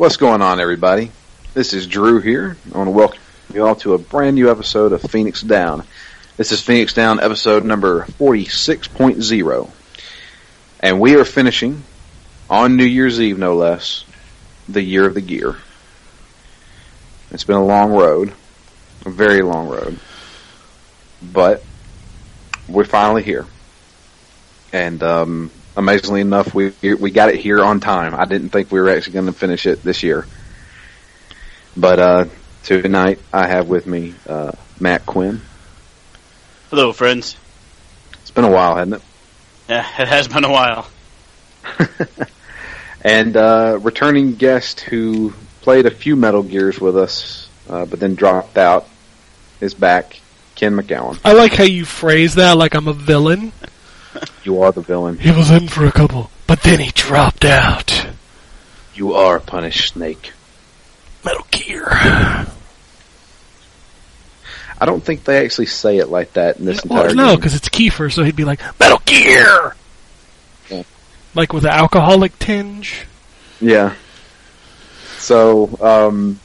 What's 0.00 0.16
going 0.16 0.40
on, 0.40 0.60
everybody? 0.60 1.12
This 1.52 1.74
is 1.74 1.86
Drew 1.86 2.22
here. 2.22 2.56
I 2.74 2.78
want 2.78 2.86
to 2.86 2.92
welcome 2.92 3.20
you 3.52 3.66
all 3.66 3.74
to 3.76 3.92
a 3.92 3.98
brand 3.98 4.34
new 4.34 4.50
episode 4.50 4.94
of 4.94 5.02
Phoenix 5.02 5.42
Down. 5.42 5.84
This 6.38 6.52
is 6.52 6.62
Phoenix 6.62 6.94
Down 6.94 7.20
episode 7.20 7.66
number 7.66 8.04
46.0. 8.18 9.70
And 10.80 11.00
we 11.00 11.16
are 11.16 11.26
finishing, 11.26 11.84
on 12.48 12.76
New 12.76 12.86
Year's 12.86 13.20
Eve 13.20 13.38
no 13.38 13.54
less, 13.56 14.06
the 14.70 14.80
year 14.80 15.06
of 15.06 15.12
the 15.12 15.20
gear. 15.20 15.56
It's 17.30 17.44
been 17.44 17.56
a 17.56 17.66
long 17.66 17.92
road, 17.92 18.32
a 19.04 19.10
very 19.10 19.42
long 19.42 19.68
road. 19.68 19.98
But 21.22 21.62
we're 22.70 22.84
finally 22.86 23.22
here. 23.22 23.44
And 24.72 25.02
um, 25.02 25.50
amazingly 25.76 26.20
enough, 26.20 26.54
we 26.54 26.72
we 26.82 27.10
got 27.10 27.28
it 27.28 27.36
here 27.36 27.62
on 27.64 27.80
time. 27.80 28.14
I 28.14 28.24
didn't 28.24 28.50
think 28.50 28.70
we 28.70 28.80
were 28.80 28.90
actually 28.90 29.14
going 29.14 29.26
to 29.26 29.32
finish 29.32 29.66
it 29.66 29.82
this 29.82 30.02
year. 30.02 30.26
But 31.76 31.98
uh, 31.98 32.24
tonight 32.64 33.20
I 33.32 33.46
have 33.46 33.68
with 33.68 33.86
me 33.86 34.14
uh, 34.28 34.52
Matt 34.78 35.06
Quinn. 35.06 35.40
Hello, 36.70 36.92
friends. 36.92 37.36
It's 38.22 38.30
been 38.30 38.44
a 38.44 38.50
while, 38.50 38.76
hasn't 38.76 38.96
it? 38.96 39.02
Yeah, 39.68 39.86
it 40.02 40.08
has 40.08 40.28
been 40.28 40.44
a 40.44 40.50
while. 40.50 40.88
and 43.02 43.36
uh, 43.36 43.78
returning 43.80 44.34
guest 44.34 44.80
who 44.80 45.32
played 45.62 45.86
a 45.86 45.90
few 45.90 46.16
Metal 46.16 46.42
Gears 46.42 46.80
with 46.80 46.96
us, 46.96 47.48
uh, 47.68 47.86
but 47.86 48.00
then 48.00 48.14
dropped 48.14 48.58
out, 48.58 48.88
is 49.60 49.74
back. 49.74 50.20
Ken 50.56 50.76
McGowan. 50.76 51.18
I 51.24 51.32
like 51.32 51.54
how 51.54 51.64
you 51.64 51.86
phrase 51.86 52.34
that 52.34 52.56
like 52.56 52.74
I'm 52.74 52.86
a 52.86 52.92
villain. 52.92 53.52
You 54.44 54.62
are 54.62 54.72
the 54.72 54.80
villain. 54.80 55.18
He 55.18 55.30
was 55.30 55.50
in 55.50 55.68
for 55.68 55.84
a 55.84 55.92
couple, 55.92 56.30
but 56.46 56.62
then 56.62 56.80
he 56.80 56.90
dropped 56.92 57.44
out. 57.44 58.06
You 58.94 59.12
are 59.14 59.38
punished, 59.38 59.92
Snake. 59.92 60.32
Metal 61.24 61.46
Gear. 61.50 61.86
I 64.80 64.86
don't 64.86 65.04
think 65.04 65.24
they 65.24 65.44
actually 65.44 65.66
say 65.66 65.98
it 65.98 66.08
like 66.08 66.32
that 66.34 66.58
in 66.58 66.64
this 66.64 66.82
well, 66.84 67.02
entire 67.02 67.14
no, 67.14 67.36
because 67.36 67.54
it's 67.54 67.68
Kiefer, 67.68 68.10
so 68.10 68.24
he'd 68.24 68.34
be 68.34 68.44
like 68.46 68.60
Metal 68.80 69.00
Gear, 69.04 69.76
Yeah. 70.70 70.84
like 71.34 71.52
with 71.52 71.64
an 71.64 71.70
alcoholic 71.72 72.38
tinge. 72.38 73.04
Yeah. 73.60 73.94
So, 75.18 75.68
um, 75.82 76.40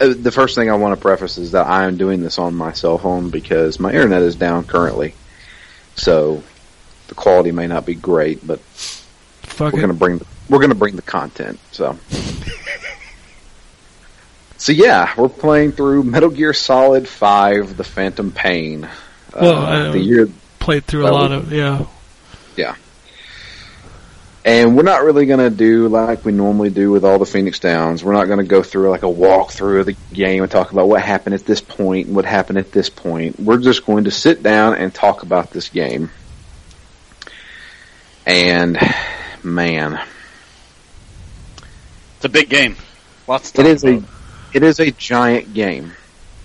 uh, 0.00 0.14
the 0.16 0.30
first 0.30 0.54
thing 0.54 0.70
I 0.70 0.76
want 0.76 0.94
to 0.96 1.00
preface 1.00 1.38
is 1.38 1.52
that 1.52 1.66
I 1.66 1.86
am 1.86 1.96
doing 1.96 2.22
this 2.22 2.38
on 2.38 2.54
my 2.54 2.72
cell 2.72 2.98
phone 2.98 3.30
because 3.30 3.80
my 3.80 3.90
internet 3.90 4.22
is 4.22 4.36
down 4.36 4.64
currently. 4.64 5.14
So, 5.96 6.44
the 7.10 7.14
quality 7.14 7.52
may 7.52 7.66
not 7.66 7.84
be 7.84 7.94
great, 7.94 8.46
but 8.46 8.58
Fuck 8.60 9.74
we're 9.74 9.80
it. 9.80 9.82
gonna 9.82 9.92
bring 9.94 10.16
the, 10.18 10.26
we're 10.48 10.60
gonna 10.60 10.74
bring 10.74 10.96
the 10.96 11.02
content. 11.02 11.58
So, 11.72 11.98
so 14.56 14.72
yeah, 14.72 15.12
we're 15.16 15.28
playing 15.28 15.72
through 15.72 16.04
Metal 16.04 16.30
Gear 16.30 16.52
Solid 16.52 17.06
Five: 17.08 17.76
The 17.76 17.84
Phantom 17.84 18.30
Pain. 18.32 18.88
Well, 19.38 19.56
uh, 19.58 19.88
I- 19.88 19.92
the 19.92 20.00
year 20.00 20.28
Played 20.58 20.84
through 20.84 21.06
a 21.06 21.10
lot 21.10 21.30
we- 21.30 21.36
of 21.36 21.52
yeah, 21.52 21.86
yeah. 22.56 22.74
And 24.44 24.74
we're 24.76 24.82
not 24.84 25.02
really 25.04 25.26
going 25.26 25.38
to 25.40 25.50
do 25.54 25.88
like 25.88 26.24
we 26.24 26.32
normally 26.32 26.70
do 26.70 26.90
with 26.90 27.04
all 27.04 27.18
the 27.18 27.26
Phoenix 27.26 27.58
Downs. 27.58 28.02
We're 28.02 28.14
not 28.14 28.24
going 28.24 28.38
to 28.38 28.44
go 28.44 28.62
through 28.62 28.88
like 28.88 29.02
a 29.02 29.06
walkthrough 29.06 29.80
of 29.80 29.86
the 29.86 29.96
game 30.14 30.42
and 30.42 30.50
talk 30.50 30.72
about 30.72 30.88
what 30.88 31.02
happened 31.02 31.34
at 31.34 31.44
this 31.44 31.60
point 31.60 32.06
and 32.06 32.16
what 32.16 32.24
happened 32.24 32.56
at 32.58 32.72
this 32.72 32.88
point. 32.88 33.38
We're 33.38 33.58
just 33.58 33.84
going 33.84 34.04
to 34.04 34.10
sit 34.10 34.42
down 34.42 34.76
and 34.76 34.94
talk 34.94 35.22
about 35.22 35.50
this 35.50 35.68
game. 35.68 36.10
And 38.30 38.78
man, 39.42 40.00
It's 42.16 42.24
a 42.24 42.28
big 42.28 42.48
game. 42.48 42.76
Lots 43.26 43.50
to 43.52 43.62
it 43.62 43.82
a 43.82 44.04
it 44.52 44.62
is 44.62 44.78
a 44.78 44.92
giant 44.92 45.52
game. 45.52 45.90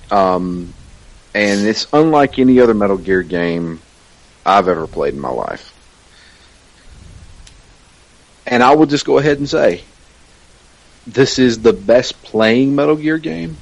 Um, 0.09 0.73
and 1.35 1.67
it's 1.67 1.85
unlike 1.93 2.39
any 2.39 2.59
other 2.59 2.73
Metal 2.73 2.97
Gear 2.97 3.21
game 3.21 3.81
I've 4.43 4.67
ever 4.67 4.87
played 4.87 5.13
in 5.13 5.19
my 5.19 5.29
life. 5.29 5.73
And 8.47 8.63
I 8.63 8.73
will 8.73 8.87
just 8.87 9.05
go 9.05 9.19
ahead 9.19 9.37
and 9.37 9.47
say, 9.47 9.83
this 11.05 11.37
is 11.37 11.61
the 11.61 11.73
best 11.73 12.19
playing 12.23 12.73
Metal 12.73 12.95
Gear 12.95 13.19
game, 13.19 13.57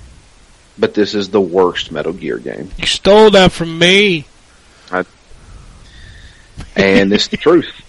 but 0.78 0.94
this 0.94 1.14
is 1.14 1.30
the 1.30 1.42
worst 1.42 1.92
Metal 1.92 2.14
Gear 2.14 2.38
game. 2.38 2.70
You 2.78 2.88
stole 2.88 3.32
that 3.32 3.52
from 3.52 3.78
me. 3.78 4.28
I, 4.90 5.04
And 6.78 7.12
it's 7.12 7.28
the 7.28 7.36
truth. 7.36 7.83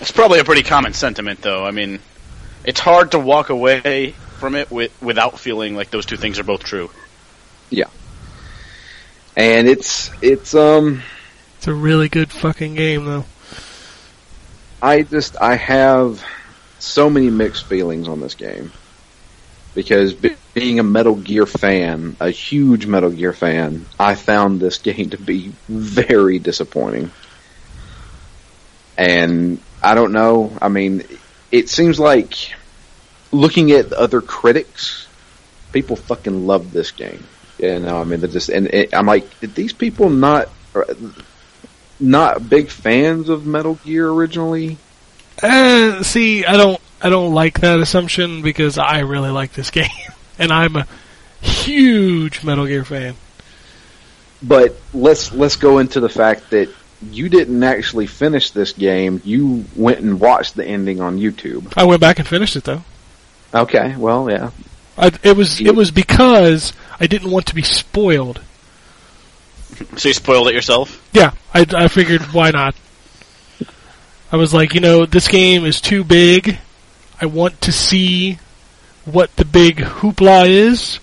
It's 0.00 0.12
probably 0.12 0.38
a 0.40 0.44
pretty 0.44 0.62
common 0.62 0.92
sentiment, 0.92 1.40
though. 1.42 1.64
I 1.64 1.70
mean, 1.70 2.00
it's 2.64 2.80
hard 2.80 3.12
to 3.12 3.18
walk 3.18 3.50
away 3.50 4.10
from 4.38 4.54
it 4.54 4.70
with, 4.70 4.92
without 5.02 5.38
feeling 5.38 5.74
like 5.74 5.90
those 5.90 6.06
two 6.06 6.16
things 6.16 6.38
are 6.38 6.44
both 6.44 6.62
true. 6.62 6.90
Yeah. 7.70 7.88
And 9.36 9.68
it's, 9.68 10.10
it's, 10.22 10.54
um, 10.54 11.02
It's 11.58 11.66
a 11.66 11.74
really 11.74 12.08
good 12.08 12.30
fucking 12.30 12.74
game, 12.74 13.04
though. 13.04 13.24
I 14.82 15.02
just 15.02 15.36
I 15.40 15.56
have 15.56 16.22
so 16.78 17.08
many 17.08 17.30
mixed 17.30 17.64
feelings 17.64 18.08
on 18.08 18.20
this 18.20 18.34
game 18.34 18.72
because 19.74 20.12
be- 20.14 20.36
being 20.54 20.78
a 20.78 20.82
Metal 20.82 21.14
Gear 21.14 21.46
fan, 21.46 22.16
a 22.20 22.30
huge 22.30 22.86
Metal 22.86 23.10
Gear 23.10 23.32
fan, 23.32 23.86
I 23.98 24.14
found 24.14 24.60
this 24.60 24.78
game 24.86 25.10
to 25.10 25.18
be 25.18 25.52
very 25.68 26.38
disappointing. 26.38 27.10
And 28.98 29.60
I 29.86 29.94
don't 29.94 30.10
know. 30.10 30.50
I 30.60 30.68
mean, 30.68 31.04
it 31.52 31.68
seems 31.68 32.00
like 32.00 32.34
looking 33.30 33.70
at 33.70 33.92
other 33.92 34.20
critics, 34.20 35.06
people 35.70 35.94
fucking 35.94 36.44
love 36.44 36.72
this 36.72 36.90
game. 36.90 37.24
You 37.58 37.78
know, 37.78 38.00
I 38.00 38.02
mean, 38.02 38.18
they're 38.18 38.28
just 38.28 38.48
and 38.48 38.66
it, 38.66 38.92
I'm 38.92 39.06
like, 39.06 39.38
did 39.38 39.54
these 39.54 39.72
people 39.72 40.10
not 40.10 40.48
not 42.00 42.50
big 42.50 42.68
fans 42.68 43.28
of 43.28 43.46
Metal 43.46 43.76
Gear 43.84 44.08
originally? 44.10 44.76
Uh, 45.40 46.02
see, 46.02 46.44
I 46.44 46.56
don't, 46.56 46.80
I 47.00 47.08
don't 47.08 47.32
like 47.32 47.60
that 47.60 47.78
assumption 47.78 48.42
because 48.42 48.78
I 48.78 49.00
really 49.00 49.30
like 49.30 49.52
this 49.52 49.70
game, 49.80 49.88
and 50.36 50.50
I'm 50.50 50.74
a 50.74 50.86
huge 51.40 52.42
Metal 52.42 52.66
Gear 52.66 52.84
fan. 52.84 53.14
But 54.42 54.74
let's 54.92 55.32
let's 55.32 55.54
go 55.54 55.78
into 55.78 56.00
the 56.00 56.08
fact 56.08 56.50
that 56.50 56.70
you 57.12 57.28
didn't 57.28 57.62
actually 57.62 58.06
finish 58.06 58.50
this 58.50 58.72
game. 58.72 59.20
You 59.24 59.64
went 59.74 60.00
and 60.00 60.20
watched 60.20 60.54
the 60.54 60.64
ending 60.64 61.00
on 61.00 61.18
YouTube. 61.18 61.72
I 61.76 61.84
went 61.84 62.00
back 62.00 62.18
and 62.18 62.26
finished 62.26 62.56
it 62.56 62.64
though. 62.64 62.82
Okay, 63.54 63.96
well, 63.96 64.30
yeah. 64.30 64.50
I, 64.98 65.12
it 65.22 65.36
was, 65.36 65.60
it 65.60 65.74
was 65.74 65.90
because 65.90 66.72
I 66.98 67.06
didn't 67.06 67.30
want 67.30 67.46
to 67.46 67.54
be 67.54 67.62
spoiled. 67.62 68.40
So 69.96 70.08
you 70.08 70.14
spoiled 70.14 70.48
it 70.48 70.54
yourself? 70.54 71.06
Yeah, 71.12 71.32
I, 71.52 71.66
I 71.74 71.88
figured 71.88 72.22
why 72.32 72.50
not. 72.50 72.74
I 74.32 74.36
was 74.36 74.52
like, 74.52 74.74
you 74.74 74.80
know, 74.80 75.06
this 75.06 75.28
game 75.28 75.64
is 75.64 75.80
too 75.80 76.02
big. 76.02 76.58
I 77.20 77.26
want 77.26 77.60
to 77.62 77.72
see 77.72 78.38
what 79.04 79.34
the 79.36 79.44
big 79.44 79.76
hoopla 79.76 80.48
is, 80.48 80.98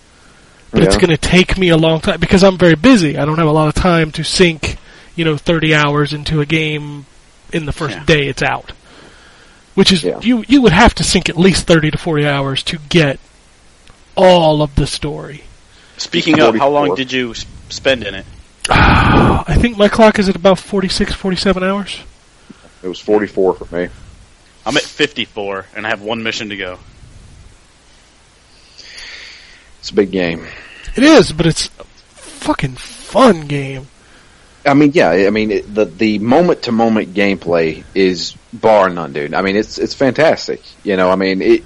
but 0.72 0.84
it's 0.84 0.98
going 0.98 1.10
to 1.10 1.18
take 1.18 1.58
me 1.58 1.70
a 1.70 1.78
long 1.78 2.02
time 2.02 2.20
because 2.20 2.44
I'm 2.44 2.58
very 2.58 2.76
busy. 2.76 3.18
I 3.18 3.26
don't 3.26 3.38
have 3.38 3.48
a 3.48 3.52
lot 3.52 3.70
of 3.70 3.76
time 3.76 4.12
to 4.14 4.24
sink, 4.24 4.73
you 5.16 5.26
know, 5.26 5.38
30 5.38 5.76
hours 5.76 6.14
into 6.14 6.42
a 6.42 6.46
game 6.46 7.06
in 7.52 7.66
the 7.66 7.72
first 7.72 7.96
Yeah. 7.96 8.06
day 8.06 8.28
it's 8.28 8.42
out. 8.42 8.72
Which 9.76 9.92
is 9.92 10.04
Yeah. 10.04 10.20
you 10.22 10.44
you 10.48 10.62
would 10.62 10.72
have 10.74 10.94
to 10.96 11.04
sink 11.04 11.30
at 11.30 11.38
least 11.38 11.66
30 11.68 11.92
to 11.92 11.98
40 11.98 12.28
hours 12.28 12.64
to 12.64 12.78
get 12.90 13.20
all 14.16 14.62
of 14.62 14.76
the 14.76 14.86
story. 14.88 15.44
Speaking 15.98 16.40
of, 16.40 16.56
how 16.56 16.70
long 16.70 16.96
did 16.96 17.12
you 17.12 17.34
spend 17.70 18.04
in 18.04 18.16
it? 18.16 18.26
Ah, 18.70 19.44
I 19.48 19.56
think 19.56 19.78
my 19.78 19.88
clock 19.88 20.20
is 20.20 20.30
at 20.30 20.36
about 20.36 20.60
46 20.60 21.14
47 21.14 21.64
hours. 21.64 22.00
It 22.82 22.88
was 22.88 23.00
44 23.00 23.54
for 23.56 23.76
me. 23.76 23.90
I'm 24.66 24.78
at 24.78 24.84
54, 24.84 25.66
and 25.76 25.86
I 25.86 25.90
have 25.90 26.02
one 26.02 26.24
mission 26.24 26.50
to 26.50 26.56
go. 26.58 26.80
It's 29.80 29.90
a 29.90 29.94
big 29.94 30.12
game. 30.12 30.48
It 30.96 31.04
is, 31.04 31.32
but 31.32 31.46
it's 31.46 31.68
a 31.80 31.84
fucking 32.16 32.76
fun 32.76 33.48
game. 33.48 33.88
I 34.66 34.74
mean, 34.74 34.92
yeah. 34.94 35.10
I 35.10 35.30
mean, 35.30 35.52
it, 35.52 35.74
the 35.74 35.86
the 35.86 36.20
moment 36.20 36.64
to 36.64 36.72
moment 36.72 37.14
gameplay 37.14 37.84
is 37.94 38.36
bar 38.54 38.90
none, 38.90 39.12
dude. 39.14 39.34
I 39.34 39.42
mean, 39.42 39.56
it's 39.56 39.78
it's 39.78 39.94
fantastic. 39.94 40.62
You 40.84 40.96
know, 40.98 41.10
I 41.10 41.16
mean, 41.16 41.42
it 41.42 41.64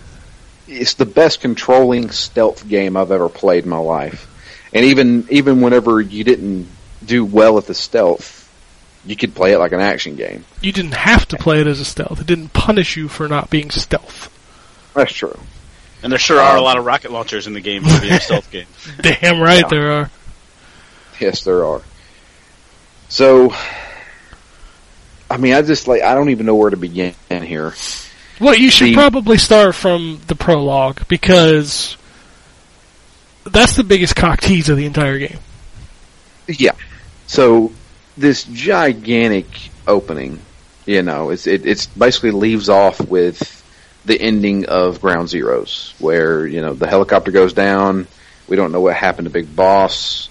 it's 0.68 0.96
the 0.96 1.06
best 1.06 1.40
controlling 1.42 2.10
stealth 2.10 2.68
game 2.68 2.98
I've 2.98 3.12
ever 3.12 3.30
played 3.30 3.64
in 3.66 3.70
my 3.70 3.78
life. 3.78 4.28
And 4.74 4.86
even 4.86 5.28
even 5.30 5.62
whenever 5.62 6.02
you 6.02 6.24
didn't 6.24 6.68
do 7.06 7.24
well 7.24 7.58
at 7.58 7.66
the 7.68 7.74
stealth, 7.76 8.52
you 9.06 9.16
could 9.16 9.36
play 9.36 9.54
it 9.54 9.60
like 9.60 9.72
an 9.74 9.80
action 9.80 10.16
game. 10.16 10.44
You 10.62 10.72
didn't 10.72 10.96
have 10.96 11.28
to 11.30 11.38
play 11.38 11.62
it 11.62 11.68
as 11.68 11.80
a 11.80 11.86
stealth. 11.86 12.20
It 12.20 12.28
didn't 12.28 12.50
punish 12.54 12.98
you 12.98 13.08
for 13.08 13.28
not 13.28 13.50
being 13.50 13.70
stealth. 13.70 14.34
That's 14.96 15.14
true. 15.14 15.40
And 16.04 16.12
there 16.12 16.20
sure 16.20 16.40
are 16.40 16.56
a 16.56 16.60
Um, 16.60 16.64
lot 16.66 16.78
of 16.78 16.86
rocket 16.86 17.12
launchers 17.12 17.48
in 17.48 17.54
the 17.54 17.62
game 17.62 17.84
for 17.84 18.00
being 18.02 18.14
a 18.14 18.20
stealth 18.22 18.50
game. 18.52 18.66
Damn 19.02 19.40
right 19.40 19.62
Yeah. 19.62 19.68
there 19.70 19.92
are. 19.92 20.12
Yes, 21.20 21.44
there 21.44 21.64
are. 21.64 21.82
So, 23.10 23.54
I 25.30 25.38
mean, 25.38 25.54
I 25.54 25.62
just 25.62 25.88
like 25.88 26.02
I 26.02 26.14
don't 26.14 26.30
even 26.30 26.46
know 26.46 26.56
where 26.56 26.70
to 26.70 26.78
begin 26.78 27.14
here. 27.30 27.74
Well, 28.40 28.56
you 28.56 28.70
should 28.70 28.90
The- 28.90 28.94
probably 28.94 29.38
start 29.38 29.76
from 29.76 30.22
the 30.28 30.36
prologue 30.36 31.08
because 31.08 31.98
that's 33.46 33.76
the 33.76 33.84
biggest 33.84 34.16
cock 34.16 34.42
tease 34.42 34.70
of 34.70 34.78
the 34.78 34.86
entire 34.86 35.18
game. 35.18 35.40
Yeah. 36.48 36.74
So 37.28 37.72
this 38.18 38.44
gigantic 38.44 39.48
opening, 39.88 40.40
you 40.86 41.02
know, 41.02 41.30
it's, 41.32 41.48
it 41.48 41.66
it's 41.66 41.88
basically 41.88 42.32
leaves 42.32 42.70
off 42.70 43.00
with 43.02 43.54
the 44.06 44.20
ending 44.20 44.66
of 44.66 45.02
Ground 45.02 45.28
Zeroes, 45.28 46.00
where 46.00 46.46
you 46.48 46.62
know 46.62 46.74
the 46.74 46.88
helicopter 46.88 47.32
goes 47.32 47.54
down. 47.54 48.08
We 48.48 48.56
don't 48.56 48.72
know 48.72 48.80
what 48.80 48.96
happened 48.96 49.26
to 49.26 49.30
Big 49.32 49.54
Boss. 49.54 50.30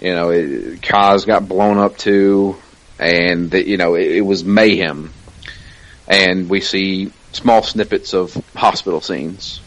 You 0.00 0.14
know, 0.14 0.30
it, 0.30 0.80
Kaz 0.80 1.26
got 1.26 1.48
blown 1.48 1.78
up 1.78 1.96
too, 1.96 2.56
and 2.98 3.50
the, 3.50 3.66
you 3.66 3.76
know 3.76 3.94
it, 3.94 4.16
it 4.16 4.20
was 4.20 4.44
mayhem. 4.44 5.12
And 6.08 6.48
we 6.48 6.60
see 6.60 7.12
small 7.32 7.62
snippets 7.62 8.14
of 8.14 8.34
hospital 8.54 9.00
scenes 9.00 9.60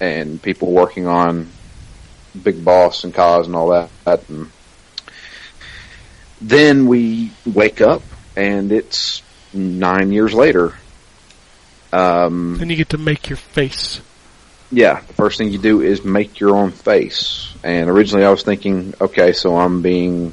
and 0.00 0.40
people 0.40 0.70
working 0.70 1.06
on 1.06 1.48
Big 2.40 2.64
Boss 2.64 3.04
and 3.04 3.12
Kaz 3.12 3.46
and 3.46 3.56
all 3.56 3.68
that. 4.04 4.28
And 4.28 4.50
then 6.40 6.86
we 6.86 7.32
wake 7.44 7.80
up 7.80 8.02
and 8.36 8.72
it's 8.72 9.22
nine 9.52 10.12
years 10.12 10.34
later. 10.34 10.74
Um, 11.92 12.56
Then 12.58 12.70
you 12.70 12.76
get 12.76 12.90
to 12.90 12.98
make 12.98 13.28
your 13.28 13.36
face. 13.36 14.00
yeah, 14.70 15.00
the 15.00 15.12
first 15.12 15.38
thing 15.38 15.50
you 15.50 15.58
do 15.58 15.82
is 15.82 16.04
make 16.04 16.40
your 16.40 16.56
own 16.56 16.70
face. 16.70 17.51
And 17.64 17.88
originally 17.88 18.24
I 18.24 18.30
was 18.30 18.42
thinking, 18.42 18.94
okay, 19.00 19.32
so 19.32 19.56
I'm 19.56 19.82
being, 19.82 20.32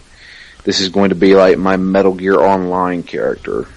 this 0.63 0.79
is 0.79 0.89
going 0.89 1.09
to 1.09 1.15
be 1.15 1.35
like 1.35 1.57
my 1.57 1.77
Metal 1.77 2.13
Gear 2.13 2.39
Online 2.39 3.03
character. 3.03 3.67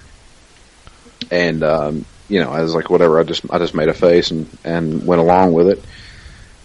And, 1.31 1.63
um, 1.63 2.05
you 2.29 2.43
know, 2.43 2.51
I 2.51 2.63
was 2.63 2.75
like, 2.75 2.89
whatever, 2.89 3.21
I 3.21 3.25
just, 3.25 3.45
I 3.51 3.59
just 3.59 3.75
made 3.75 3.89
a 3.89 3.95
face 3.95 4.31
and, 4.31 4.49
and 4.65 5.07
went 5.07 5.21
along 5.21 5.53
with 5.53 5.69
it. 5.69 5.85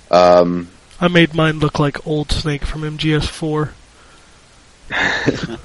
Um, 0.09 0.69
I 0.99 1.09
made 1.09 1.33
mine 1.33 1.59
look 1.59 1.79
like 1.79 2.07
Old 2.07 2.31
Snake 2.31 2.63
from 2.63 2.81
MGS4. 2.81 3.71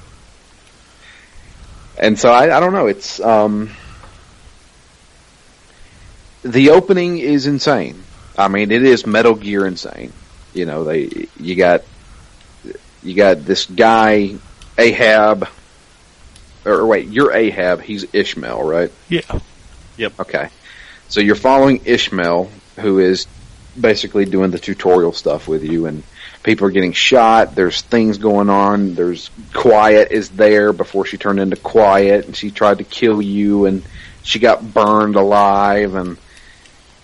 and 1.97 2.19
so 2.19 2.31
I, 2.31 2.55
I 2.55 2.59
don't 2.59 2.73
know. 2.73 2.87
It's 2.87 3.19
um, 3.21 3.71
the 6.43 6.71
opening 6.71 7.17
is 7.17 7.47
insane. 7.47 8.03
I 8.37 8.47
mean, 8.47 8.71
it 8.71 8.83
is 8.83 9.05
Metal 9.05 9.35
Gear 9.35 9.65
insane. 9.65 10.11
You 10.53 10.65
know, 10.65 10.83
they 10.83 11.27
you 11.39 11.55
got 11.55 11.83
you 13.01 13.15
got 13.15 13.45
this 13.45 13.65
guy 13.65 14.35
Ahab, 14.77 15.47
or 16.65 16.85
wait, 16.85 17.07
you're 17.09 17.33
Ahab. 17.33 17.81
He's 17.81 18.05
Ishmael, 18.13 18.63
right? 18.63 18.91
Yeah. 19.09 19.39
Yep. 19.97 20.19
Okay, 20.21 20.49
so 21.09 21.21
you're 21.21 21.35
following 21.35 21.81
Ishmael, 21.85 22.49
who 22.79 22.99
is 22.99 23.27
basically 23.79 24.25
doing 24.25 24.51
the 24.51 24.59
tutorial 24.59 25.13
stuff 25.13 25.47
with 25.47 25.63
you, 25.63 25.85
and 25.85 26.03
people 26.43 26.67
are 26.67 26.71
getting 26.71 26.93
shot. 26.93 27.55
There's 27.55 27.81
things 27.81 28.17
going 28.17 28.49
on. 28.49 28.95
There's 28.95 29.29
Quiet 29.53 30.11
is 30.11 30.29
there 30.29 30.73
before 30.73 31.05
she 31.05 31.17
turned 31.17 31.39
into 31.39 31.55
Quiet, 31.55 32.25
and 32.25 32.35
she 32.35 32.51
tried 32.51 32.79
to 32.79 32.83
kill 32.83 33.21
you, 33.21 33.65
and 33.65 33.83
she 34.23 34.39
got 34.39 34.73
burned 34.73 35.15
alive, 35.15 35.95
and 35.95 36.17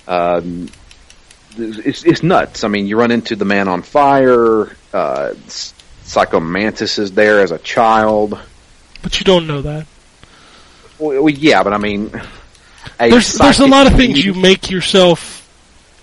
um, 0.08 0.70
it's 1.60 2.04
it's 2.04 2.24
nuts. 2.24 2.64
I 2.64 2.68
mean, 2.68 2.88
you 2.88 2.98
run 2.98 3.12
into 3.12 3.36
the 3.36 3.46
Man 3.46 3.68
on 3.68 3.82
Fire. 3.82 4.76
Uh, 4.94 5.34
Psycho 6.04 6.40
Mantis 6.40 6.98
is 6.98 7.12
there 7.12 7.42
as 7.42 7.52
a 7.52 7.60
child. 7.60 8.40
But 9.04 9.20
you 9.20 9.24
don't 9.26 9.48
know 9.48 9.62
that. 9.62 9.86
Well, 10.98 11.24
well, 11.24 11.30
yeah, 11.34 11.64
but 11.64 11.74
I 11.74 11.78
mean, 11.78 12.12
There's 12.98 13.34
there's 13.34 13.60
a 13.60 13.68
lot 13.68 13.88
of 13.88 13.94
things 13.94 14.24
you 14.24 14.34
make 14.34 14.70
yourself 14.70 15.36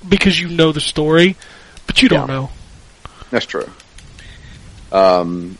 because 0.08 0.38
you 0.40 0.48
know 0.48 0.72
the 0.72 0.80
story, 0.80 1.36
but 1.86 2.02
you 2.02 2.08
don't 2.08 2.28
Yeah. 2.28 2.34
know. 2.34 2.50
That's 3.30 3.46
true. 3.46 3.68
Um, 4.92 5.58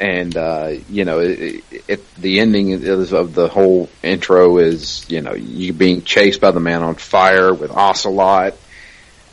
and 0.00 0.36
uh, 0.36 0.72
you 0.88 1.04
know, 1.04 1.18
it, 1.20 1.64
it, 1.88 2.14
the 2.16 2.40
ending 2.40 2.70
is, 2.70 3.12
of 3.12 3.34
the 3.34 3.48
whole 3.48 3.88
intro 4.02 4.58
is 4.58 5.04
you 5.10 5.20
know 5.20 5.34
you 5.34 5.72
being 5.72 6.02
chased 6.02 6.40
by 6.40 6.50
the 6.50 6.60
man 6.60 6.82
on 6.82 6.94
fire 6.94 7.52
with 7.52 7.70
Ocelot, 7.70 8.54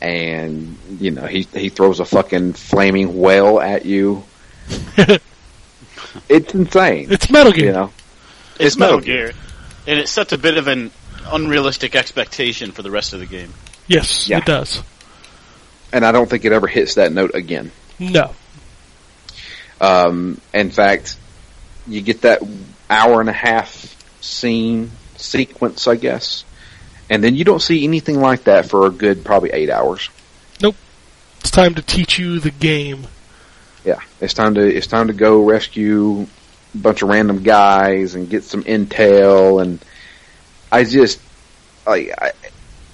and 0.02 0.76
you 0.98 1.12
know 1.12 1.26
he 1.26 1.42
he 1.54 1.68
throws 1.68 2.00
a 2.00 2.04
fucking 2.04 2.54
flaming 2.54 3.18
whale 3.18 3.60
at 3.60 3.86
you. 3.86 4.24
it's 6.28 6.54
insane. 6.54 7.10
It's 7.10 7.30
Metal 7.30 7.52
Gear. 7.52 7.66
You 7.66 7.72
know, 7.72 7.92
It's, 8.56 8.60
It's 8.66 8.76
Metal 8.78 8.96
Metal 8.98 9.06
Gear, 9.06 9.32
and 9.86 9.98
it 9.98 10.08
sets 10.08 10.32
a 10.32 10.38
bit 10.38 10.56
of 10.58 10.66
an 10.68 10.90
unrealistic 11.26 11.94
expectation 11.94 12.72
for 12.72 12.82
the 12.82 12.90
rest 12.90 13.12
of 13.12 13.20
the 13.20 13.26
game. 13.26 13.52
Yes, 13.86 14.28
Yeah. 14.28 14.38
it 14.38 14.44
does. 14.44 14.82
and 15.92 16.04
I 16.04 16.12
don't 16.12 16.28
think 16.28 16.44
it 16.44 16.52
ever 16.52 16.66
hits 16.66 16.94
that 16.96 17.12
note 17.12 17.34
again. 17.34 17.70
No. 17.98 18.34
Um, 19.80 20.40
in 20.54 20.70
fact, 20.70 21.16
you 21.86 22.00
get 22.00 22.22
that 22.22 22.40
hour 22.88 23.20
and 23.20 23.28
a 23.28 23.32
half 23.34 23.96
scene 24.20 24.90
sequence, 25.16 25.86
I 25.88 25.96
guess, 25.96 26.44
and 27.12 27.22
then 27.22 27.34
you 27.36 27.44
don't 27.44 27.60
see 27.60 27.84
anything 27.84 28.18
like 28.18 28.44
that 28.44 28.64
for 28.64 28.86
a 28.86 28.90
good 28.90 29.22
probably 29.22 29.50
eight 29.50 29.68
hours. 29.68 30.08
Nope. 30.62 30.76
It's 31.40 31.50
time 31.50 31.74
to 31.74 31.82
teach 31.82 32.18
you 32.18 32.40
the 32.40 32.50
game. 32.50 33.06
Yeah, 33.84 34.00
it's 34.22 34.32
time 34.32 34.54
to 34.54 34.62
it's 34.62 34.86
time 34.86 35.08
to 35.08 35.12
go 35.12 35.44
rescue 35.44 36.26
a 36.74 36.78
bunch 36.78 37.02
of 37.02 37.10
random 37.10 37.42
guys 37.42 38.14
and 38.14 38.30
get 38.30 38.44
some 38.44 38.64
intel. 38.64 39.60
And 39.60 39.84
I 40.70 40.84
just 40.84 41.20
like 41.86 42.14
I, 42.16 42.32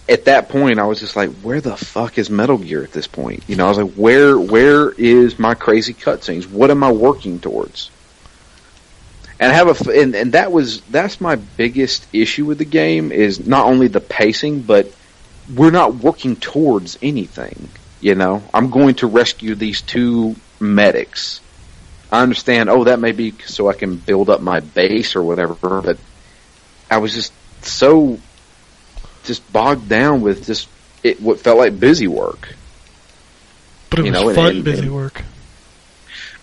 at 0.08 0.24
that 0.24 0.48
point, 0.48 0.80
I 0.80 0.86
was 0.86 0.98
just 0.98 1.14
like, 1.14 1.30
where 1.42 1.60
the 1.60 1.76
fuck 1.76 2.18
is 2.18 2.28
Metal 2.28 2.58
Gear 2.58 2.82
at 2.82 2.92
this 2.92 3.06
point? 3.06 3.44
You 3.46 3.54
know, 3.54 3.66
I 3.66 3.68
was 3.68 3.78
like, 3.78 3.92
where 3.92 4.36
where 4.36 4.90
is 4.90 5.38
my 5.38 5.54
crazy 5.54 5.94
cutscenes? 5.94 6.50
What 6.50 6.72
am 6.72 6.82
I 6.82 6.90
working 6.90 7.38
towards? 7.38 7.92
And 9.40 9.52
have 9.52 9.68
a 9.88 9.92
and, 10.00 10.14
and 10.16 10.32
that 10.32 10.50
was 10.50 10.80
that's 10.82 11.20
my 11.20 11.36
biggest 11.36 12.06
issue 12.12 12.44
with 12.44 12.58
the 12.58 12.64
game 12.64 13.12
is 13.12 13.46
not 13.46 13.66
only 13.66 13.86
the 13.86 14.00
pacing, 14.00 14.62
but 14.62 14.92
we're 15.54 15.70
not 15.70 15.94
working 15.94 16.34
towards 16.36 16.98
anything. 17.02 17.68
You 18.00 18.14
know, 18.16 18.42
I'm 18.52 18.70
going 18.70 18.96
to 18.96 19.06
rescue 19.06 19.54
these 19.54 19.80
two 19.82 20.34
medics. 20.58 21.40
I 22.10 22.22
understand. 22.22 22.68
Oh, 22.68 22.84
that 22.84 22.98
may 22.98 23.12
be 23.12 23.32
so 23.46 23.68
I 23.68 23.74
can 23.74 23.96
build 23.96 24.28
up 24.28 24.40
my 24.40 24.58
base 24.60 25.14
or 25.14 25.22
whatever. 25.22 25.82
But 25.82 25.98
I 26.90 26.98
was 26.98 27.14
just 27.14 27.32
so 27.62 28.18
just 29.24 29.52
bogged 29.52 29.88
down 29.88 30.20
with 30.20 30.46
just 30.46 30.68
it 31.04 31.20
what 31.20 31.38
felt 31.38 31.58
like 31.58 31.78
busy 31.78 32.08
work. 32.08 32.54
But 33.90 34.00
it 34.00 34.06
You 34.06 34.12
was 34.12 34.20
know, 34.20 34.34
fun, 34.34 34.56
and- 34.56 34.64
busy 34.64 34.88
work. 34.88 35.22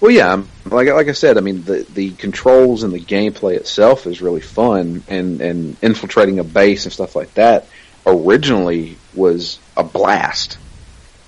Well, 0.06 0.14
yeah, 0.14 0.44
like 0.66 0.88
like 0.88 1.08
I 1.08 1.14
said, 1.14 1.36
I 1.36 1.42
mean 1.42 1.64
the 1.64 1.82
the 1.82 2.12
controls 2.12 2.84
and 2.84 2.94
the 2.94 3.00
gameplay 3.00 3.56
itself 3.56 4.06
is 4.06 4.22
really 4.22 4.40
fun, 4.40 5.04
and 5.08 5.42
and 5.42 5.78
infiltrating 5.82 6.38
a 6.38 6.44
base 6.44 6.86
and 6.86 6.94
stuff 6.94 7.16
like 7.16 7.34
that 7.34 7.66
originally 8.06 9.00
was 9.16 9.58
a 9.76 9.84
blast. 9.84 10.60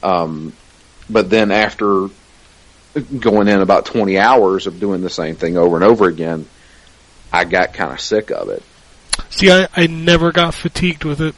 Um, 0.03 0.53
but 1.09 1.27
then 1.31 1.49
after 1.49 2.09
going 3.19 3.47
in 3.47 3.61
about 3.61 3.87
twenty 3.87 4.19
hours 4.19 4.67
of 4.67 4.79
doing 4.79 5.01
the 5.01 5.09
same 5.09 5.35
thing 5.37 5.57
over 5.57 5.75
and 5.75 5.83
over 5.83 6.05
again, 6.05 6.45
I 7.33 7.45
got 7.45 7.73
kind 7.73 7.91
of 7.91 7.99
sick 7.99 8.29
of 8.29 8.49
it. 8.49 8.61
See, 9.31 9.49
I, 9.49 9.67
I 9.75 9.87
never 9.87 10.31
got 10.31 10.53
fatigued 10.53 11.03
with 11.03 11.19
it. 11.19 11.33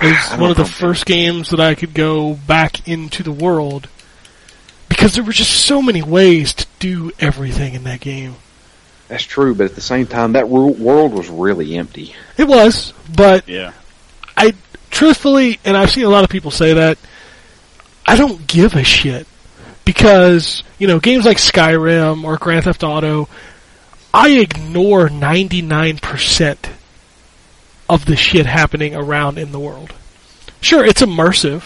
It 0.00 0.06
was 0.06 0.30
one 0.40 0.50
of 0.50 0.56
the 0.56 0.64
first 0.64 1.04
games 1.04 1.50
that 1.50 1.60
I 1.60 1.74
could 1.74 1.92
go 1.92 2.32
back 2.32 2.88
into 2.88 3.22
the 3.22 3.30
world 3.30 3.90
because 4.94 5.14
there 5.14 5.24
were 5.24 5.32
just 5.32 5.64
so 5.64 5.82
many 5.82 6.02
ways 6.02 6.54
to 6.54 6.66
do 6.78 7.10
everything 7.18 7.74
in 7.74 7.84
that 7.84 8.00
game. 8.00 8.36
That's 9.08 9.24
true, 9.24 9.54
but 9.54 9.64
at 9.66 9.74
the 9.74 9.80
same 9.80 10.06
time, 10.06 10.32
that 10.32 10.46
ru- 10.46 10.72
world 10.72 11.12
was 11.12 11.28
really 11.28 11.76
empty. 11.76 12.14
It 12.38 12.48
was, 12.48 12.92
but 13.14 13.48
Yeah. 13.48 13.72
I 14.36 14.54
truthfully, 14.90 15.58
and 15.64 15.76
I've 15.76 15.90
seen 15.90 16.04
a 16.04 16.08
lot 16.08 16.24
of 16.24 16.30
people 16.30 16.50
say 16.50 16.74
that, 16.74 16.98
I 18.06 18.16
don't 18.16 18.46
give 18.46 18.74
a 18.74 18.84
shit 18.84 19.26
because 19.84 20.62
you 20.78 20.86
know 20.86 21.00
games 21.00 21.24
like 21.24 21.38
Skyrim 21.38 22.24
or 22.24 22.36
Grand 22.36 22.64
Theft 22.64 22.82
Auto, 22.84 23.28
I 24.12 24.30
ignore 24.30 25.08
ninety 25.10 25.60
nine 25.62 25.98
percent 25.98 26.70
of 27.88 28.04
the 28.06 28.16
shit 28.16 28.46
happening 28.46 28.94
around 28.94 29.38
in 29.38 29.52
the 29.52 29.58
world. 29.60 29.92
Sure, 30.60 30.84
it's 30.84 31.02
immersive, 31.02 31.62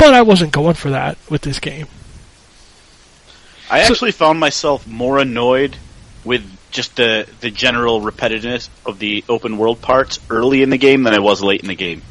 but 0.00 0.14
I 0.14 0.22
wasn't 0.22 0.52
going 0.52 0.74
for 0.74 0.90
that 0.90 1.16
with 1.30 1.42
this 1.42 1.60
game. 1.60 1.86
I 3.70 3.84
So- 3.84 3.92
actually 3.92 4.12
found 4.12 4.40
myself 4.40 4.86
more 4.86 5.18
annoyed 5.18 5.76
with 6.24 6.42
just 6.72 6.96
the 6.96 7.26
the 7.40 7.50
general 7.50 8.00
repetitiveness 8.00 8.68
of 8.86 8.98
the 8.98 9.24
open 9.28 9.58
world 9.58 9.80
parts 9.80 10.18
early 10.28 10.62
in 10.62 10.70
the 10.70 10.78
game 10.78 11.02
than 11.04 11.14
I 11.14 11.18
was 11.18 11.42
late 11.42 11.60
in 11.62 11.68
the 11.68 11.74
game. 11.74 12.02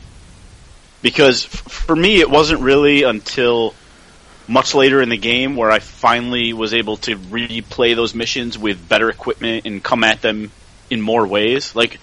Because 1.01 1.45
f- 1.45 1.51
for 1.71 1.95
me, 1.95 2.19
it 2.19 2.29
wasn't 2.29 2.61
really 2.61 3.03
until 3.03 3.73
much 4.47 4.73
later 4.73 5.01
in 5.01 5.09
the 5.09 5.17
game 5.17 5.55
where 5.55 5.71
I 5.71 5.79
finally 5.79 6.53
was 6.53 6.73
able 6.73 6.97
to 6.97 7.15
replay 7.17 7.95
those 7.95 8.13
missions 8.15 8.57
with 8.57 8.87
better 8.89 9.09
equipment 9.09 9.65
and 9.65 9.81
come 9.83 10.03
at 10.03 10.21
them 10.21 10.51
in 10.89 11.01
more 11.01 11.25
ways. 11.27 11.75
Like 11.75 11.99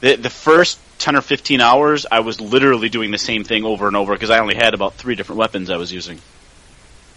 the 0.00 0.16
the 0.16 0.30
first 0.30 0.78
ten 1.02 1.16
or 1.16 1.20
fifteen 1.20 1.60
hours, 1.60 2.06
I 2.10 2.20
was 2.20 2.40
literally 2.40 2.88
doing 2.88 3.10
the 3.10 3.18
same 3.18 3.44
thing 3.44 3.64
over 3.64 3.86
and 3.86 3.96
over 3.96 4.12
because 4.14 4.30
I 4.30 4.38
only 4.38 4.54
had 4.54 4.72
about 4.74 4.94
three 4.94 5.14
different 5.16 5.38
weapons 5.40 5.68
I 5.70 5.76
was 5.76 5.92
using. 5.92 6.20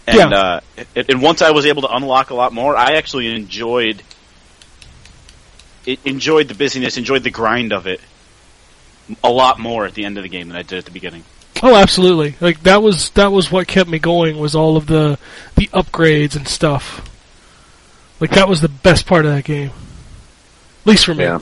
And 0.06 0.30
Yeah. 0.30 0.38
uh, 0.38 0.60
and 0.96 1.10
and 1.10 1.22
once 1.22 1.40
I 1.42 1.52
was 1.52 1.66
able 1.66 1.82
to 1.82 1.88
unlock 1.94 2.30
a 2.30 2.34
lot 2.34 2.52
more, 2.52 2.76
I 2.76 2.92
actually 2.96 3.34
enjoyed 3.34 4.02
it, 5.86 6.00
enjoyed 6.04 6.48
the 6.48 6.54
busyness, 6.54 6.96
enjoyed 6.96 7.22
the 7.22 7.30
grind 7.30 7.72
of 7.72 7.86
it 7.86 8.00
a 9.22 9.30
lot 9.30 9.58
more 9.58 9.86
at 9.86 9.94
the 9.94 10.04
end 10.04 10.16
of 10.18 10.24
the 10.24 10.28
game 10.28 10.48
than 10.48 10.56
I 10.56 10.62
did 10.62 10.78
at 10.78 10.84
the 10.84 10.90
beginning. 10.90 11.24
Oh, 11.62 11.74
absolutely. 11.74 12.34
Like 12.40 12.62
that 12.64 12.82
was 12.82 13.10
that 13.10 13.32
was 13.32 13.50
what 13.50 13.66
kept 13.66 13.88
me 13.88 13.98
going 13.98 14.38
was 14.38 14.54
all 14.54 14.76
of 14.76 14.86
the 14.86 15.18
the 15.56 15.68
upgrades 15.68 16.36
and 16.36 16.46
stuff. 16.46 17.08
Like 18.20 18.30
that 18.30 18.48
was 18.48 18.60
the 18.60 18.68
best 18.68 19.06
part 19.06 19.24
of 19.26 19.32
that 19.32 19.44
game. 19.44 19.70
At 20.80 20.86
least 20.86 21.04
for 21.06 21.14
me. 21.14 21.24
Yeah. 21.24 21.40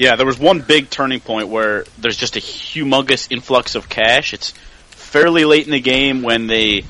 Yeah, 0.00 0.16
there 0.16 0.24
was 0.24 0.38
one 0.38 0.60
big 0.60 0.88
turning 0.88 1.20
point 1.20 1.48
where 1.48 1.84
there's 1.98 2.16
just 2.16 2.36
a 2.36 2.40
humongous 2.40 3.30
influx 3.30 3.74
of 3.74 3.90
cash. 3.90 4.32
It's 4.32 4.54
fairly 4.92 5.44
late 5.44 5.66
in 5.66 5.72
the 5.72 5.80
game 5.80 6.22
when 6.22 6.46
they 6.46 6.84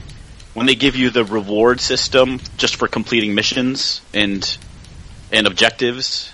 when 0.54 0.66
they 0.66 0.76
give 0.76 0.94
you 0.94 1.10
the 1.10 1.24
reward 1.24 1.80
system 1.80 2.38
just 2.56 2.76
for 2.76 2.86
completing 2.86 3.34
missions 3.34 4.00
and 4.14 4.56
and 5.32 5.48
objectives. 5.48 6.32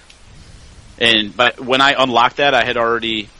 And 0.98 1.34
but 1.34 1.58
when 1.58 1.80
I 1.80 1.94
unlocked 1.96 2.36
that, 2.36 2.52
I 2.52 2.66
had 2.66 2.76
already 2.76 3.30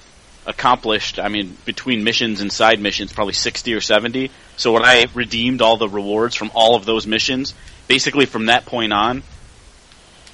accomplished. 0.47 1.19
I 1.19 1.29
mean, 1.29 1.59
between 1.67 2.05
missions 2.05 2.41
and 2.41 2.51
side 2.51 2.81
missions, 2.81 3.13
probably 3.13 3.35
sixty 3.35 3.75
or 3.75 3.83
seventy. 3.83 4.31
So 4.57 4.73
when 4.73 4.83
I 4.83 5.09
redeemed 5.13 5.61
all 5.61 5.77
the 5.77 5.91
rewards 5.91 6.35
from 6.35 6.53
all 6.55 6.75
of 6.75 6.87
those 6.87 7.07
missions, 7.07 7.53
basically 7.87 8.25
from 8.25 8.47
that 8.47 8.65
point 8.65 8.95
on, 8.95 9.23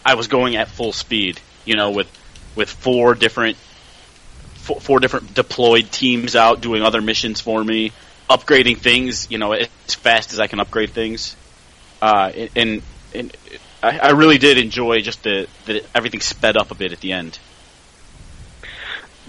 I 0.07 0.15
was 0.15 0.29
going 0.29 0.55
at 0.55 0.69
full 0.69 0.93
speed. 0.93 1.41
You 1.65 1.75
know, 1.75 1.91
with 1.91 2.09
with 2.55 2.71
four 2.71 3.15
different 3.15 3.57
four, 4.55 4.81
four 4.81 5.01
different 5.01 5.35
deployed 5.35 5.91
teams 5.91 6.37
out 6.37 6.61
doing 6.61 6.83
other 6.83 7.01
missions 7.01 7.41
for 7.41 7.63
me, 7.63 7.93
upgrading 8.29 8.79
things. 8.79 9.31
You 9.31 9.39
know, 9.39 9.53
as 9.53 9.69
fast 9.95 10.33
as 10.33 10.41
I 10.41 10.47
can 10.47 10.61
upgrade 10.61 10.91
things. 10.91 11.37
Uh, 12.01 12.33
and 12.57 12.83
and 13.15 13.37
I, 13.83 13.99
I 13.99 14.11
really 14.11 14.39
did 14.39 14.59
enjoy 14.59 15.01
just 15.01 15.23
the 15.23 15.49
that 15.67 15.85
everything 15.95 16.21
sped 16.21 16.57
up 16.57 16.71
a 16.71 16.75
bit 16.75 16.93
at 16.93 17.01
the 17.01 17.13
end. 17.13 17.39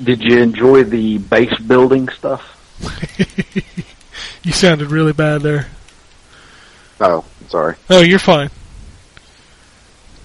Did 0.02 0.24
you 0.24 0.40
enjoy 0.40 0.84
the 0.84 1.20
base 1.20 1.56
building 1.60 2.10
stuff? 2.10 2.42
you 4.44 4.52
sounded 4.52 4.90
really 4.90 5.14
bad 5.14 5.42
there. 5.42 5.68
Oh, 7.00 7.24
sorry. 7.50 7.76
Oh, 7.90 8.02
you're 8.02 8.18
fine. 8.20 8.50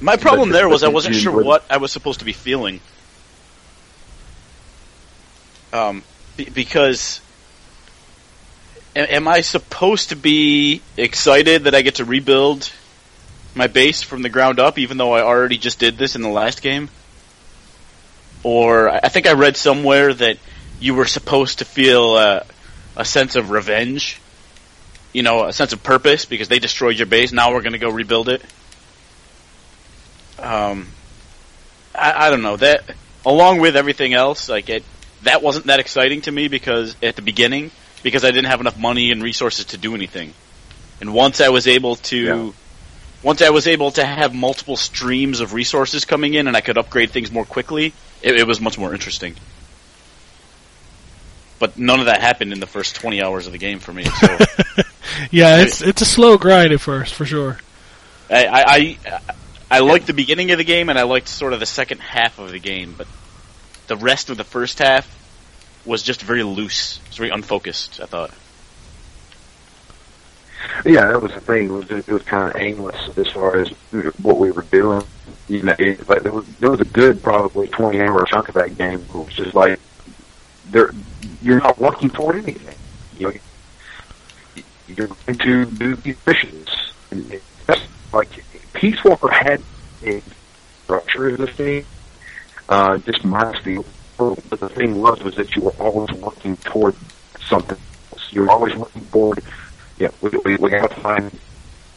My 0.00 0.16
problem 0.16 0.50
there 0.50 0.68
was 0.68 0.84
I 0.84 0.88
wasn't 0.88 1.16
sure 1.16 1.42
what 1.42 1.64
I 1.70 1.78
was 1.78 1.90
supposed 1.90 2.20
to 2.20 2.24
be 2.24 2.32
feeling. 2.32 2.80
Um, 5.72 6.02
be- 6.36 6.48
because 6.48 7.20
a- 8.94 9.14
am 9.14 9.28
I 9.28 9.40
supposed 9.40 10.10
to 10.10 10.16
be 10.16 10.82
excited 10.96 11.64
that 11.64 11.74
I 11.74 11.82
get 11.82 11.96
to 11.96 12.04
rebuild 12.04 12.70
my 13.54 13.66
base 13.66 14.02
from 14.02 14.22
the 14.22 14.28
ground 14.28 14.60
up, 14.60 14.78
even 14.78 14.98
though 14.98 15.12
I 15.12 15.22
already 15.22 15.58
just 15.58 15.78
did 15.78 15.98
this 15.98 16.14
in 16.14 16.22
the 16.22 16.28
last 16.28 16.62
game? 16.62 16.88
Or 18.44 18.88
I 18.88 19.00
I 19.02 19.08
think 19.08 19.26
I 19.26 19.32
read 19.32 19.56
somewhere 19.56 20.14
that 20.14 20.38
you 20.80 20.94
were 20.94 21.06
supposed 21.06 21.58
to 21.58 21.64
feel 21.64 22.12
uh, 22.12 22.40
a 22.96 23.04
sense 23.04 23.34
of 23.34 23.50
revenge, 23.50 24.20
you 25.12 25.24
know, 25.24 25.44
a 25.44 25.52
sense 25.52 25.72
of 25.72 25.82
purpose 25.82 26.24
because 26.24 26.46
they 26.46 26.60
destroyed 26.60 26.96
your 26.98 27.06
base. 27.06 27.32
Now 27.32 27.52
we're 27.52 27.62
going 27.62 27.72
to 27.72 27.78
go 27.78 27.90
rebuild 27.90 28.28
it 28.28 28.42
um, 30.40 30.88
I, 31.94 32.26
I 32.26 32.30
don't 32.30 32.42
know 32.42 32.56
that 32.56 32.82
along 33.26 33.60
with 33.60 33.76
everything 33.76 34.14
else, 34.14 34.48
like 34.48 34.68
it, 34.68 34.84
that 35.22 35.42
wasn't 35.42 35.66
that 35.66 35.80
exciting 35.80 36.20
to 36.22 36.32
me 36.32 36.48
because 36.48 36.96
at 37.02 37.16
the 37.16 37.22
beginning, 37.22 37.70
because 38.02 38.24
I 38.24 38.28
didn't 38.30 38.46
have 38.46 38.60
enough 38.60 38.78
money 38.78 39.10
and 39.10 39.22
resources 39.22 39.66
to 39.66 39.78
do 39.78 39.94
anything. 39.94 40.32
And 41.00 41.12
once 41.12 41.40
I 41.40 41.48
was 41.48 41.66
able 41.66 41.96
to, 41.96 42.16
Yeah. 42.16 42.50
once 43.22 43.42
I 43.42 43.50
was 43.50 43.66
able 43.66 43.90
to 43.92 44.04
have 44.04 44.34
multiple 44.34 44.76
streams 44.76 45.40
of 45.40 45.52
resources 45.54 46.04
coming 46.04 46.34
in 46.34 46.46
and 46.48 46.56
I 46.56 46.60
could 46.60 46.78
upgrade 46.78 47.10
things 47.10 47.30
more 47.32 47.44
quickly, 47.44 47.92
it, 48.22 48.36
it 48.36 48.46
was 48.46 48.60
much 48.60 48.78
more 48.78 48.92
interesting. 48.94 49.34
But 51.58 51.76
none 51.76 51.98
of 51.98 52.06
that 52.06 52.20
happened 52.20 52.52
in 52.52 52.60
the 52.60 52.66
first 52.66 52.94
20 52.96 53.20
hours 53.22 53.46
of 53.46 53.52
the 53.52 53.58
game 53.58 53.80
for 53.80 53.92
me. 53.92 54.04
So 54.04 54.26
Yeah, 55.32 55.62
it's 55.62 55.80
it's 55.82 56.02
a 56.02 56.04
slow 56.04 56.38
grind 56.38 56.72
at 56.72 56.80
first, 56.80 57.14
for 57.14 57.24
sure. 57.26 57.58
I, 58.30 58.46
I, 58.46 58.62
I, 59.06 59.20
I 59.70 59.80
liked 59.80 60.06
the 60.06 60.14
beginning 60.14 60.50
of 60.50 60.58
the 60.58 60.64
game, 60.64 60.88
and 60.88 60.98
I 60.98 61.02
liked 61.02 61.28
sort 61.28 61.52
of 61.52 61.60
the 61.60 61.66
second 61.66 62.00
half 62.00 62.38
of 62.38 62.50
the 62.50 62.58
game, 62.58 62.94
but 62.96 63.06
the 63.86 63.96
rest 63.96 64.30
of 64.30 64.36
the 64.36 64.44
first 64.44 64.78
half 64.78 65.06
was 65.84 66.02
just 66.02 66.22
very 66.22 66.42
loose. 66.42 67.00
It's 67.06 67.16
very 67.16 67.30
unfocused. 67.30 68.00
I 68.00 68.06
thought. 68.06 68.30
Yeah, 70.84 71.06
that 71.08 71.22
was 71.22 71.32
the 71.32 71.40
thing. 71.40 71.66
It 71.66 71.70
was, 71.70 71.90
it 71.90 72.08
was 72.08 72.22
kind 72.22 72.50
of 72.54 72.60
aimless 72.60 73.16
as 73.16 73.28
far 73.28 73.56
as 73.56 73.68
what 74.22 74.38
we 74.38 74.50
were 74.50 74.62
doing. 74.62 75.02
You 75.48 75.62
know, 75.62 75.74
it, 75.78 76.08
like 76.08 76.22
there 76.22 76.32
was 76.32 76.46
there 76.58 76.70
was 76.70 76.80
a 76.80 76.84
good 76.84 77.22
probably 77.22 77.68
twenty 77.68 78.00
hour 78.00 78.24
chunk 78.26 78.48
of 78.48 78.54
that 78.54 78.76
game. 78.76 79.00
It 79.00 79.14
was 79.14 79.32
just 79.34 79.54
like 79.54 79.78
there, 80.70 80.90
you're 81.42 81.58
not 81.60 81.78
working 81.78 82.10
toward 82.10 82.36
anything. 82.36 82.74
You 83.18 83.26
know, 83.28 84.62
you're 84.88 85.06
going 85.06 85.38
to 85.38 85.64
do 85.66 85.94
these 85.96 86.16
missions. 86.26 86.68
And 87.10 87.32
it- 87.32 87.42
that's 87.66 87.80
like 88.12 88.28
Peace 88.78 89.02
Walker 89.04 89.28
had 89.28 89.60
a 90.04 90.22
structure 90.84 91.30
of 91.30 91.38
the 91.38 91.48
thing, 91.48 91.84
uh, 92.68 92.98
just 92.98 93.24
minus 93.24 93.62
the 93.64 93.84
world. 94.18 94.40
But 94.48 94.60
the 94.60 94.68
thing 94.68 95.00
was 95.00 95.20
was 95.22 95.34
that 95.34 95.56
you 95.56 95.62
were 95.62 95.74
always 95.80 96.12
working 96.12 96.56
toward 96.58 96.94
something. 97.40 97.76
else. 98.12 98.32
You 98.32 98.42
were 98.42 98.50
always 98.50 98.76
working 98.76 99.04
toward 99.06 99.42
yeah, 99.98 100.10
we, 100.20 100.30
we, 100.44 100.56
we 100.56 100.70
got 100.70 100.90
to 100.90 101.00
find 101.00 101.38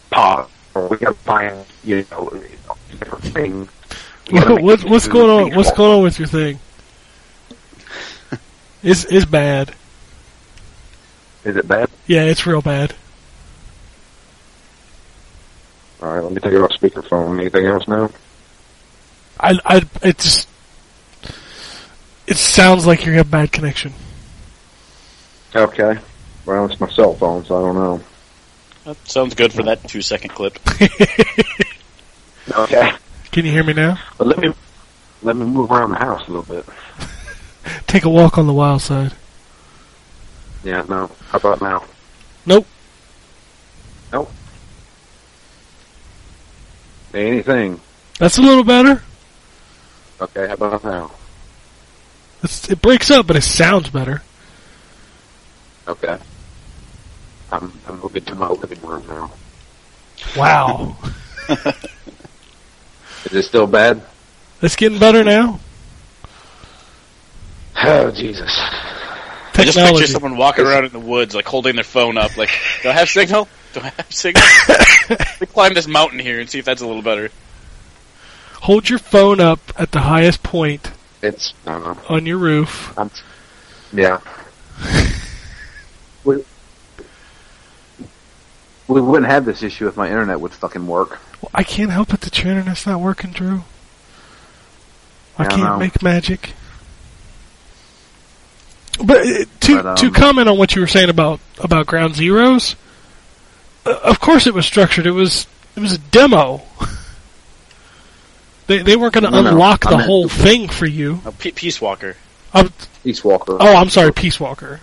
pot, 0.10 0.50
or 0.74 0.88
we 0.88 0.98
got 0.98 1.10
to 1.10 1.20
find, 1.20 1.66
you 1.84 2.04
know, 2.10 2.30
different 2.90 3.24
things. 3.26 3.70
We 4.32 4.40
What, 4.40 4.84
what's 4.86 5.08
going 5.08 5.30
on? 5.30 5.50
Peace 5.50 5.58
What's 5.58 5.72
going 5.74 5.98
on 5.98 6.04
with 6.04 6.18
your 6.18 6.28
thing? 6.28 6.60
It's 8.84 9.04
it's 9.06 9.26
bad. 9.26 9.76
Is 11.44 11.56
it 11.56 11.68
bad? 11.68 11.90
Yeah, 12.08 12.24
it's 12.24 12.48
real 12.48 12.62
bad. 12.62 12.96
All 16.02 16.14
right, 16.14 16.24
let 16.24 16.32
me 16.32 16.40
take 16.40 16.54
it 16.54 16.62
off 16.62 16.72
speakerphone. 16.72 17.40
Anything 17.40 17.66
else 17.66 17.88
now? 17.88 18.10
I 19.40 19.60
I 19.66 19.86
it 20.04 20.18
just 20.18 20.48
it 22.28 22.38
sounds 22.38 22.86
like 22.88 23.06
you 23.06 23.14
have 23.14 23.28
a 23.28 23.30
bad 23.30 23.52
connection. 23.52 23.94
Okay. 25.56 25.98
Well, 26.46 26.66
it's 26.66 26.80
my 26.80 26.90
cell 26.90 27.14
phone, 27.14 27.46
so 27.46 27.58
I 27.58 27.68
don't 27.68 27.76
know. 27.76 28.02
That 28.86 29.08
sounds 29.08 29.36
good 29.36 29.54
for 29.54 29.64
that 29.64 29.88
two 29.88 30.02
second 30.02 30.30
clip. 30.32 30.58
Okay. 32.50 32.92
Can 33.32 33.46
you 33.46 33.52
hear 33.52 33.64
me 33.64 33.74
now? 33.74 33.98
But 34.18 34.28
let 34.28 34.40
me 34.40 34.54
let 35.22 35.36
me 35.36 35.46
move 35.46 35.72
around 35.72 35.92
the 35.92 35.98
house 35.98 36.28
a 36.28 36.32
little 36.32 36.56
bit. 36.56 36.66
Take 37.88 38.04
a 38.04 38.10
walk 38.10 38.38
on 38.38 38.48
the 38.48 38.54
wild 38.54 38.82
side. 38.82 39.14
Yeah, 40.64 40.84
no. 40.90 41.10
How 41.30 41.38
about 41.38 41.62
now? 41.62 41.84
Nope. 42.46 42.66
Nope. 44.12 44.32
Anything. 47.14 47.80
That's 48.20 48.38
a 48.38 48.42
little 48.42 48.64
better. 48.64 49.02
Okay, 50.22 50.48
how 50.48 50.54
about 50.54 50.84
now? 50.84 51.12
It's, 52.44 52.70
it 52.70 52.82
breaks 52.82 53.12
up, 53.12 53.28
but 53.28 53.36
it 53.36 53.42
sounds 53.42 53.90
better. 53.90 54.22
Okay. 55.88 56.18
I'm 57.52 57.72
I'm 57.88 58.00
moving 58.00 58.24
to 58.26 58.36
my 58.36 58.48
living 58.50 58.82
room 58.82 59.04
now. 59.08 59.32
Wow. 60.38 60.96
Is 61.50 63.34
it 63.34 63.44
still 63.44 63.68
bad? 63.68 64.02
it's 64.62 64.76
getting 64.76 65.00
better 65.00 65.24
now. 65.24 65.60
Oh 67.84 68.12
Jesus. 68.12 68.50
I 69.54 69.66
just 69.66 69.78
picture 69.78 69.82
Technology. 69.84 70.06
someone 70.08 70.38
walking 70.38 70.66
around 70.66 70.86
in 70.86 70.92
the 70.92 71.00
woods, 71.00 71.36
like 71.36 71.46
holding 71.46 71.76
their 71.76 71.84
phone 71.84 72.18
up, 72.18 72.36
like, 72.38 72.50
"Do 72.82 72.90
I 72.90 72.94
have 72.94 73.10
signal? 73.10 73.48
Do 73.74 73.80
I 73.82 73.90
have 73.90 74.12
signal?" 74.12 74.44
Let 75.10 75.42
me 75.42 75.48
climb 75.48 75.74
this 75.74 75.88
mountain 75.88 76.20
here 76.20 76.40
and 76.40 76.50
see 76.50 76.60
if 76.60 76.66
that's 76.66 76.82
a 76.82 76.88
little 76.88 77.02
better. 77.02 77.30
Hold 78.62 78.90
your 78.90 79.00
phone 79.00 79.40
up 79.40 79.60
at 79.78 79.92
the 79.92 80.02
highest 80.02 80.44
point 80.44 80.92
It's 81.24 81.54
I 81.66 81.96
on 82.10 82.26
your 82.28 82.38
roof. 82.38 82.94
I'm, 82.98 83.10
yeah. 83.94 84.20
We, 86.24 86.44
we 88.88 89.02
wouldn't 89.02 89.32
have 89.32 89.46
this 89.46 89.64
issue 89.64 89.88
if 89.88 89.98
my 89.98 90.08
internet 90.08 90.40
would 90.40 90.52
fucking 90.52 90.86
work. 90.86 91.20
Well, 91.42 91.50
I 91.54 91.64
can't 91.64 91.90
help 91.90 92.14
it 92.14 92.22
that 92.22 92.38
your 92.44 92.52
internet's 92.54 92.86
not 92.86 93.00
working, 93.00 93.32
Drew. 93.32 93.64
I 95.40 95.44
Yeah, 95.44 95.48
I 95.48 95.50
can't 95.50 95.62
know. 95.64 95.78
make 95.78 96.04
magic. 96.04 96.54
But 99.04 99.26
uh, 99.26 99.46
to 99.62 99.76
But, 99.78 99.86
um, 99.86 99.96
to 99.96 100.12
comment 100.12 100.48
on 100.50 100.58
what 100.60 100.76
you 100.76 100.82
were 100.82 100.88
saying 100.88 101.10
about 101.10 101.40
about 101.58 101.88
Ground 101.88 102.14
Zeroes, 102.14 102.76
uh, 102.76 102.78
of 103.86 104.20
course 104.20 104.48
it 104.48 104.54
was 104.54 104.66
structured. 104.66 105.06
It 105.06 105.12
was 105.12 105.48
it 105.76 105.80
was 105.80 105.94
a 105.94 105.98
demo. 105.98 106.62
They 108.68 108.84
they 108.84 108.96
weren't 108.96 109.14
going 109.14 109.26
to 109.26 109.32
No, 109.32 109.42
no, 109.42 109.50
unlock 109.50 109.86
I 109.86 109.90
the 109.90 109.98
meant- 109.98 110.08
whole 110.08 110.30
thing 110.30 110.70
for 110.70 110.86
you. 110.86 111.20
Oh, 111.26 111.34
P- 111.38 111.52
Peace 111.52 111.82
Walker. 111.82 112.16
Um, 112.54 112.72
East 113.04 113.26
Walker. 113.26 113.58
oh, 113.60 113.76
I'm 113.76 113.90
sorry, 113.90 114.14
Peace 114.14 114.40
Walker. 114.40 114.80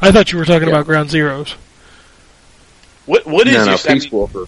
I 0.00 0.10
thought 0.10 0.32
you 0.32 0.38
were 0.38 0.44
talking 0.44 0.68
Yeah. 0.68 0.74
about 0.74 0.86
Ground 0.86 1.08
Zeroes. 1.10 1.54
What 3.06 3.26
what 3.26 3.46
is 3.46 3.54
no, 3.54 3.60
no, 3.60 3.70
your 3.70 3.74
I 3.74 3.94
Peace 3.94 4.04
mean, 4.12 4.20
Walker. 4.20 4.46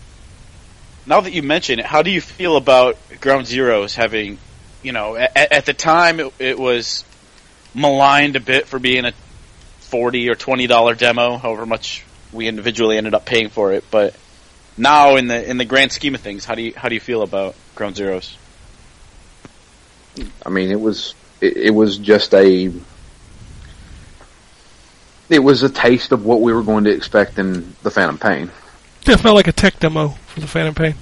now 1.06 1.20
that 1.22 1.32
you 1.32 1.42
mention 1.42 1.78
it, 1.78 1.86
how 1.86 2.02
do 2.02 2.10
you 2.10 2.20
feel 2.20 2.56
about 2.56 2.98
Ground 3.20 3.46
Zeroes 3.46 3.94
having, 3.94 4.38
you 4.82 4.92
know, 4.92 5.16
at, 5.16 5.34
at 5.52 5.64
the 5.66 5.74
time 5.74 6.20
it, 6.20 6.32
it 6.38 6.58
was 6.58 7.04
maligned 7.74 8.36
a 8.36 8.40
bit 8.40 8.66
for 8.66 8.78
being 8.78 9.04
a 9.06 9.12
forty 9.80 10.28
or 10.28 10.34
twenty 10.34 10.66
dollar 10.66 10.94
demo, 10.94 11.38
however 11.38 11.64
much 11.64 12.04
we 12.32 12.48
individually 12.48 12.96
ended 12.96 13.14
up 13.14 13.24
paying 13.24 13.48
for 13.48 13.72
it. 13.72 13.84
But 13.90 14.14
now, 14.76 15.16
in 15.16 15.26
the 15.26 15.48
in 15.48 15.58
the 15.58 15.64
grand 15.64 15.92
scheme 15.92 16.14
of 16.14 16.20
things, 16.20 16.44
how 16.44 16.54
do 16.54 16.62
you 16.62 16.72
how 16.76 16.88
do 16.88 16.94
you 16.94 17.00
feel 17.00 17.22
about 17.22 17.54
Ground 17.74 17.96
Zeroes? 17.96 18.36
I 20.44 20.50
mean, 20.50 20.70
it 20.70 20.80
was 20.80 21.14
it, 21.40 21.56
it 21.56 21.70
was 21.70 21.98
just 21.98 22.34
a 22.34 22.72
it 25.28 25.38
was 25.38 25.62
a 25.62 25.70
taste 25.70 26.12
of 26.12 26.24
what 26.24 26.40
we 26.40 26.52
were 26.52 26.62
going 26.62 26.84
to 26.84 26.90
expect 26.90 27.38
in 27.38 27.74
the 27.82 27.90
Phantom 27.90 28.18
Pain. 28.18 28.50
It 29.06 29.16
felt 29.18 29.34
like 29.34 29.48
a 29.48 29.52
tech 29.52 29.80
demo 29.80 30.08
for 30.26 30.40
the 30.40 30.46
Phantom 30.46 30.74
Pain, 30.74 30.94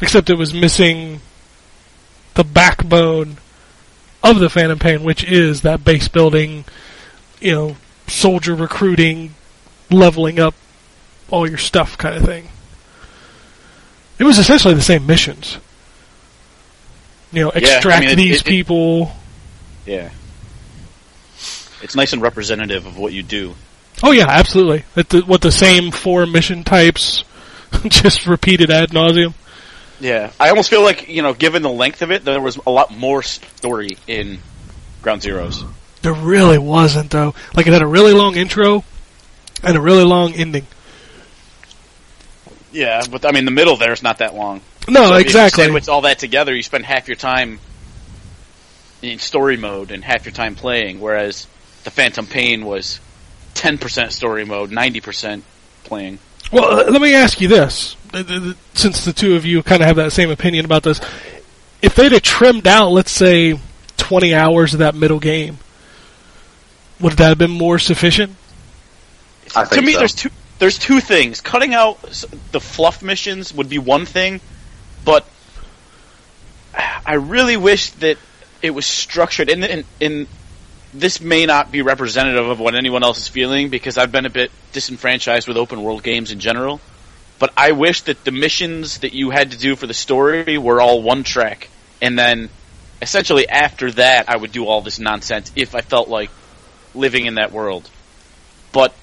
except 0.00 0.30
it 0.30 0.38
was 0.38 0.54
missing 0.54 1.20
the 2.34 2.44
backbone 2.44 3.38
of 4.22 4.38
the 4.38 4.48
Phantom 4.48 4.78
Pain, 4.78 5.02
which 5.02 5.24
is 5.24 5.62
that 5.62 5.84
base 5.84 6.08
building, 6.08 6.64
you 7.40 7.52
know, 7.52 7.76
soldier 8.06 8.54
recruiting, 8.54 9.34
leveling 9.92 10.38
up 10.40 10.54
all 11.30 11.48
your 11.48 11.58
stuff 11.58 11.96
kind 11.98 12.16
of 12.16 12.24
thing. 12.24 12.48
It 14.18 14.24
was 14.24 14.38
essentially 14.38 14.74
the 14.74 14.82
same 14.82 15.06
missions. 15.06 15.58
You 17.32 17.44
know, 17.44 17.52
Yeah, 17.54 17.60
I 17.70 17.74
extract 17.76 18.00
mean, 18.02 18.10
it- 18.10 18.16
these 18.16 18.36
it- 18.36 18.40
it- 18.40 18.44
people. 18.50 19.12
Yeah, 19.86 20.10
it's 21.82 21.96
nice 21.96 22.12
and 22.12 22.22
representative 22.22 22.86
of 22.86 22.96
what 22.96 23.12
you 23.12 23.22
do. 23.22 23.54
Oh 24.02 24.12
yeah, 24.12 24.26
absolutely. 24.28 24.84
The, 24.94 25.22
with 25.26 25.40
the 25.40 25.50
same 25.52 25.90
four 25.90 26.26
mission 26.26 26.62
types, 26.64 27.24
just 27.88 28.26
repeated 28.26 28.70
ad 28.70 28.90
nauseum. 28.90 29.34
Yeah, 30.00 30.30
I 30.38 30.50
almost 30.50 30.70
feel 30.70 30.82
like 30.82 31.08
you 31.08 31.22
know, 31.22 31.32
given 31.34 31.62
the 31.62 31.70
length 31.70 32.02
of 32.02 32.10
it, 32.10 32.24
there 32.24 32.40
was 32.40 32.58
a 32.66 32.70
lot 32.70 32.96
more 32.96 33.22
story 33.22 33.96
in 34.06 34.38
Ground 35.02 35.22
Zeroes. 35.22 35.64
There 36.02 36.12
really 36.12 36.58
wasn't 36.58 37.10
though. 37.10 37.34
Like 37.56 37.66
it 37.66 37.72
had 37.72 37.82
a 37.82 37.86
really 37.86 38.12
long 38.12 38.36
intro 38.36 38.84
and 39.62 39.76
a 39.76 39.80
really 39.80 40.04
long 40.04 40.32
ending. 40.32 40.66
Yeah, 42.72 43.02
but 43.10 43.26
I 43.26 43.32
mean, 43.32 43.44
the 43.44 43.50
middle 43.50 43.76
there 43.76 43.92
is 43.92 44.02
not 44.02 44.18
that 44.18 44.34
long. 44.34 44.60
No, 44.88 45.08
So 45.08 45.14
if 45.14 45.18
you 45.18 45.20
exactly. 45.20 45.64
Sandwich 45.64 45.88
all 45.88 46.00
that 46.02 46.18
together, 46.18 46.54
you 46.54 46.62
spend 46.62 46.84
half 46.84 47.06
your 47.06 47.16
time 47.16 47.60
in 49.02 49.18
story 49.18 49.56
mode 49.56 49.90
and 49.90 50.02
half 50.02 50.24
your 50.24 50.32
time 50.32 50.54
playing. 50.54 51.00
Whereas 51.00 51.46
the 51.84 51.90
Phantom 51.90 52.26
Pain 52.26 52.64
was 52.64 53.00
ten 53.54 53.78
percent 53.78 54.12
story 54.12 54.44
mode, 54.44 54.70
ninety 54.70 55.00
percent 55.00 55.44
playing. 55.84 56.18
Well, 56.50 56.80
uh, 56.80 56.90
let 56.90 57.00
me 57.00 57.14
ask 57.14 57.40
you 57.40 57.48
this: 57.48 57.96
Th- 58.12 58.26
th- 58.26 58.42
th- 58.42 58.56
since 58.74 59.04
the 59.04 59.12
two 59.12 59.36
of 59.36 59.44
you 59.44 59.62
kind 59.62 59.82
of 59.82 59.86
have 59.86 59.96
that 59.96 60.12
same 60.12 60.30
opinion 60.30 60.64
about 60.64 60.82
this, 60.82 61.00
if 61.82 61.94
they'd 61.94 62.12
have 62.12 62.22
trimmed 62.22 62.66
out, 62.66 62.90
let's 62.90 63.12
say, 63.12 63.58
twenty 63.96 64.34
hours 64.34 64.72
of 64.72 64.80
that 64.80 64.94
middle 64.94 65.20
game, 65.20 65.58
would 67.00 67.14
that 67.14 67.28
have 67.28 67.38
been 67.38 67.50
more 67.50 67.78
sufficient? 67.78 68.34
To 69.52 69.82
me, 69.82 69.92
so. 69.92 69.98
there's 69.98 70.14
two. 70.14 70.30
There's 70.58 70.78
two 70.78 71.00
things. 71.00 71.40
Cutting 71.40 71.74
out 71.74 72.00
the 72.52 72.60
fluff 72.60 73.02
missions 73.02 73.52
would 73.52 73.68
be 73.68 73.78
one 73.78 74.06
thing, 74.06 74.40
but 75.04 75.26
I 77.04 77.14
really 77.14 77.56
wish 77.56 77.90
that 77.92 78.16
it 78.62 78.70
was 78.70 78.86
structured. 78.86 79.50
And, 79.50 79.64
and, 79.64 79.84
and 80.00 80.28
this 80.94 81.20
may 81.20 81.46
not 81.46 81.72
be 81.72 81.82
representative 81.82 82.48
of 82.48 82.60
what 82.60 82.74
anyone 82.74 83.02
else 83.02 83.18
is 83.18 83.28
feeling 83.28 83.70
because 83.70 83.98
I've 83.98 84.12
been 84.12 84.26
a 84.26 84.30
bit 84.30 84.52
disenfranchised 84.72 85.48
with 85.48 85.56
open 85.56 85.82
world 85.82 86.02
games 86.02 86.30
in 86.30 86.38
general. 86.38 86.80
But 87.38 87.52
I 87.56 87.72
wish 87.72 88.02
that 88.02 88.24
the 88.24 88.30
missions 88.30 88.98
that 88.98 89.12
you 89.12 89.30
had 89.30 89.50
to 89.50 89.58
do 89.58 89.74
for 89.74 89.88
the 89.88 89.94
story 89.94 90.58
were 90.58 90.80
all 90.80 91.02
one 91.02 91.24
track, 91.24 91.68
and 92.00 92.16
then 92.16 92.50
essentially 93.00 93.48
after 93.48 93.90
that, 93.92 94.28
I 94.28 94.36
would 94.36 94.52
do 94.52 94.66
all 94.66 94.80
this 94.80 95.00
nonsense 95.00 95.50
if 95.56 95.74
I 95.74 95.80
felt 95.80 96.08
like 96.08 96.30
living 96.94 97.26
in 97.26 97.34
that 97.34 97.50
world. 97.50 97.90
But 98.70 98.94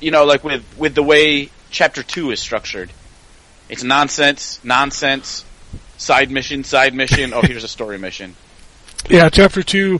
you 0.00 0.10
know, 0.10 0.24
like 0.24 0.44
with 0.44 0.64
with 0.76 0.94
the 0.94 1.02
way 1.02 1.50
chapter 1.70 2.02
two 2.02 2.30
is 2.30 2.40
structured, 2.40 2.90
it's 3.68 3.82
nonsense, 3.82 4.60
nonsense, 4.64 5.44
side 5.96 6.30
mission, 6.30 6.64
side 6.64 6.94
mission. 6.94 7.32
Oh, 7.32 7.42
here's 7.42 7.64
a 7.64 7.68
story 7.68 7.98
mission. 7.98 8.34
Yeah, 9.08 9.30
chapter 9.30 9.62
two, 9.62 9.98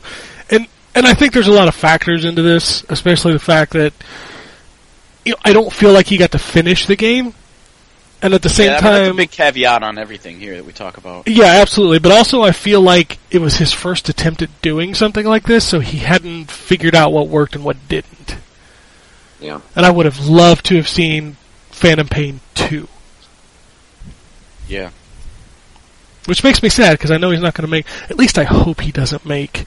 and 0.51 0.67
and 0.93 1.07
I 1.07 1.15
think 1.15 1.33
there's 1.33 1.47
a 1.47 1.51
lot 1.51 1.67
of 1.67 1.73
factors 1.73 2.23
into 2.23 2.43
this, 2.43 2.85
especially 2.87 3.33
the 3.33 3.39
fact 3.39 3.73
that 3.73 3.93
you 5.25 5.31
know, 5.31 5.37
I 5.43 5.53
don't 5.53 5.73
feel 5.73 5.91
like 5.91 6.05
he 6.05 6.17
got 6.17 6.33
to 6.33 6.39
finish 6.39 6.85
the 6.85 6.95
game, 6.95 7.33
and 8.21 8.35
at 8.35 8.43
the 8.43 8.49
same 8.49 8.67
yeah, 8.67 8.73
I 8.73 8.75
mean, 8.75 8.83
that's 8.83 9.01
a 9.01 9.07
time, 9.07 9.15
big 9.15 9.31
caveat 9.31 9.81
on 9.81 9.97
everything 9.97 10.39
here 10.39 10.55
that 10.55 10.65
we 10.65 10.71
talk 10.71 10.97
about. 10.97 11.27
Yeah, 11.27 11.45
absolutely. 11.45 11.97
But 11.97 12.11
also, 12.11 12.43
I 12.43 12.51
feel 12.51 12.81
like 12.81 13.17
it 13.31 13.39
was 13.39 13.55
his 13.55 13.73
first 13.73 14.07
attempt 14.07 14.43
at 14.43 14.61
doing 14.61 14.93
something 14.93 15.25
like 15.25 15.43
this, 15.43 15.67
so 15.67 15.79
he 15.79 15.97
hadn't 15.97 16.51
figured 16.51 16.93
out 16.93 17.11
what 17.11 17.27
worked 17.27 17.55
and 17.55 17.63
what 17.65 17.77
didn't. 17.87 18.37
Yeah. 19.41 19.59
And 19.75 19.85
I 19.85 19.89
would 19.91 20.05
have 20.05 20.27
loved 20.27 20.65
to 20.67 20.75
have 20.77 20.87
seen 20.87 21.35
Phantom 21.71 22.07
Pain 22.07 22.39
2. 22.55 22.87
Yeah, 24.67 24.91
Which 26.27 26.43
makes 26.45 26.63
me 26.63 26.69
sad, 26.69 26.93
because 26.93 27.11
I 27.11 27.17
know 27.17 27.31
he's 27.31 27.41
not 27.41 27.53
going 27.55 27.65
to 27.65 27.71
make. 27.71 27.85
At 28.09 28.17
least 28.17 28.37
I 28.37 28.43
hope 28.45 28.79
he 28.79 28.91
doesn't 28.91 29.25
make 29.25 29.65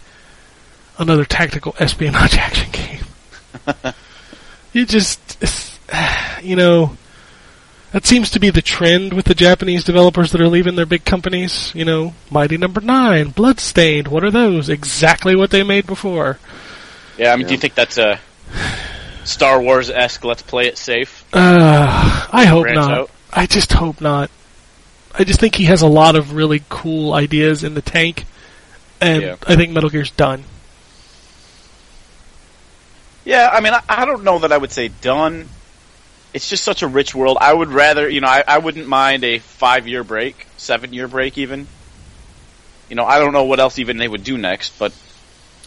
another 0.96 1.26
tactical 1.26 1.74
espionage 1.78 2.34
action 2.38 2.70
game. 2.72 3.04
you 4.72 4.86
just. 4.86 5.20
You 6.42 6.56
know. 6.56 6.96
That 7.92 8.04
seems 8.04 8.30
to 8.30 8.40
be 8.40 8.50
the 8.50 8.60
trend 8.60 9.12
with 9.12 9.24
the 9.26 9.34
Japanese 9.34 9.84
developers 9.84 10.32
that 10.32 10.40
are 10.40 10.48
leaving 10.48 10.74
their 10.74 10.84
big 10.84 11.04
companies. 11.04 11.72
You 11.74 11.84
know, 11.84 12.12
Mighty 12.30 12.56
Number 12.58 12.80
Nine, 12.80 13.28
Bloodstained. 13.30 14.08
What 14.08 14.24
are 14.24 14.30
those? 14.30 14.68
Exactly 14.68 15.36
what 15.36 15.50
they 15.50 15.62
made 15.62 15.86
before. 15.86 16.38
yeah. 17.16 17.32
I 17.32 17.36
mean, 17.36 17.46
do 17.46 17.54
you 17.54 17.58
think 17.58 17.74
that's 17.74 17.96
a 17.98 18.18
Star 19.24 19.60
Wars 19.60 19.90
esque? 19.90 20.24
Let's 20.24 20.42
play 20.42 20.66
it 20.66 20.78
safe. 20.78 21.24
Uh, 21.32 22.26
I 22.32 22.44
hope 22.44 22.66
not. 22.68 22.90
out? 22.90 23.10
I 23.32 23.46
just 23.46 23.72
hope 23.72 24.00
not. 24.00 24.30
I 25.16 25.24
just 25.24 25.40
think 25.40 25.54
he 25.54 25.64
has 25.64 25.82
a 25.82 25.86
lot 25.86 26.16
of 26.16 26.32
really 26.34 26.62
cool 26.68 27.12
ideas 27.14 27.64
in 27.64 27.74
the 27.74 27.82
tank, 27.82 28.24
and 29.00 29.22
Yeah. 29.22 29.36
I 29.46 29.56
think 29.56 29.72
Metal 29.72 29.90
Gear's 29.90 30.10
done. 30.10 30.44
Yeah, 33.24 33.48
I 33.52 33.60
mean, 33.60 33.72
I, 33.72 33.82
I 33.88 34.04
don't 34.04 34.24
know 34.24 34.40
that 34.40 34.52
I 34.52 34.58
would 34.58 34.70
say 34.72 34.88
done. 34.88 35.48
It's 36.34 36.48
just 36.50 36.64
such 36.64 36.82
a 36.82 36.88
rich 36.88 37.14
world. 37.14 37.38
I 37.40 37.52
would 37.54 37.68
rather, 37.68 38.08
you 38.08 38.20
know, 38.20 38.26
I, 38.28 38.42
I 38.46 38.58
wouldn't 38.58 38.88
mind 38.88 39.24
a 39.24 39.38
five 39.38 39.86
year 39.88 40.04
break, 40.04 40.46
seven 40.56 40.92
year 40.92 41.08
break 41.08 41.38
even. 41.38 41.66
You 42.90 42.96
know, 42.96 43.04
I 43.04 43.18
don't 43.18 43.32
know 43.32 43.44
what 43.44 43.60
else 43.60 43.78
even 43.78 43.96
they 43.96 44.08
would 44.08 44.24
do 44.24 44.36
next, 44.36 44.78
but 44.78 44.92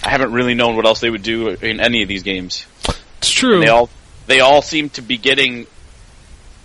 I 0.03 0.09
haven't 0.09 0.33
really 0.33 0.53
known 0.53 0.75
what 0.75 0.85
else 0.85 0.99
they 0.99 1.09
would 1.09 1.23
do 1.23 1.49
in 1.49 1.79
any 1.79 2.03
of 2.03 2.09
these 2.09 2.23
games. 2.23 2.65
It's 3.19 3.31
true. 3.31 3.55
And 3.55 3.63
they 3.63 3.69
all 3.69 3.89
they 4.27 4.39
all 4.39 4.61
seem 4.61 4.89
to 4.91 5.01
be 5.01 5.17
getting, 5.17 5.67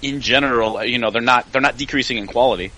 in 0.01 0.21
general, 0.21 0.85
you 0.85 0.99
know, 0.99 1.11
they're 1.11 1.23
not 1.23 1.53
they're 1.53 1.63
not 1.63 1.77
decreasing 1.77 2.19
in 2.19 2.27
quality 2.27 2.73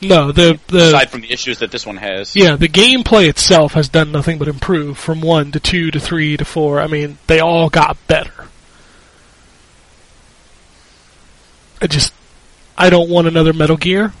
no, 0.00 0.30
the 0.32 0.58
the 0.68 0.88
aside 0.88 1.10
from 1.10 1.22
the 1.22 1.32
issues 1.32 1.58
that 1.58 1.70
this 1.70 1.84
one 1.84 1.96
has. 1.96 2.36
yeah, 2.36 2.56
the 2.56 2.68
gameplay 2.68 3.28
itself 3.28 3.72
has 3.72 3.88
done 3.88 4.12
nothing 4.12 4.38
but 4.38 4.46
improve 4.48 4.96
from 4.96 5.20
one 5.20 5.50
to 5.52 5.60
two 5.60 5.90
to 5.90 5.98
three 5.98 6.36
to 6.36 6.44
four. 6.44 6.80
I 6.80 6.86
mean, 6.86 7.18
they 7.26 7.40
all 7.40 7.68
got 7.68 7.96
better. 8.06 8.46
I 11.80 11.86
just, 11.86 12.12
I 12.76 12.90
don't 12.90 13.08
want 13.08 13.28
another 13.28 13.52
Metal 13.52 13.76
Gear. 13.76 14.12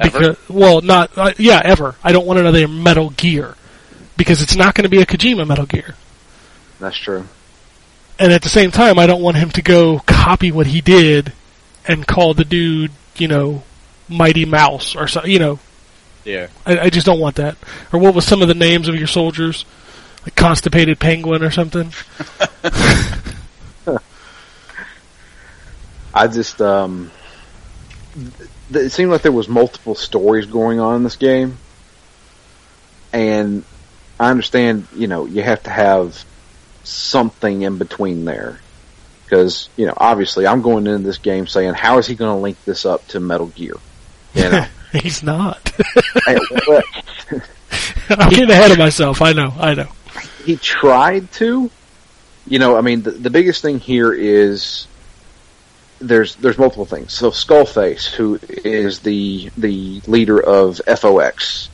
Ever? 0.00 0.36
Well, 0.48 0.80
not 0.80 1.16
uh, 1.16 1.32
yeah, 1.38 1.60
ever. 1.64 1.94
I 2.02 2.12
don't 2.12 2.26
want 2.26 2.40
another 2.40 2.66
Metal 2.66 3.10
Gear 3.10 3.54
because 4.16 4.42
it's 4.42 4.56
not 4.56 4.74
going 4.74 4.84
to 4.84 4.88
be 4.88 5.00
a 5.00 5.06
Kojima 5.06 5.46
Metal 5.46 5.66
Gear. 5.66 5.94
That's 6.80 6.96
true. 6.96 7.26
And 8.18 8.32
at 8.32 8.42
the 8.42 8.48
same 8.48 8.70
time, 8.70 8.98
I 8.98 9.06
don't 9.06 9.22
want 9.22 9.36
him 9.36 9.50
to 9.50 9.62
go 9.62 9.98
copy 10.00 10.52
what 10.52 10.66
he 10.66 10.80
did 10.80 11.32
and 11.86 12.06
call 12.06 12.34
the 12.34 12.44
dude, 12.44 12.92
you 13.16 13.26
know, 13.28 13.62
Mighty 14.08 14.44
Mouse 14.44 14.94
or 14.94 15.08
something. 15.08 15.30
You 15.30 15.38
know, 15.38 15.58
Yeah. 16.24 16.48
I, 16.64 16.78
I 16.80 16.90
just 16.90 17.06
don't 17.06 17.18
want 17.20 17.36
that. 17.36 17.56
Or 17.92 17.98
what 17.98 18.14
was 18.14 18.24
some 18.24 18.42
of 18.42 18.48
the 18.48 18.54
names 18.54 18.88
of 18.88 18.94
your 18.94 19.06
soldiers? 19.08 19.64
Like 20.22 20.36
Constipated 20.36 21.00
Penguin 21.00 21.42
or 21.42 21.50
something? 21.50 21.92
I 26.14 26.28
just 26.28 26.60
um, 26.60 27.10
th- 28.72 28.86
it 28.86 28.90
seemed 28.90 29.10
like 29.10 29.22
there 29.22 29.32
was 29.32 29.48
multiple 29.48 29.94
stories 29.94 30.46
going 30.46 30.78
on 30.78 30.96
in 30.96 31.04
this 31.04 31.16
game, 31.16 31.56
and 33.12 33.64
I 34.20 34.30
understand 34.30 34.86
you 34.94 35.06
know 35.06 35.24
you 35.24 35.42
have 35.42 35.62
to 35.62 35.70
have 35.70 36.22
something 36.84 37.62
in 37.62 37.78
between 37.78 38.24
there 38.24 38.58
because 39.24 39.68
you 39.76 39.86
know 39.86 39.94
obviously 39.96 40.46
I'm 40.46 40.62
going 40.62 40.86
into 40.86 41.02
this 41.06 41.18
game 41.18 41.46
saying 41.46 41.74
how 41.74 41.98
is 41.98 42.06
he 42.06 42.14
going 42.14 42.36
to 42.36 42.40
link 42.42 42.62
this 42.64 42.84
up 42.84 43.06
to 43.08 43.20
Metal 43.20 43.46
Gear, 43.46 43.74
you 44.34 44.42
know, 44.50 44.66
He's 44.92 45.22
not. 45.22 45.72
I'm 48.10 48.28
getting 48.28 48.50
ahead 48.50 48.70
of 48.72 48.78
myself. 48.78 49.22
I 49.22 49.32
know. 49.32 49.52
I 49.56 49.74
know. 49.74 49.88
he 50.44 50.56
tried 50.56 51.30
to. 51.32 51.70
You 52.46 52.58
know, 52.58 52.76
I 52.76 52.80
mean, 52.82 53.02
the, 53.02 53.12
the 53.12 53.30
biggest 53.30 53.62
thing 53.62 53.78
here 53.78 54.12
is 54.12 54.86
there's 56.00 56.34
there's 56.36 56.58
multiple 56.58 56.84
things. 56.84 57.12
So 57.12 57.30
Skullface, 57.30 58.06
who 58.06 58.38
is 58.42 58.98
the 59.00 59.50
the 59.56 60.02
leader 60.06 60.42
of 60.42 60.80
FOX, 60.86 61.70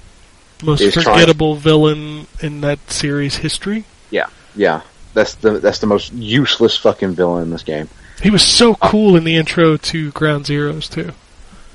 Most 0.63 0.81
He's 0.81 0.93
trying- 0.93 1.07
forgettable 1.07 1.57
villain 1.57 2.27
in 2.41 2.61
that 2.61 2.91
series 2.91 3.37
history. 3.37 3.85
Yeah, 4.11 4.29
yeah, 4.55 4.83
that's 5.19 5.35
the 5.35 5.59
that's 5.59 5.81
the 5.81 5.87
most 5.87 6.13
useless 6.13 6.77
fucking 6.77 7.13
villain 7.13 7.43
in 7.43 7.51
this 7.51 7.65
game. 7.65 7.89
He 8.23 8.31
was 8.31 8.43
so 8.43 8.73
uh, 8.81 8.91
cool 8.91 9.17
in 9.17 9.25
the 9.25 9.37
intro 9.37 9.77
to 9.77 10.11
Ground 10.13 10.45
Zeroes 10.45 10.89
too. 10.89 11.13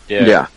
Yeah. 0.07 0.47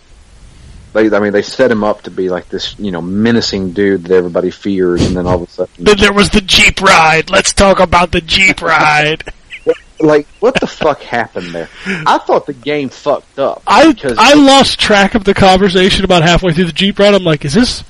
They, 0.92 1.14
I 1.14 1.20
mean, 1.20 1.32
they 1.32 1.42
set 1.42 1.70
him 1.70 1.84
up 1.84 2.02
to 2.02 2.10
be 2.10 2.30
like 2.30 2.48
this, 2.48 2.78
you 2.78 2.90
know, 2.90 3.02
menacing 3.02 3.72
dude 3.72 4.04
that 4.04 4.12
everybody 4.12 4.50
fears, 4.50 5.04
and 5.06 5.14
then 5.14 5.26
all 5.26 5.42
of 5.42 5.42
a 5.42 5.46
sudden, 5.52 5.84
Then 5.84 5.98
there 5.98 6.12
was 6.12 6.30
the 6.30 6.40
Jeep 6.40 6.80
ride. 6.80 7.28
Let's 7.28 7.52
talk 7.52 7.80
about 7.80 8.12
the 8.12 8.22
Jeep 8.22 8.62
ride. 8.62 9.22
like, 10.00 10.26
what 10.40 10.58
the 10.58 10.66
fuck 10.66 11.02
happened 11.02 11.54
there? 11.54 11.68
I 11.84 12.16
thought 12.18 12.46
the 12.46 12.54
game 12.54 12.88
fucked 12.88 13.38
up. 13.38 13.62
I 13.66 13.94
I 14.16 14.34
lost 14.34 14.80
track 14.80 15.14
of 15.14 15.24
the 15.24 15.34
conversation 15.34 16.04
about 16.04 16.22
halfway 16.22 16.54
through 16.54 16.64
the 16.66 16.72
Jeep 16.72 16.98
ride. 16.98 17.14
I'm 17.14 17.24
like, 17.24 17.44
is 17.44 17.52
this 17.52 17.84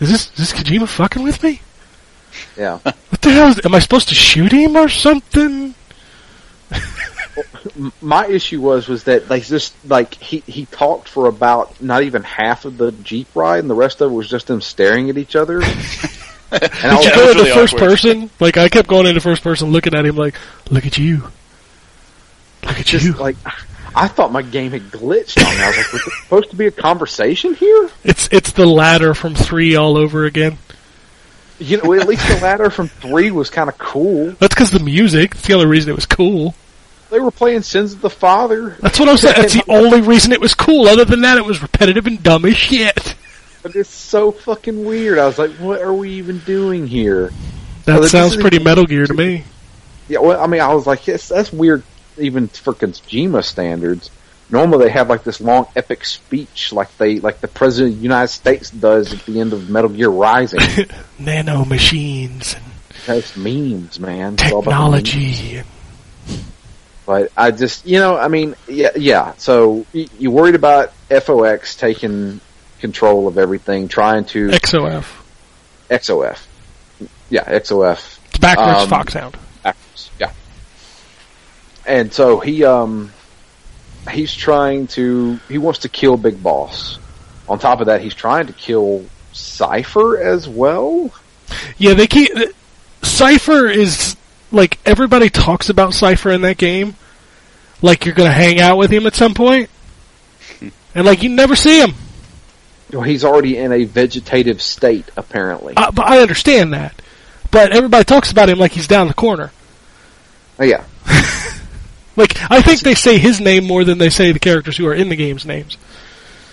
is 0.00 0.10
this 0.10 0.30
is 0.38 0.52
this 0.52 0.52
Kojima 0.52 0.88
fucking 0.88 1.22
with 1.22 1.42
me? 1.42 1.62
yeah, 2.56 2.78
What 2.82 2.96
the 3.22 3.30
hell? 3.30 3.48
Is, 3.48 3.60
am 3.64 3.74
I 3.74 3.78
supposed 3.78 4.08
to 4.08 4.14
shoot 4.14 4.52
him 4.52 4.76
or 4.76 4.88
something? 4.88 5.74
My 8.00 8.26
issue 8.26 8.60
was 8.60 8.88
was 8.88 9.04
that 9.04 9.28
they 9.28 9.40
just 9.40 9.74
like 9.88 10.14
he 10.14 10.38
he 10.40 10.66
talked 10.66 11.08
for 11.08 11.26
about 11.28 11.80
not 11.80 12.02
even 12.02 12.22
half 12.22 12.64
of 12.64 12.76
the 12.76 12.92
jeep 12.92 13.28
ride, 13.34 13.60
and 13.60 13.70
the 13.70 13.74
rest 13.74 14.00
of 14.00 14.10
it 14.10 14.14
was 14.14 14.28
just 14.28 14.48
them 14.48 14.60
staring 14.60 15.08
at 15.10 15.16
each 15.16 15.34
other. 15.36 15.62
and 15.62 16.70
I 16.84 16.96
was 16.96 17.04
you 17.04 17.10
Yeah, 17.10 17.16
go 17.16 17.22
it 17.22 17.26
was 17.28 17.30
into 17.30 17.42
really 17.44 17.50
first 17.54 17.74
awkward. 17.74 17.88
person? 17.88 18.30
Like 18.40 18.56
I 18.58 18.68
kept 18.68 18.88
going 18.88 19.06
into 19.06 19.20
first 19.20 19.42
person, 19.42 19.70
looking 19.70 19.94
at 19.94 20.04
him 20.04 20.16
like, 20.16 20.34
look 20.70 20.84
at 20.86 20.98
you, 20.98 21.22
look 22.64 22.78
at 22.80 22.86
just 22.86 23.04
you. 23.04 23.12
like, 23.14 23.36
I 23.94 24.08
thought 24.08 24.32
my 24.32 24.42
game 24.42 24.72
had 24.72 24.82
glitched 24.90 25.38
on 25.38 25.56
me. 25.56 25.62
I 25.62 25.68
was 25.68 25.76
like, 25.78 25.92
was 25.92 26.06
it 26.06 26.12
supposed 26.24 26.50
to 26.50 26.56
be 26.56 26.66
a 26.66 26.70
conversation 26.72 27.54
here? 27.54 27.90
It's 28.04 28.28
it's 28.32 28.52
the 28.52 28.66
ladder 28.66 29.14
from 29.14 29.34
three 29.34 29.74
all 29.76 29.96
over 29.96 30.24
again. 30.24 30.58
You 31.62 31.78
know, 31.78 31.92
at 31.94 32.08
least 32.08 32.26
the 32.28 32.40
ladder 32.42 32.70
from 32.70 32.88
three 32.88 33.30
was 33.30 33.50
kind 33.50 33.68
of 33.68 33.78
cool. 33.78 34.32
That's 34.32 34.54
because 34.54 34.70
the 34.70 34.80
music. 34.80 35.34
That's 35.34 35.46
the 35.46 35.54
only 35.54 35.66
reason 35.66 35.90
it 35.90 35.94
was 35.94 36.06
cool. 36.06 36.54
They 37.10 37.20
were 37.20 37.30
playing 37.30 37.62
Sins 37.62 37.92
of 37.92 38.00
the 38.00 38.10
Father. 38.10 38.70
That's 38.80 38.98
what 38.98 39.08
I'm 39.08 39.16
saying. 39.18 39.34
That's 39.36 39.54
the 39.54 39.64
only 39.68 40.00
reason 40.00 40.32
it 40.32 40.40
was 40.40 40.54
cool. 40.54 40.88
Other 40.88 41.04
than 41.04 41.20
that, 41.22 41.38
it 41.38 41.44
was 41.44 41.60
repetitive 41.60 42.06
and 42.06 42.22
dumb 42.22 42.44
as 42.46 42.56
shit. 42.56 43.14
But 43.62 43.76
it's 43.76 43.90
so 43.90 44.32
fucking 44.32 44.84
weird. 44.84 45.18
I 45.18 45.26
was 45.26 45.38
like, 45.38 45.52
what 45.52 45.82
are 45.82 45.92
we 45.92 46.12
even 46.12 46.38
doing 46.40 46.86
here? 46.86 47.30
That 47.84 48.04
sounds 48.04 48.36
pretty 48.36 48.58
Metal 48.58 48.86
Gear 48.86 49.06
to 49.06 49.14
me. 49.14 49.44
Yeah, 50.08 50.18
well, 50.20 50.40
I 50.40 50.46
mean, 50.46 50.60
I 50.60 50.74
was 50.74 50.86
like, 50.86 51.06
yes, 51.06 51.28
that's 51.28 51.52
weird, 51.52 51.84
even 52.18 52.48
for 52.48 52.72
Kojima 52.72 53.44
standards. 53.44 54.10
Normally, 54.52 54.84
they 54.84 54.90
have 54.92 55.08
like 55.08 55.24
this 55.24 55.40
long, 55.40 55.66
epic 55.74 56.04
speech, 56.04 56.72
like 56.72 56.94
they, 56.98 57.18
like 57.20 57.40
the 57.40 57.48
president 57.48 57.94
of 57.94 57.98
the 57.98 58.02
United 58.04 58.28
States 58.28 58.70
does 58.70 59.12
at 59.12 59.24
the 59.24 59.40
end 59.40 59.52
of 59.54 59.68
Metal 59.70 59.88
Gear 59.90 60.10
Rising. 60.10 60.60
Nano 61.18 61.64
machines 61.64 62.54
and 62.54 62.64
That's 63.06 63.34
memes, 63.36 63.98
man. 63.98 64.34
It's 64.34 64.52
all 64.52 64.58
about 64.60 64.90
the 64.90 64.90
memes. 64.96 65.08
technology. 65.10 65.62
But 67.06 67.32
I 67.36 67.50
just, 67.50 67.84
you 67.86 67.98
know, 67.98 68.16
I 68.16 68.28
mean, 68.28 68.54
yeah, 68.68 68.90
yeah. 68.94 69.32
So 69.38 69.86
you 69.92 70.30
worried 70.30 70.54
about 70.54 70.92
FOX 71.10 71.74
taking 71.74 72.40
control 72.78 73.26
of 73.28 73.38
everything, 73.38 73.88
trying 73.88 74.24
to 74.26 74.48
XOF. 74.48 75.04
XOF. 75.90 76.46
Yeah, 77.28 77.44
XOF. 77.44 78.18
It's 78.28 78.38
backwards 78.38 78.82
Um, 78.82 78.88
Foxhound. 78.88 79.36
Backwards. 79.64 80.10
Yeah. 80.20 80.30
And 81.86 82.12
so 82.12 82.38
he 82.38 82.64
um 82.64 83.12
he's 84.10 84.34
trying 84.34 84.86
to 84.88 85.38
he 85.48 85.58
wants 85.58 85.80
to 85.80 85.88
kill 85.88 86.16
Big 86.16 86.42
Boss. 86.42 86.98
On 87.48 87.58
top 87.58 87.80
of 87.80 87.86
that, 87.86 88.00
he's 88.00 88.14
trying 88.14 88.46
to 88.46 88.52
kill 88.52 89.04
Cipher 89.32 90.18
as 90.18 90.48
well. 90.48 91.12
Yeah, 91.76 91.94
they 91.94 92.06
keep. 92.06 92.30
Cipher 93.02 93.66
is 93.66 94.16
like 94.50 94.78
everybody 94.86 95.28
talks 95.28 95.68
about 95.68 95.94
Cipher 95.94 96.30
in 96.30 96.42
that 96.42 96.58
game. 96.58 96.96
Like 97.80 98.04
you're 98.04 98.14
gonna 98.14 98.32
hang 98.32 98.60
out 98.60 98.78
with 98.78 98.90
him 98.90 99.06
at 99.06 99.14
some 99.14 99.34
point, 99.34 99.68
and 100.94 101.04
like 101.04 101.22
you 101.22 101.28
never 101.28 101.56
see 101.56 101.80
him. 101.80 101.94
Well, 102.92 103.02
he's 103.02 103.24
already 103.24 103.56
in 103.56 103.72
a 103.72 103.84
vegetative 103.84 104.60
state, 104.60 105.10
apparently. 105.16 105.74
Uh, 105.76 105.90
but 105.90 106.06
I 106.06 106.18
understand 106.18 106.74
that. 106.74 107.00
But 107.50 107.72
everybody 107.72 108.04
talks 108.04 108.30
about 108.30 108.50
him 108.50 108.58
like 108.58 108.72
he's 108.72 108.86
down 108.86 109.08
the 109.08 109.14
corner. 109.14 109.50
Oh, 110.58 110.64
yeah. 110.64 110.84
Like 112.16 112.36
I 112.50 112.60
think 112.62 112.80
they 112.80 112.94
say 112.94 113.18
his 113.18 113.40
name 113.40 113.64
more 113.64 113.84
than 113.84 113.98
they 113.98 114.10
say 114.10 114.32
the 114.32 114.38
characters 114.38 114.76
who 114.76 114.86
are 114.86 114.94
in 114.94 115.08
the 115.08 115.16
game's 115.16 115.46
names. 115.46 115.76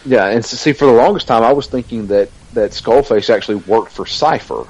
Yeah, 0.05 0.27
and 0.27 0.45
see, 0.45 0.71
for 0.73 0.85
the 0.85 0.93
longest 0.93 1.27
time, 1.27 1.43
I 1.43 1.51
was 1.53 1.67
thinking 1.67 2.07
that 2.07 2.29
that 2.53 2.71
Skullface 2.71 3.29
actually 3.29 3.55
worked 3.55 3.91
for 3.91 4.05
Cipher, 4.05 4.65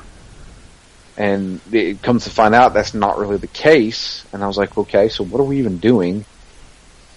and 1.18 1.62
it 1.72 2.02
comes 2.02 2.24
to 2.24 2.30
find 2.30 2.56
out 2.56 2.74
that's 2.74 2.94
not 2.94 3.20
really 3.20 3.38
the 3.38 3.48
case. 3.48 4.26
And 4.34 4.44
I 4.44 4.48
was 4.48 4.58
like, 4.58 4.78
okay, 4.78 5.10
so 5.10 5.24
what 5.24 5.40
are 5.40 5.44
we 5.44 5.60
even 5.60 5.78
doing? 5.78 6.26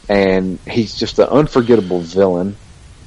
And 0.08 0.58
he's 0.68 0.94
just 0.98 1.18
an 1.18 1.28
unforgettable 1.28 2.00
villain, 2.00 2.56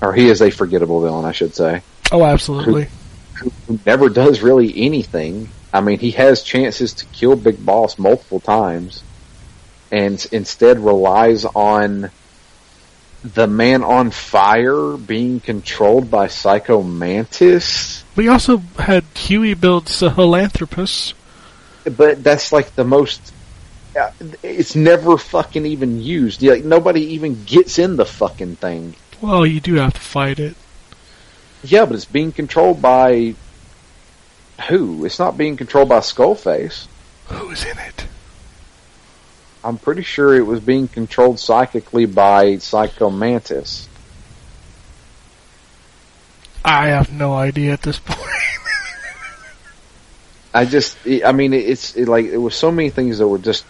or 0.02 0.14
he 0.14 0.28
is 0.30 0.42
a 0.42 0.50
forgettable 0.50 1.02
villain, 1.02 1.26
I 1.26 1.34
should 1.34 1.54
say, 1.54 1.82
Oh, 2.12 2.24
absolutely. 2.24 2.88
who, 3.36 3.52
who 3.68 3.80
never 3.86 4.10
does 4.10 4.42
really 4.42 4.74
anything. 4.76 5.50
I 5.74 5.82
mean, 5.82 6.00
he 6.00 6.12
has 6.12 6.42
chances 6.42 6.94
to 6.96 7.06
kill 7.08 7.36
Big 7.36 7.64
Boss 7.64 8.00
multiple 8.00 8.40
times, 8.40 9.04
and 9.92 10.26
instead 10.32 10.80
relies 10.80 11.46
on 11.46 12.10
the 13.24 13.48
man 13.48 13.84
on 13.84 14.12
fire 14.12 14.98
being 14.98 15.40
controlled 15.40 16.12
by 16.12 16.28
Psycho 16.28 16.84
Mantis. 16.84 18.04
We 18.16 18.28
also 18.28 18.58
had 18.78 19.04
Huey 19.16 19.54
build 19.56 19.86
Sahelanthropus. 19.86 21.14
But 21.84 22.24
that's 22.24 22.52
like 22.52 22.76
the 22.76 22.84
most. 22.84 23.34
uh, 24.00 24.12
It's 24.44 24.76
never 24.76 25.18
fucking 25.18 25.66
even 25.66 26.02
used. 26.02 26.42
Like 26.44 26.64
nobody 26.64 27.02
even 27.14 27.44
gets 27.46 27.80
in 27.80 27.96
the 27.96 28.06
fucking 28.06 28.58
thing. 28.58 28.96
Well, 29.22 29.46
you 29.46 29.60
do 29.60 29.76
have 29.76 29.94
to 29.94 30.00
fight 30.00 30.40
it. 30.40 30.56
Yeah, 31.64 31.86
but 31.86 31.96
it's 31.96 32.06
being 32.06 32.32
controlled 32.32 32.82
by 32.82 33.34
who? 34.68 35.04
It's 35.06 35.20
not 35.20 35.38
being 35.38 35.58
controlled 35.58 35.90
by 35.90 36.00
Skullface. 36.00 36.88
Who's 37.28 37.64
in 37.64 37.78
it? 37.80 38.06
I'm 39.66 39.80
pretty 39.80 40.04
sure 40.04 40.36
it 40.36 40.46
was 40.46 40.60
being 40.60 40.88
controlled 40.88 41.40
psychically 41.40 42.06
by 42.06 42.60
Psycho 42.60 43.10
Mantis. 43.10 43.90
I 46.64 46.90
have 46.90 47.12
no 47.12 47.34
idea 47.34 47.74
at 47.74 47.82
this 47.82 47.98
point. 47.98 48.22
I 50.54 50.66
just, 50.66 50.98
I 51.26 51.32
mean, 51.32 51.52
it's 51.54 51.96
it, 51.98 52.08
like 52.08 52.26
it 52.26 52.38
was 52.38 52.54
so 52.54 52.72
many 52.72 52.92
things 52.92 53.18
that 53.18 53.28
were 53.28 53.40
just, 53.40 53.66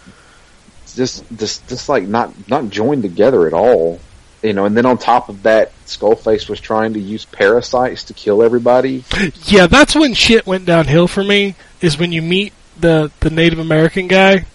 just, 0.95 1.23
just, 1.35 1.67
just 1.69 1.87
like 1.87 2.03
not 2.03 2.33
not 2.49 2.69
joined 2.69 3.01
together 3.01 3.47
at 3.47 3.53
all. 3.53 4.01
You 4.43 4.51
know, 4.51 4.65
and 4.65 4.75
then 4.75 4.85
on 4.85 4.97
top 4.97 5.29
of 5.29 5.43
that, 5.43 5.71
Skullface 5.85 6.49
was 6.49 6.59
trying 6.59 6.93
to 6.93 6.99
use 6.99 7.23
parasites 7.23 8.03
to 8.05 8.13
kill 8.13 8.43
everybody. 8.43 9.05
yeah, 9.45 9.67
that's 9.67 9.95
when 9.95 10.13
shit 10.13 10.45
went 10.45 10.65
downhill 10.65 11.07
for 11.07 11.23
me. 11.23 11.55
Is 11.79 11.97
when 11.97 12.11
you 12.11 12.21
meet 12.21 12.51
the 12.77 13.11
the 13.21 13.29
Native 13.29 13.59
American 13.59 14.09
guy 14.09 14.45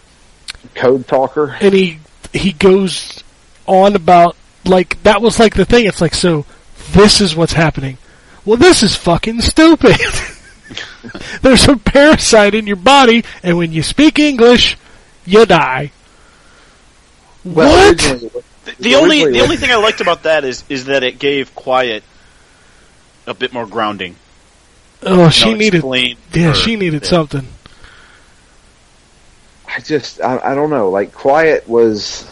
Code 0.74 1.06
talker. 1.08 1.56
and 1.60 1.74
he 1.74 1.98
he 2.32 2.52
goes 2.52 3.22
on 3.66 3.96
about 3.96 4.36
like 4.64 5.02
that 5.02 5.20
was 5.22 5.38
like 5.38 5.54
the 5.54 5.64
thing. 5.64 5.86
It's 5.86 6.00
like 6.00 6.14
so 6.14 6.44
this 6.92 7.20
is 7.20 7.34
what's 7.34 7.52
happening. 7.52 7.98
Well, 8.44 8.56
this 8.56 8.82
is 8.82 8.96
fucking 8.96 9.40
stupid. 9.42 9.96
There's 11.42 11.68
a 11.68 11.76
parasite 11.76 12.54
in 12.54 12.66
your 12.66 12.76
body, 12.76 13.24
and 13.42 13.56
when 13.58 13.72
you 13.72 13.82
speak 13.82 14.18
English, 14.18 14.76
you 15.26 15.44
die. 15.46 15.92
Well, 17.44 17.68
what? 17.68 18.02
originally 18.04 18.26
it 18.26 18.34
was- 18.34 18.44
The, 18.64 18.82
the 18.82 18.94
only 18.96 19.24
the 19.30 19.40
only 19.40 19.56
thing 19.56 19.70
I 19.70 19.76
liked 19.76 20.00
about 20.00 20.24
that 20.24 20.44
is 20.44 20.64
is 20.68 20.84
that 20.86 21.02
it 21.02 21.18
gave 21.18 21.54
Quiet 21.54 22.04
a 23.26 23.34
bit 23.34 23.52
more 23.52 23.66
grounding. 23.66 24.16
Oh, 25.02 25.30
she 25.30 25.54
needed. 25.54 25.82
Yeah, 26.32 26.48
her- 26.48 26.54
she 26.54 26.76
needed 26.76 27.02
yeah. 27.02 27.08
something. 27.08 27.48
I 29.76 29.80
just, 29.80 30.20
I, 30.20 30.38
I 30.38 30.54
don't 30.54 30.70
know. 30.70 30.90
Like 30.90 31.12
Quiet 31.12 31.68
was. 31.68 32.28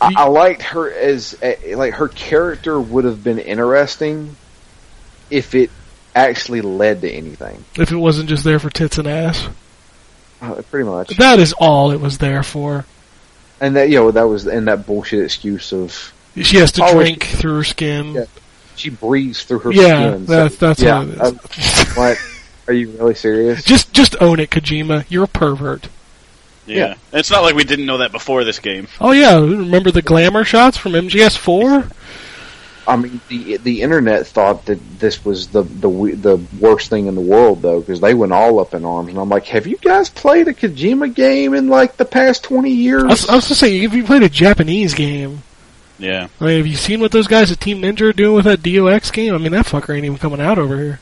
I, 0.00 0.12
I 0.16 0.28
liked 0.28 0.62
her 0.62 0.90
as 0.92 1.36
eh, 1.42 1.74
like 1.76 1.94
her 1.94 2.08
character 2.08 2.78
would 2.78 3.04
have 3.04 3.24
been 3.24 3.38
interesting 3.38 4.36
if 5.30 5.54
it 5.54 5.70
actually 6.14 6.60
led 6.60 7.00
to 7.02 7.10
anything. 7.10 7.64
If 7.78 7.92
it 7.92 7.96
wasn't 7.96 8.28
just 8.28 8.44
there 8.44 8.58
for 8.58 8.68
tits 8.70 8.98
and 8.98 9.08
ass, 9.08 9.48
Uh, 10.42 10.60
pretty 10.70 10.88
much. 10.88 11.16
that 11.16 11.38
is 11.38 11.52
all 11.54 11.92
it 11.92 12.00
was 12.00 12.18
there 12.18 12.42
for. 12.42 12.84
And 13.60 13.76
that 13.76 13.88
you 13.88 13.96
know 13.96 14.10
that 14.10 14.24
was 14.28 14.46
and 14.46 14.68
that 14.68 14.86
bullshit 14.86 15.24
excuse 15.24 15.72
of 15.72 16.12
She 16.42 16.58
has 16.58 16.72
to 16.72 16.84
Oh, 16.84 16.92
drink 16.94 17.24
through 17.24 17.56
her 17.56 17.64
skin. 17.64 18.12
Yeah. 18.12 18.24
she 18.76 18.90
breathes 18.90 19.44
through 19.44 19.60
her 19.60 19.72
Yeah, 19.72 20.10
skin. 20.10 20.26
that's 20.26 20.56
that's 20.58 20.82
yeah, 20.82 20.98
what 20.98 21.08
it 21.08 21.14
is. 21.14 21.20
uh, 21.20 21.84
what? 21.94 22.18
Are 22.68 22.72
you 22.74 22.90
really 22.90 23.14
serious? 23.14 23.62
just 23.64 23.92
just 23.92 24.16
own 24.20 24.40
it, 24.40 24.50
Kojima. 24.50 25.04
You're 25.08 25.24
a 25.24 25.28
pervert. 25.28 25.88
Yeah. 26.66 26.76
Yeah. 26.76 26.86
And 27.12 27.20
It's 27.20 27.30
not 27.30 27.42
like 27.42 27.54
we 27.54 27.64
didn't 27.64 27.86
know 27.86 27.98
that 27.98 28.10
before 28.12 28.42
this 28.44 28.58
game. 28.58 28.88
Oh 29.00 29.12
yeah, 29.12 29.36
remember 29.38 29.90
the 29.90 30.02
glamour 30.02 30.44
shots 30.44 30.76
from 30.76 30.92
MGS4? 30.92 31.92
I 32.88 32.94
mean, 32.96 33.20
the 33.28 33.56
the 33.56 33.82
internet 33.82 34.26
thought 34.28 34.66
that 34.66 34.78
this 35.00 35.24
was 35.24 35.48
the 35.48 35.62
the 35.62 35.88
the 35.88 36.40
worst 36.60 36.88
thing 36.88 37.06
in 37.06 37.14
the 37.16 37.20
world, 37.20 37.60
though, 37.62 37.80
because 37.80 38.00
they 38.00 38.14
went 38.14 38.32
all 38.32 38.60
up 38.60 38.74
in 38.74 38.84
arms. 38.84 39.08
And 39.08 39.18
I'm 39.18 39.28
like, 39.28 39.46
have 39.46 39.66
you 39.66 39.76
guys 39.76 40.08
played 40.08 40.46
a 40.48 40.52
Kojima 40.52 41.12
game 41.14 41.54
in 41.54 41.68
like 41.68 41.96
the 41.96 42.04
past 42.04 42.44
twenty 42.44 42.70
years? 42.70 43.02
I 43.02 43.06
was, 43.08 43.28
I 43.28 43.34
was 43.36 43.44
gonna 43.46 43.54
say, 43.56 43.82
if 43.82 43.92
you 43.92 44.04
played 44.04 44.22
a 44.22 44.28
Japanese 44.28 44.94
game, 44.94 45.42
Yeah. 45.98 46.28
I 46.40 46.44
mean, 46.44 46.56
have 46.58 46.66
you 46.68 46.76
seen 46.76 47.00
what 47.00 47.10
those 47.10 47.26
guys 47.26 47.50
at 47.50 47.58
Team 47.60 47.82
Ninja 47.82 48.02
are 48.02 48.12
doing 48.12 48.36
with 48.36 48.44
that 48.44 48.62
DOAX 48.62 49.12
game? 49.12 49.34
I 49.34 49.38
mean, 49.38 49.52
that 49.52 49.66
fucker 49.66 49.94
ain't 49.94 50.04
even 50.04 50.18
coming 50.18 50.40
out 50.40 50.58
over 50.58 50.76
here. 50.76 51.00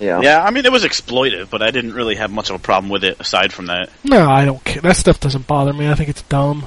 Yeah. 0.00 0.20
Yeah, 0.20 0.42
I 0.42 0.50
mean, 0.50 0.64
it 0.64 0.72
was 0.72 0.84
exploitive, 0.84 1.50
but 1.50 1.62
I 1.62 1.70
didn't 1.70 1.94
really 1.94 2.16
have 2.16 2.30
much 2.30 2.50
of 2.50 2.56
a 2.56 2.58
problem 2.58 2.90
with 2.90 3.04
it 3.04 3.20
aside 3.20 3.52
from 3.52 3.66
that. 3.66 3.90
No, 4.04 4.28
I 4.30 4.44
don't 4.44 4.62
care. 4.64 4.82
That 4.82 4.96
stuff 4.96 5.20
doesn't 5.20 5.46
bother 5.46 5.72
me. 5.72 5.88
I 5.88 5.94
think 5.94 6.08
it's 6.08 6.22
dumb. 6.22 6.64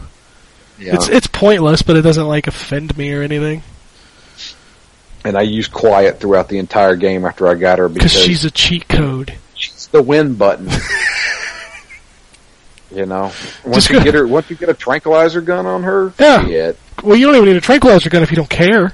yeah. 0.80 0.96
It's 0.96 1.10
it's 1.10 1.28
pointless, 1.28 1.82
but 1.82 1.98
it 1.98 2.02
doesn't 2.02 2.28
like 2.28 2.48
offend 2.48 2.98
me 2.98 3.14
or 3.14 3.22
anything 3.22 3.64
and 5.24 5.38
I 5.38 5.42
used 5.42 5.72
quiet 5.72 6.20
throughout 6.20 6.50
the 6.50 6.58
entire 6.58 6.96
game 6.96 7.26
after 7.26 7.48
I 7.48 7.54
got 7.54 7.80
her 7.80 7.88
because 7.88 8.12
because 8.12 8.26
she's 8.26 8.46
a 8.46 8.52
cheat 8.52 8.88
code. 8.88 9.34
she's 9.54 9.88
the 9.88 10.02
win 10.02 10.34
button. 10.34 10.68
you 12.92 13.06
know, 13.06 13.32
once 13.64 13.88
Just 13.88 13.90
you 13.92 14.04
get 14.04 14.16
her, 14.16 14.28
once 14.28 14.50
you 14.50 14.56
get 14.56 14.70
a 14.70 14.74
tranquilizer 14.74 15.42
gun 15.42 15.66
on 15.66 15.84
her, 15.84 16.14
Yeah. 16.20 16.46
shit. 16.46 16.78
Well, 17.04 17.16
you 17.16 17.26
don't 17.28 17.36
even 17.36 17.48
need 17.50 17.58
a 17.58 17.62
tranquilizer 17.62 18.10
gun 18.10 18.24
if 18.24 18.32
you 18.32 18.36
don't 18.38 18.50
care. 18.50 18.94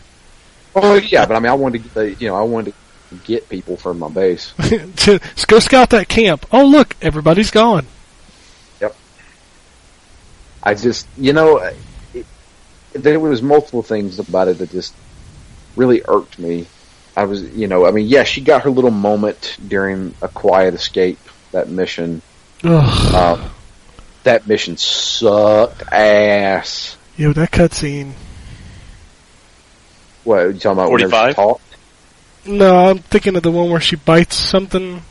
Oh 0.76 0.96
yeah, 0.96 1.26
but 1.26 1.36
I 1.36 1.40
mean, 1.40 1.50
I 1.50 1.54
wanted 1.56 1.80
to 1.80 1.84
get 1.86 1.94
the, 1.94 2.14
you 2.24 2.28
know, 2.28 2.36
I 2.36 2.44
wanted 2.44 2.72
to 2.72 2.78
get 3.24 3.50
people 3.50 3.78
from 3.78 4.00
my 4.00 4.10
base. 4.10 4.54
to 4.58 5.20
just 5.20 5.48
go 5.48 5.60
scout 5.60 5.92
that 5.92 6.08
camp. 6.08 6.46
Oh 6.52 6.66
look, 6.66 6.96
everybody's 7.02 7.52
gone. 7.52 7.86
Yep. 8.82 8.96
I 10.64 10.74
just, 10.74 11.08
you 11.18 11.34
know, 11.34 11.58
it, 12.14 12.26
there 12.94 13.20
was 13.20 13.42
multiple 13.42 13.84
things 13.84 14.20
about 14.20 14.48
it 14.48 14.58
that 14.60 14.72
just 14.72 14.94
really 15.76 16.02
irked 16.08 16.40
me. 16.40 16.68
I 17.16 17.26
was, 17.26 17.42
you 17.56 17.68
know, 17.68 17.86
I 17.86 17.92
mean, 17.92 18.08
yeah, 18.08 18.24
she 18.24 18.42
got 18.42 18.64
her 18.64 18.70
little 18.70 18.92
moment 18.92 19.58
during 19.68 20.14
a 20.22 20.28
quiet 20.28 20.74
escape 20.74 21.20
that 21.52 21.70
mission. 21.70 22.22
Ugh. 22.64 23.14
Uh, 23.14 23.50
that 24.24 24.48
mission 24.48 24.78
sucked 24.78 25.84
ass. 25.92 26.98
Yo, 27.16 27.34
that 27.34 27.52
cutscene. 27.52 28.14
What 30.24 30.40
are 30.40 30.52
you 30.52 30.60
talking 30.60 30.72
about? 30.74 30.92
whenever 30.92 31.10
she 31.10 31.34
45? 31.34 31.36
talked? 31.36 31.67
No, 32.48 32.88
I'm 32.90 33.00
thinking 33.00 33.36
of 33.36 33.44
the 33.44 33.52
one 33.52 33.70
where 33.70 33.80
she 33.82 33.96
bites 33.96 34.36
something. 34.36 35.02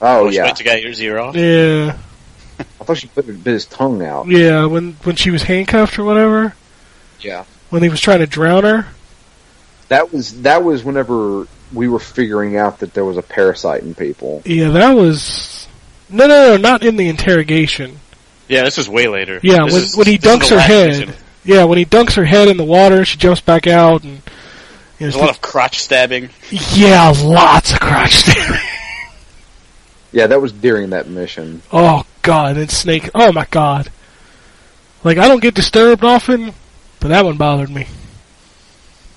Oh, 0.00 0.20
oh 0.20 0.24
Which 0.26 0.34
yeah, 0.34 0.44
way 0.44 0.52
to 0.52 0.64
get 0.64 0.82
yours 0.82 1.00
ear 1.00 1.18
off? 1.18 1.34
Yeah, 1.36 1.96
I 2.58 2.84
thought 2.84 2.98
she 2.98 3.06
put 3.08 3.26
bit 3.26 3.44
his 3.52 3.64
tongue 3.66 4.04
out. 4.04 4.26
yeah. 4.28 4.66
When 4.66 4.92
when 5.04 5.16
she 5.16 5.30
was 5.30 5.42
handcuffed 5.42 5.98
or 5.98 6.04
whatever. 6.04 6.54
Yeah, 7.20 7.44
When 7.70 7.82
he 7.82 7.88
was 7.88 8.00
trying 8.00 8.18
to 8.20 8.26
drown 8.26 8.64
her. 8.64 8.86
that 9.88 10.12
was 10.12 10.42
that 10.42 10.62
was 10.62 10.84
whenever 10.84 11.46
we 11.72 11.88
were 11.88 11.98
figuring 11.98 12.56
out 12.56 12.80
that 12.80 12.92
there 12.94 13.04
was 13.04 13.16
a 13.16 13.22
parasite 13.22 13.82
in 13.82 13.94
people. 13.94 14.42
Yeah, 14.44 14.68
that 14.70 14.92
was. 14.92 15.66
No, 16.10 16.26
no, 16.28 16.50
no, 16.50 16.56
not 16.56 16.84
in 16.84 16.96
the 16.96 17.08
interrogation. 17.08 17.98
Yeah, 18.48 18.62
this 18.62 18.78
is 18.78 18.88
way 18.88 19.08
later. 19.08 19.40
Yeah, 19.42 19.64
This 19.64 19.72
when 19.72 19.82
is- 19.82 19.96
when 19.96 20.06
he 20.06 20.18
dunks 20.18 20.50
her 20.50 20.60
head. 20.60 20.88
mission. 21.08 21.14
Yeah, 21.44 21.64
when 21.64 21.78
he 21.78 21.84
dunks 21.84 22.14
her 22.14 22.24
head 22.24 22.48
in 22.48 22.56
the 22.58 22.64
water, 22.64 23.04
she 23.04 23.16
jumps 23.16 23.40
back 23.40 23.66
out, 23.66 24.02
and 24.04 24.12
you 24.14 24.18
know, 24.18 24.22
There's 24.98 25.14
a 25.14 25.18
lot 25.18 25.30
of 25.30 25.40
crotch 25.42 25.78
stabbing. 25.80 26.30
yeah, 26.50 27.12
lots 27.22 27.72
of 27.72 27.80
crotch 27.80 28.14
stabbing. 28.14 28.60
Yeah, 30.12 30.28
that 30.28 30.40
was 30.40 30.52
during 30.52 30.90
that 30.90 31.06
mission. 31.08 31.60
Oh 31.72 32.04
god, 32.22 32.56
and 32.56 32.70
Snake. 32.70 33.10
Oh 33.14 33.32
my 33.32 33.46
god. 33.50 33.90
Like 35.04 35.18
I 35.18 35.28
don't 35.28 35.42
get 35.42 35.54
disturbed 35.54 36.02
often, 36.04 36.52
but 37.00 37.08
that 37.08 37.24
one 37.24 37.36
bothered 37.36 37.68
me. 37.70 37.86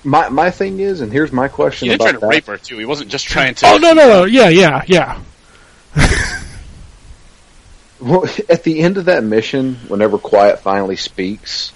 My 0.04 0.28
my 0.28 0.50
thing 0.50 0.80
is, 0.80 1.00
and 1.00 1.10
here's 1.12 1.32
my 1.32 1.48
question 1.48 1.86
He 1.86 1.90
didn't 1.96 2.00
about 2.02 2.10
try 2.10 2.20
to 2.20 2.26
that. 2.26 2.28
rape 2.28 2.46
her 2.46 2.56
too. 2.58 2.78
He 2.78 2.84
wasn't 2.84 3.10
just 3.10 3.26
trying 3.26 3.54
to. 3.56 3.66
Oh 3.66 3.78
no, 3.78 3.92
no, 3.94 4.06
no. 4.08 4.24
Yeah, 4.24 4.48
yeah, 4.50 4.82
yeah. 4.86 5.20
Well, 8.00 8.24
at 8.48 8.64
the 8.64 8.80
end 8.80 8.96
of 8.98 9.06
that 9.06 9.24
mission, 9.24 9.76
whenever 9.88 10.18
Quiet 10.18 10.60
finally 10.60 10.96
speaks, 10.96 11.72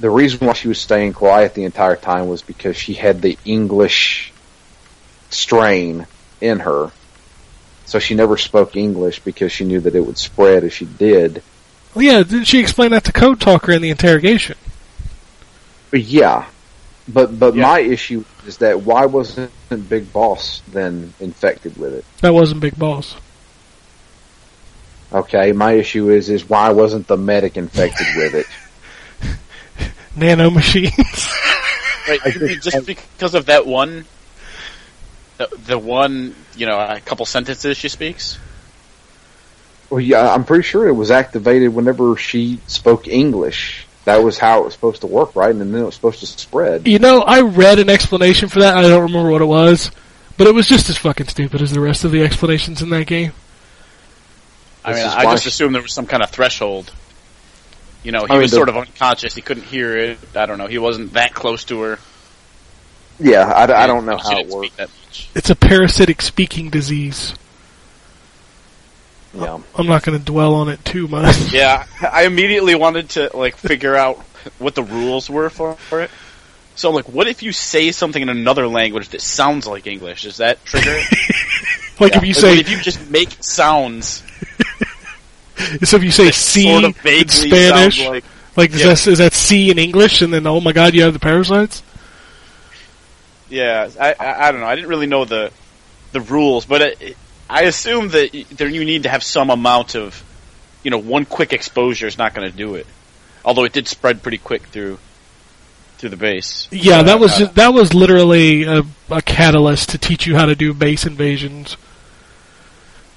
the 0.00 0.10
reason 0.10 0.46
why 0.46 0.52
she 0.54 0.68
was 0.68 0.80
staying 0.80 1.12
quiet 1.12 1.54
the 1.54 1.64
entire 1.64 1.96
time 1.96 2.28
was 2.28 2.42
because 2.42 2.76
she 2.76 2.94
had 2.94 3.22
the 3.22 3.38
English 3.44 4.32
strain 5.30 6.06
in 6.40 6.60
her. 6.60 6.90
So 7.86 7.98
she 7.98 8.14
never 8.14 8.36
spoke 8.36 8.76
English 8.76 9.20
because 9.20 9.52
she 9.52 9.64
knew 9.64 9.80
that 9.80 9.94
it 9.94 10.00
would 10.00 10.18
spread 10.18 10.64
as 10.64 10.72
she 10.72 10.84
did. 10.84 11.42
Well, 11.94 12.04
yeah, 12.04 12.22
didn't 12.22 12.44
she 12.44 12.58
explain 12.58 12.90
that 12.90 13.04
to 13.04 13.12
Code 13.12 13.40
Talker 13.40 13.72
in 13.72 13.82
the 13.82 13.90
interrogation? 13.90 14.56
But 15.90 16.02
yeah. 16.02 16.46
But 17.06 17.38
but 17.38 17.54
Yeah. 17.54 17.62
my 17.62 17.80
issue 17.80 18.24
is 18.46 18.58
that 18.58 18.82
why 18.82 19.06
wasn't 19.06 19.52
Big 19.88 20.12
Boss 20.12 20.62
then 20.72 21.12
infected 21.20 21.76
with 21.76 21.94
it? 21.94 22.04
That 22.20 22.34
wasn't 22.34 22.60
Big 22.60 22.76
Boss. 22.78 23.14
Okay, 25.12 25.52
my 25.52 25.72
issue 25.72 26.10
is 26.10 26.28
is 26.30 26.48
why 26.48 26.70
wasn't 26.70 27.06
the 27.06 27.16
medic 27.16 27.56
infected 27.56 28.06
with 28.16 28.34
it? 28.34 28.46
Nano 30.16 30.50
machines. 30.50 31.28
Right, 32.06 32.20
I 32.22 32.30
think- 32.32 32.62
just 32.62 32.84
because 32.86 33.34
of 33.34 33.46
that 33.46 33.66
one, 33.66 34.04
the, 35.38 35.48
the 35.66 35.78
one, 35.78 36.34
you 36.54 36.66
know, 36.66 36.78
a 36.78 37.00
couple 37.00 37.24
sentences 37.24 37.78
she 37.78 37.88
speaks. 37.88 38.38
Well, 39.88 40.00
yeah, 40.00 40.30
I'm 40.30 40.44
pretty 40.44 40.64
sure 40.64 40.86
it 40.86 40.92
was 40.92 41.10
activated 41.10 41.72
whenever 41.74 42.14
she 42.18 42.60
spoke 42.66 43.08
English. 43.08 43.86
That 44.04 44.18
was 44.22 44.36
how 44.38 44.60
it 44.60 44.64
was 44.66 44.74
supposed 44.74 45.00
to 45.00 45.06
work, 45.06 45.34
right? 45.34 45.50
And 45.50 45.62
then 45.74 45.80
it 45.80 45.82
was 45.86 45.94
supposed 45.94 46.20
to 46.20 46.26
spread. 46.26 46.86
you 46.86 46.98
know, 46.98 47.22
I 47.22 47.40
read 47.40 47.78
an 47.78 47.88
explanation 47.88 48.50
for 48.50 48.58
that. 48.58 48.76
I 48.76 48.82
don't 48.82 49.04
remember 49.04 49.30
what 49.30 49.40
it 49.40 49.46
was, 49.46 49.90
but 50.36 50.46
it 50.46 50.54
was 50.54 50.68
just 50.68 50.90
as 50.90 50.98
fucking 50.98 51.28
stupid 51.28 51.62
as 51.62 51.70
the 51.72 51.80
rest 51.80 52.04
of 52.04 52.10
the 52.10 52.22
explanations 52.22 52.82
in 52.82 52.90
that 52.90 53.06
game. 53.06 53.32
I 54.84 54.92
This 54.92 55.02
mean, 55.04 55.10
I 55.10 55.22
just 55.24 55.44
she- 55.44 55.48
assumed 55.48 55.74
there 55.74 55.80
was 55.80 55.94
some 55.94 56.06
kind 56.06 56.22
of 56.22 56.28
threshold. 56.28 56.92
You 58.04 58.12
know, 58.12 58.20
he 58.26 58.30
I 58.30 58.34
mean, 58.34 58.42
was 58.42 58.50
the- 58.52 58.56
sort 58.58 58.68
of 58.68 58.76
unconscious. 58.76 59.34
He 59.34 59.40
couldn't 59.42 59.64
hear 59.64 59.96
it. 59.96 60.18
I 60.36 60.46
don't 60.46 60.58
know. 60.58 60.66
He 60.66 60.78
wasn't 60.78 61.14
that 61.14 61.34
close 61.34 61.64
to 61.64 61.80
her. 61.80 61.98
Yeah, 63.18 63.42
I, 63.46 63.84
I 63.84 63.86
don't 63.86 64.06
know 64.06 64.16
how 64.18 64.38
it 64.38 64.50
speak 64.50 64.78
works. 64.78 65.28
It's 65.34 65.48
a 65.50 65.54
parasitic 65.56 66.20
speaking 66.22 66.68
disease. 66.70 67.34
Yeah. 69.34 69.58
I'm 69.76 69.86
not 69.86 70.02
going 70.04 70.18
to 70.18 70.24
dwell 70.24 70.54
on 70.54 70.68
it 70.68 70.84
too 70.84 71.08
much. 71.08 71.36
Yeah, 71.52 71.86
I 72.00 72.24
immediately 72.24 72.74
wanted 72.74 73.10
to 73.10 73.30
like 73.34 73.56
figure 73.56 73.94
out 73.96 74.18
what 74.58 74.74
the 74.74 74.82
rules 74.82 75.28
were 75.30 75.50
for, 75.50 75.74
for 75.74 76.02
it. 76.02 76.10
So 76.76 76.88
I'm 76.88 76.94
like, 76.94 77.08
what 77.08 77.28
if 77.28 77.42
you 77.42 77.52
say 77.52 77.92
something 77.92 78.20
in 78.20 78.28
another 78.28 78.66
language 78.68 79.08
that 79.10 79.20
sounds 79.20 79.66
like 79.66 79.86
English? 79.86 80.22
Does 80.22 80.38
that 80.38 80.64
trigger 80.64 80.90
it? 80.90 81.36
like 82.00 82.12
Yeah. 82.12 82.18
if 82.18 82.24
you 82.24 82.32
Like, 82.32 82.36
say, 82.36 82.58
if 82.58 82.68
you 82.70 82.80
just 82.80 83.08
make 83.10 83.30
sounds 83.40 84.22
so 85.82 85.96
if 85.96 86.04
you 86.04 86.10
say 86.10 86.24
that 86.26 86.34
C 86.34 86.64
sort 86.70 86.84
of 86.84 87.06
in 87.06 87.28
Spanish, 87.28 87.98
sound 87.98 88.10
like 88.10 88.24
like 88.56 88.70
is, 88.72 88.80
Yeah. 88.80 88.86
that, 88.88 89.06
is 89.06 89.18
that 89.18 89.32
C 89.32 89.70
in 89.70 89.78
English, 89.78 90.22
and 90.22 90.32
then 90.32 90.46
oh 90.46 90.60
my 90.60 90.72
god, 90.72 90.94
you 90.94 91.02
have 91.02 91.12
the 91.12 91.18
parasites? 91.18 91.82
Yeah, 93.50 93.88
I, 94.00 94.14
I 94.18 94.48
I 94.48 94.52
don't 94.52 94.60
know. 94.60 94.66
I 94.66 94.74
didn't 94.74 94.88
really 94.90 95.06
know 95.06 95.24
the 95.24 95.52
the 96.12 96.20
rules, 96.20 96.64
but 96.64 96.80
it, 96.82 97.16
I 97.48 97.62
assume 97.64 98.08
that 98.08 98.30
there 98.52 98.68
you 98.68 98.84
need 98.84 99.02
to 99.04 99.08
have 99.08 99.22
some 99.22 99.50
amount 99.50 99.94
of, 99.96 100.22
you 100.82 100.90
know, 100.90 100.98
one 100.98 101.24
quick 101.24 101.52
exposure 101.52 102.06
is 102.06 102.16
not 102.16 102.34
going 102.34 102.50
to 102.50 102.56
do 102.56 102.74
it. 102.76 102.86
Although 103.44 103.64
it 103.64 103.72
did 103.72 103.86
spread 103.86 104.22
pretty 104.22 104.38
quick 104.38 104.62
through 104.62 104.98
through 105.98 106.08
the 106.10 106.16
base. 106.16 106.68
Yeah, 106.72 107.02
that 107.02 107.20
was 107.20 107.32
Uh, 107.34 107.38
just, 107.40 107.54
that 107.56 107.74
was 107.74 107.92
literally 107.94 108.64
a, 108.64 108.82
a 109.10 109.22
catalyst 109.22 109.90
to 109.90 109.98
teach 109.98 110.26
you 110.26 110.34
how 110.34 110.46
to 110.46 110.54
do 110.56 110.72
base 110.74 111.04
invasions. 111.06 111.76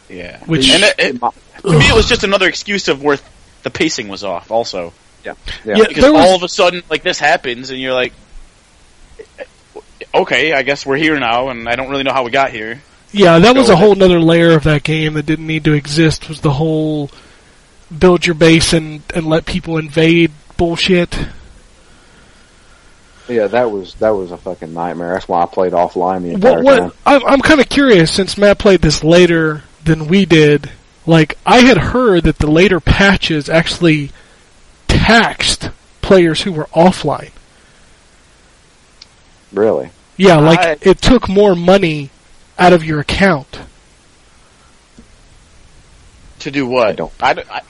yeah. 0.10 0.40
Which- 0.46 0.70
and 0.70 0.84
it, 0.84 0.96
it, 1.00 1.22
to 1.62 1.70
me, 1.80 1.88
it 1.88 1.96
was 1.96 2.08
just 2.08 2.24
another 2.24 2.48
excuse 2.48 2.88
of 2.88 3.04
where 3.04 3.18
the 3.64 3.70
pacing 3.70 4.08
was 4.08 4.24
off. 4.24 4.52
Also, 4.52 4.94
Yeah. 5.24 5.34
Yeah, 5.66 5.76
because 5.88 6.04
there 6.04 6.14
was- 6.14 6.26
all 6.26 6.36
of 6.36 6.44
a 6.44 6.50
sudden, 6.50 6.84
like 6.90 7.04
this 7.04 7.20
happens, 7.20 7.70
and 7.70 7.80
you're 7.80 7.94
like, 7.94 8.14
okay, 10.14 10.54
I 10.54 10.62
guess 10.64 10.86
we're 10.86 10.98
here 10.98 11.20
now, 11.20 11.50
and 11.50 11.68
I 11.68 11.76
don't 11.76 11.90
really 11.90 12.04
know 12.04 12.14
how 12.14 12.24
we 12.24 12.32
got 12.32 12.52
here. 12.52 12.82
Yeah, 13.12 13.40
that 13.40 13.54
Go 13.54 13.60
was 13.60 13.70
a 13.70 13.74
with 13.74 13.80
whole 13.80 13.96
nother 13.96 14.20
layer 14.20 14.52
of 14.52 14.64
that 14.66 14.84
game 14.84 15.14
that 15.14 15.26
didn't 15.26 15.48
need 15.48 15.64
to 15.66 15.74
exist. 15.74 16.28
Was 16.30 16.42
the 16.42 16.52
whole 16.52 17.10
build 17.98 18.26
your 18.26 18.36
base 18.36 18.74
and 18.74 19.02
and 19.16 19.26
let 19.28 19.46
people 19.46 19.78
invade 19.78 20.32
bullshit. 20.58 21.18
Yeah, 23.30 23.48
that 23.48 23.72
was 23.72 23.94
that 23.96 24.10
was 24.12 24.32
a 24.32 24.38
fucking 24.38 24.74
nightmare. 24.74 25.14
That's 25.14 25.28
why 25.28 25.42
I 25.44 25.46
played 25.46 25.74
offline 25.74 26.24
the 26.24 26.32
entire 26.32 26.62
What 26.64 26.78
time. 26.80 26.92
I'm 27.06 27.26
I'm 27.26 27.42
kind 27.42 27.60
of 27.62 27.70
curious 27.70 28.12
since 28.12 28.38
Matt 28.38 28.60
played 28.60 28.82
this 28.82 29.04
later 29.04 29.64
than 29.84 30.08
we 30.08 30.26
did. 30.26 30.70
Like 31.08 31.38
I 31.46 31.60
had 31.60 31.78
heard 31.78 32.24
that 32.26 32.38
the 32.38 32.52
later 32.52 32.80
patches 32.80 33.50
actually 33.50 34.12
taxed 34.88 35.70
players 36.02 36.42
who 36.44 36.52
were 36.52 36.66
offline. 36.76 37.32
Really? 39.54 39.90
Yeah, 40.18 40.38
like 40.38 40.60
I- 40.60 40.78
it 40.82 41.02
took 41.02 41.28
more 41.30 41.56
money 41.56 42.10
out 42.60 42.74
of 42.74 42.84
your 42.84 43.00
account. 43.00 43.62
To 46.40 46.52
do 46.52 46.68
what? 46.68 46.88
I 46.88 46.94
don't- 46.94 47.14
I, 47.22 47.32
I- 47.50 47.62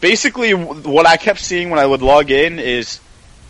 basically, 0.00 0.52
what 0.52 1.06
I 1.06 1.16
kept 1.16 1.38
seeing 1.38 1.70
when 1.70 1.78
I 1.78 1.86
would 1.86 2.02
log 2.02 2.30
in 2.30 2.58
is 2.58 3.00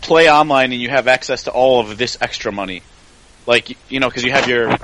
play 0.01 0.29
online 0.29 0.71
and 0.71 0.81
you 0.81 0.89
have 0.89 1.07
access 1.07 1.43
to 1.43 1.51
all 1.51 1.79
of 1.79 1.97
this 1.97 2.17
extra 2.21 2.51
money. 2.51 2.83
Like, 3.47 3.75
you 3.89 3.99
know, 3.99 4.07
because 4.07 4.23
you 4.23 4.31
have 4.31 4.47
your. 4.47 4.77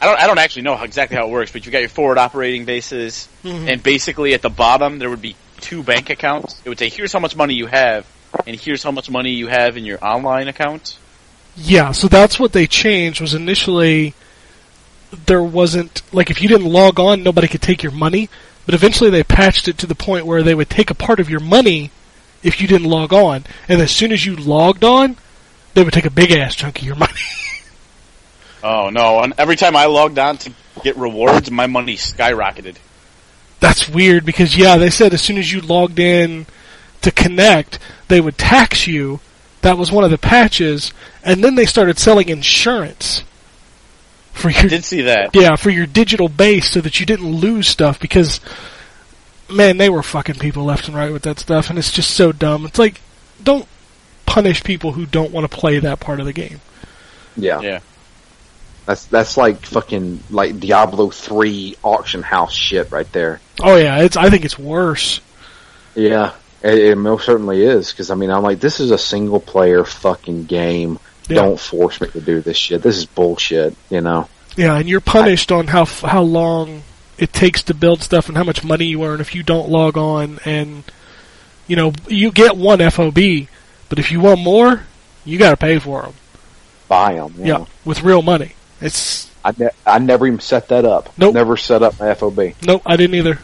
I 0.00 0.06
don't, 0.06 0.18
I 0.18 0.26
don't 0.26 0.38
actually 0.38 0.62
know 0.62 0.76
how, 0.76 0.84
exactly 0.84 1.16
how 1.16 1.26
it 1.26 1.30
works, 1.30 1.52
but 1.52 1.64
you've 1.64 1.72
got 1.72 1.80
your 1.80 1.88
forward 1.88 2.18
operating 2.18 2.64
bases, 2.64 3.28
mm-hmm. 3.44 3.68
and 3.68 3.82
basically 3.82 4.34
at 4.34 4.42
the 4.42 4.48
bottom 4.48 4.98
there 4.98 5.10
would 5.10 5.20
be 5.20 5.36
two 5.60 5.82
bank 5.82 6.10
accounts. 6.10 6.60
It 6.64 6.68
would 6.68 6.78
say, 6.78 6.88
here's 6.88 7.12
how 7.12 7.18
much 7.18 7.36
money 7.36 7.54
you 7.54 7.66
have, 7.66 8.06
and 8.46 8.58
here's 8.58 8.82
how 8.82 8.92
much 8.92 9.10
money 9.10 9.32
you 9.32 9.48
have 9.48 9.76
in 9.76 9.84
your 9.84 10.02
online 10.04 10.48
account. 10.48 10.98
Yeah, 11.56 11.92
so 11.92 12.08
that's 12.08 12.38
what 12.38 12.52
they 12.52 12.66
changed. 12.66 13.20
Was 13.20 13.34
initially 13.34 14.14
there 15.26 15.42
wasn't 15.42 16.02
like 16.12 16.30
if 16.30 16.40
you 16.40 16.48
didn't 16.48 16.66
log 16.70 16.98
on, 16.98 17.22
nobody 17.22 17.48
could 17.48 17.62
take 17.62 17.82
your 17.82 17.92
money. 17.92 18.28
But 18.66 18.74
eventually 18.74 19.10
they 19.10 19.24
patched 19.24 19.68
it 19.68 19.78
to 19.78 19.86
the 19.86 19.94
point 19.94 20.26
where 20.26 20.42
they 20.42 20.54
would 20.54 20.70
take 20.70 20.90
a 20.90 20.94
part 20.94 21.18
of 21.18 21.28
your 21.28 21.40
money 21.40 21.90
if 22.42 22.60
you 22.60 22.68
didn't 22.68 22.88
log 22.88 23.12
on, 23.12 23.44
and 23.68 23.82
as 23.82 23.90
soon 23.90 24.12
as 24.12 24.24
you 24.24 24.36
logged 24.36 24.84
on, 24.84 25.16
they 25.74 25.82
would 25.82 25.92
take 25.92 26.06
a 26.06 26.10
big 26.10 26.30
ass 26.30 26.54
chunk 26.54 26.78
of 26.78 26.84
your 26.84 26.96
money. 26.96 27.12
Oh 28.62 28.90
no! 28.90 29.20
And 29.20 29.34
every 29.38 29.56
time 29.56 29.76
I 29.76 29.86
logged 29.86 30.18
on 30.18 30.38
to 30.38 30.52
get 30.82 30.96
rewards, 30.96 31.50
my 31.50 31.66
money 31.66 31.96
skyrocketed. 31.96 32.76
That's 33.60 33.88
weird 33.88 34.24
because 34.24 34.56
yeah, 34.56 34.76
they 34.76 34.90
said 34.90 35.12
as 35.14 35.22
soon 35.22 35.38
as 35.38 35.52
you 35.52 35.60
logged 35.60 35.98
in 35.98 36.46
to 37.02 37.10
connect, 37.10 37.78
they 38.08 38.20
would 38.20 38.38
tax 38.38 38.86
you. 38.86 39.20
That 39.62 39.76
was 39.76 39.92
one 39.92 40.04
of 40.04 40.10
the 40.10 40.18
patches, 40.18 40.92
and 41.22 41.44
then 41.44 41.54
they 41.54 41.66
started 41.66 41.98
selling 41.98 42.28
insurance 42.28 43.24
for 44.32 44.48
your 44.50 44.64
I 44.64 44.68
did 44.68 44.84
see 44.84 45.02
that. 45.02 45.34
yeah 45.34 45.56
for 45.56 45.70
your 45.70 45.86
digital 45.86 46.28
base 46.28 46.70
so 46.70 46.80
that 46.80 47.00
you 47.00 47.04
didn't 47.04 47.30
lose 47.30 47.66
stuff 47.66 47.98
because 48.00 48.40
man, 49.50 49.76
they 49.76 49.88
were 49.88 50.02
fucking 50.02 50.36
people 50.36 50.64
left 50.64 50.86
and 50.88 50.96
right 50.96 51.12
with 51.12 51.22
that 51.22 51.38
stuff, 51.38 51.70
and 51.70 51.78
it's 51.78 51.92
just 51.92 52.10
so 52.12 52.32
dumb. 52.32 52.64
It's 52.66 52.78
like 52.78 53.00
don't 53.42 53.66
punish 54.26 54.62
people 54.62 54.92
who 54.92 55.06
don't 55.06 55.32
want 55.32 55.50
to 55.50 55.56
play 55.56 55.78
that 55.78 56.00
part 56.00 56.20
of 56.20 56.26
the 56.26 56.32
game. 56.32 56.60
Yeah. 57.36 57.60
Yeah. 57.60 57.80
That's 58.90 59.04
that's 59.04 59.36
like 59.36 59.64
fucking 59.66 60.18
like 60.30 60.58
Diablo 60.58 61.10
three 61.10 61.76
auction 61.84 62.24
house 62.24 62.52
shit 62.52 62.90
right 62.90 63.10
there. 63.12 63.40
Oh 63.60 63.76
yeah, 63.76 64.02
it's 64.02 64.16
I 64.16 64.30
think 64.30 64.44
it's 64.44 64.58
worse. 64.58 65.20
Yeah, 65.94 66.32
it, 66.60 66.76
it 66.76 66.96
most 66.96 67.24
certainly 67.24 67.62
is. 67.62 67.92
Because 67.92 68.10
I 68.10 68.16
mean, 68.16 68.32
I'm 68.32 68.42
like, 68.42 68.58
this 68.58 68.80
is 68.80 68.90
a 68.90 68.98
single 68.98 69.38
player 69.38 69.84
fucking 69.84 70.46
game. 70.46 70.98
Yeah. 71.28 71.36
Don't 71.36 71.60
force 71.60 72.00
me 72.00 72.08
to 72.08 72.20
do 72.20 72.40
this 72.40 72.56
shit. 72.56 72.82
This 72.82 72.96
is 72.96 73.06
bullshit. 73.06 73.76
You 73.90 74.00
know. 74.00 74.28
Yeah, 74.56 74.76
and 74.76 74.88
you're 74.88 75.00
punished 75.00 75.52
on 75.52 75.68
how 75.68 75.84
how 75.84 76.22
long 76.22 76.82
it 77.16 77.32
takes 77.32 77.62
to 77.64 77.74
build 77.74 78.02
stuff 78.02 78.26
and 78.26 78.36
how 78.36 78.42
much 78.42 78.64
money 78.64 78.86
you 78.86 79.04
earn 79.04 79.20
if 79.20 79.36
you 79.36 79.44
don't 79.44 79.68
log 79.68 79.96
on. 79.96 80.40
And 80.44 80.82
you 81.68 81.76
know, 81.76 81.92
you 82.08 82.32
get 82.32 82.56
one 82.56 82.80
FOB, 82.90 83.46
but 83.88 84.00
if 84.00 84.10
you 84.10 84.18
want 84.18 84.40
more, 84.40 84.82
you 85.24 85.38
got 85.38 85.50
to 85.50 85.56
pay 85.56 85.78
for 85.78 86.02
them. 86.02 86.14
Buy 86.88 87.14
them. 87.14 87.34
Yeah. 87.38 87.66
with 87.84 88.02
real 88.02 88.22
money. 88.22 88.54
It's 88.80 89.30
I, 89.44 89.52
ne- 89.56 89.70
I 89.86 89.98
never 89.98 90.26
even 90.26 90.40
set 90.40 90.68
that 90.68 90.84
up. 90.84 91.16
Nope. 91.18 91.34
Never 91.34 91.56
set 91.56 91.82
up 91.82 91.98
my 91.98 92.14
FOB. 92.14 92.54
nope, 92.66 92.82
I 92.84 92.96
didn't 92.96 93.16
either. 93.16 93.38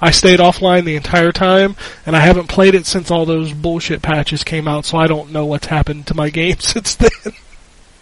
I 0.00 0.10
stayed 0.10 0.40
offline 0.40 0.84
the 0.84 0.96
entire 0.96 1.32
time, 1.32 1.76
and 2.04 2.14
I 2.14 2.20
haven't 2.20 2.48
played 2.48 2.74
it 2.74 2.84
since 2.84 3.10
all 3.10 3.24
those 3.24 3.52
bullshit 3.52 4.02
patches 4.02 4.44
came 4.44 4.68
out. 4.68 4.84
So 4.84 4.98
I 4.98 5.06
don't 5.06 5.32
know 5.32 5.46
what's 5.46 5.66
happened 5.66 6.08
to 6.08 6.14
my 6.14 6.30
game 6.30 6.58
since 6.58 6.96
then. 6.96 7.10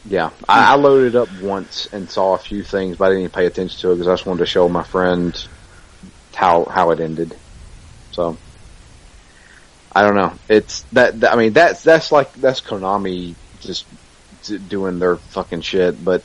Yeah, 0.05 0.31
I, 0.49 0.73
I 0.73 0.75
loaded 0.75 1.15
up 1.15 1.29
once 1.41 1.87
and 1.93 2.11
saw 2.11 2.35
a 2.35 2.39
few 2.39 2.65
things, 2.65 2.97
but 2.97 3.05
I 3.05 3.09
didn't 3.11 3.23
even 3.23 3.31
pay 3.33 3.47
attention 3.47 3.79
to 3.81 3.93
it 3.93 3.95
because 3.95 4.09
I 4.09 4.13
just 4.15 4.27
wanted 4.27 4.41
to 4.41 4.47
show 4.47 4.69
my 4.69 4.83
friend 4.83 5.47
how 6.35 6.65
how 6.65 6.91
it 6.91 7.01
ended. 7.01 7.37
So 8.11 8.37
I 9.93 10.03
don't 10.03 10.17
know. 10.17 10.33
It's 10.49 10.83
that, 10.93 11.21
that 11.21 11.33
I 11.33 11.37
mean 11.37 11.53
that's 11.53 11.85
that's 11.85 12.11
like 12.11 12.33
that's 12.35 12.61
Konami 12.61 13.37
just 13.61 13.87
doing 14.69 14.99
their 14.99 15.17
fucking 15.17 15.61
shit. 15.61 16.05
But 16.05 16.25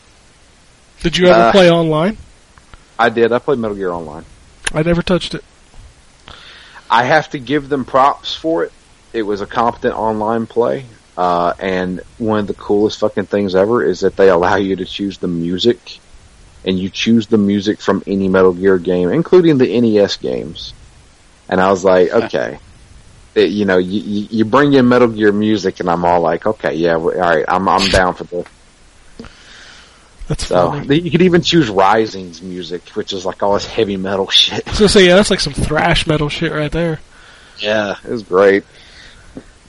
Did 1.02 1.18
you 1.18 1.28
ever 1.28 1.40
Uh, 1.50 1.52
play 1.52 1.70
online? 1.72 2.18
I 3.00 3.10
did. 3.10 3.32
I 3.32 3.40
played 3.40 3.60
Metal 3.60 3.78
Gear 3.78 3.92
Online. 3.92 4.26
I 4.74 4.82
never 4.84 5.02
touched 5.02 5.34
it. 5.36 5.44
I 6.90 7.04
have 7.04 7.30
to 7.32 7.40
give 7.40 7.70
them 7.70 7.86
props 7.86 8.34
for 8.34 8.64
it. 8.64 8.72
It 9.14 9.24
was 9.24 9.42
a 9.42 9.46
competent 9.46 9.96
online 9.96 10.48
play. 10.48 10.86
Uh, 11.18 11.54
and 11.60 12.02
one 12.18 12.40
of 12.40 12.48
the 12.48 12.54
coolest 12.54 13.00
fucking 13.00 13.26
things 13.26 13.56
ever 13.56 13.84
is 13.84 14.02
that 14.02 14.16
they 14.16 14.30
allow 14.30 14.56
you 14.56 14.76
to 14.76 14.86
choose 14.86 15.18
the 15.18 15.28
music, 15.28 16.00
and 16.66 16.78
you 16.78 16.90
choose 16.90 17.28
the 17.28 17.38
music 17.38 17.82
from 17.82 18.04
any 18.06 18.28
Metal 18.28 18.54
Gear 18.54 18.78
game, 18.78 19.10
including 19.10 19.58
the 19.58 19.80
NES 19.82 20.18
games. 20.18 20.74
And 21.50 21.60
I 21.60 21.70
was 21.72 21.84
like, 21.84 22.12
okay, 22.26 22.60
It- 23.36 23.50
you 23.52 23.66
know, 23.66 23.78
you, 23.78 24.28
you 24.30 24.46
bring 24.46 24.74
in 24.74 24.88
Metal 24.88 25.08
Gear 25.08 25.32
music, 25.32 25.80
and 25.80 25.90
I'm 25.90 26.06
all 26.06 26.22
like, 26.22 26.46
okay, 26.46 26.74
yeah, 26.76 26.96
all 26.96 27.12
right, 27.12 27.46
I'm 27.48 27.68
I'm 27.68 27.88
down 27.90 28.14
for 28.14 28.24
this. 28.26 28.46
That's 30.28 30.48
So 30.48 30.72
funny. 30.72 31.00
you 31.00 31.10
could 31.12 31.22
even 31.22 31.42
choose 31.42 31.70
Rising's 31.70 32.42
music, 32.42 32.90
which 32.90 33.14
is 33.14 33.26
like 33.26 33.42
all 33.44 33.54
this 33.54 33.66
heavy 33.66 33.98
metal 33.98 34.28
shit. 34.30 34.68
I 34.68 34.72
was 34.72 34.80
gonna 34.80 34.90
say 34.90 35.08
yeah, 35.08 35.16
that's 35.16 35.30
like 35.32 35.40
some 35.40 35.54
thrash 35.54 36.06
metal 36.08 36.30
shit 36.30 36.52
right 36.52 36.72
there. 36.72 37.00
Yeah, 37.60 37.96
it 38.04 38.10
was 38.12 38.24
great. 38.24 38.64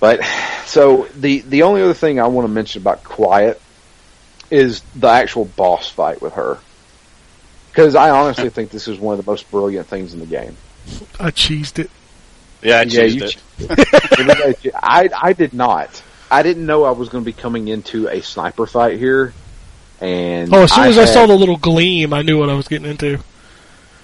But 0.01 0.21
so 0.67 1.09
the 1.17 1.41
the 1.41 1.63
only 1.63 1.83
other 1.83 1.95
thing 1.95 2.21
I 2.21 2.27
want 2.29 2.47
to 2.47 2.53
mention 2.53 2.83
about 2.83 3.03
Quiet 3.05 3.61
is 4.51 4.81
the 4.97 5.09
actual 5.09 5.45
boss 5.45 5.89
fight 5.89 6.21
with 6.23 6.35
her. 6.35 6.59
Because 7.71 7.95
I 7.95 8.11
honestly 8.11 8.51
think 8.51 8.71
this 8.71 8.89
is 8.89 8.99
one 8.99 9.19
of 9.19 9.25
the 9.25 9.31
most 9.31 9.51
brilliant 9.51 9.87
things 9.87 10.13
in 10.15 10.21
the 10.21 10.27
game. 10.27 10.57
I 11.21 11.31
cheesed 11.31 11.79
it. 11.79 11.91
Yeah, 12.63 12.79
I 12.79 12.83
Yeah, 12.83 12.85
changed 13.09 13.41
you 13.59 13.67
it. 13.71 14.73
I 14.75 15.09
I 15.17 15.33
did 15.33 15.53
not. 15.53 16.03
I 16.31 16.43
didn't 16.43 16.67
know 16.67 16.85
I 16.85 16.91
was 16.91 17.09
going 17.09 17.23
to 17.23 17.27
be 17.27 17.33
coming 17.33 17.69
into 17.69 18.09
a 18.09 18.21
sniper 18.23 18.67
fight 18.67 18.99
here. 18.99 19.33
And 20.01 20.55
Oh, 20.55 20.63
as 20.63 20.73
soon 20.73 20.85
as 20.85 20.99
I 20.99 21.05
saw 21.07 21.27
the 21.27 21.35
little 21.35 21.57
gleam, 21.57 22.13
I 22.13 22.23
knew 22.23 22.39
what 22.39 22.49
I 22.51 22.55
was 22.55 22.69
getting 22.69 22.89
into. 22.91 23.19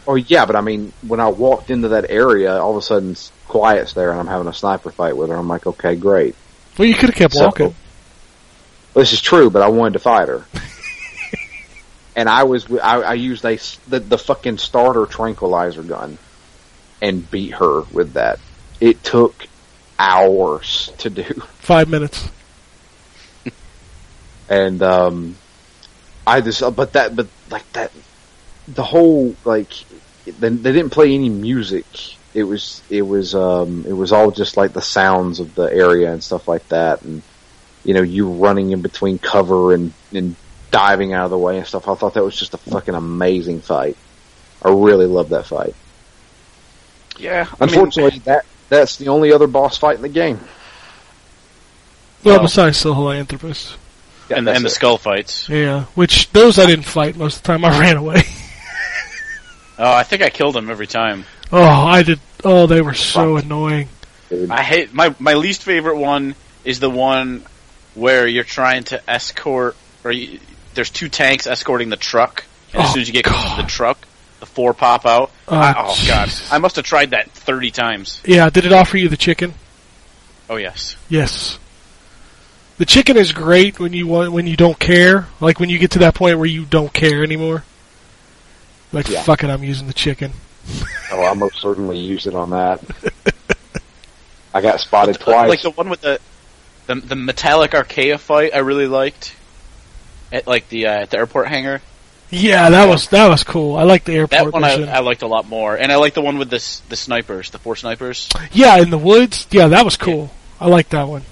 Oh 0.06 0.16
yeah, 0.16 0.44
but 0.44 0.56
I 0.56 0.60
mean, 0.60 0.92
when 1.06 1.20
I 1.20 1.28
walked 1.28 1.70
into 1.70 1.88
that 1.88 2.10
area, 2.10 2.58
all 2.60 2.72
of 2.72 2.76
a 2.76 2.82
sudden 2.82 3.16
Quiet's 3.48 3.94
there, 3.94 4.10
and 4.10 4.20
I'm 4.20 4.26
having 4.26 4.48
a 4.48 4.52
sniper 4.52 4.90
fight 4.90 5.16
with 5.16 5.30
her. 5.30 5.36
I'm 5.36 5.48
like, 5.48 5.66
okay, 5.66 5.96
great. 5.96 6.34
Well, 6.76 6.88
you 6.88 6.94
could 6.94 7.10
have 7.10 7.14
kept 7.16 7.34
So- 7.34 7.44
walking. 7.44 7.74
This 8.94 9.12
is 9.12 9.20
true, 9.20 9.50
but 9.50 9.60
I 9.62 9.68
wanted 9.68 9.94
to 9.94 9.98
fight 9.98 10.28
her. 10.28 10.44
and 12.16 12.28
I 12.28 12.44
was, 12.44 12.70
I, 12.70 13.00
I 13.00 13.14
used 13.14 13.44
a, 13.44 13.58
the, 13.88 13.98
the 13.98 14.18
fucking 14.18 14.58
starter 14.58 15.04
tranquilizer 15.06 15.82
gun 15.82 16.16
and 17.02 17.28
beat 17.28 17.54
her 17.54 17.82
with 17.92 18.12
that. 18.12 18.38
It 18.80 19.02
took 19.02 19.46
hours 19.98 20.92
to 20.98 21.10
do. 21.10 21.24
Five 21.58 21.88
minutes. 21.88 22.28
And, 24.48 24.82
um, 24.82 25.36
I 26.26 26.40
just, 26.40 26.62
uh, 26.62 26.70
but 26.70 26.92
that, 26.94 27.14
but 27.14 27.26
like 27.50 27.70
that, 27.72 27.92
the 28.68 28.82
whole, 28.82 29.34
like, 29.44 29.70
they, 30.24 30.48
they 30.48 30.72
didn't 30.72 30.90
play 30.90 31.14
any 31.14 31.28
music. 31.28 31.84
It 32.32 32.44
was, 32.44 32.82
it 32.90 33.02
was, 33.02 33.34
um, 33.34 33.84
it 33.86 33.92
was 33.92 34.12
all 34.12 34.30
just 34.30 34.56
like 34.56 34.72
the 34.72 34.82
sounds 34.82 35.38
of 35.40 35.54
the 35.54 35.64
area 35.64 36.12
and 36.12 36.22
stuff 36.22 36.48
like 36.48 36.66
that. 36.68 37.02
And, 37.02 37.22
you 37.84 37.94
know, 37.94 38.02
you 38.02 38.28
running 38.30 38.70
in 38.70 38.82
between 38.82 39.18
cover 39.18 39.74
and, 39.74 39.92
and 40.12 40.34
diving 40.70 41.12
out 41.12 41.26
of 41.26 41.30
the 41.30 41.38
way 41.38 41.58
and 41.58 41.66
stuff. 41.66 41.88
I 41.88 41.94
thought 41.94 42.14
that 42.14 42.24
was 42.24 42.36
just 42.36 42.54
a 42.54 42.58
fucking 42.58 42.94
amazing 42.94 43.60
fight. 43.60 43.96
I 44.62 44.70
really 44.70 45.06
loved 45.06 45.30
that 45.30 45.46
fight. 45.46 45.74
Yeah. 47.18 47.46
I 47.60 47.66
mean, 47.66 47.74
Unfortunately, 47.74 48.18
that 48.20 48.46
that's 48.70 48.96
the 48.96 49.08
only 49.08 49.32
other 49.32 49.46
boss 49.46 49.76
fight 49.76 49.96
in 49.96 50.02
the 50.02 50.08
game. 50.08 50.40
Well, 52.24 52.36
Well- 52.36 52.42
besides 52.42 52.82
Sahelanthropus. 52.82 53.76
Yeah, 54.28 54.38
and, 54.38 54.48
and 54.48 54.64
the 54.64 54.70
skull 54.70 54.96
fights. 54.98 55.48
Yeah, 55.48 55.84
which 55.94 56.30
those 56.32 56.58
I 56.58 56.66
didn't 56.66 56.84
fight 56.86 57.16
most 57.16 57.36
of 57.38 57.42
the 57.42 57.46
time. 57.48 57.64
I 57.64 57.78
ran 57.80 57.96
away. 57.96 58.22
Oh, 59.78 59.92
I 59.92 60.02
think 60.04 60.22
I 60.22 60.30
killed 60.30 60.54
them 60.54 60.70
every 60.70 60.86
time. 60.86 61.24
Oh, 61.52 61.62
I 61.62 62.02
did. 62.02 62.20
Oh, 62.44 62.66
they 62.66 62.80
were 62.80 62.94
so 62.94 63.36
annoying. 63.36 63.88
I 64.50 64.62
hate 64.62 64.94
my 64.94 65.14
my 65.18 65.34
least 65.34 65.62
favorite 65.62 65.98
one 65.98 66.34
is 66.64 66.80
the 66.80 66.90
one 66.90 67.44
where 67.94 68.26
you're 68.26 68.44
trying 68.44 68.84
to 68.84 69.10
escort, 69.10 69.76
or 70.04 70.10
you, 70.12 70.40
there's 70.74 70.90
two 70.90 71.08
tanks 71.08 71.46
escorting 71.46 71.88
the 71.90 71.96
truck, 71.96 72.44
and 72.72 72.82
as 72.82 72.90
Oh, 72.90 72.92
soon 72.94 73.02
as 73.02 73.08
you 73.08 73.12
get 73.12 73.24
close 73.24 73.56
to 73.56 73.62
the 73.62 73.68
truck, 73.68 73.98
the 74.40 74.46
four 74.46 74.74
pop 74.74 75.06
out. 75.06 75.30
Oh, 75.48 75.56
I, 75.56 75.74
oh 75.76 76.04
god, 76.08 76.30
I 76.50 76.58
must 76.58 76.76
have 76.76 76.84
tried 76.84 77.10
that 77.10 77.30
thirty 77.30 77.70
times. 77.70 78.20
Yeah, 78.24 78.48
did 78.50 78.64
it 78.64 78.72
offer 78.72 78.96
you 78.96 79.08
the 79.08 79.16
chicken? 79.16 79.54
Oh 80.48 80.56
yes. 80.56 80.96
Yes. 81.08 81.58
The 82.76 82.84
chicken 82.86 83.16
is 83.16 83.32
great 83.32 83.78
when 83.78 83.92
you 83.92 84.06
want 84.06 84.32
when 84.32 84.46
you 84.46 84.56
don't 84.56 84.78
care. 84.78 85.28
Like 85.40 85.60
when 85.60 85.68
you 85.70 85.78
get 85.78 85.92
to 85.92 86.00
that 86.00 86.14
point 86.14 86.36
where 86.38 86.46
you 86.46 86.64
don't 86.64 86.92
care 86.92 87.22
anymore. 87.22 87.64
Like 88.92 89.08
Yeah. 89.08 89.22
fuck 89.22 89.44
it, 89.44 89.50
I'm 89.50 89.62
using 89.62 89.86
the 89.86 89.92
chicken. 89.92 90.32
Oh, 91.12 91.24
I 91.24 91.34
most 91.34 91.60
certainly 91.60 91.98
used 91.98 92.26
it 92.26 92.34
on 92.34 92.50
that. 92.50 92.80
I 94.54 94.60
got 94.60 94.80
spotted 94.80 95.18
twice. 95.20 95.48
Like 95.48 95.62
the 95.62 95.70
one 95.70 95.88
with 95.88 96.00
the 96.00 96.20
the, 96.86 96.96
the 96.96 97.16
metallic 97.16 97.72
Archaea 97.72 98.18
fight, 98.18 98.54
I 98.54 98.58
really 98.58 98.86
liked. 98.86 99.34
at 100.32 100.46
like 100.46 100.68
the 100.68 100.86
uh, 100.86 101.00
at 101.02 101.10
the 101.10 101.18
airport 101.18 101.48
hangar. 101.48 101.80
Yeah, 102.30 102.70
that 102.70 102.88
was 102.88 103.08
that 103.08 103.28
was 103.28 103.44
cool. 103.44 103.76
I 103.76 103.84
like 103.84 104.04
the 104.04 104.14
airport. 104.14 104.30
That 104.30 104.36
airport 104.46 104.54
one 104.54 104.64
I, 104.64 104.76
mission. 104.76 104.88
I 104.88 104.98
liked 105.00 105.22
a 105.22 105.26
lot 105.28 105.48
more, 105.48 105.76
and 105.76 105.92
I 105.92 105.96
like 105.96 106.14
the 106.14 106.22
one 106.22 106.38
with 106.38 106.50
the 106.50 106.58
the 106.88 106.96
snipers, 106.96 107.50
the 107.50 107.58
four 107.58 107.76
snipers. 107.76 108.28
yeah, 108.52 108.78
in 108.78 108.90
the 108.90 108.98
woods. 108.98 109.46
Yeah, 109.50 109.68
that 109.68 109.84
was 109.84 109.96
cool. 109.96 110.30
I 110.60 110.66
like 110.68 110.88
that 110.88 111.06
one. 111.08 111.22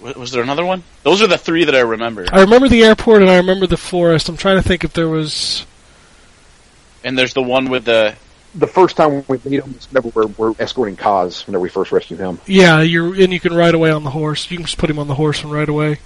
Was, 0.00 0.14
was 0.16 0.30
there 0.32 0.42
another 0.42 0.64
one? 0.64 0.82
Those 1.02 1.22
are 1.22 1.26
the 1.26 1.38
three 1.38 1.64
that 1.64 1.74
I 1.74 1.80
remember. 1.80 2.26
I 2.32 2.40
remember 2.40 2.68
the 2.68 2.84
airport 2.84 3.22
and 3.22 3.30
I 3.30 3.36
remember 3.36 3.66
the 3.66 3.76
forest. 3.76 4.28
I'm 4.28 4.36
trying 4.36 4.56
to 4.56 4.66
think 4.66 4.84
if 4.84 4.92
there 4.92 5.08
was. 5.08 5.66
And 7.04 7.18
there's 7.18 7.34
the 7.34 7.42
one 7.42 7.70
with 7.70 7.84
the 7.84 8.14
The 8.54 8.66
first 8.66 8.96
time 8.96 9.24
we 9.28 9.38
meet 9.44 9.62
him, 9.62 9.74
whenever 9.90 10.08
we're, 10.08 10.26
we're 10.26 10.54
escorting 10.58 10.96
Kaz, 10.96 11.46
whenever 11.46 11.62
we 11.62 11.68
first 11.68 11.92
rescue 11.92 12.16
him. 12.16 12.40
Yeah, 12.46 12.80
you're 12.80 13.14
and 13.14 13.32
you 13.32 13.38
can 13.38 13.54
ride 13.54 13.74
away 13.74 13.90
on 13.92 14.02
the 14.02 14.10
horse. 14.10 14.50
You 14.50 14.56
can 14.56 14.66
just 14.66 14.78
put 14.78 14.90
him 14.90 14.98
on 14.98 15.06
the 15.06 15.14
horse 15.14 15.42
and 15.42 15.52
ride 15.52 15.68
away. 15.68 15.98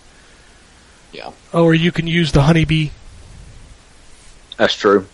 Yeah. 1.11 1.31
Oh, 1.53 1.65
or 1.65 1.75
you 1.75 1.91
can 1.91 2.07
use 2.07 2.33
the 2.33 2.43
honeybee. 2.43 2.91
That's 4.59 4.75
true. 4.75 5.07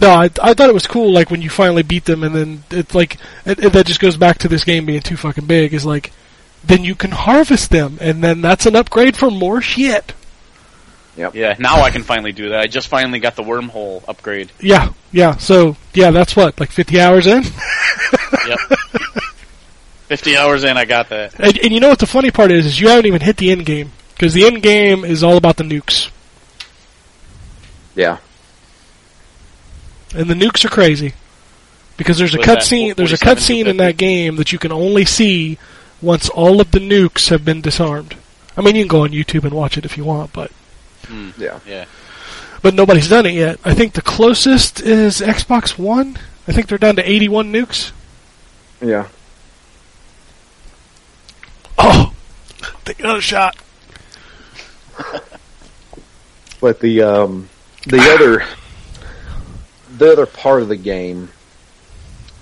No, 0.00 0.10
I, 0.10 0.24
I 0.42 0.54
thought 0.54 0.68
it 0.68 0.74
was 0.74 0.86
cool. 0.86 1.10
Like 1.10 1.30
when 1.30 1.42
you 1.42 1.50
finally 1.50 1.82
beat 1.82 2.04
them, 2.04 2.22
and 2.22 2.34
then 2.34 2.64
it's 2.70 2.94
like 2.94 3.16
it, 3.44 3.58
it, 3.64 3.72
that 3.72 3.86
just 3.86 4.00
goes 4.00 4.16
back 4.16 4.38
to 4.38 4.48
this 4.48 4.62
game 4.62 4.86
being 4.86 5.00
too 5.00 5.16
fucking 5.16 5.46
big. 5.46 5.74
Is 5.74 5.84
like, 5.86 6.12
then 6.64 6.84
you 6.84 6.94
can 6.94 7.10
harvest 7.12 7.70
them, 7.70 7.98
and 8.00 8.22
then 8.24 8.40
that's 8.40 8.66
an 8.66 8.74
upgrade 8.76 9.16
for 9.16 9.30
more 9.30 9.60
shit. 9.60 10.12
yeah. 11.16 11.54
Now 11.58 11.80
I 11.82 11.90
can 11.90 12.02
finally 12.02 12.32
do 12.32 12.50
that. 12.50 12.60
I 12.60 12.66
just 12.66 12.88
finally 12.88 13.20
got 13.20 13.36
the 13.36 13.42
wormhole 13.42 14.02
upgrade. 14.08 14.50
Yeah, 14.60 14.92
yeah. 15.12 15.36
So 15.36 15.76
yeah, 15.94 16.10
that's 16.10 16.34
what 16.36 16.58
like 16.60 16.70
50 16.70 17.00
hours 17.00 17.26
in. 17.26 17.42
Yep. 18.46 18.58
Fifty 20.06 20.36
hours 20.36 20.62
in, 20.62 20.76
I 20.76 20.84
got 20.84 21.08
that. 21.08 21.34
And, 21.40 21.58
and 21.58 21.72
you 21.72 21.80
know 21.80 21.88
what 21.88 21.98
the 21.98 22.06
funny 22.06 22.30
part 22.30 22.52
is? 22.52 22.64
Is 22.64 22.80
you 22.80 22.88
haven't 22.88 23.06
even 23.06 23.20
hit 23.20 23.38
the 23.38 23.50
end 23.50 23.66
game 23.66 23.90
because 24.14 24.34
the 24.34 24.46
end 24.46 24.62
game 24.62 25.04
is 25.04 25.24
all 25.24 25.36
about 25.36 25.56
the 25.56 25.64
nukes, 25.64 26.10
Yeah. 27.96 28.18
and 30.14 30.30
the 30.30 30.34
nukes 30.34 30.64
are 30.64 30.68
crazy 30.68 31.12
because 31.96 32.18
there's 32.18 32.34
a 32.34 32.38
Was 32.38 32.46
that 32.46 32.58
cutscene. 32.58 32.94
There's 32.94 33.12
a 33.12 33.16
47 33.16 33.36
cutscene 33.64 33.66
in 33.68 33.76
that 33.78 33.96
game 33.96 34.36
that 34.36 34.52
you 34.52 34.58
can 34.60 34.70
only 34.70 35.04
see 35.04 35.58
once 36.06 36.28
all 36.30 36.60
of 36.60 36.70
the 36.70 36.78
nukes 36.78 37.28
have 37.28 37.44
been 37.44 37.60
disarmed. 37.60 38.16
I 38.56 38.62
mean, 38.62 38.76
you 38.76 38.82
can 38.84 38.88
go 38.88 39.02
on 39.02 39.10
YouTube 39.10 39.44
and 39.44 39.52
watch 39.52 39.76
it 39.76 39.84
if 39.84 39.96
you 39.98 40.04
want, 40.04 40.32
but 40.32 40.50
Hmm. 41.06 41.30
Yeah. 41.36 41.58
Yeah. 41.66 41.84
but 42.62 42.74
nobody's 42.74 43.08
done 43.08 43.26
it 43.26 43.34
yet. 43.34 43.58
I 43.64 43.74
think 43.74 43.92
the 43.92 44.02
closest 44.02 44.80
is 44.80 45.20
Xbox 45.20 45.78
One. 45.78 46.16
I 46.48 46.52
think 46.52 46.66
they're 46.68 46.78
down 46.78 46.96
to 46.96 47.08
81 47.08 47.52
nukes. 47.52 47.92
Yeah. 48.80 49.08
Oh, 51.78 52.12
take 52.84 53.00
another 53.00 53.20
shot. 53.20 53.56
But 56.60 56.80
the 56.80 57.02
um, 57.02 57.48
the 57.86 58.00
other 58.14 58.44
the 59.98 60.10
other 60.12 60.26
part 60.26 60.62
of 60.62 60.68
the 60.68 60.76
game 60.76 61.28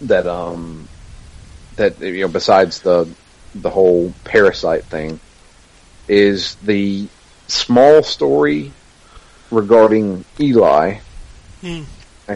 that 0.00 0.26
um 0.26 0.88
that 1.76 2.00
you 2.00 2.20
know 2.22 2.28
besides 2.28 2.80
the 2.80 3.08
the 3.54 3.70
whole 3.70 4.12
parasite 4.24 4.84
thing 4.84 5.20
is 6.08 6.54
the 6.56 7.08
small 7.46 8.02
story 8.02 8.72
regarding 9.50 10.24
Eli 10.40 10.98
Hmm. 11.60 11.82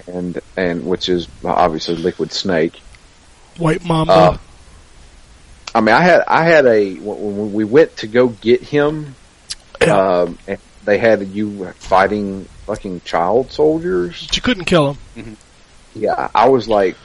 and 0.06 0.40
and 0.56 0.86
which 0.86 1.08
is 1.08 1.28
obviously 1.44 1.96
Liquid 1.96 2.32
Snake. 2.32 2.80
White 3.58 3.84
Mamba. 3.84 4.12
Uh, 4.12 4.38
I 5.74 5.80
mean, 5.80 5.94
I 5.94 6.00
had 6.00 6.22
I 6.26 6.44
had 6.44 6.64
a 6.66 6.94
when 6.94 7.36
when 7.36 7.52
we 7.52 7.64
went 7.64 7.96
to 7.98 8.06
go 8.06 8.28
get 8.28 8.62
him. 8.62 9.14
Um, 9.80 10.38
and 10.48 10.58
they 10.84 10.98
had 10.98 11.26
you 11.28 11.66
fighting 11.74 12.44
fucking 12.66 13.02
child 13.02 13.52
soldiers. 13.52 14.26
but 14.26 14.36
you 14.36 14.42
couldn't 14.42 14.64
kill 14.64 14.96
him. 15.14 15.36
Yeah, 15.94 16.28
I 16.34 16.48
was 16.48 16.68
like, 16.68 16.96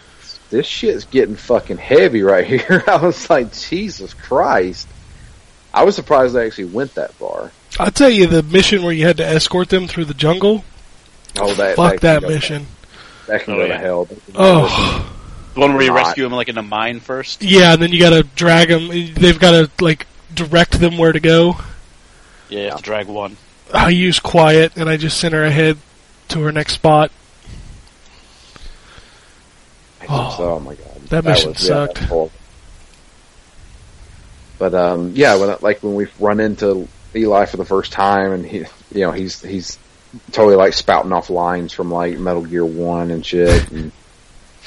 this 0.53 0.67
shit's 0.67 1.03
getting 1.05 1.35
fucking 1.35 1.77
heavy 1.77 2.21
right 2.21 2.45
here. 2.45 2.83
I 2.87 2.97
was 2.97 3.29
like, 3.29 3.51
Jesus 3.53 4.13
Christ. 4.13 4.87
I 5.73 5.83
was 5.83 5.95
surprised 5.95 6.35
they 6.35 6.45
actually 6.45 6.65
went 6.65 6.93
that 6.95 7.13
far. 7.15 7.51
I'll 7.79 7.91
tell 7.91 8.09
you 8.09 8.27
the 8.27 8.43
mission 8.43 8.83
where 8.83 8.93
you 8.93 9.05
had 9.07 9.17
to 9.17 9.25
escort 9.25 9.69
them 9.69 9.87
through 9.87 10.05
the 10.05 10.13
jungle. 10.13 10.63
Oh, 11.39 11.53
that 11.55 11.75
Fuck 11.75 11.93
that, 11.93 12.01
that 12.01 12.19
can 12.21 12.29
go- 12.29 12.35
mission. 12.35 12.67
That 13.27 13.43
can 13.43 13.53
Oh, 13.55 13.57
go 13.57 13.65
yeah. 13.65 13.73
to 13.73 13.79
hell. 13.79 14.07
Oh, 14.35 15.13
The 15.55 15.59
one 15.59 15.73
where 15.73 15.81
you 15.83 15.89
Not. 15.89 15.95
rescue 16.05 16.25
him 16.25 16.31
like 16.33 16.49
in 16.49 16.57
a 16.59 16.63
mine 16.63 16.99
first. 16.99 17.41
yeah. 17.41 17.73
And 17.73 17.81
then 17.81 17.91
you 17.91 17.99
got 17.99 18.11
to 18.11 18.21
drag 18.23 18.69
them. 18.69 18.87
They've 18.89 19.39
got 19.39 19.51
to 19.51 19.83
like 19.83 20.05
direct 20.33 20.79
them 20.79 20.97
where 20.99 21.11
to 21.11 21.19
go. 21.19 21.55
Yeah, 22.49 22.59
you 22.59 22.69
have 22.69 22.77
to 22.77 22.83
drag 22.83 23.07
one. 23.07 23.37
I 23.73 23.89
use 23.89 24.19
quiet, 24.19 24.73
and 24.77 24.87
I 24.87 24.97
just 24.97 25.19
sent 25.19 25.33
her 25.33 25.43
ahead 25.43 25.77
to 26.29 26.39
her 26.41 26.51
next 26.51 26.73
spot. 26.73 27.11
Oh, 30.09 30.35
oh 30.39 30.59
my 30.59 30.75
god, 30.75 31.01
that 31.09 31.23
mission 31.25 31.49
was, 31.49 31.59
sucked. 31.59 31.95
that 31.95 32.09
was. 32.11 32.31
But 34.59 34.73
um, 34.73 35.11
yeah, 35.15 35.35
when 35.35 35.55
like 35.61 35.81
when 35.83 35.95
we 35.95 36.07
run 36.19 36.39
into 36.39 36.87
Eli 37.15 37.45
for 37.45 37.57
the 37.57 37.65
first 37.65 37.91
time, 37.91 38.31
and 38.31 38.45
he, 38.45 38.59
you 38.93 39.01
know, 39.01 39.11
he's 39.11 39.41
he's 39.41 39.77
totally 40.31 40.55
like 40.55 40.73
spouting 40.73 41.11
off 41.11 41.29
lines 41.29 41.73
from 41.73 41.91
like 41.91 42.17
Metal 42.17 42.43
Gear 42.43 42.65
One 42.65 43.11
and 43.11 43.25
shit, 43.25 43.71
and 43.71 43.91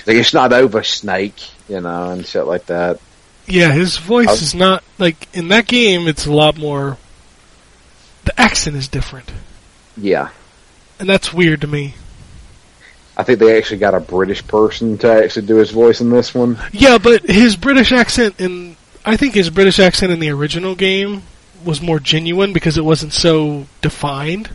like 0.06 0.16
it's 0.16 0.34
not 0.34 0.52
over, 0.52 0.82
Snake, 0.82 1.36
you 1.68 1.80
know, 1.80 2.10
and 2.10 2.26
shit 2.26 2.46
like 2.46 2.66
that. 2.66 3.00
Yeah, 3.46 3.72
his 3.72 3.96
voice 3.96 4.28
I- 4.28 4.32
is 4.32 4.54
not 4.54 4.82
like 4.98 5.28
in 5.34 5.48
that 5.48 5.66
game. 5.66 6.08
It's 6.08 6.26
a 6.26 6.32
lot 6.32 6.56
more. 6.58 6.98
The 8.24 8.38
accent 8.40 8.74
is 8.76 8.88
different, 8.88 9.30
Yeah, 9.96 10.30
and 10.98 11.08
that's 11.08 11.32
weird 11.32 11.60
to 11.60 11.68
me. 11.68 11.94
I 13.16 13.22
think 13.22 13.38
they 13.38 13.56
actually 13.56 13.78
got 13.78 13.94
a 13.94 14.00
British 14.00 14.46
person 14.46 14.98
to 14.98 15.10
actually 15.10 15.46
do 15.46 15.56
his 15.56 15.70
voice 15.70 16.00
in 16.00 16.10
this 16.10 16.34
one. 16.34 16.58
Yeah, 16.72 16.98
but 16.98 17.22
his 17.22 17.56
British 17.56 17.92
accent 17.92 18.40
in 18.40 18.76
I 19.06 19.16
think 19.16 19.34
his 19.34 19.48
British 19.50 19.78
accent 19.78 20.12
in 20.12 20.18
the 20.18 20.30
original 20.30 20.74
game 20.74 21.22
was 21.64 21.80
more 21.80 22.00
genuine 22.00 22.52
because 22.52 22.76
it 22.76 22.84
wasn't 22.84 23.12
so 23.12 23.66
defined. 23.80 24.50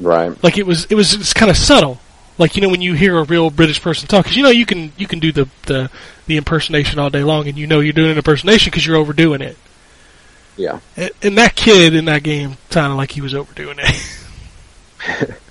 Right. 0.00 0.42
Like 0.42 0.56
it 0.56 0.66
was 0.66 0.86
it 0.86 0.94
was 0.94 1.14
it's 1.14 1.34
kind 1.34 1.50
of 1.50 1.56
subtle. 1.56 2.00
Like 2.38 2.54
you 2.54 2.62
know 2.62 2.68
when 2.68 2.80
you 2.80 2.94
hear 2.94 3.18
a 3.18 3.24
real 3.24 3.50
British 3.50 3.82
person 3.82 4.08
talk 4.08 4.26
cuz 4.26 4.36
you 4.36 4.42
know 4.44 4.50
you 4.50 4.66
can 4.66 4.92
you 4.96 5.06
can 5.06 5.18
do 5.18 5.32
the 5.32 5.48
the 5.66 5.90
the 6.26 6.36
impersonation 6.36 6.98
all 6.98 7.10
day 7.10 7.24
long 7.24 7.48
and 7.48 7.58
you 7.58 7.66
know 7.66 7.80
you're 7.80 7.92
doing 7.92 8.10
an 8.12 8.16
impersonation 8.16 8.72
cuz 8.72 8.86
you're 8.86 8.96
overdoing 8.96 9.42
it. 9.42 9.56
Yeah. 10.56 10.80
And, 10.96 11.10
and 11.22 11.38
that 11.38 11.56
kid 11.56 11.94
in 11.94 12.06
that 12.06 12.22
game 12.22 12.56
sounded 12.70 12.96
like 12.96 13.10
he 13.10 13.20
was 13.20 13.34
overdoing 13.34 13.78
it. 13.80 15.40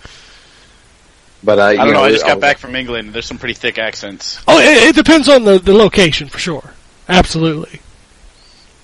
But 1.45 1.59
uh, 1.59 1.63
I 1.63 1.75
don't 1.75 1.93
know. 1.93 2.03
I 2.03 2.09
just 2.11 2.25
was- 2.25 2.33
got 2.33 2.41
back 2.41 2.57
from 2.57 2.75
England. 2.75 3.13
There's 3.13 3.25
some 3.27 3.37
pretty 3.37 3.53
thick 3.53 3.77
accents. 3.77 4.41
oh, 4.47 4.59
it, 4.59 4.89
it 4.89 4.95
depends 4.95 5.29
on 5.29 5.43
the 5.45 5.59
the 5.59 5.73
location 5.73 6.27
for 6.27 6.39
sure. 6.39 6.71
Absolutely. 7.07 7.79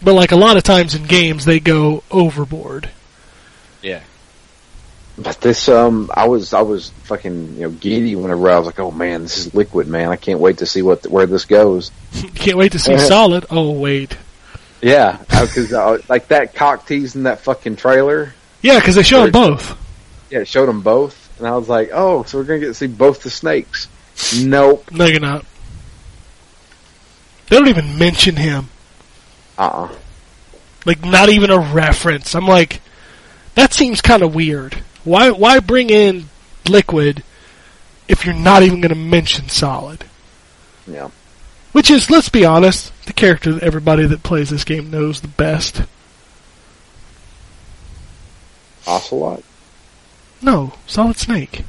But 0.03 0.13
like 0.13 0.31
a 0.31 0.35
lot 0.35 0.57
of 0.57 0.63
times 0.63 0.95
in 0.95 1.03
games 1.03 1.43
they 1.45 1.59
go 1.59 2.03
overboard. 2.11 2.89
Yeah. 3.81 4.01
But 5.17 5.41
this, 5.41 5.67
um, 5.69 6.09
I 6.13 6.27
was, 6.27 6.53
I 6.53 6.61
was 6.61 6.89
fucking, 7.03 7.55
you 7.55 7.61
know, 7.63 7.69
giddy 7.69 8.15
whenever 8.15 8.49
I 8.49 8.57
was 8.57 8.65
like, 8.65 8.79
oh 8.79 8.89
man, 8.91 9.23
this 9.23 9.37
is 9.37 9.53
liquid, 9.53 9.87
man. 9.87 10.09
I 10.09 10.15
can't 10.15 10.39
wait 10.39 10.59
to 10.59 10.65
see 10.65 10.81
what, 10.81 11.05
where 11.05 11.25
this 11.27 11.45
goes. 11.45 11.91
Can't 12.35 12.57
wait 12.57 12.71
to 12.71 12.79
see 12.79 12.97
Solid. 13.07 13.45
Oh 13.51 13.71
wait. 13.71 14.17
Yeah, 14.81 15.17
because 15.29 15.71
uh, 15.73 15.99
like 16.09 16.29
that 16.29 16.55
cock 16.55 16.87
tease 16.87 17.15
in 17.15 17.23
that 17.23 17.41
fucking 17.41 17.75
trailer, 17.75 18.33
Yeah, 18.63 18.79
because 18.79 18.95
they 18.95 19.03
showed 19.03 19.25
them 19.25 19.31
both. 19.31 19.77
yeah, 20.31 20.39
it 20.39 20.47
showed 20.47 20.65
them 20.67 20.81
both, 20.81 21.20
and 21.41 21.49
I 21.49 21.57
was 21.57 21.67
like, 21.67 21.89
oh, 21.91 22.23
so 22.23 22.37
we're 22.37 22.43
gonna 22.43 22.59
get 22.59 22.67
to 22.67 22.73
see 22.75 22.87
both 22.87 23.23
the 23.23 23.31
snakes. 23.31 23.87
Nope. 24.39 24.91
No, 24.91 25.05
you're 25.05 25.19
not. 25.19 25.43
They 27.49 27.57
don't 27.57 27.67
even 27.67 27.97
mention 27.97 28.35
him. 28.35 28.69
Uh. 29.57 29.89
uh 29.89 29.95
Like, 30.85 31.03
not 31.03 31.29
even 31.29 31.49
a 31.49 31.57
reference. 31.57 32.35
I'm 32.35 32.47
like, 32.47 32.81
that 33.55 33.73
seems 33.73 34.01
kind 34.01 34.21
of 34.21 34.35
weird. 34.35 34.75
Why? 35.03 35.31
Why 35.31 35.59
bring 35.59 35.89
in 35.89 36.29
Liquid 36.69 37.23
if 38.07 38.25
you're 38.25 38.35
not 38.35 38.61
even 38.61 38.81
going 38.81 38.89
to 38.89 38.95
mention 38.95 39.49
Solid? 39.49 40.05
Yeah. 40.87 41.09
Which 41.71 41.89
is, 41.89 42.11
let's 42.11 42.29
be 42.29 42.45
honest, 42.45 42.91
the 43.05 43.13
character 43.13 43.53
that 43.53 43.63
everybody 43.63 44.05
that 44.05 44.23
plays 44.23 44.49
this 44.49 44.63
game 44.63 44.91
knows 44.91 45.21
the 45.21 45.27
best. 45.27 45.81
Ocelot. 48.85 49.43
No, 50.41 50.73
Solid 50.87 51.17
Snake. 51.17 51.63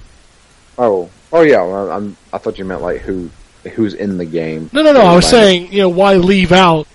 Oh. 0.78 1.10
Oh 1.32 1.42
yeah. 1.42 1.62
Well, 1.62 1.90
I'm. 1.90 2.16
I 2.32 2.38
thought 2.38 2.58
you 2.58 2.64
meant 2.64 2.82
like 2.82 3.00
who, 3.00 3.30
who's 3.74 3.94
in 3.94 4.18
the 4.18 4.24
game. 4.24 4.70
No, 4.72 4.82
no, 4.82 4.92
no. 4.92 5.00
I 5.00 5.14
was 5.14 5.26
saying, 5.26 5.72
you 5.72 5.80
know, 5.80 5.88
why 5.88 6.16
leave 6.16 6.52
out 6.52 6.86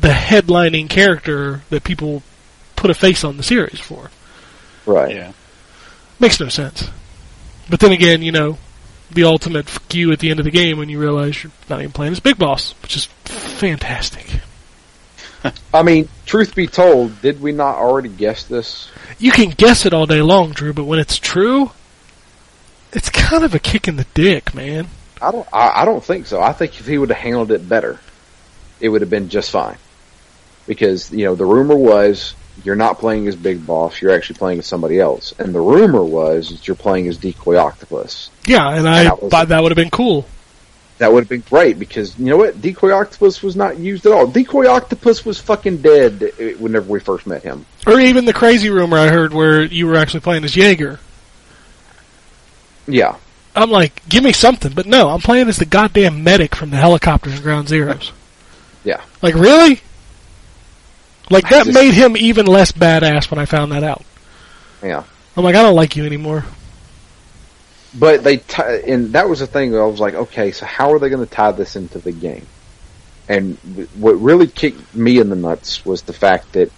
the 0.00 0.08
headlining 0.08 0.88
character 0.88 1.62
that 1.70 1.84
people 1.84 2.22
put 2.76 2.90
a 2.90 2.94
face 2.94 3.24
on 3.24 3.36
the 3.36 3.42
series 3.42 3.80
for? 3.80 4.10
Right. 4.86 5.14
Yeah. 5.14 5.32
Makes 6.20 6.40
no 6.40 6.48
sense. 6.48 6.88
But 7.70 7.80
then 7.80 7.92
again, 7.92 8.22
you 8.22 8.32
know, 8.32 8.58
the 9.10 9.24
ultimate 9.24 9.68
fuck 9.68 9.94
you 9.94 10.12
at 10.12 10.18
the 10.18 10.30
end 10.30 10.40
of 10.40 10.44
the 10.44 10.50
game 10.50 10.78
when 10.78 10.88
you 10.88 10.98
realize 10.98 11.42
you're 11.42 11.52
not 11.68 11.80
even 11.80 11.92
playing 11.92 12.12
as 12.12 12.20
Big 12.20 12.38
Boss, 12.38 12.72
which 12.82 12.96
is 12.96 13.06
fantastic. 13.24 14.40
I 15.74 15.82
mean, 15.82 16.08
truth 16.26 16.54
be 16.54 16.66
told, 16.66 17.20
did 17.22 17.40
we 17.40 17.52
not 17.52 17.76
already 17.76 18.08
guess 18.08 18.44
this? 18.44 18.90
You 19.18 19.32
can 19.32 19.50
guess 19.50 19.84
it 19.86 19.92
all 19.92 20.06
day 20.06 20.22
long, 20.22 20.52
Drew, 20.52 20.72
but 20.72 20.84
when 20.84 20.98
it's 20.98 21.18
true, 21.18 21.70
it's 22.92 23.10
kind 23.10 23.44
of 23.44 23.54
a 23.54 23.58
kick 23.58 23.88
in 23.88 23.96
the 23.96 24.06
dick, 24.14 24.54
man. 24.54 24.88
I 25.20 25.32
don't. 25.32 25.46
I, 25.52 25.82
I 25.82 25.84
don't 25.84 26.02
think 26.02 26.26
so. 26.26 26.40
I 26.40 26.52
think 26.52 26.78
if 26.78 26.86
he 26.86 26.96
would 26.98 27.08
have 27.08 27.18
handled 27.18 27.50
it 27.50 27.68
better, 27.68 27.98
it 28.80 28.88
would 28.88 29.00
have 29.00 29.10
been 29.10 29.28
just 29.28 29.50
fine. 29.50 29.76
Because 30.66 31.10
you 31.12 31.24
know 31.24 31.34
the 31.34 31.44
rumor 31.46 31.74
was 31.76 32.34
you're 32.64 32.76
not 32.76 32.98
playing 32.98 33.26
as 33.26 33.34
Big 33.36 33.64
Boss, 33.66 34.00
you're 34.00 34.12
actually 34.12 34.38
playing 34.38 34.58
as 34.60 34.66
somebody 34.66 35.00
else, 35.00 35.32
and 35.38 35.54
the 35.54 35.60
rumor 35.60 36.02
was 36.04 36.50
that 36.50 36.68
you're 36.68 36.76
playing 36.76 37.08
as 37.08 37.16
Decoy 37.16 37.56
Octopus. 37.56 38.30
Yeah, 38.46 38.68
and 38.70 38.88
I 38.88 39.04
that 39.04 39.22
was- 39.22 39.30
thought 39.30 39.48
that 39.48 39.62
would 39.62 39.72
have 39.72 39.76
been 39.76 39.90
cool. 39.90 40.26
That 40.98 41.12
would 41.12 41.20
have 41.22 41.28
been 41.28 41.44
great 41.48 41.78
because 41.78 42.18
you 42.18 42.26
know 42.26 42.36
what? 42.36 42.60
Decoy 42.60 42.90
Octopus 42.92 43.40
was 43.42 43.54
not 43.54 43.78
used 43.78 44.04
at 44.04 44.12
all. 44.12 44.26
Decoy 44.26 44.66
Octopus 44.68 45.24
was 45.24 45.40
fucking 45.40 45.78
dead 45.82 46.22
uh, 46.22 46.44
whenever 46.58 46.90
we 46.90 46.98
first 47.00 47.26
met 47.26 47.42
him. 47.42 47.64
Or 47.86 48.00
even 48.00 48.24
the 48.24 48.32
crazy 48.32 48.68
rumor 48.68 48.98
I 48.98 49.06
heard 49.08 49.32
where 49.32 49.62
you 49.62 49.86
were 49.86 49.96
actually 49.96 50.20
playing 50.20 50.42
as 50.44 50.56
Jaeger. 50.56 50.98
Yeah, 52.88 53.16
I'm 53.54 53.70
like, 53.70 54.06
give 54.08 54.24
me 54.24 54.32
something, 54.32 54.72
but 54.72 54.86
no, 54.86 55.08
I'm 55.10 55.20
playing 55.20 55.48
as 55.48 55.56
the 55.58 55.66
goddamn 55.66 56.24
medic 56.24 56.54
from 56.54 56.70
the 56.70 56.76
helicopters 56.76 57.36
in 57.36 57.42
Ground 57.42 57.68
Zeroes. 57.68 58.12
yeah. 58.84 59.02
Like, 59.20 59.34
really? 59.34 59.80
Like, 61.30 61.48
that 61.50 61.66
just- 61.66 61.74
made 61.74 61.92
him 61.92 62.16
even 62.16 62.46
less 62.46 62.72
badass 62.72 63.30
when 63.30 63.38
I 63.38 63.44
found 63.44 63.72
that 63.72 63.84
out. 63.84 64.04
Yeah. 64.82 65.02
I'm 65.36 65.44
like, 65.44 65.54
I 65.54 65.62
don't 65.62 65.76
like 65.76 65.96
you 65.96 66.06
anymore. 66.06 66.44
But 67.94 68.22
they 68.22 68.38
t- 68.38 68.62
and 68.86 69.12
that 69.14 69.28
was 69.28 69.38
the 69.40 69.46
thing. 69.46 69.74
I 69.76 69.82
was 69.84 70.00
like, 70.00 70.14
okay, 70.14 70.52
so 70.52 70.66
how 70.66 70.92
are 70.92 70.98
they 70.98 71.08
going 71.08 71.24
to 71.26 71.30
tie 71.32 71.52
this 71.52 71.74
into 71.76 71.98
the 71.98 72.12
game? 72.12 72.46
And 73.28 73.60
w- 73.62 73.88
what 73.96 74.12
really 74.12 74.46
kicked 74.46 74.94
me 74.94 75.18
in 75.18 75.30
the 75.30 75.36
nuts 75.36 75.84
was 75.86 76.02
the 76.02 76.12
fact 76.12 76.52
that 76.52 76.70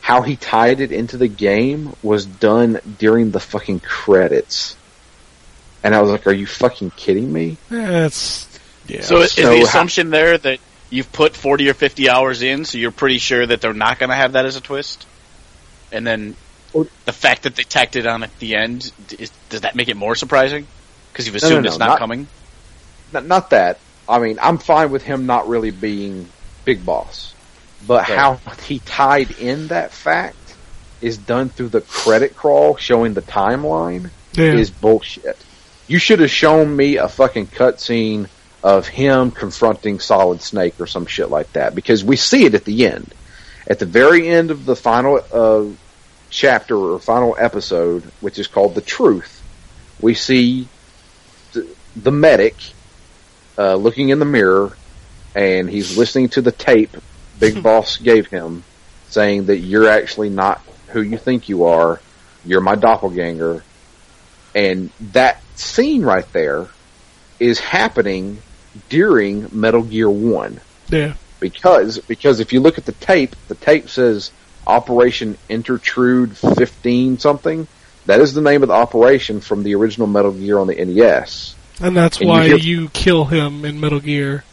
how 0.00 0.20
he 0.22 0.36
tied 0.36 0.80
it 0.80 0.92
into 0.92 1.16
the 1.16 1.28
game 1.28 1.94
was 2.02 2.26
done 2.26 2.78
during 2.98 3.30
the 3.30 3.40
fucking 3.40 3.80
credits. 3.80 4.76
And 5.82 5.94
I 5.94 6.02
was 6.02 6.10
like, 6.10 6.26
are 6.26 6.32
you 6.32 6.46
fucking 6.46 6.90
kidding 6.90 7.32
me? 7.32 7.56
That's, 7.70 8.46
yeah. 8.86 9.00
So 9.02 9.22
is 9.22 9.32
So 9.32 9.48
the 9.50 9.56
how- 9.58 9.62
assumption 9.64 10.10
there 10.10 10.36
that 10.36 10.58
you've 10.90 11.10
put 11.12 11.34
40 11.34 11.70
or 11.70 11.74
50 11.74 12.10
hours 12.10 12.42
in, 12.42 12.66
so 12.66 12.76
you're 12.78 12.90
pretty 12.90 13.18
sure 13.18 13.46
that 13.46 13.62
they're 13.62 13.72
not 13.72 13.98
going 13.98 14.10
to 14.10 14.16
have 14.16 14.32
that 14.32 14.44
as 14.44 14.56
a 14.56 14.60
twist? 14.60 15.06
And 15.90 16.06
then 16.06 16.36
Well- 16.74 16.86
the 17.06 17.12
fact 17.12 17.44
that 17.44 17.56
they 17.56 17.62
tacked 17.62 17.96
it 17.96 18.06
on 18.06 18.22
at 18.22 18.38
the 18.38 18.56
end, 18.56 18.92
is, 19.18 19.30
does 19.48 19.62
that 19.62 19.74
make 19.76 19.88
it 19.88 19.96
more 19.96 20.14
surprising? 20.14 20.66
Because 21.12 21.26
you've 21.26 21.34
No, 21.36 21.40
no, 21.40 21.46
assumed 21.46 21.64
no, 21.64 21.68
it's 21.70 21.78
not, 21.78 21.86
not- 21.86 21.98
coming? 21.98 22.26
Not, 23.12 23.26
not 23.26 23.50
that. 23.50 23.78
I 24.08 24.18
mean, 24.18 24.38
I'm 24.42 24.58
fine 24.58 24.90
with 24.90 25.02
him 25.02 25.24
not 25.26 25.48
really 25.48 25.70
being 25.70 26.28
Big 26.66 26.84
Boss. 26.84 27.32
But 27.86 28.08
Right. 28.08 28.18
how 28.18 28.40
he 28.66 28.80
tied 28.80 29.30
in 29.38 29.68
that 29.68 29.92
fact 29.92 30.36
is 31.00 31.16
done 31.18 31.48
through 31.50 31.68
the 31.68 31.80
credit 31.82 32.34
crawl 32.36 32.76
showing 32.76 33.14
the 33.14 33.22
timeline. 33.22 34.10
yeah. 34.32 34.52
is 34.54 34.70
bullshit. 34.70 35.36
You 35.86 35.98
should 35.98 36.18
have 36.20 36.30
shown 36.30 36.74
me 36.74 36.96
a 36.96 37.08
fucking 37.08 37.46
cutscene 37.48 38.26
of 38.64 38.88
him 38.88 39.30
confronting 39.30 40.00
Solid 40.00 40.42
Snake 40.42 40.74
or 40.80 40.86
some 40.88 41.06
shit 41.06 41.30
like 41.30 41.52
that 41.52 41.74
because 41.74 42.02
we 42.02 42.16
see 42.16 42.46
it 42.46 42.54
at 42.54 42.64
the 42.64 42.86
end. 42.86 43.14
At 43.68 43.78
the 43.78 43.86
very 43.86 44.26
end 44.28 44.50
of 44.50 44.64
the 44.64 44.74
final 44.74 45.20
uh, 45.32 45.64
chapter 46.34 46.76
or 46.76 46.98
final 46.98 47.36
episode, 47.38 48.02
which 48.20 48.38
is 48.38 48.48
called 48.48 48.74
The 48.74 48.80
Truth, 48.80 49.42
we 50.00 50.14
see 50.14 50.68
the, 51.52 51.66
the 51.94 52.10
medic 52.10 52.56
uh, 53.56 53.76
looking 53.76 54.08
in 54.08 54.18
the 54.18 54.24
mirror 54.24 54.76
and 55.34 55.70
he's 55.70 55.96
listening 55.96 56.28
to 56.30 56.42
the 56.42 56.52
tape 56.52 56.96
Big 57.38 57.62
Boss 57.62 57.96
gave 57.96 58.26
him 58.26 58.64
saying 59.08 59.46
that 59.46 59.58
you're 59.58 59.88
actually 59.88 60.28
not 60.28 60.60
who 60.88 61.00
you 61.00 61.18
think 61.18 61.48
you 61.48 61.66
are. 61.66 62.00
You're 62.44 62.60
my 62.60 62.74
doppelganger 62.74 63.62
and 64.54 64.90
that 65.12 65.40
scene 65.54 66.02
right 66.02 66.30
there 66.32 66.66
is 67.38 67.58
happening 67.60 68.38
during 68.88 69.48
Metal 69.52 69.82
Gear 69.82 70.10
1 70.10 70.60
yeah. 70.88 71.14
because 71.40 71.98
because 71.98 72.40
if 72.40 72.52
you 72.52 72.60
look 72.60 72.78
at 72.78 72.86
the 72.86 72.92
tape, 72.92 73.36
the 73.48 73.54
tape 73.54 73.88
says 73.88 74.32
Operation 74.66 75.36
Intertrude 75.48 76.36
15 76.56 77.18
something. 77.18 77.66
That 78.06 78.20
is 78.20 78.34
the 78.34 78.42
name 78.42 78.62
of 78.62 78.68
the 78.68 78.74
operation 78.74 79.40
from 79.40 79.62
the 79.62 79.74
original 79.74 80.06
Metal 80.06 80.32
Gear 80.32 80.58
on 80.58 80.66
the 80.66 80.84
NES. 80.84 81.54
And 81.80 81.96
that's 81.96 82.18
And 82.18 82.26
you 82.26 82.30
why 82.30 82.44
you 82.46 82.88
kill 82.90 83.24
him 83.24 83.64
in 83.64 83.80
Metal 83.80 84.00
Gear. 84.00 84.44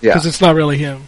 Yeah. 0.00 0.12
Because 0.12 0.26
it's 0.26 0.40
not 0.40 0.54
really 0.54 0.78
him. 0.78 1.04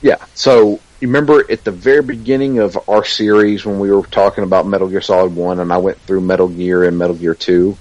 Yeah. 0.00 0.16
So 0.34 0.80
you 1.00 1.08
remember 1.08 1.44
at 1.50 1.64
the 1.64 1.70
very 1.70 2.02
beginning 2.02 2.58
of 2.58 2.78
our 2.88 3.04
series 3.04 3.64
when 3.64 3.78
we 3.78 3.90
were 3.90 4.02
talking 4.02 4.44
about 4.44 4.66
Metal 4.66 4.88
Gear 4.88 5.00
Solid 5.00 5.34
1 5.34 5.60
and 5.60 5.72
I 5.72 5.78
went 5.78 5.98
through 5.98 6.22
Metal 6.22 6.48
Gear 6.48 6.84
and 6.84 6.98
Metal 6.98 7.16
Gear 7.16 7.34
2 7.34 7.76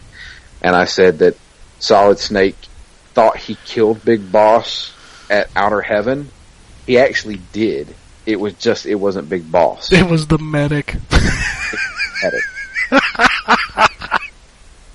and 0.62 0.76
I 0.76 0.86
said 0.86 1.20
that 1.20 1.38
Solid 1.80 2.20
Snake 2.20 2.56
thought 3.14 3.38
he 3.38 3.56
killed 3.66 4.04
Big 4.04 4.32
Boss 4.32 4.94
at 5.30 5.50
Outer 5.56 5.82
Heaven. 5.82 6.30
He 6.86 6.98
actually 6.98 7.40
did. 7.54 7.96
It 8.30 8.40
was 8.40 8.54
just, 8.54 8.86
it 8.86 8.96
wasn't 8.96 9.28
Big 9.30 9.52
Boss. 9.52 9.92
It 9.92 10.08
was 10.10 10.28
the 10.28 10.38
medic. 10.38 10.96
It. 12.22 12.44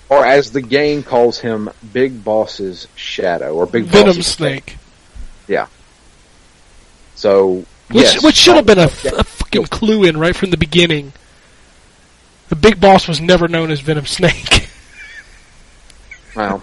or 0.09 0.25
as 0.27 0.53
the 0.53 0.61
game 0.63 1.03
calls 1.03 1.39
him, 1.39 1.71
Big 1.93 2.23
Boss's 2.25 2.87
shadow 2.95 3.55
or 3.55 3.67
Big 3.67 3.85
Venom 3.85 4.17
Boss's 4.17 4.27
Snake. 4.27 4.77
So, 7.17 7.65
Which, 7.91 8.03
yes, 8.03 8.23
which 8.23 8.35
should 8.35 8.57
have 8.57 8.67
been 8.67 8.79
a, 8.79 8.91
Yeah. 9.03 9.13
a 9.19 9.25
fucking 9.25 9.67
clue 9.67 10.05
in 10.05 10.19
right 10.19 10.37
from 10.37 10.51
the 10.51 10.57
beginning. 10.59 11.13
The 12.51 12.57
big 12.57 12.79
boss 12.81 13.09
was 13.09 13.21
never 13.21 13.49
known 13.49 13.71
as 13.71 13.81
Venom 13.81 14.07
Snake. 14.07 14.69
Well, 16.37 16.63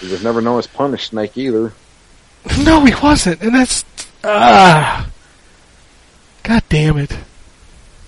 he 0.00 0.06
was 0.08 0.22
never 0.22 0.40
known 0.40 0.60
as 0.60 0.68
Punish 0.68 1.08
Snake 1.08 1.36
either. 1.36 1.72
no, 2.62 2.84
he 2.84 2.94
wasn't, 3.02 3.42
and 3.42 3.52
that's 3.54 3.82
ah, 4.24 5.08
god 6.42 6.62
damn 6.68 6.98
it. 6.98 7.16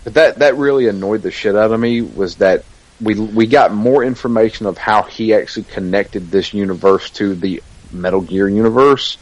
But 0.04 0.14
that 0.14 0.38
that 0.40 0.56
really 0.56 0.88
annoyed 0.88 1.22
the 1.22 1.30
shit 1.30 1.56
out 1.56 1.72
of 1.72 1.80
me 1.80 2.02
was 2.02 2.36
that 2.36 2.64
we 3.00 3.18
we 3.18 3.46
got 3.46 3.72
more 3.72 4.04
information 4.04 4.66
of 4.66 4.78
how 4.78 5.02
he 5.02 5.34
actually 5.34 5.64
connected 5.64 6.30
this 6.30 6.54
universe 6.54 7.10
to 7.10 7.34
the 7.34 7.62
Metal 7.92 8.20
Gear 8.20 8.48
universe 8.48 9.18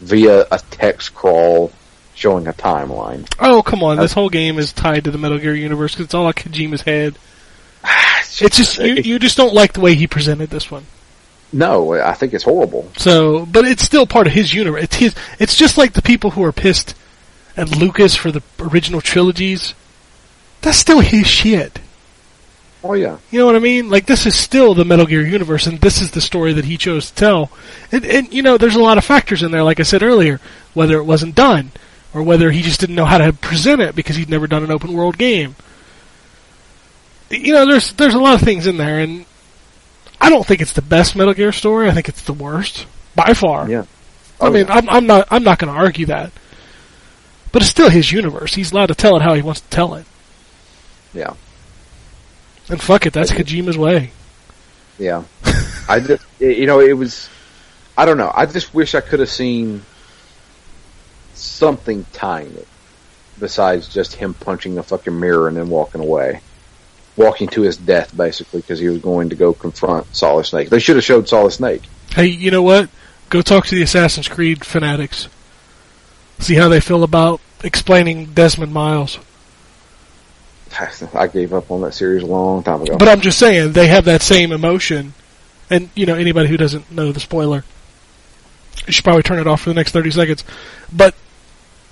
via 0.00 0.46
a 0.50 0.58
text 0.70 1.14
crawl 1.14 1.72
showing 2.14 2.46
a 2.46 2.52
timeline. 2.52 3.32
Oh 3.38 3.62
come 3.62 3.82
on, 3.82 3.98
this 3.98 4.12
whole 4.12 4.28
game 4.28 4.58
is 4.58 4.72
tied 4.72 5.04
to 5.04 5.10
the 5.10 5.18
Metal 5.18 5.38
Gear 5.38 5.54
universe 5.54 5.92
because 5.92 6.06
it's 6.06 6.14
all 6.14 6.24
like 6.24 6.42
Kojima's 6.42 6.82
head. 6.82 7.18
It's 8.40 8.56
just 8.56 8.78
you, 8.78 8.94
you 8.94 9.18
just 9.18 9.36
don't 9.36 9.52
like 9.52 9.72
the 9.72 9.80
way 9.80 9.96
he 9.96 10.06
presented 10.06 10.48
this 10.48 10.70
one. 10.70 10.86
No, 11.52 11.94
I 11.94 12.12
think 12.14 12.34
it's 12.34 12.44
horrible. 12.44 12.90
So, 12.96 13.46
but 13.46 13.64
it's 13.64 13.82
still 13.82 14.06
part 14.06 14.26
of 14.26 14.32
his 14.32 14.52
universe. 14.52 14.84
It's 14.84 14.96
his. 14.96 15.14
It's 15.38 15.56
just 15.56 15.78
like 15.78 15.94
the 15.94 16.02
people 16.02 16.30
who 16.30 16.44
are 16.44 16.52
pissed 16.52 16.94
at 17.56 17.76
Lucas 17.76 18.14
for 18.14 18.30
the 18.30 18.42
original 18.58 19.00
trilogies. 19.00 19.74
That's 20.60 20.78
still 20.78 21.00
his 21.00 21.26
shit. 21.26 21.80
Oh 22.84 22.94
yeah, 22.94 23.18
You 23.30 23.40
know 23.40 23.46
what 23.46 23.56
I 23.56 23.60
mean? 23.60 23.90
Like 23.90 24.06
this 24.06 24.24
is 24.24 24.36
still 24.36 24.72
the 24.72 24.84
Metal 24.84 25.06
Gear 25.06 25.26
universe, 25.26 25.66
and 25.66 25.80
this 25.80 26.00
is 26.00 26.12
the 26.12 26.20
story 26.20 26.52
that 26.52 26.64
he 26.64 26.76
chose 26.76 27.10
to 27.10 27.14
tell. 27.16 27.50
And, 27.90 28.04
and 28.04 28.32
you 28.32 28.42
know, 28.42 28.56
there's 28.56 28.76
a 28.76 28.82
lot 28.82 28.98
of 28.98 29.04
factors 29.04 29.42
in 29.42 29.50
there. 29.50 29.64
Like 29.64 29.80
I 29.80 29.82
said 29.82 30.02
earlier, 30.02 30.40
whether 30.74 30.96
it 30.96 31.04
wasn't 31.04 31.34
done, 31.34 31.72
or 32.14 32.22
whether 32.22 32.52
he 32.52 32.62
just 32.62 32.78
didn't 32.78 32.94
know 32.94 33.04
how 33.04 33.18
to 33.18 33.32
present 33.32 33.80
it 33.80 33.96
because 33.96 34.14
he'd 34.14 34.28
never 34.30 34.46
done 34.46 34.62
an 34.62 34.70
open 34.70 34.92
world 34.92 35.18
game. 35.18 35.56
You 37.30 37.52
know, 37.52 37.66
there's 37.66 37.92
there's 37.94 38.14
a 38.14 38.20
lot 38.20 38.34
of 38.34 38.42
things 38.42 38.68
in 38.68 38.76
there, 38.76 39.00
and 39.00 39.26
I 40.20 40.30
don't 40.30 40.46
think 40.46 40.60
it's 40.60 40.72
the 40.72 40.82
best 40.82 41.14
Metal 41.16 41.34
Gear 41.34 41.52
story. 41.52 41.88
I 41.88 41.92
think 41.92 42.08
it's 42.08 42.22
the 42.22 42.32
worst 42.32 42.86
by 43.14 43.34
far. 43.34 43.68
yeah. 43.68 43.84
I 44.40 44.46
Oh, 44.46 44.50
mean, 44.50 44.66
yeah. 44.66 44.74
I'm, 44.74 44.88
I'm 44.88 45.06
not 45.06 45.28
I'm 45.30 45.42
not 45.42 45.58
going 45.58 45.72
to 45.72 45.78
argue 45.78 46.06
that, 46.06 46.30
but 47.52 47.62
it's 47.62 47.70
still 47.70 47.90
his 47.90 48.10
universe. 48.12 48.54
He's 48.54 48.70
allowed 48.72 48.86
to 48.86 48.94
tell 48.94 49.16
it 49.16 49.22
how 49.22 49.34
he 49.34 49.42
wants 49.42 49.60
to 49.62 49.68
tell 49.68 49.94
it. 49.94 50.06
Yeah. 51.12 51.34
And 52.68 52.80
fuck 52.80 53.06
it, 53.06 53.12
that's 53.12 53.32
Kojima's 53.32 53.76
way. 53.78 54.12
Yeah. 54.98 55.24
I 55.88 56.00
just, 56.00 56.24
you 56.40 56.66
know, 56.66 56.80
it 56.80 56.92
was, 56.92 57.28
I 57.96 58.04
don't 58.04 58.18
know. 58.18 58.30
I 58.34 58.46
just 58.46 58.74
wish 58.74 58.94
I 58.94 59.00
could 59.00 59.20
have 59.20 59.30
seen 59.30 59.82
something 61.34 62.04
tying 62.12 62.52
it 62.54 62.68
besides 63.38 63.88
just 63.88 64.14
him 64.14 64.34
punching 64.34 64.76
a 64.78 64.82
fucking 64.82 65.18
mirror 65.18 65.48
and 65.48 65.56
then 65.56 65.68
walking 65.68 66.00
away. 66.00 66.40
Walking 67.18 67.48
to 67.48 67.62
his 67.62 67.76
death, 67.76 68.16
basically, 68.16 68.60
because 68.60 68.78
he 68.78 68.88
was 68.88 69.02
going 69.02 69.28
to 69.30 69.36
go 69.36 69.52
confront 69.52 70.14
Solid 70.16 70.44
Snake. 70.44 70.70
They 70.70 70.78
should 70.78 70.96
have 70.96 71.04
showed 71.04 71.28
Solid 71.28 71.50
Snake. 71.50 71.82
Hey, 72.10 72.26
you 72.26 72.50
know 72.50 72.62
what? 72.62 72.88
Go 73.28 73.42
talk 73.42 73.66
to 73.66 73.74
the 73.74 73.82
Assassin's 73.82 74.28
Creed 74.28 74.64
fanatics. 74.64 75.28
See 76.38 76.54
how 76.54 76.68
they 76.68 76.80
feel 76.80 77.02
about 77.02 77.40
explaining 77.62 78.26
Desmond 78.26 78.72
Miles. 78.72 79.18
I 81.14 81.26
gave 81.26 81.52
up 81.52 81.70
on 81.70 81.80
that 81.82 81.92
series 81.92 82.22
a 82.22 82.26
long 82.26 82.62
time 82.62 82.82
ago. 82.82 82.96
But 82.96 83.08
I'm 83.08 83.20
just 83.20 83.38
saying, 83.38 83.72
they 83.72 83.88
have 83.88 84.04
that 84.06 84.22
same 84.22 84.52
emotion. 84.52 85.14
And, 85.70 85.90
you 85.94 86.06
know, 86.06 86.14
anybody 86.14 86.48
who 86.48 86.56
doesn't 86.56 86.90
know 86.90 87.12
the 87.12 87.20
spoiler. 87.20 87.64
You 88.86 88.92
should 88.92 89.04
probably 89.04 89.22
turn 89.22 89.38
it 89.38 89.46
off 89.46 89.62
for 89.62 89.70
the 89.70 89.74
next 89.74 89.92
30 89.92 90.10
seconds. 90.12 90.44
But 90.92 91.14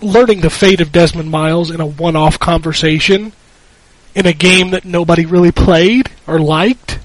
learning 0.01 0.41
the 0.41 0.51
fate 0.51 0.81
of 0.81 0.93
Desmond 0.93 1.31
Miles 1.31 1.71
in 1.71 1.81
a 1.81 1.87
one-off 1.87 2.39
conversation 2.39 3.33
in 4.17 4.27
a 4.27 4.33
game 4.33 4.71
that 4.71 4.85
nobody 4.85 5.25
really 5.27 5.53
played 5.53 6.11
or 6.27 6.39
liked 6.41 6.99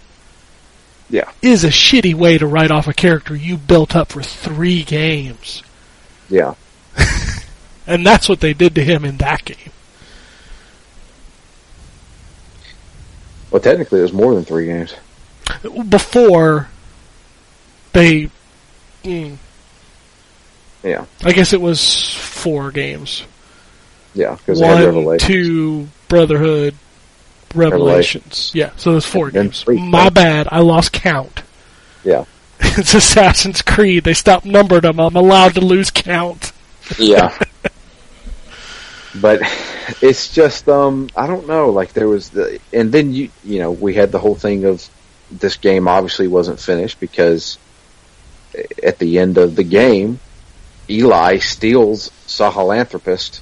Yeah. 1.10 1.30
is 1.42 1.64
a 1.64 1.68
shitty 1.70 2.16
way 2.16 2.38
to 2.40 2.48
write 2.48 2.72
off 2.72 2.88
a 2.88 2.94
character 2.94 3.36
you 3.36 3.58
built 3.58 3.96
up 3.96 4.12
for 4.14 4.24
three 4.24 4.82
games. 4.84 5.62
Yeah. 6.30 6.56
And 7.88 8.06
that's 8.06 8.30
what 8.30 8.40
they 8.40 8.54
did 8.54 8.76
to 8.76 8.84
him 8.84 9.04
in 9.04 9.18
that 9.18 9.44
game. 9.44 9.58
Well, 13.50 13.60
technically, 13.62 14.00
it 14.00 14.04
was 14.04 14.14
more 14.14 14.34
than 14.36 14.46
three 14.46 14.68
games. 14.68 14.96
Before 15.90 16.70
they. 17.92 18.30
Mm, 19.04 19.38
Yeah. 20.84 21.06
I 21.24 21.34
guess 21.34 21.54
it 21.54 21.60
was 21.62 22.14
four 22.14 22.72
games. 22.72 23.24
Yeah. 24.14 24.36
Because 24.36 24.60
they 24.60 24.68
had 24.68 24.94
One, 24.94 25.18
two, 25.18 25.90
Brotherhood, 26.08 26.76
Revelations. 27.56 28.52
Yeah, 28.54 28.72
so 28.78 28.92
there's 28.92 29.06
four 29.06 29.26
And 29.28 29.34
games. 29.34 29.64
three, 29.64 29.80
My 29.82 30.04
right? 30.06 30.14
bad. 30.14 30.48
I 30.52 30.60
lost 30.60 30.92
count. 30.94 31.44
Yeah. 32.04 32.26
it's 32.60 32.94
Assassin's 32.94 33.62
Creed. 33.62 34.04
They 34.04 34.14
stopped 34.14 34.46
numbered 34.46 34.84
them. 34.84 35.00
I'm 35.00 35.16
allowed 35.16 35.56
to 35.56 35.62
lose 35.62 35.90
count. 35.92 36.52
Yeah. 36.98 37.38
but 39.22 39.42
it's 40.02 40.34
just 40.34 40.70
um 40.70 41.10
I 41.16 41.28
don't 41.28 41.48
know 41.48 41.70
like 41.70 41.94
there 41.94 42.08
was 42.08 42.30
the 42.30 42.60
and 42.72 42.92
then 42.92 43.14
you 43.14 43.30
you 43.44 43.60
know 43.60 43.72
we 43.72 43.94
had 43.94 44.12
the 44.12 44.20
whole 44.20 44.36
thing 44.36 44.64
of 44.66 44.88
this 45.32 45.58
game 45.58 45.88
obviously 45.88 46.28
wasn't 46.28 46.60
finished 46.60 47.00
because 47.00 47.58
at 48.84 49.00
the 49.00 49.20
end 49.20 49.38
of 49.38 49.56
the 49.56 49.64
game 49.64 50.20
Eli 50.90 51.38
steals 51.40 52.10
Sahelanthropus 52.28 53.42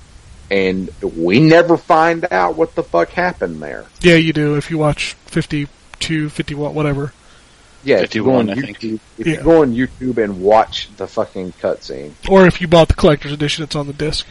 and 0.52 0.89
we 1.02 1.39
never 1.39 1.78
find 1.78 2.26
out 2.32 2.56
what 2.56 2.76
the 2.76 2.84
fuck 2.84 3.10
happened 3.10 3.62
there. 3.62 3.86
Yeah, 4.02 4.16
you 4.16 4.34
do 4.34 4.56
if 4.56 4.70
you 4.72 4.78
watch 4.78 5.14
52, 5.28 6.30
51, 6.30 6.74
whatever. 6.74 7.14
Yeah, 7.84 8.00
if 8.00 8.14
you 8.16 8.24
go 8.26 8.38
51, 8.43 8.50
on 8.50 8.58
YouTube, 8.74 9.00
if 9.18 9.28
Yeah. 9.28 9.34
you 9.38 9.43
go 9.43 9.62
on 9.62 9.74
YouTube 9.74 10.18
and 10.24 10.41
watch 10.41 10.89
the 10.97 11.08
fucking 11.08 11.54
cutscene, 11.62 12.12
Or 12.30 12.45
if 12.45 12.60
you 12.62 12.68
bought 12.68 12.88
the 12.89 12.93
collector's 12.93 13.32
edition, 13.32 13.64
it's 13.64 13.76
on 13.76 13.88
the 13.88 13.93
disc. 13.93 14.26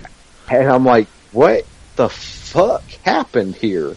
And 0.51 0.69
I'm 0.71 0.85
like, 0.85 1.07
what 1.33 1.65
the 1.97 2.09
fuck 2.09 2.83
happened 3.05 3.55
here? 3.57 3.97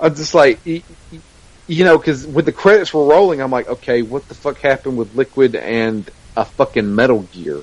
I'm 0.00 0.14
just 0.14 0.34
like, 0.34 0.58
y- 0.66 0.82
y- 1.12 1.20
you 1.66 1.84
know, 1.84 1.96
because 1.98 2.26
when 2.26 2.44
the 2.44 2.52
credits 2.52 2.92
were 2.94 3.04
rolling, 3.04 3.40
I'm 3.40 3.50
like, 3.50 3.68
okay, 3.68 4.02
what 4.02 4.26
the 4.28 4.34
fuck 4.34 4.58
happened 4.60 4.96
with 4.96 5.14
Liquid 5.14 5.54
and 5.54 6.10
a 6.36 6.44
fucking 6.44 6.94
Metal 6.94 7.20
Gear? 7.32 7.62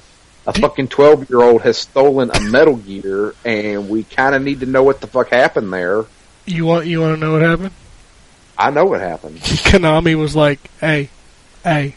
A 0.50 0.54
fucking 0.62 0.88
12 0.88 1.30
year 1.30 1.42
old 1.42 1.62
has 1.62 1.78
stolen 1.78 2.32
a 2.34 2.40
Metal 2.40 2.76
Gear, 2.76 3.36
and 3.46 3.88
we 3.88 4.04
kind 4.04 4.34
of 4.34 4.42
need 4.42 4.62
to 4.62 4.66
know 4.66 4.82
what 4.84 5.00
the 5.00 5.06
fuck 5.08 5.30
happened 5.30 5.72
there. 5.72 6.06
You 6.46 6.66
want 6.66 6.88
you 6.88 7.02
want 7.02 7.16
to 7.16 7.20
know 7.20 7.34
what 7.34 7.42
happened? 7.44 7.72
I 8.58 8.72
know 8.72 8.86
what 8.86 9.00
happened. 9.00 9.38
Konami 9.42 10.16
was 10.16 10.36
like, 10.36 10.60
"Hey, 10.80 11.10
hey, 11.64 11.96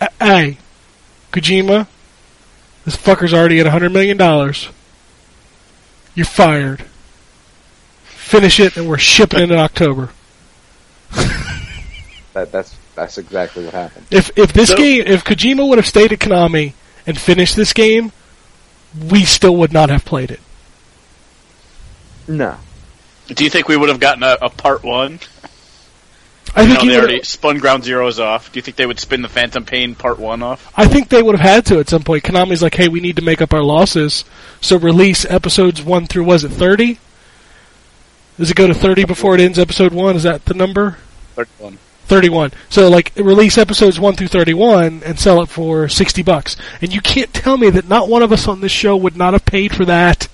a- 0.00 0.10
hey, 0.20 0.58
Kojima, 1.32 1.86
this 2.84 2.96
fucker's 2.96 3.32
already 3.32 3.58
at 3.60 3.66
a 3.66 3.70
hundred 3.70 3.92
million 3.92 4.16
dollars. 4.18 4.68
You're 6.14 6.26
fired. 6.26 6.84
Finish 8.04 8.60
it, 8.60 8.76
and 8.76 8.86
we're 8.88 8.98
shipping 8.98 9.40
it 9.40 9.50
in 9.50 9.56
October. 9.58 10.10
That 12.34 12.52
that's 12.52 12.76
that's 12.94 13.16
exactly 13.18 13.64
what 13.64 13.72
happened. 13.74 14.06
If 14.10 14.30
if 14.36 14.52
this 14.52 14.68
So- 14.68 14.76
game, 14.76 15.04
if 15.06 15.24
Kojima 15.24 15.66
would 15.66 15.78
have 15.78 15.86
stayed 15.86 16.12
at 16.12 16.18
Konami 16.18 16.74
and 17.08 17.18
finished 17.18 17.56
this 17.56 17.72
game, 17.72 18.12
we 19.10 19.24
still 19.24 19.56
would 19.56 19.72
not 19.72 19.88
have 19.90 20.04
played 20.04 20.30
it. 20.30 20.40
No, 22.28 22.56
Do 23.28 23.42
you 23.44 23.50
think 23.50 23.68
we 23.68 23.76
would 23.76 23.88
have 23.88 24.00
gotten 24.00 24.22
a, 24.22 24.36
a 24.42 24.50
part 24.50 24.84
one? 24.84 25.18
I 26.54 26.62
You 26.62 26.68
think 26.68 26.78
know, 26.84 26.88
they 26.90 26.96
would- 26.96 27.04
already 27.10 27.22
spun 27.24 27.58
Ground 27.58 27.84
Zeroes 27.84 28.18
off. 28.22 28.52
Do 28.52 28.58
you 28.58 28.62
think 28.62 28.76
they 28.76 28.86
would 28.86 28.98
spin 29.00 29.22
the 29.22 29.28
Phantom 29.28 29.64
Pain 29.64 29.94
part 29.94 30.18
one 30.18 30.42
off? 30.42 30.70
I 30.76 30.86
think 30.86 31.08
they 31.08 31.22
would 31.22 31.36
have 31.38 31.46
had 31.54 31.66
to 31.66 31.78
at 31.78 31.88
some 31.88 32.02
point. 32.02 32.24
Konami's 32.24 32.62
like, 32.62 32.74
hey, 32.74 32.88
we 32.88 33.00
need 33.00 33.16
to 33.16 33.22
make 33.22 33.40
up 33.42 33.52
our 33.54 33.62
losses, 33.62 34.24
so 34.60 34.76
release 34.78 35.24
episodes 35.26 35.82
one 35.82 36.06
through 36.06 36.24
was 36.24 36.44
it 36.44 36.50
thirty? 36.50 36.98
Does 38.38 38.50
it 38.50 38.56
go 38.56 38.66
to 38.66 38.74
thirty 38.74 39.04
before 39.04 39.34
it 39.34 39.40
ends 39.40 39.58
episode 39.58 39.92
one? 39.92 40.16
Is 40.16 40.22
that 40.22 40.44
the 40.46 40.54
number? 40.54 40.98
Third 41.34 41.48
one. 41.58 41.78
31. 42.08 42.52
So 42.68 42.88
like 42.88 43.12
release 43.16 43.58
episodes 43.58 44.00
1 44.00 44.16
through 44.16 44.28
31 44.28 45.02
and 45.04 45.18
sell 45.18 45.40
it 45.42 45.48
for 45.48 45.88
60 45.88 46.22
bucks. 46.22 46.56
And 46.82 46.92
you 46.92 47.00
can't 47.00 47.32
tell 47.32 47.56
me 47.56 47.70
that 47.70 47.88
not 47.88 48.08
one 48.08 48.22
of 48.22 48.32
us 48.32 48.48
on 48.48 48.60
this 48.60 48.72
show 48.72 48.96
would 48.96 49.16
not 49.16 49.34
have 49.34 49.44
paid 49.44 49.74
for 49.76 49.84
that. 49.84 50.26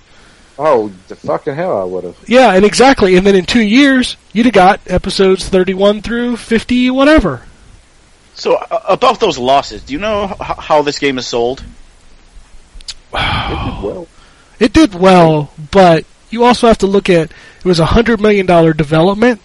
oh 0.59 0.93
the 1.09 1.17
fucking 1.17 1.55
hell, 1.55 1.81
I 1.81 1.85
would 1.85 2.05
have. 2.05 2.17
Yeah, 2.27 2.55
and 2.55 2.65
exactly. 2.65 3.17
And 3.17 3.27
then 3.27 3.35
in 3.35 3.45
2 3.45 3.61
years, 3.61 4.17
you'd 4.33 4.47
have 4.47 4.55
got 4.55 4.81
episodes 4.87 5.49
31 5.49 6.01
through 6.03 6.37
50 6.37 6.91
whatever. 6.91 7.43
So 8.35 8.55
uh, 8.57 8.81
about 8.89 9.21
those 9.21 9.39
losses, 9.39 9.83
do 9.85 9.93
you 9.93 9.99
know 10.01 10.25
h- 10.41 10.57
how 10.59 10.83
this 10.83 10.99
game 10.99 11.19
is 11.19 11.27
sold? 11.27 11.63
It 13.13 13.23
did 13.63 13.83
well, 13.83 14.09
It 14.59 14.73
did 14.73 14.95
well, 14.95 15.53
but 15.71 16.05
you 16.31 16.43
also 16.45 16.67
have 16.67 16.79
to 16.79 16.87
look 16.87 17.09
at 17.09 17.31
it 17.31 17.65
was 17.65 17.79
a 17.79 17.85
100 17.95 18.21
million 18.21 18.45
dollar 18.47 18.73
development 18.73 19.41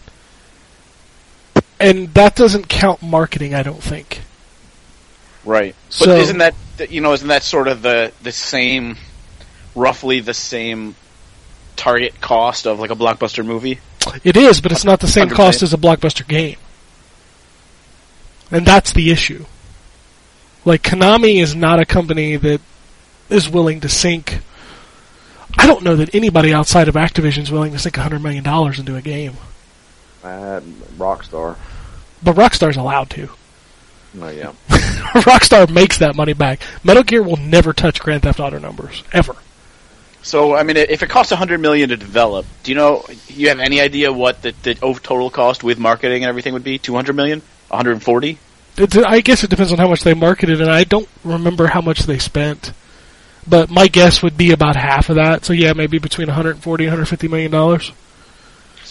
and 1.80 2.14
that 2.14 2.36
doesn't 2.36 2.68
count 2.68 3.02
marketing, 3.02 3.54
I 3.54 3.64
don't 3.64 3.82
think. 3.82 4.22
Right. 5.46 5.76
But 6.00 6.10
isn't 6.20 6.38
that 6.40 6.56
that- 6.78 6.92
you 6.92 7.02
know 7.02 7.14
isn't 7.14 7.28
that 7.28 7.44
sort 7.44 7.68
of 7.68 7.82
the 7.82 8.12
the 8.22 8.32
same, 8.32 8.98
roughly 9.76 10.20
the 10.20 10.34
same 10.34 10.96
target 11.76 12.20
cost 12.22 12.68
of 12.68 12.80
like 12.80 12.92
a 12.92 12.96
blockbuster 12.96 13.46
movie? 13.46 13.80
It 14.24 14.38
is, 14.38 14.62
but 14.62 14.72
it's 14.72 14.86
not 14.86 15.00
the 15.00 15.08
same 15.08 15.28
100 15.28 15.36
cost 15.36 15.64
as 15.64 15.74
a 15.74 15.78
blockbuster 15.78 16.28
game. 16.28 16.58
And 18.52 18.66
that's 18.66 18.92
the 18.94 19.12
issue. 19.12 19.46
Like 20.66 20.82
Konami 20.82 21.42
is 21.42 21.56
not 21.56 21.80
a 21.80 21.86
company 21.86 22.36
that 22.36 22.62
is 23.30 23.50
willing 23.50 23.80
to 23.82 23.90
sink 23.90 24.40
I 25.58 25.68
don't 25.68 25.84
know 25.84 25.96
that 25.96 26.14
anybody 26.14 26.54
outside 26.54 26.88
of 26.88 26.96
Activision 26.96 27.40
is 27.40 27.52
willing 27.52 27.72
to 27.74 27.80
sink 27.80 27.96
$100 27.96 28.22
million 28.22 28.46
into 28.78 28.96
a 28.96 29.02
game. 29.02 29.34
uh, 30.24 30.62
Rockstar. 30.98 31.56
But 32.22 32.36
Rockstar's 32.36 32.78
allowed 32.78 33.10
to. 33.12 33.30
Oh 34.20 34.30
yeah. 34.30 34.54
Rockstar 34.70 35.70
makes 35.70 36.00
that 36.00 36.16
money 36.16 36.34
back. 36.34 36.62
Metal 36.84 37.04
Gear 37.04 37.24
will 37.24 37.38
never 37.38 37.74
touch 37.74 38.00
Grand 38.00 38.24
Theft 38.24 38.40
Auto 38.40 38.60
numbers. 38.60 39.04
Ever. 39.14 39.36
So 40.22 40.56
I 40.56 40.64
mean, 40.64 40.78
if 40.78 41.04
it 41.04 41.10
costs 41.10 41.32
a 41.32 41.36
hundred 41.36 41.60
million 41.60 41.90
to 41.90 41.98
develop, 41.98 42.46
do 42.64 42.72
you 42.72 42.76
know? 42.76 43.06
You 43.28 43.50
have 43.50 43.60
any 43.60 43.80
idea 43.80 44.12
what 44.12 44.42
the, 44.42 44.54
the 44.64 44.76
total 44.76 45.30
cost 45.30 45.64
with 45.64 45.80
marketing 45.80 46.24
and 46.24 46.30
everything 46.30 46.54
would 46.54 46.64
be? 46.64 46.78
Two 46.78 46.96
hundred 46.96 47.16
million? 47.16 47.42
One 47.70 47.78
hundred 47.78 48.02
forty? 48.04 48.40
I 48.78 49.22
guess 49.22 49.44
it 49.44 49.50
depends 49.50 49.72
on 49.72 49.78
how 49.78 49.90
much 49.90 50.04
they 50.04 50.14
marketed, 50.14 50.62
and 50.62 50.70
I 50.70 50.84
don't 50.86 51.10
remember 51.24 51.68
how 51.68 51.82
much 51.82 52.02
they 52.02 52.18
spent. 52.18 52.74
But 53.48 53.70
my 53.70 53.88
guess 53.88 54.22
would 54.22 54.38
be 54.38 54.52
about 54.52 54.76
half 54.76 55.10
of 55.10 55.16
that. 55.16 55.44
So 55.44 55.54
yeah, 55.54 55.74
maybe 55.74 55.98
between 55.98 56.28
140 56.28 56.84
and 56.84 56.92
150 56.92 57.28
million 57.28 57.52
dollars. 57.52 57.92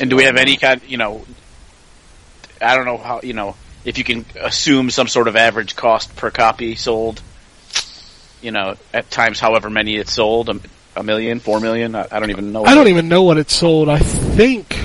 And 0.00 0.10
do 0.10 0.16
we 0.16 0.24
have 0.24 0.36
any 0.36 0.56
kind? 0.56 0.80
You 0.86 0.96
know, 0.96 1.24
I 2.60 2.76
don't 2.76 2.84
know 2.84 2.96
how. 2.98 3.20
You 3.22 3.32
know, 3.34 3.56
if 3.84 3.98
you 3.98 4.04
can 4.04 4.24
assume 4.40 4.90
some 4.90 5.08
sort 5.08 5.28
of 5.28 5.36
average 5.36 5.76
cost 5.76 6.14
per 6.16 6.30
copy 6.30 6.74
sold. 6.74 7.22
You 8.40 8.52
know, 8.52 8.76
at 8.94 9.10
times, 9.10 9.40
however 9.40 9.68
many 9.68 9.96
it's 9.96 10.12
sold, 10.12 10.48
a, 10.48 10.60
a 10.94 11.02
million, 11.02 11.40
four 11.40 11.58
million. 11.60 11.96
I, 11.96 12.06
I 12.10 12.20
don't 12.20 12.30
even 12.30 12.52
know. 12.52 12.64
I 12.64 12.74
don't 12.74 12.86
even 12.88 13.08
know 13.08 13.24
what 13.24 13.36
it 13.36 13.50
sold. 13.50 13.88
I 13.88 13.98
think 13.98 14.76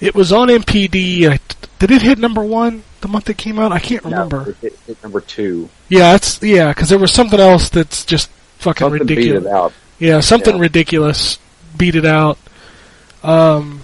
it 0.00 0.14
was 0.14 0.32
on 0.32 0.48
NPD. 0.48 1.28
I- 1.30 1.38
Did 1.78 1.90
it 1.92 2.02
hit 2.02 2.18
number 2.18 2.42
one 2.42 2.82
the 3.02 3.08
month 3.08 3.30
it 3.30 3.36
came 3.38 3.58
out? 3.58 3.70
I 3.72 3.78
can't 3.78 4.02
remember. 4.04 4.38
No, 4.44 4.48
it 4.50 4.56
hit, 4.60 4.78
hit 4.86 5.02
number 5.02 5.20
two. 5.20 5.68
Yeah, 5.88 6.14
it's 6.16 6.42
yeah, 6.42 6.68
because 6.72 6.88
there 6.88 6.98
was 6.98 7.12
something 7.12 7.38
else 7.40 7.68
that's 7.68 8.04
just 8.04 8.28
fucking 8.58 8.84
Something 8.84 9.06
beat 9.06 9.16
ridiculous. 9.18 9.44
it 9.46 9.50
out. 9.52 9.72
Yeah, 10.00 10.20
something 10.20 10.56
Yeah. 10.56 10.60
ridiculous 10.62 11.38
beat 11.76 11.94
it 11.94 12.04
out. 12.04 12.36
Um, 13.22 13.80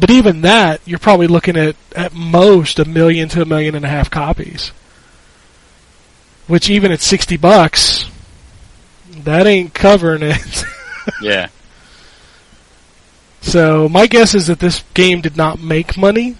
but 0.00 0.10
even 0.10 0.40
that, 0.40 0.80
you're 0.86 0.98
probably 0.98 1.26
looking 1.28 1.56
at 1.56 1.76
at 1.94 2.12
most 2.14 2.78
a 2.78 2.84
million 2.84 3.28
to 3.28 3.42
a 3.42 3.44
million 3.44 3.74
and 3.74 3.84
a 3.84 3.88
half 3.88 4.10
copies. 4.10 4.72
Which 6.46 6.68
even 6.70 6.90
at 6.90 7.00
sixty 7.00 7.36
bucks, 7.36 8.06
that 9.10 9.46
ain't 9.46 9.74
covering 9.74 10.22
it. 10.22 10.64
Yeah. 11.22 11.48
so 13.40 13.88
my 13.88 14.06
guess 14.06 14.34
is 14.34 14.46
that 14.48 14.58
this 14.60 14.84
game 14.94 15.20
did 15.22 15.36
not 15.36 15.60
make 15.60 15.96
money, 15.96 16.36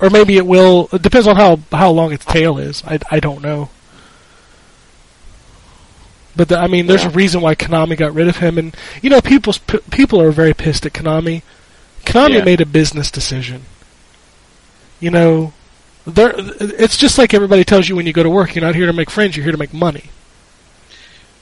or 0.00 0.10
maybe 0.10 0.36
it 0.36 0.46
will. 0.46 0.88
It 0.92 1.02
depends 1.02 1.26
on 1.26 1.36
how 1.36 1.60
how 1.70 1.90
long 1.90 2.12
its 2.12 2.24
tail 2.24 2.58
is. 2.58 2.82
I 2.86 2.98
I 3.10 3.20
don't 3.20 3.42
know. 3.42 3.70
But 6.34 6.48
the, 6.48 6.58
I 6.58 6.66
mean, 6.66 6.86
there's 6.86 7.02
Yeah. 7.02 7.08
a 7.10 7.12
reason 7.12 7.40
why 7.42 7.54
Konami 7.54 7.96
got 7.96 8.14
rid 8.14 8.26
of 8.26 8.38
him, 8.38 8.56
and 8.58 8.74
you 9.02 9.10
know, 9.10 9.20
people 9.20 9.52
people 9.90 10.20
are 10.20 10.30
very 10.32 10.54
pissed 10.54 10.86
at 10.86 10.92
Konami. 10.94 11.42
Konami 12.04 12.34
Yeah. 12.38 12.44
made 12.44 12.60
a 12.60 12.66
business 12.66 13.10
decision. 13.10 13.62
You 15.00 15.10
know, 15.10 15.52
They're, 16.06 16.32
it's 16.36 16.96
just 16.96 17.18
like 17.18 17.32
everybody 17.34 17.64
tells 17.64 17.88
you 17.88 17.96
when 17.96 18.06
you 18.06 18.12
go 18.12 18.22
to 18.22 18.30
work. 18.30 18.54
You're 18.54 18.64
not 18.64 18.74
here 18.74 18.86
to 18.86 18.92
make 18.92 19.10
friends. 19.10 19.36
You're 19.36 19.44
here 19.44 19.52
to 19.52 19.58
make 19.58 19.72
money. 19.72 20.10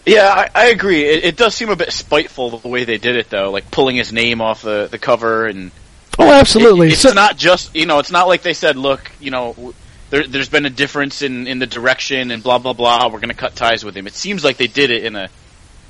Yeah, 0.07 0.29
I, 0.29 0.51
I 0.55 0.67
agree. 0.69 1.05
It, 1.05 1.25
it 1.25 1.37
does 1.37 1.55
seem 1.55 1.69
a 1.69 1.77
bit 1.77 1.93
spiteful 1.93 2.59
the 2.59 2.69
way 2.69 2.85
they 2.85 2.99
did 2.99 3.17
it, 3.17 3.29
though, 3.31 3.51
like 3.51 3.71
pulling 3.71 3.97
his 3.97 4.13
name 4.13 4.41
off 4.41 4.63
the, 4.63 4.89
the 4.91 4.99
cover 4.99 5.47
and 5.47 5.71
Oh, 6.19 6.31
absolutely. 6.33 6.89
It, 6.89 6.93
it's 6.95 7.03
So- 7.03 7.13
not 7.13 7.37
just 7.37 7.75
you 7.75 7.87
know, 7.87 7.99
it's 7.99 8.11
not 8.11 8.27
like 8.29 8.43
they 8.43 8.55
said, 8.55 8.77
look, 8.77 9.11
you 9.21 9.31
know, 9.31 9.75
there, 10.11 10.27
there's 10.27 10.49
been 10.49 10.67
a 10.67 10.71
difference 10.71 11.23
in, 11.23 11.47
in 11.47 11.59
the 11.59 11.67
direction 11.67 12.31
and 12.31 12.43
blah 12.43 12.59
blah 12.59 12.73
blah. 12.73 13.05
We're 13.09 13.21
going 13.21 13.29
to 13.29 13.35
cut 13.35 13.55
ties 13.55 13.85
with 13.85 13.95
him. 13.97 14.07
It 14.07 14.15
seems 14.15 14.43
like 14.43 14.57
they 14.57 14.67
did 14.67 14.91
it 14.91 15.05
in 15.05 15.17
a 15.17 15.29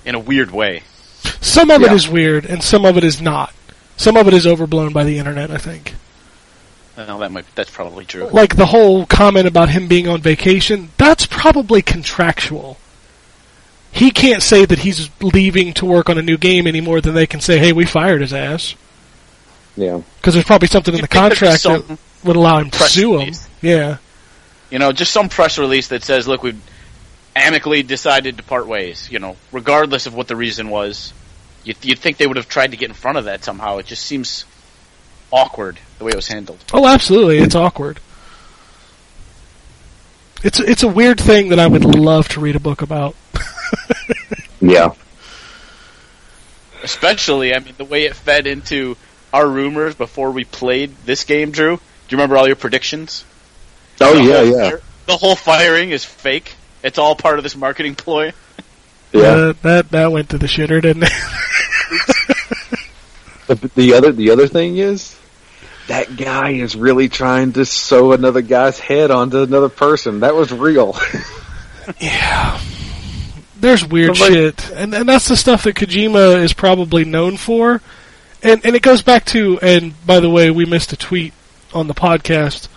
in 0.05 0.14
a 0.14 0.18
weird 0.18 0.51
way. 0.51 0.83
some 1.41 1.71
of 1.71 1.83
it 1.83 1.87
Yeah. 1.89 1.95
is 1.95 2.09
weird, 2.09 2.45
and 2.47 2.62
some 2.62 2.85
of 2.85 2.97
it 2.97 3.05
is 3.05 3.21
not. 3.21 3.53
Some 4.01 4.16
of 4.16 4.26
it 4.26 4.32
is 4.32 4.46
overblown 4.46 4.94
by 4.94 5.05
the 5.05 5.18
internet. 5.18 5.51
I 5.51 5.59
think. 5.59 5.94
Well, 6.96 7.18
that 7.18 7.30
might 7.30 7.44
that's 7.55 7.70
probably 7.70 8.07
true. 8.07 8.28
like 8.32 8.57
the 8.57 8.64
whole 8.66 9.05
comment 9.05 9.46
about 9.46 9.68
him 9.68 9.88
being 9.88 10.09
on 10.09 10.22
vacation, 10.22 10.88
that's 10.96 11.26
probably 11.26 11.82
contractual. 11.82 12.78
He 13.92 14.11
can't 14.11 14.42
say 14.42 14.64
that 14.64 14.78
he's 14.80 15.11
leaving 15.20 15.74
to 15.74 15.84
work 15.84 16.09
on 16.09 16.16
a 16.16 16.22
new 16.22 16.38
game 16.38 16.66
any 16.66 16.80
more 16.80 17.03
than 17.03 17.12
they 17.14 17.26
can 17.26 17.40
say, 17.40 17.59
"Hey, 17.59 17.72
we 17.72 17.84
fired 17.84 18.22
his 18.22 18.32
ass," 18.32 18.74
Yeah. 19.76 20.01
because 20.18 20.32
there's 20.32 20.46
probably 20.46 20.68
something 20.68 20.94
in 20.94 21.01
the 21.03 21.07
think 21.07 21.12
there'd 21.12 21.30
be 21.30 21.36
contract 21.36 21.62
that 21.64 21.98
would 22.24 22.36
allow 22.36 22.59
him 22.59 22.70
to 22.70 22.78
press 22.78 22.92
sue 22.92 23.14
him. 23.14 23.20
release. 23.20 23.46
Yeah, 23.61 23.96
You 24.70 24.78
know, 24.78 24.92
just 24.92 25.12
some 25.12 25.28
press 25.28 25.59
release 25.59 25.88
that 25.88 26.05
says, 26.05 26.26
"Look, 26.26 26.42
we've 26.42 26.61
amicably 27.36 27.82
decided 27.82 28.38
to 28.38 28.42
part 28.44 28.66
ways." 28.66 29.09
You 29.11 29.18
know, 29.18 29.36
regardless 29.53 30.07
of 30.07 30.14
what 30.14 30.26
the 30.28 30.36
reason 30.36 30.70
was, 30.70 31.12
you'd, 31.65 31.77
you'd 31.85 31.99
think 31.99 32.17
they 32.17 32.27
would 32.27 32.37
have 32.37 32.49
tried 32.49 32.71
to 32.73 32.77
get 32.77 32.89
in 32.89 32.95
front 32.95 33.19
of 33.19 33.25
that 33.25 33.45
somehow. 33.45 33.79
It 33.79 33.87
just 33.87 34.05
seems 34.05 34.45
awkward 35.33 35.79
the 35.99 36.05
way 36.05 36.11
it 36.13 36.17
was 36.17 36.29
handled. 36.29 36.59
oh, 36.73 36.87
absolutely, 36.87 37.39
it's 37.39 37.55
awkward. 37.55 38.01
It's 40.43 40.59
it's 40.59 40.83
a 40.83 40.89
weird 40.89 41.21
thing 41.21 41.51
that 41.51 41.59
I 41.59 41.67
would 41.67 41.85
love 41.85 42.29
to 42.31 42.41
read 42.41 42.57
a 42.57 42.61
book 42.61 42.83
about. 42.83 43.15
Yeah. 44.63 44.93
Especially, 46.83 47.55
I 47.55 47.59
mean, 47.61 47.75
the 47.79 47.85
way 47.85 48.05
it 48.05 48.15
fed 48.15 48.47
into 48.47 48.97
our 49.33 49.47
rumors 49.49 49.95
before 49.95 50.31
we 50.33 50.45
played 50.45 50.95
this 51.07 51.25
game, 51.25 51.51
Drew. 51.51 51.77
Do 51.77 51.83
you 52.11 52.17
remember 52.19 52.37
all 52.37 52.47
your 52.47 52.57
predictions? 52.57 53.25
Oh 54.03 54.15
The 54.15 54.23
yeah, 54.23 54.37
whole 54.37 54.47
yeah, 54.47 54.69
fire- 54.71 54.83
the 55.07 55.17
whole 55.17 55.37
firing 55.37 55.91
is 55.93 56.05
fake. 56.05 56.55
It's 56.83 56.99
all 56.99 57.15
part 57.15 57.39
of 57.39 57.43
this 57.43 57.57
marketing 57.57 57.95
ploy. 57.95 58.33
yeah. 59.13 59.21
Uh, 59.23 59.53
that 59.63 59.91
that 59.91 60.13
went 60.13 60.31
to 60.31 60.39
the 60.39 60.47
shitter, 60.47 60.81
didn't 60.83 61.05
it? 61.05 61.13
The, 63.47 63.57
the 63.74 63.95
other 63.95 64.12
the 64.12 64.30
other 64.30 64.47
thing 64.47 64.76
is 64.76 65.18
that 65.88 66.16
guy 66.16 66.51
is 66.51 66.76
really 66.76 67.09
trying 67.09 67.53
to 67.55 67.64
sew 67.64 68.12
another 68.12 68.43
guy's 68.43 68.78
head 68.78 69.11
onto 69.11 69.43
another 69.43 69.68
person. 69.68 70.20
That 70.20 70.34
was 70.36 70.53
real. 70.53 70.97
Yeah. 72.01 72.61
There's 73.57 73.84
weird 73.84 74.16
Somebody- 74.16 74.34
shit. 74.41 74.70
And 74.70 74.95
and 74.95 75.09
that's 75.09 75.26
the 75.26 75.36
stuff 75.36 75.64
that 75.64 75.74
Kojima 75.74 76.41
is 76.45 76.53
probably 76.53 77.05
known 77.05 77.36
for. 77.36 77.80
And 78.43 78.64
and 78.64 78.76
it 78.76 78.82
goes 78.82 79.03
back 79.03 79.24
to 79.26 79.59
and 79.61 79.95
by 80.07 80.20
the 80.20 80.30
way, 80.30 80.53
we 80.53 80.64
missed 80.64 80.93
a 80.93 80.97
tweet 80.97 81.32
on 81.74 81.88
the 81.88 81.95
podcast 81.95 82.68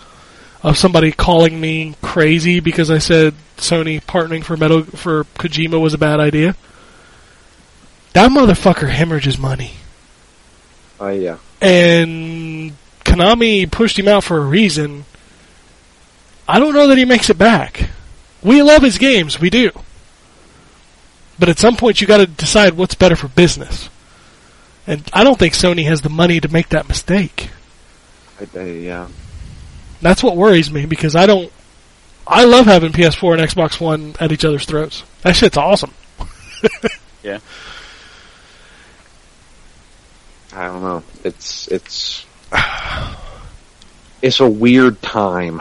of 0.64 0.76
somebody 0.76 1.12
calling 1.12 1.60
me 1.60 1.94
crazy 2.02 2.58
because 2.58 2.90
I 2.90 2.98
said 2.98 3.34
Sony 3.58 4.02
partnering 4.02 4.42
for 4.42 4.56
Metal 4.56 4.82
for 4.82 5.22
Kojima 5.38 5.80
was 5.80 5.94
a 5.94 5.98
bad 5.98 6.18
idea. 6.18 6.56
That 8.14 8.30
motherfucker 8.30 8.88
hemorrhages 8.88 9.38
money. 9.38 9.72
Oh 10.98 11.08
yeah. 11.08 11.38
And 11.60 12.72
Konami 13.04 13.70
pushed 13.70 13.98
him 13.98 14.08
out 14.08 14.24
for 14.24 14.38
a 14.38 14.44
reason. 14.44 15.04
I 16.48 16.58
don't 16.58 16.74
know 16.74 16.86
that 16.88 16.98
he 16.98 17.04
makes 17.04 17.28
it 17.28 17.38
back. 17.38 17.90
We 18.42 18.62
love 18.62 18.82
his 18.82 18.98
games, 18.98 19.40
we 19.40 19.50
do. 19.50 19.70
But 21.38 21.48
at 21.48 21.58
some 21.58 21.76
point 21.76 22.00
you 22.00 22.06
gotta 22.06 22.26
decide 22.26 22.74
what's 22.74 22.94
better 22.94 23.16
for 23.16 23.28
business. 23.28 23.88
And 24.86 25.02
I 25.12 25.24
don't 25.24 25.38
think 25.38 25.54
Sony 25.54 25.84
has 25.86 26.02
the 26.02 26.08
money 26.08 26.38
to 26.40 26.48
make 26.48 26.68
that 26.68 26.88
mistake. 26.88 27.50
I, 28.40 28.58
I, 28.58 28.62
yeah. 28.64 29.08
That's 30.02 30.22
what 30.22 30.36
worries 30.36 30.70
me 30.70 30.86
because 30.86 31.16
I 31.16 31.26
don't 31.26 31.50
I 32.26 32.44
love 32.44 32.66
having 32.66 32.92
PS4 32.92 33.38
and 33.38 33.50
Xbox 33.50 33.80
One 33.80 34.14
at 34.20 34.30
each 34.30 34.44
other's 34.44 34.66
throats. 34.66 35.02
That 35.22 35.34
shit's 35.34 35.56
awesome. 35.56 35.92
I 40.54 40.66
don't 40.66 40.82
know. 40.82 41.02
It's 41.24 41.68
it's 41.68 42.24
it's 44.22 44.40
a 44.40 44.48
weird 44.48 45.00
time. 45.02 45.60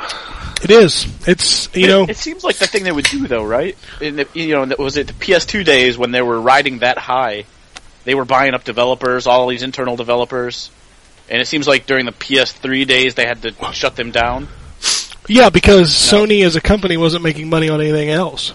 It 0.63 0.71
is. 0.71 1.05
It's 1.27 1.67
you 1.75 1.85
It- 1.85 1.87
know 1.89 2.03
it, 2.07 2.17
seems 2.17 2.43
like 2.43 2.57
the 2.57 2.67
thing 2.67 2.83
they 2.83 2.91
would 2.91 3.05
do, 3.05 3.27
though, 3.27 3.43
right? 3.43 3.77
In 3.99 4.15
the, 4.17 4.27
you 4.33 4.53
know, 4.65 4.75
was 4.79 4.95
it 4.97 5.07
the 5.07 5.13
PS2 5.13 5.65
days 5.65 5.97
when 5.97 6.11
they 6.11 6.21
were 6.21 6.39
riding 6.39 6.79
that 6.79 6.97
high? 6.97 7.45
They 8.05 8.15
were 8.15 8.25
buying 8.25 8.53
up 8.53 8.63
developers, 8.63 9.27
all 9.27 9.47
these 9.47 9.63
internal 9.63 9.95
developers, 9.95 10.69
and 11.29 11.41
it 11.41 11.47
seems 11.47 11.67
like 11.67 11.85
during 11.85 12.05
the 12.05 12.11
PS3 12.11 12.85
days 12.87 13.15
they 13.15 13.25
had 13.25 13.41
to 13.43 13.53
shut 13.73 13.95
them 13.95 14.11
down. 14.11 14.47
Yeah, 15.27 15.49
because 15.49 15.89
Sony 15.93 16.45
as 16.45 16.55
a 16.57 16.61
company 16.61 16.97
wasn't 16.97 17.23
making 17.23 17.49
money 17.49 17.69
on 17.69 17.79
anything 17.79 18.09
else. 18.09 18.53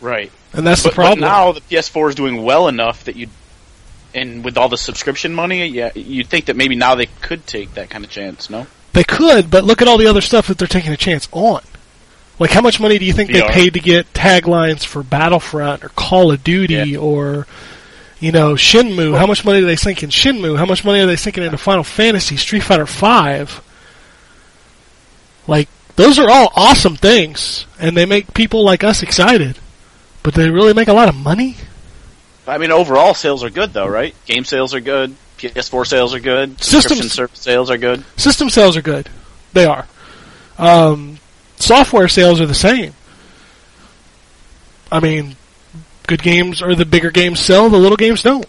Right. 0.00 0.32
And 0.52 0.66
that's 0.66 0.82
But, 0.82 0.90
the 0.90 0.94
problem. 0.96 1.20
but 1.20 1.26
now 1.26 1.52
the 1.52 1.60
PS4 1.60 2.08
is 2.10 2.14
doing 2.16 2.42
well 2.42 2.66
enough 2.66 3.04
that 3.04 3.14
you, 3.14 3.28
and 4.14 4.44
with 4.44 4.56
all 4.58 4.68
the 4.68 4.76
subscription 4.76 5.34
money, 5.34 5.66
yeah, 5.66 5.90
you'd 5.94 6.28
think 6.28 6.46
that 6.46 6.56
maybe 6.56 6.76
now 6.76 6.94
they 6.94 7.06
could 7.06 7.46
take 7.46 7.74
that 7.74 7.90
kind 7.90 8.04
of 8.04 8.10
chance. 8.10 8.50
No. 8.50 8.66
They 8.92 9.04
could, 9.04 9.50
but 9.50 9.64
look 9.64 9.82
at 9.82 9.88
all 9.88 9.98
the 9.98 10.08
other 10.08 10.20
stuff 10.20 10.48
that 10.48 10.58
they're 10.58 10.66
taking 10.68 10.92
a 10.92 10.96
chance 10.96 11.28
on. 11.32 11.62
Like, 12.38 12.50
how 12.50 12.60
much 12.62 12.80
money 12.80 12.98
do 12.98 13.04
you 13.04 13.12
think 13.12 13.30
they 13.30 13.42
paid 13.42 13.74
to 13.74 13.80
get 13.80 14.12
taglines 14.14 14.84
for 14.84 15.02
Battlefront 15.02 15.84
or 15.84 15.90
Call 15.90 16.32
of 16.32 16.42
Duty 16.42 16.74
Yeah. 16.74 16.98
or, 16.98 17.46
you 18.18 18.32
know, 18.32 18.54
Shenmue? 18.54 19.16
How 19.18 19.26
much 19.26 19.44
money 19.44 19.60
do 19.60 19.66
they 19.66 19.76
sink 19.76 20.02
in 20.02 20.08
Shenmue? 20.10 20.56
How 20.56 20.64
much 20.64 20.82
money 20.84 21.00
are 21.00 21.06
they 21.06 21.16
sinking 21.16 21.44
into 21.44 21.58
Final 21.58 21.84
Fantasy, 21.84 22.36
Street 22.38 22.62
Fighter 22.62 22.86
Five? 22.86 23.60
Like, 25.46 25.68
those 25.96 26.18
are 26.18 26.30
all 26.30 26.50
awesome 26.56 26.96
things, 26.96 27.66
and 27.78 27.96
they 27.96 28.06
make 28.06 28.32
people 28.32 28.64
like 28.64 28.84
us 28.84 29.02
excited. 29.02 29.58
But 30.22 30.34
they 30.34 30.50
really 30.50 30.74
make 30.74 30.88
a 30.88 30.92
lot 30.92 31.08
of 31.08 31.14
money. 31.14 31.56
I 32.50 32.58
mean, 32.58 32.72
overall 32.72 33.14
sales 33.14 33.44
are 33.44 33.50
good 33.50 33.72
though, 33.72 33.86
right? 33.86 34.14
Game 34.26 34.44
sales 34.44 34.74
are 34.74 34.80
good. 34.80 35.14
PS4 35.38 35.86
sales 35.86 36.14
are 36.14 36.20
good. 36.20 36.62
System 36.62 36.98
service 36.98 37.38
sales 37.38 37.70
are 37.70 37.78
good. 37.78 38.04
System 38.16 38.50
sales 38.50 38.76
are 38.76 38.82
good. 38.82 39.08
They 39.52 39.64
are. 39.64 39.86
Um, 40.58 41.18
software 41.56 42.08
sales 42.08 42.40
are 42.40 42.46
the 42.46 42.54
same. 42.54 42.92
I 44.92 45.00
mean, 45.00 45.36
good 46.06 46.22
games 46.22 46.60
or 46.60 46.74
the 46.74 46.84
bigger 46.84 47.10
games 47.10 47.40
sell, 47.40 47.70
the 47.70 47.78
little 47.78 47.96
games 47.96 48.22
don't. 48.22 48.46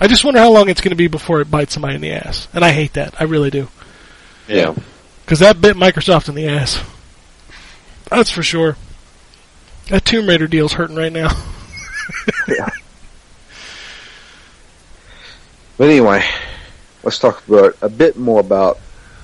I 0.00 0.06
just 0.06 0.24
wonder 0.24 0.40
how 0.40 0.52
long 0.52 0.68
it's 0.68 0.80
going 0.80 0.90
to 0.90 0.96
be 0.96 1.08
before 1.08 1.40
it 1.40 1.50
bites 1.50 1.74
somebody 1.74 1.96
in 1.96 2.00
the 2.00 2.12
ass. 2.12 2.48
And 2.54 2.64
I 2.64 2.70
hate 2.70 2.92
that. 2.94 3.20
I 3.20 3.24
really 3.24 3.50
do. 3.50 3.68
Yeah. 4.46 4.74
Because 5.24 5.40
that 5.40 5.60
bit 5.60 5.76
Microsoft 5.76 6.28
in 6.28 6.34
the 6.34 6.48
ass. 6.48 6.82
That's 8.10 8.30
for 8.30 8.42
sure. 8.42 8.76
That 9.88 10.04
Tomb 10.04 10.28
Raider 10.28 10.46
deal's 10.46 10.74
hurting 10.74 10.96
right 10.96 11.12
now. 11.12 11.30
But 15.78 15.90
anyway, 15.90 16.24
let's 17.02 17.18
talk 17.18 17.46
about 17.46 17.76
a 17.82 17.88
bit 17.90 18.16
more 18.16 18.40
about 18.40 18.78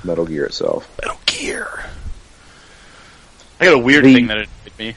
Metal 0.04 0.26
Gear 0.26 0.44
itself. 0.44 0.86
Metal 1.00 1.18
Gear. 1.24 1.66
I 3.58 3.64
got 3.64 3.74
a 3.74 3.78
weird 3.78 4.04
The- 4.04 4.14
thing 4.14 4.26
that 4.26 4.36
annoyed 4.36 4.48
me. 4.78 4.96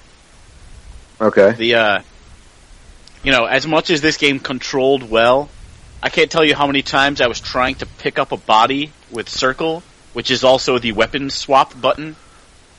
Okay. 1.22 1.52
The 1.54 1.76
uh, 1.76 2.00
you 3.24 3.32
know, 3.32 3.46
as 3.46 3.66
much 3.66 3.90
as 3.90 4.02
this 4.02 4.18
game 4.18 4.40
controlled 4.40 5.10
well, 5.10 5.50
I 6.04 6.10
can't 6.10 6.30
tell 6.30 6.44
you 6.44 6.56
how 6.56 6.68
many 6.68 6.82
times 6.82 7.22
I 7.22 7.28
was 7.28 7.40
trying 7.40 7.76
to 7.76 7.86
pick 7.86 8.20
up 8.20 8.34
a 8.34 8.38
body 8.38 8.92
with 9.10 9.30
circle, 9.30 9.82
which 10.12 10.30
is 10.32 10.44
also 10.44 10.78
the 10.78 10.92
weapon 10.92 11.30
swap 11.30 11.80
button. 11.80 12.18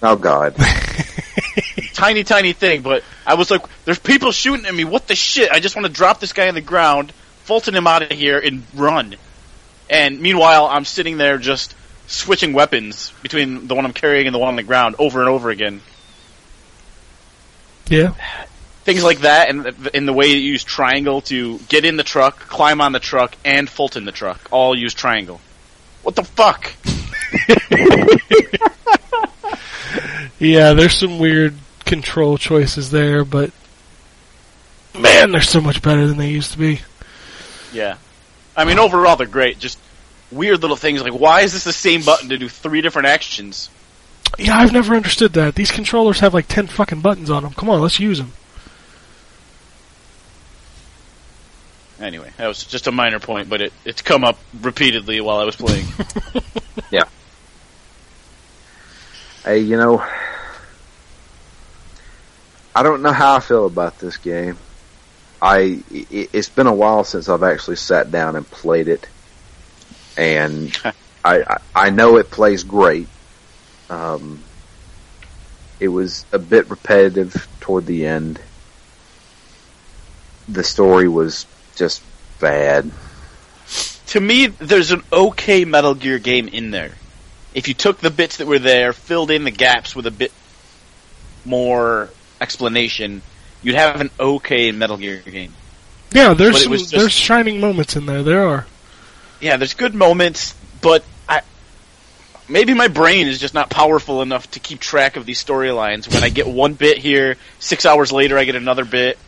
Oh 0.03 0.17
God. 0.17 0.55
tiny, 1.95 2.25
tiny 2.25 2.53
thing, 2.53 2.83
but 2.83 3.03
I 3.27 3.35
was 3.35 3.51
like, 3.51 3.63
there's 3.85 3.99
people 3.99 4.33
shooting 4.33 4.67
at 4.67 4.75
me. 4.75 4.85
What 4.85 5.09
the 5.09 5.15
shit? 5.15 5.51
I 5.51 5.61
just 5.61 5.77
want 5.77 5.87
to 5.87 5.93
drop 5.93 6.21
this 6.21 6.33
guy 6.33 6.49
on 6.49 6.55
the 6.55 6.61
ground, 6.61 7.13
Fulton 7.45 7.75
him 7.75 7.87
out 7.87 8.03
of 8.03 8.11
here, 8.11 8.39
and 8.39 8.63
run. 8.75 9.17
And 9.89 10.21
meanwhile, 10.21 10.67
I'm 10.67 10.85
sitting 10.85 11.17
there 11.17 11.39
just 11.39 11.75
switching 12.07 12.53
weapons 12.53 13.13
between 13.23 13.67
the 13.67 13.75
one 13.75 13.85
I'm 13.85 13.93
carrying 13.93 14.27
and 14.27 14.35
the 14.35 14.39
one 14.39 14.49
on 14.49 14.57
the 14.57 14.63
ground 14.63 14.97
over 14.99 15.21
and 15.21 15.29
over 15.29 15.51
again. 15.51 15.81
Yeah. 17.89 18.15
Things 18.85 19.03
like 19.03 19.21
that, 19.21 19.49
and 19.49 19.89
in 19.95 20.07
the 20.07 20.13
way 20.13 20.29
you 20.29 20.37
use 20.37 20.63
triangle 20.63 21.21
to 21.23 21.59
get 21.69 21.85
in 21.85 21.97
the 21.97 22.05
truck, 22.05 22.39
climb 22.39 22.81
on 22.81 22.93
the 22.93 23.01
truck, 23.01 23.35
and 23.45 23.69
Fulton 23.69 24.05
the 24.05 24.13
truck. 24.13 24.49
All 24.53 24.77
use 24.77 24.95
triangle. 24.95 25.41
What 26.03 26.15
the 26.15 26.23
fuck? 26.23 26.73
Yeah, 30.39 30.73
there's 30.75 30.99
some 30.99 31.19
weird 31.19 31.55
control 31.85 32.39
choices 32.39 32.91
there, 32.91 33.25
but 33.25 33.51
man, 34.99 35.33
they're 35.33 35.41
so 35.41 35.61
much 35.61 35.83
better 35.83 36.07
than 36.07 36.19
they 36.19 36.31
used 36.31 36.53
to 36.53 36.59
be. 36.59 36.81
Yeah. 37.73 37.97
I 38.57 38.65
mean, 38.65 38.79
overall, 38.79 39.17
they're 39.17 39.27
great. 39.27 39.59
Just 39.59 39.79
weird 40.33 40.61
little 40.61 40.77
things 40.77 41.03
like 41.03 41.13
why 41.13 41.43
is 41.43 41.53
this 41.53 41.65
the 41.65 41.73
same 41.73 42.03
button 42.03 42.31
to 42.31 42.39
do 42.39 42.49
three 42.49 42.81
different 42.81 43.09
actions? 43.09 43.71
Yeah, 44.39 44.59
I've 44.59 44.73
never 44.73 44.95
understood 44.95 45.35
that. 45.35 45.55
These 45.55 45.71
controllers 45.71 46.21
have 46.21 46.35
like 46.35 46.49
ten 46.49 46.67
fucking 46.67 47.01
buttons 47.01 47.31
on 47.31 47.43
them. 47.43 47.53
Come 47.53 47.71
on, 47.71 47.81
let's 47.81 48.01
use 48.01 48.19
them. 48.19 48.33
Anyway, 52.01 52.31
that 52.37 52.47
was 52.47 52.65
just 52.65 52.87
a 52.87 52.93
minor 52.93 53.19
point, 53.19 53.49
but 53.49 53.63
it, 53.63 53.73
it's 53.85 54.03
come 54.03 54.23
up 54.25 54.39
repeatedly 54.61 55.21
while 55.21 55.39
I 55.39 55.45
was 55.45 55.57
playing. 55.57 55.87
Hey, 59.47 59.61
you 59.61 59.77
know, 59.77 60.05
I 62.75 62.83
don't 62.83 63.03
know 63.03 63.13
how 63.13 63.37
I 63.37 63.41
feel 63.41 63.67
about 63.67 63.97
this 64.01 64.17
game. 64.17 64.59
I 65.41 65.85
it, 65.89 66.31
it's 66.33 66.49
been 66.49 66.67
a 66.67 66.75
while 66.75 67.05
since 67.05 67.29
I've 67.29 67.45
actually 67.45 67.77
sat 67.77 68.11
down 68.11 68.35
and 68.35 68.45
played 68.51 68.89
it, 68.89 69.09
and 70.17 70.77
I, 71.25 71.43
I 71.43 71.57
I 71.77 71.91
know 71.91 72.17
it 72.17 72.33
plays 72.33 72.65
great. 72.65 73.07
Um, 73.89 74.43
it 75.79 75.89
was 75.89 76.27
a 76.33 76.41
bit 76.41 76.69
repetitive 76.69 77.49
toward 77.61 77.87
the 77.87 78.05
end. 78.05 78.41
The 80.49 80.65
story 80.65 81.07
was 81.07 81.47
just 81.77 82.03
bad. 82.41 82.91
to 84.09 84.21
me, 84.21 84.49
there's 84.49 84.91
an 84.91 85.05
okay 85.13 85.65
Metal 85.65 85.95
Gear 85.95 86.19
game 86.19 86.49
in 86.49 86.73
there. 86.73 86.91
If 87.57 87.69
you 87.69 87.75
took 87.75 87.99
the 88.01 88.11
bits 88.11 88.37
that 88.37 88.47
were 88.47 88.59
there, 88.59 88.93
filled 88.93 89.31
in 89.31 89.45
the 89.45 89.51
gaps 89.51 89.97
with 89.97 90.07
a 90.07 90.11
bit 90.11 90.31
more 91.47 92.11
explanation, 92.39 93.23
you'd 93.63 93.77
have 93.77 93.99
an 94.01 94.11
okay 94.21 94.73
Metal 94.73 94.99
Gear 94.99 95.23
game. 95.25 95.55
Yeah, 96.13 96.35
there's 96.35 96.63
some, 96.65 96.73
just- 96.73 96.91
there's 96.91 97.13
shining 97.13 97.59
moments 97.59 97.97
in 97.97 98.05
there. 98.05 98.23
There 98.23 98.47
are. 98.47 98.67
Yeah, 99.41 99.57
there's 99.57 99.73
good 99.73 99.95
moments, 99.95 100.55
but 100.83 101.03
I 101.27 101.41
maybe 102.47 102.75
my 102.75 102.89
brain 102.89 103.27
is 103.27 103.39
just 103.39 103.55
not 103.55 103.71
powerful 103.71 104.21
enough 104.21 104.51
to 104.51 104.61
keep 104.61 104.79
track 104.79 105.17
of 105.17 105.25
these 105.25 105.43
storylines. 105.43 106.13
When 106.13 106.23
I 106.23 106.29
get 106.29 106.47
one 106.47 106.75
bit 106.75 106.99
here, 106.99 107.37
six 107.59 107.87
hours 107.87 108.13
later 108.13 108.37
I 108.39 108.45
get 108.45 108.55
another 108.55 108.85
bit, 108.85 109.19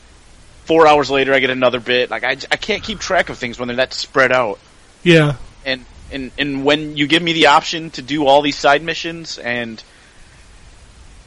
four 0.64 0.86
hours 0.86 1.10
later 1.10 1.32
I 1.32 1.38
get 1.40 1.48
another 1.50 1.80
bit. 1.80 2.10
Like 2.10 2.24
I, 2.24 2.36
I 2.50 2.56
can't 2.56 2.82
keep 2.82 3.00
track 3.00 3.30
of 3.30 3.38
things 3.38 3.58
when 3.58 3.68
they're 3.68 3.76
that 3.78 3.94
spread 3.94 4.32
out. 4.32 4.58
Yeah, 5.02 5.36
and 5.64 5.84
and 6.12 6.30
and 6.38 6.64
when 6.64 6.96
you 6.96 7.06
give 7.06 7.22
me 7.22 7.32
the 7.32 7.46
option 7.46 7.90
to 7.90 8.02
do 8.02 8.26
all 8.26 8.42
these 8.42 8.56
side 8.56 8.82
missions 8.82 9.38
and 9.38 9.82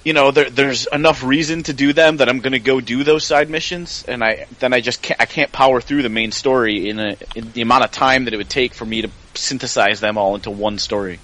you 0.03 0.13
know 0.13 0.31
there, 0.31 0.49
there's 0.49 0.87
enough 0.87 1.23
reason 1.23 1.63
to 1.63 1.73
do 1.73 1.93
them 1.93 2.17
that 2.17 2.29
I'm 2.29 2.39
going 2.39 2.53
to 2.53 2.59
go 2.59 2.81
do 2.81 3.03
those 3.03 3.23
side 3.23 3.49
missions 3.49 4.03
and 4.07 4.23
I 4.23 4.47
then 4.59 4.73
I 4.73 4.81
just 4.81 5.01
can't 5.01 5.21
I 5.21 5.25
can't 5.25 5.51
power 5.51 5.81
through 5.81 6.01
the 6.01 6.09
main 6.09 6.31
story 6.31 6.89
in 6.89 6.99
a 6.99 7.17
in 7.35 7.51
the 7.51 7.61
amount 7.61 7.83
of 7.83 7.91
time 7.91 8.25
that 8.25 8.33
it 8.33 8.37
would 8.37 8.49
take 8.49 8.73
for 8.73 8.85
me 8.85 9.03
to 9.03 9.09
synthesize 9.35 9.99
them 9.99 10.17
all 10.17 10.35
into 10.35 10.51
one 10.51 10.79
story. 10.79 11.19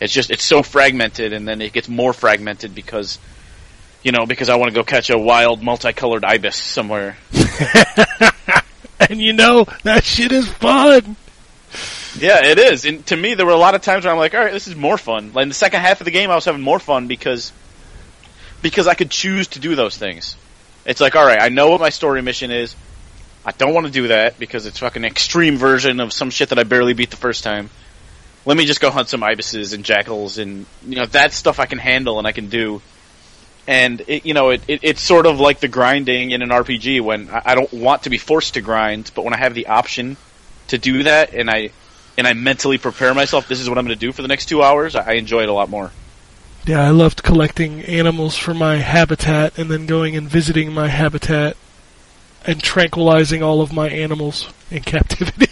It's 0.00 0.12
just 0.12 0.30
it's 0.30 0.44
so 0.44 0.62
fragmented 0.62 1.32
and 1.32 1.46
then 1.46 1.60
it 1.60 1.72
gets 1.72 1.88
more 1.88 2.12
fragmented 2.12 2.74
because 2.74 3.18
you 4.02 4.12
know 4.12 4.26
because 4.26 4.48
I 4.48 4.56
want 4.56 4.70
to 4.70 4.74
go 4.74 4.84
catch 4.84 5.10
a 5.10 5.18
wild 5.18 5.62
multicolored 5.62 6.24
ibis 6.24 6.56
somewhere. 6.56 7.16
and 9.00 9.20
you 9.20 9.32
know 9.32 9.66
that 9.84 10.04
shit 10.04 10.32
is 10.32 10.48
fun. 10.48 11.16
Yeah, 12.18 12.44
it 12.44 12.58
is. 12.58 12.84
And 12.84 13.06
to 13.06 13.16
me, 13.16 13.34
there 13.34 13.46
were 13.46 13.52
a 13.52 13.56
lot 13.56 13.74
of 13.74 13.82
times 13.82 14.04
where 14.04 14.12
I'm 14.12 14.18
like, 14.18 14.34
all 14.34 14.40
right, 14.40 14.52
this 14.52 14.66
is 14.66 14.74
more 14.74 14.98
fun. 14.98 15.32
Like 15.32 15.44
in 15.44 15.48
the 15.48 15.54
second 15.54 15.80
half 15.80 16.00
of 16.00 16.04
the 16.04 16.10
game, 16.10 16.30
I 16.30 16.34
was 16.34 16.44
having 16.44 16.62
more 16.62 16.78
fun 16.78 17.06
because 17.06 17.52
because 18.62 18.86
I 18.86 18.94
could 18.94 19.10
choose 19.10 19.48
to 19.48 19.60
do 19.60 19.74
those 19.74 19.96
things. 19.96 20.36
It's 20.84 21.00
like, 21.00 21.16
all 21.16 21.24
right, 21.24 21.40
I 21.40 21.48
know 21.48 21.70
what 21.70 21.80
my 21.80 21.90
story 21.90 22.20
mission 22.22 22.50
is. 22.50 22.74
I 23.44 23.52
don't 23.52 23.72
want 23.72 23.86
to 23.86 23.92
do 23.92 24.08
that 24.08 24.38
because 24.38 24.66
it's 24.66 24.78
fucking 24.78 25.04
extreme 25.04 25.56
version 25.56 26.00
of 26.00 26.12
some 26.12 26.30
shit 26.30 26.50
that 26.50 26.58
I 26.58 26.64
barely 26.64 26.92
beat 26.92 27.10
the 27.10 27.16
first 27.16 27.42
time. 27.42 27.70
Let 28.44 28.56
me 28.56 28.66
just 28.66 28.80
go 28.80 28.90
hunt 28.90 29.08
some 29.08 29.22
ibises 29.22 29.72
and 29.72 29.84
jackals 29.84 30.38
and 30.38 30.66
you 30.86 30.96
know 30.96 31.06
that 31.06 31.32
stuff 31.32 31.60
I 31.60 31.66
can 31.66 31.78
handle 31.78 32.18
and 32.18 32.26
I 32.26 32.32
can 32.32 32.48
do. 32.48 32.82
And 33.66 34.02
it, 34.06 34.26
you 34.26 34.34
know, 34.34 34.50
it, 34.50 34.62
it, 34.66 34.80
it's 34.82 35.00
sort 35.00 35.26
of 35.26 35.38
like 35.38 35.60
the 35.60 35.68
grinding 35.68 36.32
in 36.32 36.42
an 36.42 36.48
RPG 36.48 37.02
when 37.02 37.28
I, 37.30 37.42
I 37.46 37.54
don't 37.54 37.72
want 37.72 38.02
to 38.04 38.10
be 38.10 38.18
forced 38.18 38.54
to 38.54 38.60
grind, 38.60 39.10
but 39.14 39.24
when 39.24 39.32
I 39.32 39.36
have 39.36 39.54
the 39.54 39.68
option 39.68 40.16
to 40.68 40.78
do 40.78 41.04
that 41.04 41.34
and 41.34 41.50
I 41.50 41.70
and 42.20 42.28
I 42.28 42.34
mentally 42.34 42.76
prepare 42.76 43.14
myself, 43.14 43.48
this 43.48 43.60
is 43.60 43.68
what 43.70 43.78
I'm 43.78 43.86
going 43.86 43.98
to 43.98 44.06
do 44.06 44.12
for 44.12 44.20
the 44.20 44.28
next 44.28 44.46
two 44.46 44.62
hours, 44.62 44.94
I 44.94 45.10
I 45.10 45.12
enjoy 45.14 45.42
it 45.42 45.48
a 45.48 45.54
lot 45.54 45.70
more. 45.70 45.90
Yeah, 46.66 46.86
I 46.86 46.90
loved 46.90 47.22
collecting 47.22 47.80
animals 47.80 48.36
for 48.36 48.52
my 48.52 48.76
habitat 48.76 49.56
and 49.56 49.70
then 49.70 49.86
going 49.86 50.14
and 50.16 50.28
visiting 50.28 50.70
my 50.74 50.86
habitat 50.88 51.56
and 52.44 52.62
tranquilizing 52.62 53.42
all 53.42 53.62
of 53.62 53.72
my 53.72 53.88
animals 53.88 54.46
in 54.70 54.82
captivity. 54.82 55.48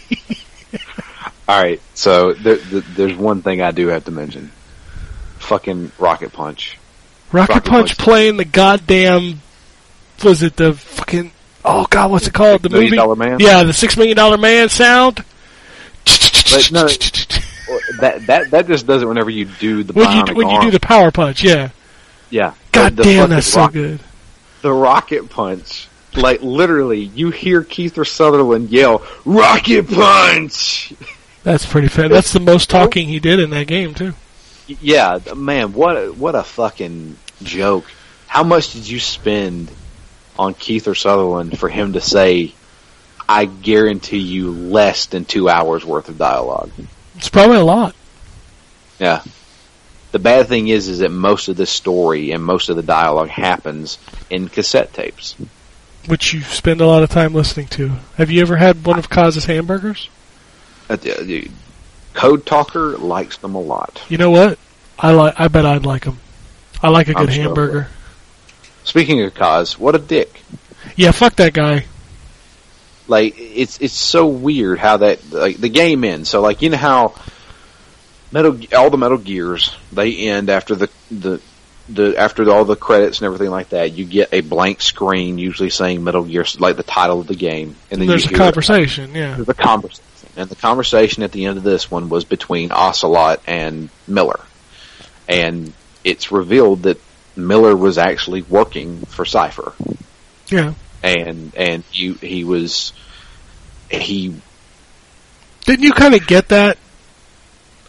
All 1.47 1.59
right, 1.59 1.81
so 1.95 2.33
there, 2.33 2.57
there, 2.57 2.81
there's 2.81 3.17
one 3.17 3.41
thing 3.41 3.63
I 3.63 3.71
do 3.71 3.87
have 3.87 4.05
to 4.05 4.11
mention. 4.11 4.51
Fucking 5.39 5.91
Rocket 5.97 6.31
Punch. 6.31 6.77
Rocket, 7.31 7.53
Rocket 7.53 7.69
Punch 7.69 7.87
Punch. 7.89 7.97
playing 7.97 8.37
the 8.37 8.45
goddamn 8.45 9.41
was 10.23 10.43
it 10.43 10.55
the 10.57 10.73
fucking 10.73 11.31
oh 11.63 11.87
god 11.89 12.11
what's 12.11 12.27
it 12.27 12.33
called 12.33 12.61
the 12.61 12.69
Million 12.69 12.95
movie 12.95 13.19
Man? 13.19 13.39
yeah 13.39 13.63
the 13.63 13.71
six 13.73 13.95
million 13.95 14.17
dollar 14.17 14.37
man 14.37 14.67
sound 14.67 15.23
But 16.51 16.71
no, 16.71 16.87
That 17.99 18.25
that 18.27 18.51
that 18.51 18.67
just 18.67 18.87
does 18.87 19.01
it 19.03 19.05
whenever 19.05 19.29
you 19.29 19.45
do 19.45 19.83
the 19.83 19.93
when 19.93 20.11
you 20.11 20.35
when 20.35 20.49
you 20.49 20.61
do 20.61 20.71
the 20.71 20.79
power 20.79 21.11
punch 21.11 21.43
yeah 21.43 21.69
yeah. 22.29 22.53
god 22.71 22.95
The- 22.95 23.03
the 23.03 23.03
damn 23.03 23.29
that's 23.29 23.47
so 23.47 23.67
good 23.67 23.99
The 24.61 24.71
Rocket 24.73 25.29
Punch. 25.29 25.87
Like 26.15 26.41
literally, 26.41 27.01
you 27.01 27.29
hear 27.29 27.61
Kiefer 27.63 28.07
Sutherland 28.07 28.69
yell 28.71 29.05
"Rocket 29.25 29.87
Punch." 29.89 30.93
that's 31.43 31.65
pretty 31.65 31.87
fair 31.87 32.09
that's 32.09 32.33
the 32.33 32.39
most 32.39 32.69
talking 32.71 33.07
he 33.07 33.19
did 33.19 33.39
in 33.39 33.51
that 33.51 33.67
game 33.67 33.93
too 33.93 34.13
Yeah, 34.67 35.19
man, 35.35 35.73
what 35.73 35.95
a, 35.95 36.11
what 36.11 36.33
a 36.35 36.43
fucking 36.43 37.15
joke. 37.43 37.85
How 38.27 38.43
much 38.43 38.73
did 38.73 38.87
you 38.87 38.99
spend 38.99 39.69
on 40.37 40.53
Kiefer 40.55 40.97
Sutherland 40.97 41.57
for 41.59 41.69
him 41.69 41.93
to 41.93 42.01
say, 42.01 42.53
I 43.31 43.45
guarantee 43.45 44.17
you 44.17 44.51
less 44.51 45.05
than 45.05 45.23
two 45.23 45.47
hours 45.49 45.85
worth 45.85 46.09
of 46.09 46.17
dialogue? 46.17 46.71
it's 47.15 47.29
probably 47.29 47.57
a 47.57 47.63
lot 47.63 47.95
Yeah. 48.99 49.21
The 50.11 50.17
bad 50.19 50.47
thing 50.47 50.69
is, 50.69 50.87
is 50.87 50.99
that 50.99 51.11
most 51.11 51.47
of 51.49 51.55
the 51.57 51.67
story 51.67 52.31
and 52.31 52.43
most 52.43 52.69
of 52.69 52.75
the 52.75 52.81
dialogue 52.81 53.29
happens 53.29 53.99
in 54.31 54.49
cassette 54.49 54.91
tapes. 54.93 55.35
which 56.07 56.33
you 56.33 56.41
spend 56.41 56.81
a 56.81 56.87
lot 56.87 57.03
of 57.03 57.09
time 57.11 57.33
listening 57.33 57.67
to 57.67 57.91
have 58.17 58.31
you 58.31 58.41
ever 58.41 58.55
had 58.57 58.83
one 58.85 58.97
of 58.97 59.09
Kaz's 59.09 59.45
hamburgers 59.45 60.09
Uh, 60.89 60.93
uh, 61.05 61.41
Code 62.15 62.45
Talker 62.47 62.97
likes 62.97 63.37
them 63.37 63.53
a 63.53 63.61
lot. 63.61 64.01
you 64.09 64.17
know 64.17 64.31
what 64.31 64.57
I 64.97 65.11
like 65.11 65.39
I 65.39 65.47
bet 65.49 65.65
I'd 65.67 65.85
like 65.85 66.05
them 66.05 66.17
I 66.81 66.89
like 66.89 67.07
a 67.09 67.17
I'm 67.17 67.25
good 67.25 67.33
sure. 67.35 67.43
hamburger 67.43 67.87
Speaking 68.85 69.21
of 69.21 69.33
Kaz, 69.35 69.77
what 69.77 69.93
a 69.93 69.99
dick. 69.99 70.41
yeah 70.95 71.11
fuck 71.11 71.35
that 71.35 71.53
guy 71.53 71.85
like 73.09 73.35
it's 73.37 73.79
it's 73.81 73.93
so 73.93 74.27
weird 74.27 74.79
how 74.79 74.97
that 74.97 75.31
like 75.31 75.57
the 75.57 75.69
game 75.69 76.03
ends. 76.03 76.29
So 76.29 76.41
like 76.41 76.61
you 76.61 76.69
know 76.69 76.77
how 76.77 77.15
Metal 78.31 78.59
all 78.75 78.89
the 78.89 78.97
Metal 78.97 79.17
Gears 79.17 79.75
they 79.91 80.29
end 80.29 80.49
after 80.49 80.75
the 80.75 80.89
the 81.09 81.41
the 81.89 82.15
after 82.17 82.49
all 82.49 82.65
the 82.65 82.75
credits 82.75 83.19
and 83.19 83.25
everything 83.25 83.49
like 83.49 83.69
that. 83.69 83.93
You 83.93 84.05
get 84.05 84.29
a 84.31 84.41
blank 84.41 84.81
screen 84.81 85.37
usually 85.37 85.69
saying 85.69 86.03
Metal 86.03 86.23
Gear 86.23 86.45
like 86.59 86.77
the 86.77 86.83
title 86.83 87.21
of 87.21 87.27
the 87.27 87.35
game, 87.35 87.75
and 87.89 87.99
then 87.99 88.07
there's 88.07 88.29
you 88.29 88.35
a 88.35 88.39
conversation 88.39 89.15
yeah. 89.15 89.35
There's 89.35 89.49
a 89.49 89.53
conversation, 89.53 90.05
and 90.37 90.49
the 90.49 90.55
conversation 90.55 91.23
at 91.23 91.31
the 91.31 91.45
end 91.45 91.57
of 91.57 91.63
this 91.63 91.89
one 91.89 92.09
was 92.09 92.25
between 92.25 92.71
Ocelot 92.71 93.41
and 93.47 93.89
Miller, 94.07 94.39
and 95.27 95.73
it's 96.03 96.31
revealed 96.31 96.83
that 96.83 97.01
Miller 97.35 97.75
was 97.75 97.97
actually 97.97 98.43
working 98.43 99.01
for 99.05 99.25
Cipher 99.25 99.73
yeah 100.47 100.73
and 101.03 101.53
and 101.55 101.83
he 101.91 102.13
he 102.13 102.43
was 102.43 102.93
he 103.89 104.35
Didn't 105.65 105.83
you 105.83 105.93
kind 105.93 106.15
of 106.15 106.25
get 106.27 106.49
that? 106.49 106.77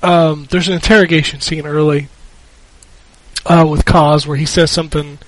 Um, 0.03 0.47
there's 0.51 0.69
an 0.69 0.75
interrogation 0.75 1.41
scene 1.41 1.67
early 1.67 2.09
uh, 3.45 3.67
with 3.69 3.85
Kaz 3.85 4.27
where 4.27 4.37
he 4.37 4.47
says 4.47 4.71
something, 4.71 5.19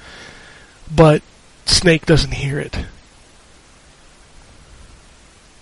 but 0.95 1.23
Snake 1.67 2.07
doesn't 2.07 2.33
hear 2.33 2.59
it. 2.59 2.87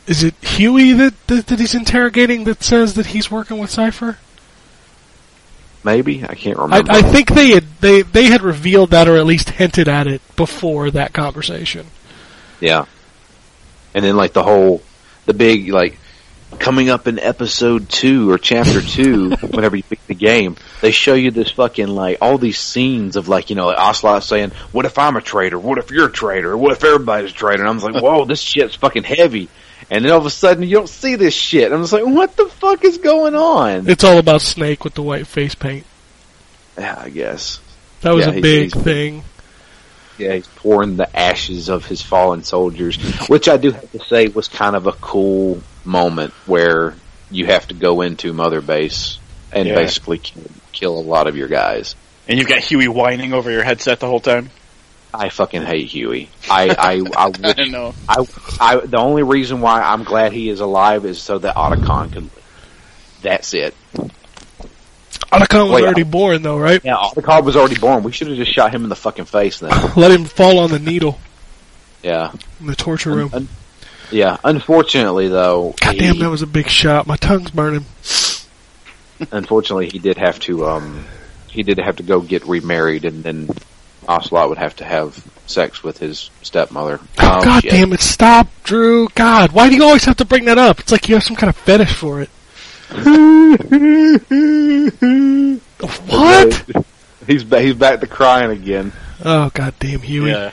Is 0.07 0.23
it 0.23 0.35
Huey 0.43 0.93
that, 0.93 1.15
that 1.27 1.47
that 1.49 1.59
he's 1.59 1.75
interrogating 1.75 2.45
that 2.45 2.63
says 2.63 2.95
that 2.95 3.07
he's 3.07 3.31
working 3.31 3.59
with 3.59 3.71
Cipher? 3.71 4.19
maybe 5.85 6.25
I 6.25 6.35
can't 6.35 6.59
I, 6.59 6.63
remember. 6.63 6.93
I 6.93 7.03
think 7.03 7.31
they 7.31 7.51
had 7.51 7.65
they 7.81 8.03
they 8.03 8.25
had 8.25 8.43
revealed 8.43 8.91
that 8.91 9.09
or 9.09 9.17
at 9.17 9.27
least 9.27 9.51
hinted 9.51 9.89
at 9.89 10.07
it 10.07 10.23
before 10.37 10.91
that 10.91 11.13
conversation. 11.13 11.87
Yeah, 12.61 12.85
and 13.95 14.05
then 14.05 14.17
like 14.17 14.33
the 14.33 14.43
whole 14.43 14.83
the 15.27 15.35
big 15.35 15.69
like 15.69 15.99
coming 16.59 16.91
up 16.91 17.07
in 17.07 17.19
episode 17.19 17.89
two 17.89 18.31
or 18.31 18.39
chapter 18.39 18.81
two, 18.81 19.31
whenever 19.51 19.77
you 19.77 19.83
pick 19.83 20.05
the 20.07 20.15
game, 20.15 20.57
they 20.81 20.91
show 20.91 21.15
you 21.15 21.31
this 21.31 21.51
fucking 21.53 21.89
like 21.89 22.19
all 22.21 22.39
these 22.39 22.59
scenes 22.59 23.17
of 23.17 23.29
like 23.29 23.51
you 23.51 23.57
know 23.57 23.67
like 23.67 23.79
Ocelot 23.79 24.25
saying, 24.25 24.51
"What 24.73 24.85
if 24.85 24.99
I'm 24.99 25.17
a 25.17 25.21
traitor? 25.21 25.59
What 25.59 25.79
if 25.79 25.91
you're 25.91 26.09
a 26.09 26.13
traitor? 26.13 26.57
What 26.57 26.73
if 26.73 26.85
everybody's 26.85 27.31
a 27.31 27.35
traitor?" 27.35 27.65
And 27.65 27.69
I'm 27.71 27.79
like, 27.79 28.03
"Whoa, 28.03 28.25
this 28.25 28.41
shit's 28.41 28.75
fucking 28.75 29.05
heavy." 29.05 29.49
And 29.91 30.05
then 30.05 30.13
all 30.13 30.19
of 30.19 30.27
a 30.27 30.31
sudden 30.31 30.63
you 30.63 30.77
don't 30.77 30.89
see 30.89 31.17
this 31.17 31.35
shit. 31.35 31.73
I'm 31.73 31.81
just 31.81 31.93
like, 31.93 32.05
what 32.05 32.37
the 32.37 32.47
fuck 32.47 32.85
is 32.85 32.99
going 32.99 33.35
on? 33.35 33.89
It's 33.89 34.05
all 34.05 34.19
about 34.19 34.41
Snake 34.41 34.85
with 34.85 34.95
the 34.95 35.03
white 35.03 35.27
face 35.27 35.57
paint. 35.57 35.85
Yeah, 36.79 36.97
I 36.97 37.11
guess. 37.11 37.61
That 38.03 38.15
was 38.15 38.27
Yeah, 38.27 38.35
a 38.35 38.41
big 38.41 38.71
thing. 38.71 39.25
Yeah, 40.21 40.35
he's 40.35 40.47
pouring 40.47 40.97
the 40.97 41.17
ashes 41.19 41.69
of 41.69 41.85
his 41.87 42.03
fallen 42.03 42.45
soldiers, 42.45 42.97
which 43.29 43.49
I 43.49 43.57
do 43.57 43.71
have 43.73 43.91
to 43.93 44.01
say 44.05 44.29
was 44.29 44.49
kind 44.49 44.77
of 44.77 44.87
a 44.87 44.93
cool 44.93 45.63
moment 45.85 46.33
where 46.47 46.95
you 47.31 47.47
have 47.47 47.67
to 47.69 47.75
go 47.75 48.03
into 48.03 48.33
Mother 48.33 48.61
Base 48.61 49.19
and 49.53 49.67
Yeah. 49.69 49.75
basically 49.75 50.19
kill, 50.19 50.43
kill 50.73 50.99
a 50.99 51.01
lot 51.01 51.27
of 51.27 51.37
your 51.37 51.49
guys. 51.49 51.95
And 52.29 52.39
you've 52.39 52.49
got 52.49 52.59
Huey 52.61 52.87
whining 52.89 53.33
over 53.33 53.51
your 53.51 53.65
headset 53.65 53.99
the 54.01 54.07
whole 54.07 54.21
time. 54.21 54.51
I 55.13 55.29
fucking 55.31 55.63
hate 55.63 55.89
Huey. 55.89 56.29
I, 56.49 56.69
I, 56.69 56.75
I, 56.77 57.03
I 57.17 57.29
wish- 57.29 57.57
don't 57.57 57.71
know. 57.73 57.95
I, 58.09 58.25
I, 58.61 58.77
the 58.77 58.99
only 58.99 59.23
reason 59.25 59.61
why 59.61 59.81
I'm 59.81 60.05
glad 60.05 60.33
he 60.33 60.49
is 60.49 60.61
alive 60.61 61.05
is 61.05 61.21
so 61.21 61.39
that 61.39 61.57
Otacon 61.57 62.13
can. 62.13 62.31
That's 63.23 63.53
it. 63.55 63.75
Otacon 65.33 65.65
was 65.65 65.73
Wait, 65.77 65.85
already 65.85 66.03
born 66.03 66.43
though, 66.43 66.59
right? 66.59 66.81
Yeah, 66.85 66.97
Otacon 66.97 67.45
was 67.45 67.57
already 67.57 67.79
born. 67.79 68.03
We 68.03 68.13
should 68.13 68.29
have 68.29 68.37
just 68.37 68.53
shot 68.53 68.75
him 68.75 68.83
in 68.83 68.89
the 68.89 68.97
fucking 68.97 69.27
face 69.27 69.61
then. 69.61 69.71
Let 69.97 70.11
him 70.11 70.25
fall 70.25 70.59
on 70.59 70.71
the 70.71 70.79
needle 70.79 71.19
Yeah. 72.03 72.33
in 72.61 72.67
the 72.67 72.75
torture 72.77 73.11
room. 73.11 73.31
Un- 73.33 73.49
yeah. 74.11 74.39
Unfortunately, 74.43 75.29
though, 75.29 75.75
God 75.81 75.97
damn, 75.97 76.19
that 76.19 76.31
was 76.31 76.43
a 76.43 76.47
big 76.49 76.69
shot. 76.69 77.07
My 77.07 77.17
tongue's 77.17 77.51
burning. 77.53 77.85
unfortunately, 79.31 79.89
he 79.91 79.99
did 79.99 80.17
have 80.17 80.39
to. 80.41 80.67
Um, 80.67 81.05
he 81.49 81.63
did 81.63 81.79
have 81.79 81.97
to 81.97 82.03
go 82.03 82.21
get 82.21 82.47
remarried, 82.47 83.05
and 83.05 83.23
then 83.23 83.49
Ocelot 84.09 84.49
would 84.49 84.59
have 84.59 84.77
to 84.77 84.85
have 84.85 85.25
sex 85.47 85.83
with 85.83 85.99
his 85.99 86.31
stepmother. 86.43 87.01
Oh, 87.19 87.45
God 87.45 87.63
shit. 87.63 87.73
damn 87.73 87.93
it, 87.93 88.01
stop, 88.01 88.49
Drew. 88.63 89.09
God, 89.15 89.53
why 89.53 89.69
do 89.69 89.75
you 89.77 89.83
always 89.85 90.05
have 90.05 90.17
to 90.19 90.25
bring 90.25 90.45
that 90.47 90.59
up? 90.59 90.81
It's 90.81 90.93
like 90.93 91.09
you 91.09 91.15
have 91.17 91.25
some 91.25 91.37
kind 91.37 91.51
of 91.51 91.57
fetish 91.57 91.95
for 91.95 92.21
it. 92.21 92.31
What? 96.09 96.63
He's 97.27 97.45
ba- 97.45 97.61
he's 97.61 97.75
back 97.75 98.01
to 98.01 98.07
crying 98.07 98.51
again. 98.51 98.93
Oh, 99.25 99.51
god 99.55 99.75
damn, 99.79 100.01
Huey. 100.01 100.31
Yeah. 100.31 100.51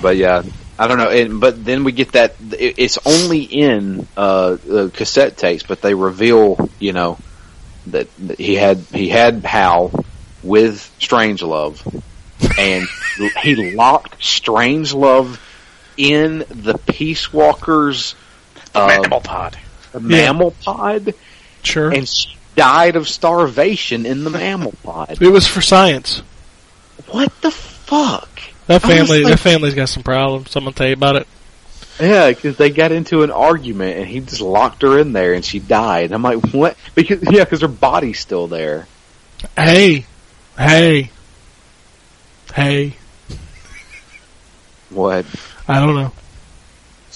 But 0.00 0.16
yeah, 0.16 0.42
I 0.78 0.86
don't 0.88 0.98
know. 0.98 1.10
And, 1.10 1.40
but 1.40 1.64
then 1.64 1.84
we 1.84 1.92
get 1.92 2.12
that 2.12 2.34
it- 2.58 2.74
it's 2.78 2.98
only 3.04 3.42
in 3.42 4.06
uh, 4.16 4.56
uh, 4.70 4.88
cassette 4.92 5.36
tapes, 5.36 5.62
but 5.62 5.80
they 5.80 5.94
reveal, 5.94 6.68
you 6.78 6.92
know, 6.92 7.18
that 7.88 8.08
that 8.18 8.38
he 8.38 8.54
had 8.56 8.78
he 8.92 9.08
had 9.08 9.44
Hal 9.44 9.92
with 10.42 10.90
Strangelove, 11.00 11.80
and 12.58 12.86
he 13.42 13.74
locked 13.74 14.18
Strangelove 14.20 15.38
in 15.96 16.38
the 16.50 16.78
Peace 16.86 17.32
Walker's 17.32 18.14
uh, 18.74 18.86
Mammal 19.02 19.20
pod. 19.20 19.56
Mammal 20.00 20.52
pod, 20.64 21.14
Sure. 21.62 21.90
and 21.90 22.08
she 22.08 22.36
died 22.54 22.96
of 22.96 23.08
starvation 23.08 24.06
in 24.06 24.24
the 24.24 24.30
mammal 24.30 24.74
pod. 24.82 25.18
it 25.20 25.28
was 25.28 25.46
for 25.46 25.60
science. 25.60 26.22
What 27.08 27.32
the 27.42 27.50
fuck? 27.50 28.28
That 28.66 28.82
family, 28.82 29.22
like- 29.22 29.32
that 29.34 29.40
family's 29.40 29.74
got 29.74 29.88
some 29.88 30.02
problems. 30.02 30.50
Someone 30.50 30.72
tell 30.74 30.86
you 30.88 30.94
about 30.94 31.16
it. 31.16 31.26
Yeah, 32.00 32.28
because 32.28 32.56
they 32.56 32.70
got 32.70 32.92
into 32.92 33.22
an 33.22 33.30
argument 33.30 33.98
and 33.98 34.06
he 34.06 34.20
just 34.20 34.42
locked 34.42 34.82
her 34.82 34.98
in 34.98 35.12
there 35.12 35.32
and 35.32 35.42
she 35.44 35.60
died. 35.60 36.12
I'm 36.12 36.22
like, 36.22 36.50
what? 36.52 36.76
Because 36.94 37.22
yeah, 37.22 37.44
because 37.44 37.62
her 37.62 37.68
body's 37.68 38.18
still 38.20 38.46
there. 38.48 38.86
Hey, 39.56 40.04
hey, 40.58 41.10
hey. 42.54 42.96
What? 44.90 45.24
I 45.68 45.80
don't 45.80 45.94
know. 45.94 46.12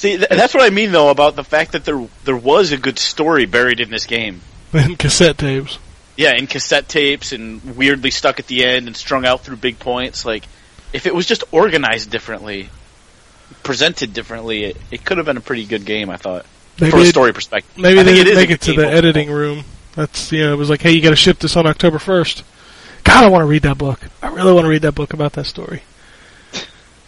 See, 0.01 0.17
th- 0.17 0.31
that's 0.31 0.55
what 0.55 0.63
I 0.63 0.71
mean 0.71 0.93
though 0.93 1.11
about 1.11 1.37
the 1.37 1.45
fact 1.45 1.73
that 1.73 1.85
there 1.85 2.09
there 2.25 2.37
was 2.37 2.73
a 2.73 2.79
good 2.79 2.99
story 2.99 3.45
buried 3.45 3.81
in 3.81 3.91
this 3.91 4.07
game. 4.07 4.41
In 4.73 4.97
cassette 4.97 5.37
tapes. 5.37 5.79
Yeah, 6.17 6.33
in 6.37 6.47
cassette 6.47 6.89
tapes 6.89 7.33
and 7.33 7.77
weirdly 7.77 8.11
stuck 8.11 8.39
at 8.41 8.47
the 8.47 8.65
end 8.65 8.87
and 8.87 8.97
strung 8.97 9.27
out 9.27 9.43
through 9.43 9.57
big 9.57 9.79
points. 9.79 10.25
Like, 10.25 10.45
if 10.95 11.07
it 11.07 11.15
was 11.15 11.27
just 11.27 11.45
organized 11.53 12.11
differently, 12.11 12.71
presented 13.63 14.15
differently, 14.15 14.65
it, 14.65 14.77
it 14.91 15.05
could 15.05 15.19
have 15.19 15.27
been 15.27 15.37
a 15.37 15.43
pretty 15.43 15.67
good 15.67 15.85
game. 15.85 16.09
I 16.09 16.17
thought, 16.17 16.47
Maybe 16.81 16.91
from 16.93 17.01
a 17.01 17.07
story 17.07 17.33
perspective. 17.35 17.77
Maybe 17.77 18.03
they 18.03 18.15
didn't 18.15 18.37
make 18.37 18.51
it 18.51 18.63
to 18.63 18.73
the 18.73 18.83
overall. 18.87 18.97
editing 18.97 19.31
room. 19.31 19.65
That's 19.97 20.33
you 20.33 20.45
know, 20.45 20.53
it 20.55 20.57
was 20.57 20.71
like, 20.71 20.81
hey, 20.81 20.93
you 20.93 21.03
got 21.03 21.11
to 21.11 21.17
ship 21.17 21.39
this 21.39 21.57
on 21.57 21.67
October 21.67 21.99
first. 21.99 22.43
God, 23.05 23.25
I 23.25 23.29
want 23.29 23.43
to 23.43 23.47
read 23.47 23.63
that 23.63 23.77
book. 23.77 24.01
I 24.23 24.29
really 24.29 24.55
want 24.55 24.65
to 24.65 24.71
read 24.71 24.83
that 24.83 24.95
book 24.95 25.13
about 25.13 25.35
that 25.35 25.45
story. 25.45 25.83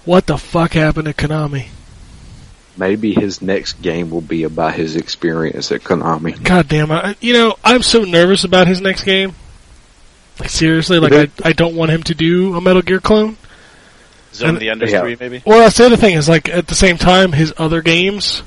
What 0.05 0.26
the 0.26 0.36
fuck 0.36 0.72
happened 0.72 1.07
to 1.07 1.14
Konami? 1.14 1.68
Maybe 2.76 3.12
his 3.12 3.42
next 3.42 3.82
game 3.82 4.10
will 4.10 4.22
be 4.22 4.44
about 4.44 4.74
his 4.74 4.96
experience 4.96 5.70
at 5.72 5.82
Konami. 5.82 6.42
God 6.42 6.68
damn, 6.68 6.90
I, 6.90 7.16
you 7.20 7.34
know, 7.34 7.56
I'm 7.62 7.82
so 7.82 8.02
nervous 8.04 8.44
about 8.44 8.66
his 8.66 8.80
next 8.80 9.04
game. 9.04 9.34
Like 10.40 10.48
seriously, 10.48 10.98
like 10.98 11.12
I, 11.12 11.48
I 11.48 11.52
don't 11.52 11.76
want 11.76 11.90
him 11.90 12.02
to 12.04 12.14
do 12.14 12.54
a 12.56 12.60
Metal 12.62 12.80
Gear 12.82 13.00
clone. 13.00 13.36
Zone 14.32 14.48
And- 14.48 14.56
of 14.56 14.60
the 14.60 14.70
Enders 14.70 14.90
yeah. 14.90 15.00
three, 15.02 15.16
maybe. 15.20 15.42
Well, 15.44 15.58
that's 15.58 15.76
the 15.76 15.84
other 15.84 15.96
thing 15.98 16.14
is 16.14 16.28
like 16.28 16.48
at 16.48 16.66
the 16.66 16.74
same 16.74 16.96
time, 16.96 17.32
his 17.32 17.52
other 17.58 17.82
games, 17.82 18.42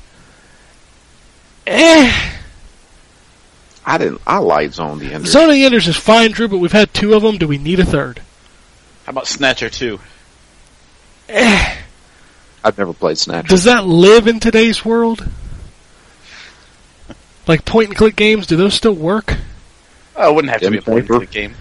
eh. 1.67 2.31
I 3.85 3.97
didn't. 3.99 4.21
I 4.25 4.39
liked 4.39 4.73
Zone 4.73 4.93
of 4.93 4.99
the 4.99 5.13
Enders. 5.13 5.31
Zone 5.31 5.49
of 5.49 5.51
the 5.55 5.63
Enders 5.63 5.87
is 5.87 5.95
fine, 5.95 6.31
Drew, 6.31 6.47
but 6.47 6.57
we've 6.57 6.71
had 6.71 6.91
two 6.91 7.13
of 7.13 7.21
them. 7.21 7.37
Do 7.37 7.47
we 7.47 7.59
need 7.59 7.79
a 7.79 7.85
third? 7.85 8.19
How 9.05 9.11
about 9.11 9.27
Snatcher 9.27 9.69
two? 9.69 9.99
Eh. 11.29 11.75
I've 12.65 12.77
never 12.79 12.93
played 12.93 13.17
Snatcher. 13.19 13.47
Does 13.47 13.65
that 13.65 13.85
live 13.85 14.27
in 14.27 14.39
today's 14.39 14.83
world? 14.83 15.23
Like 17.47 17.63
point 17.63 17.89
and 17.89 17.97
click 17.97 18.15
games, 18.15 18.47
do 18.47 18.55
those 18.57 18.73
still 18.73 18.93
work? 18.95 19.37
Oh, 20.15 20.31
it 20.31 20.35
wouldn't 20.35 20.51
have 20.51 20.61
to 20.61 20.71
be 20.71 20.79
a 20.79 20.81
Pen 20.81 20.93
point 20.95 21.05
paper. 21.05 21.17
click 21.19 21.29
game. 21.31 21.53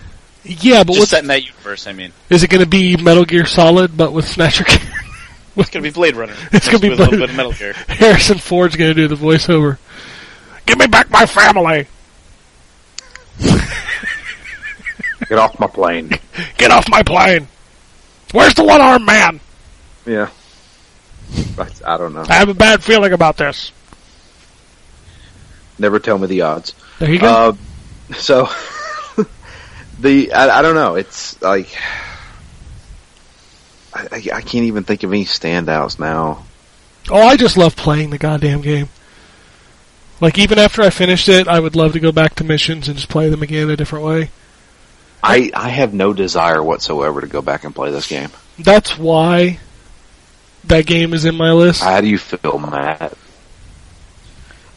Yeah, 0.45 0.83
but 0.83 0.95
Just 0.95 0.99
what's 1.01 1.11
set 1.11 1.23
in 1.23 1.29
that 1.29 1.43
universe. 1.45 1.87
I 1.87 1.93
mean, 1.93 2.13
is 2.31 2.43
it 2.43 2.49
going 2.49 2.63
to 2.63 2.69
be 2.69 2.97
Metal 2.97 3.25
Gear 3.27 3.45
Solid 3.45 3.97
but 3.97 4.13
with 4.13 4.27
Snatcher? 4.27 4.65
it's 5.57 5.71
gonna 5.71 5.83
be 5.83 5.91
Blade 5.91 6.17
Runner. 6.17 6.35
It's 6.53 6.67
gonna 6.69 6.79
be 6.81 6.89
with 6.89 7.01
a 7.01 7.03
little 7.03 7.19
Blade- 7.19 7.27
bit 7.27 7.31
of 7.31 7.37
Metal 7.37 7.53
Gear. 7.53 7.73
Harrison 7.89 8.39
Ford's 8.39 8.77
going 8.77 8.95
to 8.95 8.95
do 8.95 9.07
the 9.09 9.15
voiceover. 9.15 9.77
Give 10.67 10.79
me 10.79 10.87
back 10.87 11.11
my 11.11 11.27
family. 11.27 11.87
Get 15.29 15.39
off 15.39 15.59
my 15.59 15.67
plane. 15.67 16.11
Get 16.59 16.71
off 16.71 16.89
my 16.89 17.03
plane. 17.03 17.49
Where's 18.33 18.55
the 18.55 18.65
one 18.65 18.81
armed 18.81 19.07
man? 19.07 19.41
Yeah. 20.07 20.29
I, 21.59 21.69
I 21.85 21.97
don't 21.97 22.15
know. 22.15 22.25
I 22.29 22.35
have 22.35 22.49
a 22.49 22.55
bad 22.55 22.83
feeling 22.83 23.13
about 23.13 23.37
this. 23.37 23.73
Never 25.79 25.99
tell 25.99 26.19
me 26.19 26.27
the 26.27 26.43
odds. 26.43 26.75
There 26.99 27.11
you 27.11 27.19
go. 27.19 27.27
Uh, 27.27 28.15
so 28.17 28.49
the 30.01 30.33
I, 30.33 30.59
I 30.59 30.63
don't 30.63 30.75
know. 30.75 30.95
It's 30.95 31.41
like 31.43 31.75
I, 33.93 34.09
I, 34.13 34.17
I 34.35 34.41
can't 34.41 34.65
even 34.67 34.85
think 34.85 35.03
of 35.03 35.11
any 35.11 35.25
standouts 35.25 35.99
now. 35.99 36.45
oh, 37.11 37.23
I 37.23 37.37
just 37.37 37.57
love 37.57 37.77
playing 37.77 38.11
the 38.11 38.19
goddamn 38.19 38.61
game. 38.61 38.89
Like 40.21 40.39
even 40.39 40.59
after 40.59 40.83
I 40.83 40.91
finished 40.91 41.29
it, 41.29 41.49
I 41.49 41.59
would 41.59 41.75
love 41.77 41.93
to 41.95 42.01
go 42.01 42.13
back 42.13 42.37
to 42.37 42.45
missions 42.45 42.89
and 42.89 42.97
just 42.97 43.09
play 43.09 43.29
them 43.29 43.43
again 43.43 43.69
a 43.69 43.77
different 43.77 44.05
way. 44.05 44.31
I 45.23 45.51
I 45.55 45.71
have 45.71 45.93
no 45.93 46.13
desire 46.13 46.63
whatsoever 46.63 47.21
to 47.21 47.27
go 47.27 47.43
back 47.43 47.65
and 47.65 47.75
play 47.75 47.91
this 47.91 48.09
game. 48.09 48.31
That's 48.59 48.97
why 48.97 49.59
that 50.69 50.87
game 50.87 51.13
is 51.15 51.25
in 51.25 51.35
my 51.35 51.53
list. 51.53 51.83
How 51.83 52.01
do 52.01 52.09
you 52.09 52.19
feel, 52.19 52.59
Matt? 52.59 53.17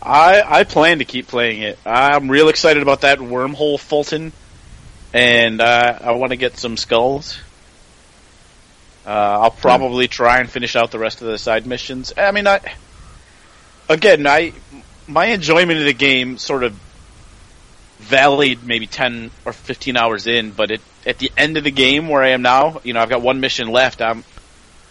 I 0.01 0.41
I 0.45 0.63
plan 0.63 0.99
to 0.99 1.05
keep 1.05 1.27
playing 1.27 1.61
it. 1.61 1.79
I'm 1.85 2.29
real 2.29 2.49
excited 2.49 2.81
about 2.81 3.01
that 3.01 3.19
wormhole 3.19 3.79
Fulton, 3.79 4.31
and 5.13 5.59
uh, 5.59 5.99
I 6.01 6.11
want 6.11 6.31
to 6.31 6.37
get 6.37 6.57
some 6.57 6.77
skulls. 6.77 7.39
Uh, 9.05 9.09
I'll 9.09 9.51
probably 9.51 10.07
try 10.07 10.39
and 10.39 10.49
finish 10.49 10.75
out 10.75 10.91
the 10.91 10.99
rest 10.99 11.21
of 11.21 11.27
the 11.27 11.37
side 11.37 11.65
missions. 11.65 12.13
I 12.17 12.31
mean, 12.31 12.47
I 12.47 12.59
again, 13.89 14.27
I 14.27 14.53
my 15.07 15.25
enjoyment 15.27 15.79
of 15.79 15.85
the 15.85 15.93
game 15.93 16.37
sort 16.37 16.63
of 16.63 16.77
valied 17.99 18.63
maybe 18.63 18.87
ten 18.87 19.31
or 19.45 19.53
fifteen 19.53 19.97
hours 19.97 20.27
in, 20.27 20.51
but 20.51 20.71
it, 20.71 20.81
at 21.05 21.17
the 21.19 21.31
end 21.37 21.57
of 21.57 21.63
the 21.63 21.71
game 21.71 22.07
where 22.07 22.21
I 22.21 22.29
am 22.29 22.41
now, 22.41 22.81
you 22.83 22.93
know, 22.93 23.01
I've 23.01 23.09
got 23.09 23.21
one 23.21 23.39
mission 23.39 23.69
left. 23.69 24.01
I'm 24.01 24.23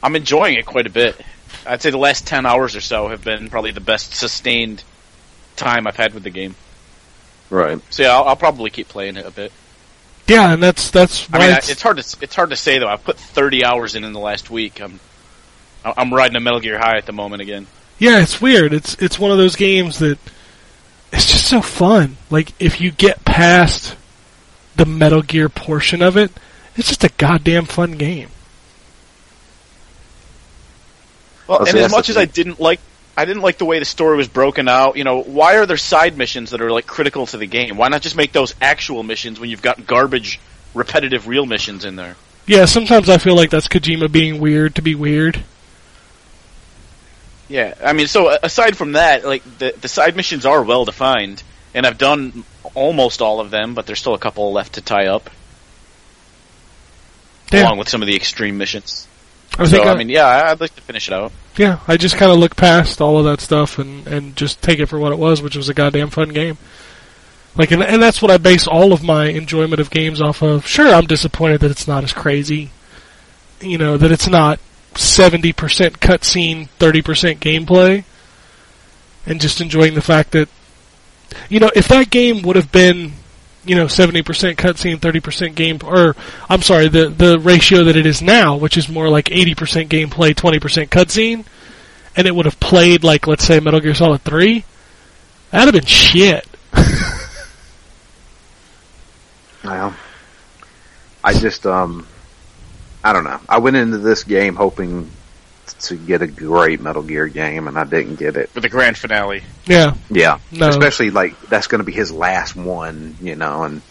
I'm 0.02 0.16
enjoying 0.16 0.56
it 0.56 0.66
quite 0.66 0.86
a 0.86 0.90
bit. 0.90 1.20
I'd 1.66 1.82
say 1.82 1.90
the 1.90 1.98
last 1.98 2.26
ten 2.26 2.46
hours 2.46 2.76
or 2.76 2.80
so 2.80 3.08
have 3.08 3.24
been 3.24 3.48
probably 3.50 3.70
the 3.72 3.80
best 3.80 4.14
sustained 4.14 4.82
time 5.56 5.86
I've 5.86 5.96
had 5.96 6.14
with 6.14 6.22
the 6.22 6.30
game. 6.30 6.54
Right. 7.50 7.80
So 7.90 8.02
yeah, 8.02 8.14
I'll, 8.14 8.24
I'll 8.24 8.36
probably 8.36 8.70
keep 8.70 8.88
playing 8.88 9.16
it 9.16 9.26
a 9.26 9.30
bit. 9.30 9.52
yeah, 10.26 10.52
and 10.52 10.62
that's 10.62 10.90
that's 10.90 11.28
I 11.32 11.38
why 11.38 11.46
mean, 11.48 11.56
it's, 11.56 11.70
it's 11.70 11.82
hard 11.82 11.96
to 11.98 12.16
it's 12.20 12.34
hard 12.34 12.50
to 12.50 12.56
say 12.56 12.78
though. 12.78 12.88
I've 12.88 13.04
put 13.04 13.18
30 13.18 13.64
hours 13.64 13.94
in 13.94 14.04
in 14.04 14.12
the 14.12 14.20
last 14.20 14.50
week. 14.50 14.80
I'm 14.80 15.00
I'm 15.84 16.12
riding 16.12 16.36
a 16.36 16.40
Metal 16.40 16.60
Gear 16.60 16.78
High 16.78 16.96
at 16.98 17.06
the 17.06 17.12
moment 17.12 17.42
again. 17.42 17.66
yeah, 17.98 18.20
it's 18.20 18.40
weird. 18.40 18.72
It's 18.72 18.94
it's 18.96 19.18
one 19.18 19.30
of 19.30 19.38
those 19.38 19.56
games 19.56 19.98
that 20.00 20.18
it's 21.12 21.30
just 21.30 21.46
so 21.46 21.62
fun. 21.62 22.16
Like 22.30 22.52
if 22.60 22.80
you 22.80 22.90
get 22.90 23.24
past 23.24 23.96
the 24.74 24.84
Metal 24.86 25.22
Gear 25.22 25.48
portion 25.48 26.02
of 26.02 26.16
it, 26.16 26.30
it's 26.74 26.88
just 26.88 27.04
a 27.04 27.08
goddamn 27.16 27.64
fun 27.66 27.92
game. 27.92 28.28
Well, 31.46 31.58
Oh, 31.60 31.64
and 31.64 31.76
as 31.78 31.90
much 31.92 32.08
as 32.10 32.16
I 32.16 32.24
didn't 32.24 32.58
like 32.60 32.80
I 33.16 33.24
didn't 33.24 33.42
like 33.42 33.56
the 33.58 33.64
way 33.64 33.78
the 33.78 33.84
story 33.86 34.16
was 34.16 34.28
broken 34.28 34.68
out. 34.68 34.96
You 34.96 35.04
know, 35.04 35.22
why 35.22 35.56
are 35.56 35.64
there 35.64 35.78
side 35.78 36.18
missions 36.18 36.50
that 36.50 36.60
are 36.60 36.70
like 36.70 36.86
critical 36.86 37.26
to 37.28 37.38
the 37.38 37.46
game? 37.46 37.76
Why 37.78 37.88
not 37.88 38.02
just 38.02 38.14
make 38.16 38.32
those 38.32 38.54
actual 38.60 39.02
missions 39.02 39.40
when 39.40 39.48
you've 39.48 39.62
got 39.62 39.86
garbage, 39.86 40.38
repetitive 40.74 41.26
real 41.26 41.46
missions 41.46 41.84
in 41.86 41.96
there? 41.96 42.16
Yeah, 42.46 42.66
sometimes 42.66 43.08
I 43.08 43.18
feel 43.18 43.34
like 43.34 43.50
that's 43.50 43.68
Kojima 43.68 44.12
being 44.12 44.38
weird 44.40 44.74
to 44.76 44.82
be 44.82 44.94
weird. 44.94 45.42
Yeah, 47.48 47.74
I 47.82 47.92
mean, 47.92 48.06
so 48.08 48.36
aside 48.42 48.76
from 48.76 48.92
that, 48.92 49.24
like 49.24 49.42
the 49.58 49.72
the 49.80 49.88
side 49.88 50.16
missions 50.16 50.44
are 50.44 50.62
well 50.62 50.84
defined, 50.84 51.42
and 51.74 51.86
I've 51.86 51.98
done 51.98 52.44
almost 52.74 53.22
all 53.22 53.40
of 53.40 53.50
them, 53.50 53.74
but 53.74 53.86
there's 53.86 54.00
still 54.00 54.14
a 54.14 54.18
couple 54.18 54.52
left 54.52 54.74
to 54.74 54.80
tie 54.80 55.06
up, 55.06 55.30
Yeah. 57.52 57.62
along 57.62 57.78
with 57.78 57.88
some 57.88 58.02
of 58.02 58.08
the 58.08 58.16
extreme 58.16 58.58
missions. 58.58 59.06
I 59.58 59.64
So 59.64 59.70
think 59.70 59.86
I 59.86 59.92
I- 59.92 59.96
mean, 59.96 60.08
yeah, 60.08 60.26
I- 60.26 60.50
I'd 60.50 60.60
like 60.60 60.74
to 60.76 60.82
finish 60.82 61.08
it 61.08 61.14
out. 61.14 61.32
Yeah, 61.56 61.78
I 61.88 61.96
just 61.96 62.16
kind 62.16 62.30
of 62.30 62.38
look 62.38 62.56
past 62.56 63.00
all 63.00 63.18
of 63.18 63.24
that 63.24 63.40
stuff 63.40 63.78
and 63.78 64.06
and 64.06 64.36
just 64.36 64.60
take 64.60 64.78
it 64.78 64.86
for 64.86 64.98
what 64.98 65.12
it 65.12 65.18
was, 65.18 65.40
which 65.40 65.56
was 65.56 65.68
a 65.68 65.74
goddamn 65.74 66.10
fun 66.10 66.28
game. 66.30 66.58
Like, 67.56 67.70
and, 67.70 67.82
and 67.82 68.02
that's 68.02 68.20
what 68.20 68.30
I 68.30 68.36
base 68.36 68.66
all 68.66 68.92
of 68.92 69.02
my 69.02 69.28
enjoyment 69.28 69.80
of 69.80 69.88
games 69.88 70.20
off 70.20 70.42
of. 70.42 70.66
Sure, 70.66 70.92
I'm 70.94 71.06
disappointed 71.06 71.60
that 71.62 71.70
it's 71.70 71.88
not 71.88 72.04
as 72.04 72.12
crazy. 72.12 72.70
You 73.62 73.78
know, 73.78 73.96
that 73.96 74.12
it's 74.12 74.28
not 74.28 74.58
70% 74.94 75.54
cutscene, 75.98 76.68
30% 76.78 77.38
gameplay. 77.38 78.04
And 79.24 79.40
just 79.40 79.62
enjoying 79.62 79.94
the 79.94 80.02
fact 80.02 80.32
that, 80.32 80.50
you 81.48 81.58
know, 81.58 81.70
if 81.74 81.88
that 81.88 82.10
game 82.10 82.42
would 82.42 82.56
have 82.56 82.70
been, 82.70 83.14
you 83.66 83.74
know, 83.74 83.86
70% 83.86 84.22
cutscene, 84.56 84.98
30% 84.98 85.54
game, 85.54 85.78
or, 85.84 86.16
I'm 86.48 86.62
sorry, 86.62 86.88
the, 86.88 87.08
the 87.08 87.38
ratio 87.38 87.84
that 87.84 87.96
it 87.96 88.06
is 88.06 88.22
now, 88.22 88.56
which 88.56 88.76
is 88.76 88.88
more 88.88 89.08
like 89.08 89.26
80% 89.26 89.88
gameplay, 89.88 90.34
20% 90.34 90.88
cutscene, 90.88 91.44
and 92.16 92.26
it 92.26 92.34
would 92.34 92.46
have 92.46 92.60
played 92.60 93.04
like, 93.04 93.26
let's 93.26 93.44
say, 93.44 93.60
Metal 93.60 93.80
Gear 93.80 93.94
Solid 93.94 94.22
3, 94.22 94.64
that'd 95.50 95.74
have 95.74 95.80
been 95.80 95.86
shit. 95.88 96.46
Well, 99.66 99.96
I 101.24 101.32
just 101.32 101.66
um, 101.66 102.06
I 103.02 103.12
don't 103.12 103.24
know. 103.24 103.40
I 103.48 103.58
went 103.58 103.76
into 103.76 103.98
this 103.98 104.22
game 104.22 104.54
hoping 104.54 105.10
to 105.80 105.96
get 105.96 106.22
a 106.22 106.26
great 106.26 106.80
Metal 106.80 107.02
Gear 107.02 107.28
game, 107.28 107.68
and 107.68 107.78
I 107.78 107.84
didn't 107.84 108.16
get 108.16 108.36
it. 108.36 108.48
For 108.50 108.60
the 108.60 108.68
grand 108.68 108.96
finale. 108.96 109.42
Yeah, 109.66 109.94
Yeah, 110.10 110.38
No. 110.52 110.68
especially 110.68 111.10
like 111.10 111.40
that's 111.48 111.66
going 111.66 111.80
to 111.80 111.84
be 111.84 111.92
his 111.92 112.10
last 112.12 112.56
one, 112.56 113.16
you 113.20 113.36
know, 113.36 113.64
and 113.64 113.82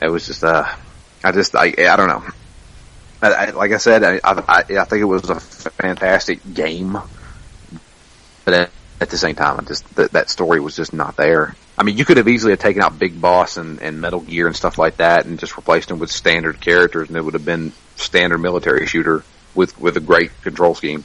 it 0.00 0.10
was 0.10 0.26
just 0.26 0.44
uh, 0.44 0.64
I 1.24 1.32
just 1.32 1.54
I 1.56 1.74
I 1.78 1.96
don't 1.96 2.08
know. 2.08 2.24
I, 3.20 3.32
I, 3.32 3.50
like 3.50 3.72
I 3.72 3.78
said, 3.78 4.04
I, 4.04 4.20
I 4.22 4.32
I 4.48 4.58
I 4.80 4.84
think 4.84 5.00
it 5.02 5.04
was 5.04 5.28
a 5.28 5.40
fantastic 5.40 6.40
game, 6.54 6.96
but 8.44 8.54
at, 8.54 8.70
at 9.00 9.10
the 9.10 9.18
same 9.18 9.34
time, 9.34 9.58
I 9.58 9.62
just 9.64 9.94
that 9.96 10.12
that 10.12 10.30
story 10.30 10.60
was 10.60 10.76
just 10.76 10.92
not 10.92 11.16
there. 11.16 11.54
I 11.76 11.84
mean, 11.84 11.96
you 11.96 12.04
could 12.04 12.16
have 12.16 12.28
easily 12.28 12.52
have 12.52 12.58
taken 12.58 12.82
out 12.82 12.98
Big 12.98 13.20
Boss 13.20 13.56
and, 13.56 13.80
and 13.80 14.00
Metal 14.00 14.20
Gear 14.20 14.48
and 14.48 14.56
stuff 14.56 14.78
like 14.78 14.96
that, 14.96 15.26
and 15.26 15.38
just 15.38 15.56
replaced 15.56 15.88
them 15.88 16.00
with 16.00 16.10
standard 16.10 16.60
characters, 16.60 17.08
and 17.08 17.16
it 17.16 17.22
would 17.24 17.34
have 17.34 17.44
been 17.44 17.72
standard 17.96 18.38
military 18.38 18.86
shooter 18.86 19.22
with 19.54 19.78
with 19.80 19.96
a 19.96 20.00
great 20.00 20.30
control 20.42 20.74
scheme. 20.74 21.04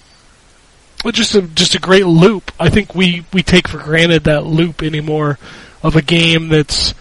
Well, 1.04 1.12
just 1.12 1.36
a 1.36 1.42
just 1.42 1.76
a 1.76 1.80
great 1.80 2.06
loop. 2.06 2.52
I 2.60 2.70
think 2.70 2.96
we 2.96 3.26
we 3.34 3.44
take 3.44 3.68
for 3.68 3.78
granted 3.78 4.26
that 4.26 4.46
loop 4.46 4.82
anymore 4.82 5.38
of 5.82 5.96
a 5.96 6.02
game 6.02 6.50
that's 6.50 6.94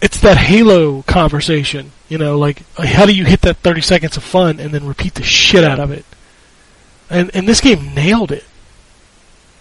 it's 0.00 0.20
that 0.20 0.36
Halo 0.36 1.02
conversation. 1.02 1.92
You 2.08 2.18
know, 2.18 2.38
like 2.38 2.62
how 2.76 3.06
do 3.06 3.14
you 3.14 3.24
hit 3.24 3.42
that 3.42 3.58
thirty 3.58 3.80
seconds 3.80 4.16
of 4.16 4.22
fun 4.22 4.60
and 4.60 4.72
then 4.72 4.86
repeat 4.86 5.14
the 5.14 5.22
shit 5.22 5.64
out 5.64 5.80
of 5.80 5.90
it? 5.90 6.04
And 7.10 7.30
and 7.34 7.48
this 7.48 7.60
game 7.60 7.94
nailed 7.94 8.32
it. 8.32 8.44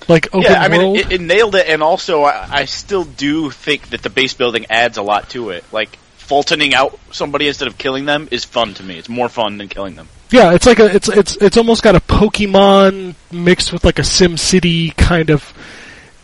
Like 0.08 0.28
open 0.34 0.43
yeah, 0.43 0.62
I 0.62 0.70
mean, 0.70 0.82
world. 0.82 0.98
it, 0.98 1.12
it 1.12 1.22
nailed 1.22 1.56
it, 1.56 1.68
and 1.68 1.84
also 1.84 2.24
I, 2.24 2.48
I 2.50 2.66
still 2.66 3.04
do 3.04 3.50
think 3.50 3.89
that 3.89 4.04
the 4.04 4.10
base 4.10 4.34
building 4.34 4.68
adds 4.70 4.98
a 4.98 5.02
lot 5.02 5.30
to 5.32 5.50
it. 5.50 5.66
Like 5.74 5.98
Fultoning 6.28 6.74
out 6.74 7.00
somebody 7.12 7.48
instead 7.48 7.70
of 7.70 7.78
killing 7.78 8.06
them 8.06 8.28
is 8.32 8.43
fun 8.43 8.74
to 8.76 8.84
me. 8.84 8.98
It's 8.98 9.08
more 9.08 9.30
fun 9.30 9.58
than 9.58 9.70
killing 9.70 9.95
them. 9.95 10.10
Yeah, 10.30 10.53
it's 10.53 10.65
like 10.65 10.80
a 10.80 10.93
it's 10.93 11.07
it's 11.07 11.36
it's 11.38 11.57
almost 11.57 11.84
got 11.84 11.95
a 11.95 12.01
Pokemon 12.01 13.15
mixed 13.32 13.71
with 13.71 13.86
like 13.86 13.99
a 13.99 14.03
Sim 14.03 14.38
City 14.38 14.91
kind 14.91 15.30
of. 15.30 15.53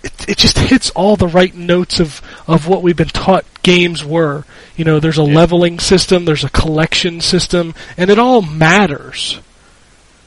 It, 0.04 0.30
it 0.32 0.38
just 0.38 0.58
hits 0.60 0.90
all 0.90 1.16
the 1.16 1.28
right 1.28 1.56
notes 1.56 2.02
of 2.02 2.22
of 2.46 2.68
what 2.68 2.84
we've 2.84 2.98
been 2.98 3.08
taught 3.08 3.46
games 3.64 4.04
were. 4.04 4.44
You 4.76 4.84
know, 4.84 5.00
there's 5.00 5.18
a 5.18 5.24
Yeah. 5.24 5.36
leveling 5.36 5.80
system, 5.80 6.26
there's 6.26 6.44
a 6.44 6.50
collection 6.50 7.22
system, 7.22 7.74
and 7.96 8.10
it 8.10 8.20
all 8.20 8.42
matters. 8.42 9.40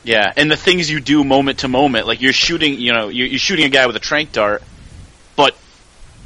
Yeah, 0.05 0.33
and 0.37 0.51
the 0.51 0.57
things 0.57 0.89
you 0.89 1.01
do 1.01 1.24
moment 1.24 1.59
to 1.59 1.68
moment, 1.68 2.07
like 2.07 2.22
you're 2.22 2.33
shooting, 2.33 2.79
you 2.79 2.93
know, 2.93 3.09
you're, 3.09 3.27
you're 3.27 3.39
shooting 3.41 3.66
a 3.66 3.68
guy 3.68 3.87
with 3.87 3.97
a 3.97 4.01
trank 4.01 4.33
dart, 4.33 4.62
but 5.35 5.55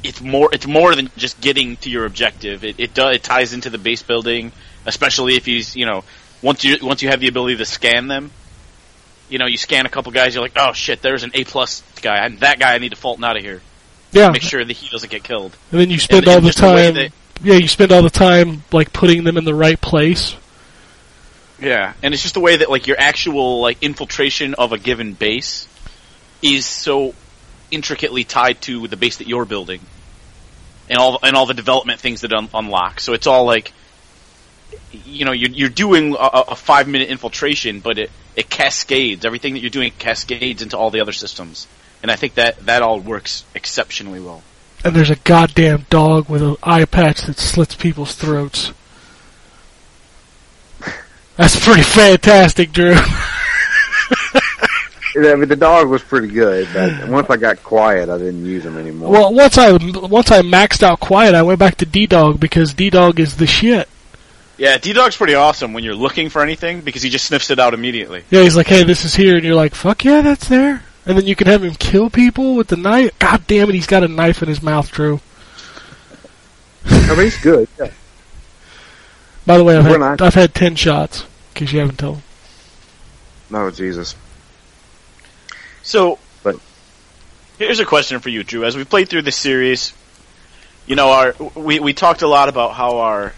it's 0.03 0.21
more 0.21 0.49
it's 0.53 0.67
more 0.67 0.95
than 0.95 1.09
just 1.17 1.41
getting 1.41 1.75
to 1.77 1.89
your 1.89 2.05
objective. 2.05 2.63
It 2.63 2.75
it, 2.79 2.93
does, 2.93 3.15
it 3.17 3.23
ties 3.23 3.53
into 3.53 3.69
the 3.69 3.77
base 3.77 4.03
building, 4.03 4.51
especially 4.85 5.35
if 5.35 5.45
he's 5.45 5.75
you 5.75 5.85
know 5.85 6.03
once 6.41 6.63
you 6.63 6.77
once 6.81 7.01
you 7.01 7.09
have 7.09 7.19
the 7.19 7.27
ability 7.27 7.57
to 7.57 7.65
scan 7.65 8.07
them. 8.07 8.31
You 9.29 9.37
know, 9.37 9.45
you 9.45 9.57
scan 9.57 9.85
a 9.85 9.89
couple 9.89 10.11
guys, 10.11 10.35
you're 10.35 10.43
like, 10.43 10.57
oh 10.57 10.73
shit, 10.73 11.01
there's 11.01 11.23
an 11.23 11.31
A 11.33 11.45
plus 11.45 11.83
guy, 12.01 12.25
and 12.25 12.39
that 12.41 12.59
guy 12.59 12.73
I 12.73 12.79
need 12.79 12.89
to 12.89 12.97
Fulton 12.97 13.23
out 13.23 13.37
of 13.37 13.43
here. 13.43 13.61
Yeah, 14.11 14.29
Make 14.31 14.41
sure 14.41 14.63
that 14.63 14.73
he 14.73 14.89
doesn't 14.89 15.09
get 15.09 15.23
killed. 15.23 15.55
and 15.71 15.79
then 15.79 15.89
you 15.89 15.99
spend 15.99 16.23
and- 16.25 16.27
all 16.27 16.37
and 16.39 16.45
the 16.45 16.49
the 16.51 16.53
time. 16.59 16.93
that- 16.95 17.11
yeah, 17.41 17.53
you 17.55 17.69
spend 17.69 17.93
all 17.93 18.01
the 18.03 18.09
time 18.09 18.63
like 18.73 18.91
putting 18.91 19.23
them 19.23 19.37
in 19.37 19.45
the 19.45 19.55
right 19.55 19.79
place. 19.79 20.35
Yeah, 21.61 21.93
and 22.03 22.13
it's 22.13 22.21
just 22.23 22.33
the 22.33 22.39
way 22.39 22.57
that 22.57 22.69
like 22.69 22.87
your 22.87 22.99
actual 22.99 23.61
like 23.61 23.77
infiltration 23.81 24.53
of 24.55 24.73
a 24.73 24.77
given 24.77 25.13
base 25.13 25.67
is 26.41 26.65
so 26.65 27.13
intricately 27.69 28.23
tied 28.25 28.59
to 28.63 28.87
the 28.87 28.97
base 28.97 29.17
that 29.17 29.27
you're 29.27 29.45
building, 29.45 29.79
and 30.89 30.97
all 30.99 31.19
and 31.23 31.35
all 31.37 31.45
the 31.45 31.53
development 31.53 31.99
things 32.01 32.21
that 32.21 32.33
un- 32.33 32.49
unlock. 32.53 32.99
So 32.99 33.13
it's 33.13 33.27
all 33.27 33.45
like, 33.45 33.71
you 34.91 35.25
know, 35.25 35.31
you're 35.31 35.49
you're 35.49 35.69
doing 35.69 36.13
a, 36.13 36.43
a 36.49 36.55
five 36.55 36.87
minute 36.87 37.09
infiltration, 37.09 37.79
but 37.79 37.97
it 37.97 38.11
it 38.35 38.49
cascades. 38.49 39.25
Everything 39.25 39.53
that 39.53 39.59
you're 39.59 39.69
doing 39.69 39.91
cascades 39.97 40.61
into 40.61 40.77
all 40.77 40.89
the 40.89 41.01
other 41.01 41.13
systems, 41.13 41.67
and 42.01 42.11
I 42.11 42.15
think 42.15 42.35
that 42.35 42.65
that 42.65 42.81
all 42.81 42.99
works 42.99 43.43
exceptionally 43.55 44.19
well. 44.19 44.43
And 44.83 44.95
there's 44.95 45.11
a 45.11 45.15
goddamn 45.15 45.85
dog 45.89 46.27
with 46.27 46.41
an 46.41 46.57
eye 46.63 46.85
patch 46.85 47.21
that 47.23 47.37
slits 47.37 47.75
people's 47.75 48.15
throats. 48.15 48.71
That's 51.37 51.63
pretty 51.63 51.83
fantastic, 51.83 52.71
Drew. 52.71 52.95
I 55.13 55.35
mean, 55.35 55.49
the 55.49 55.57
dog 55.57 55.89
was 55.89 56.01
pretty 56.01 56.27
good, 56.27 56.67
but 56.73 57.09
once 57.09 57.29
I 57.29 57.37
got 57.37 57.61
quiet, 57.63 58.09
I 58.09 58.17
didn't 58.17 58.45
use 58.45 58.65
him 58.65 58.77
anymore. 58.77 59.11
Well, 59.11 59.33
once 59.33 59.57
I 59.57 59.71
once 59.73 60.31
I 60.31 60.41
maxed 60.41 60.83
out 60.83 60.99
quiet, 60.99 61.35
I 61.35 61.41
went 61.41 61.59
back 61.59 61.75
to 61.77 61.85
D 61.85 62.07
Dog 62.07 62.39
because 62.39 62.73
D 62.73 62.89
Dog 62.89 63.19
is 63.19 63.37
the 63.37 63.47
shit. 63.47 63.89
Yeah, 64.61 64.77
D 64.77 64.93
Dog's 64.93 65.17
pretty 65.17 65.33
awesome 65.33 65.73
when 65.73 65.83
you're 65.83 65.95
looking 65.95 66.29
for 66.29 66.43
anything 66.43 66.81
because 66.81 67.01
he 67.01 67.09
just 67.09 67.25
sniffs 67.25 67.49
it 67.49 67.57
out 67.57 67.73
immediately. 67.73 68.23
Yeah, 68.29 68.43
he's 68.43 68.55
like, 68.55 68.67
"Hey, 68.67 68.83
this 68.83 69.03
is 69.03 69.15
here," 69.15 69.35
and 69.35 69.43
you're 69.43 69.55
like, 69.55 69.73
"Fuck 69.73 70.05
yeah, 70.05 70.21
that's 70.21 70.47
there." 70.49 70.83
And 71.03 71.17
then 71.17 71.25
you 71.25 71.35
can 71.35 71.47
have 71.47 71.63
him 71.63 71.73
kill 71.73 72.11
people 72.11 72.53
with 72.53 72.67
the 72.67 72.77
knife. 72.77 73.17
God 73.17 73.47
damn 73.47 73.69
it, 73.69 73.73
he's 73.73 73.87
got 73.87 74.03
a 74.03 74.07
knife 74.07 74.43
in 74.43 74.49
his 74.49 74.61
mouth, 74.61 74.91
Drew. 74.91 75.19
I 76.85 77.09
mean, 77.15 77.23
he's 77.23 77.41
good. 77.41 77.67
Yeah. 77.79 77.89
By 79.47 79.57
the 79.57 79.63
way, 79.63 79.77
I've 79.77 79.85
We're 79.85 79.93
had, 79.93 79.99
not- 79.99 80.21
I've 80.21 80.35
had 80.35 80.53
ten 80.53 80.75
shots. 80.75 81.21
In 81.21 81.27
case 81.55 81.73
you 81.73 81.79
haven't 81.79 81.97
told. 81.97 82.21
No, 83.49 83.71
Jesus. 83.71 84.15
So, 85.81 86.19
But- 86.43 86.57
here's 87.57 87.79
a 87.79 87.85
question 87.85 88.19
for 88.19 88.29
you, 88.29 88.43
Drew. 88.43 88.63
As 88.63 88.77
we 88.77 88.83
played 88.83 89.09
through 89.09 89.23
this 89.23 89.37
series, 89.37 89.91
you 90.85 90.95
know, 90.95 91.09
our 91.09 91.33
we 91.55 91.79
we 91.79 91.93
talked 91.93 92.21
a 92.21 92.27
lot 92.27 92.47
about 92.47 92.75
how 92.75 92.99
our 92.99 93.33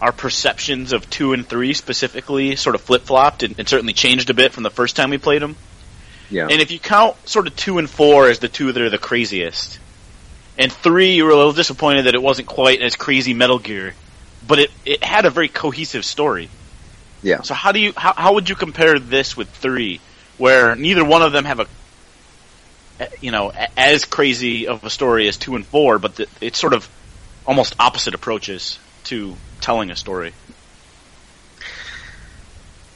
our 0.00 0.12
perceptions 0.12 0.92
of 0.92 1.08
two 1.08 1.32
and 1.32 1.46
three 1.46 1.72
specifically 1.72 2.56
sort 2.56 2.74
of 2.74 2.82
flip 2.82 3.02
flopped 3.02 3.42
and, 3.42 3.58
and 3.58 3.68
certainly 3.68 3.92
changed 3.92 4.30
a 4.30 4.34
bit 4.34 4.52
from 4.52 4.62
the 4.62 4.70
first 4.70 4.96
time 4.96 5.10
we 5.10 5.18
played 5.18 5.42
them. 5.42 5.56
Yeah. 6.30 6.48
And 6.50 6.60
if 6.60 6.70
you 6.70 6.78
count 6.78 7.16
sort 7.28 7.46
of 7.46 7.56
two 7.56 7.78
and 7.78 7.88
four 7.88 8.28
as 8.28 8.40
the 8.40 8.48
two 8.48 8.72
that 8.72 8.82
are 8.82 8.90
the 8.90 8.98
craziest, 8.98 9.78
and 10.58 10.72
three, 10.72 11.14
you 11.14 11.24
were 11.24 11.30
a 11.30 11.36
little 11.36 11.52
disappointed 11.52 12.06
that 12.06 12.14
it 12.14 12.22
wasn't 12.22 12.48
quite 12.48 12.82
as 12.82 12.96
crazy 12.96 13.34
Metal 13.34 13.58
Gear, 13.58 13.94
but 14.46 14.58
it 14.58 14.70
it 14.84 15.04
had 15.04 15.24
a 15.24 15.30
very 15.30 15.48
cohesive 15.48 16.04
story. 16.04 16.48
Yeah. 17.22 17.42
So 17.42 17.54
how 17.54 17.72
do 17.72 17.80
you 17.80 17.92
how 17.96 18.12
how 18.14 18.34
would 18.34 18.48
you 18.48 18.54
compare 18.54 18.98
this 18.98 19.36
with 19.36 19.48
three, 19.48 20.00
where 20.36 20.74
neither 20.74 21.04
one 21.04 21.22
of 21.22 21.32
them 21.32 21.44
have 21.44 21.60
a 21.60 21.66
you 23.20 23.30
know 23.30 23.52
as 23.76 24.04
crazy 24.04 24.66
of 24.66 24.82
a 24.82 24.90
story 24.90 25.28
as 25.28 25.36
two 25.36 25.56
and 25.56 25.66
four, 25.66 25.98
but 25.98 26.16
the, 26.16 26.26
it's 26.40 26.58
sort 26.58 26.72
of 26.72 26.88
almost 27.46 27.76
opposite 27.78 28.14
approaches 28.14 28.78
to 29.06 29.34
telling 29.60 29.90
a 29.90 29.96
story. 29.96 30.32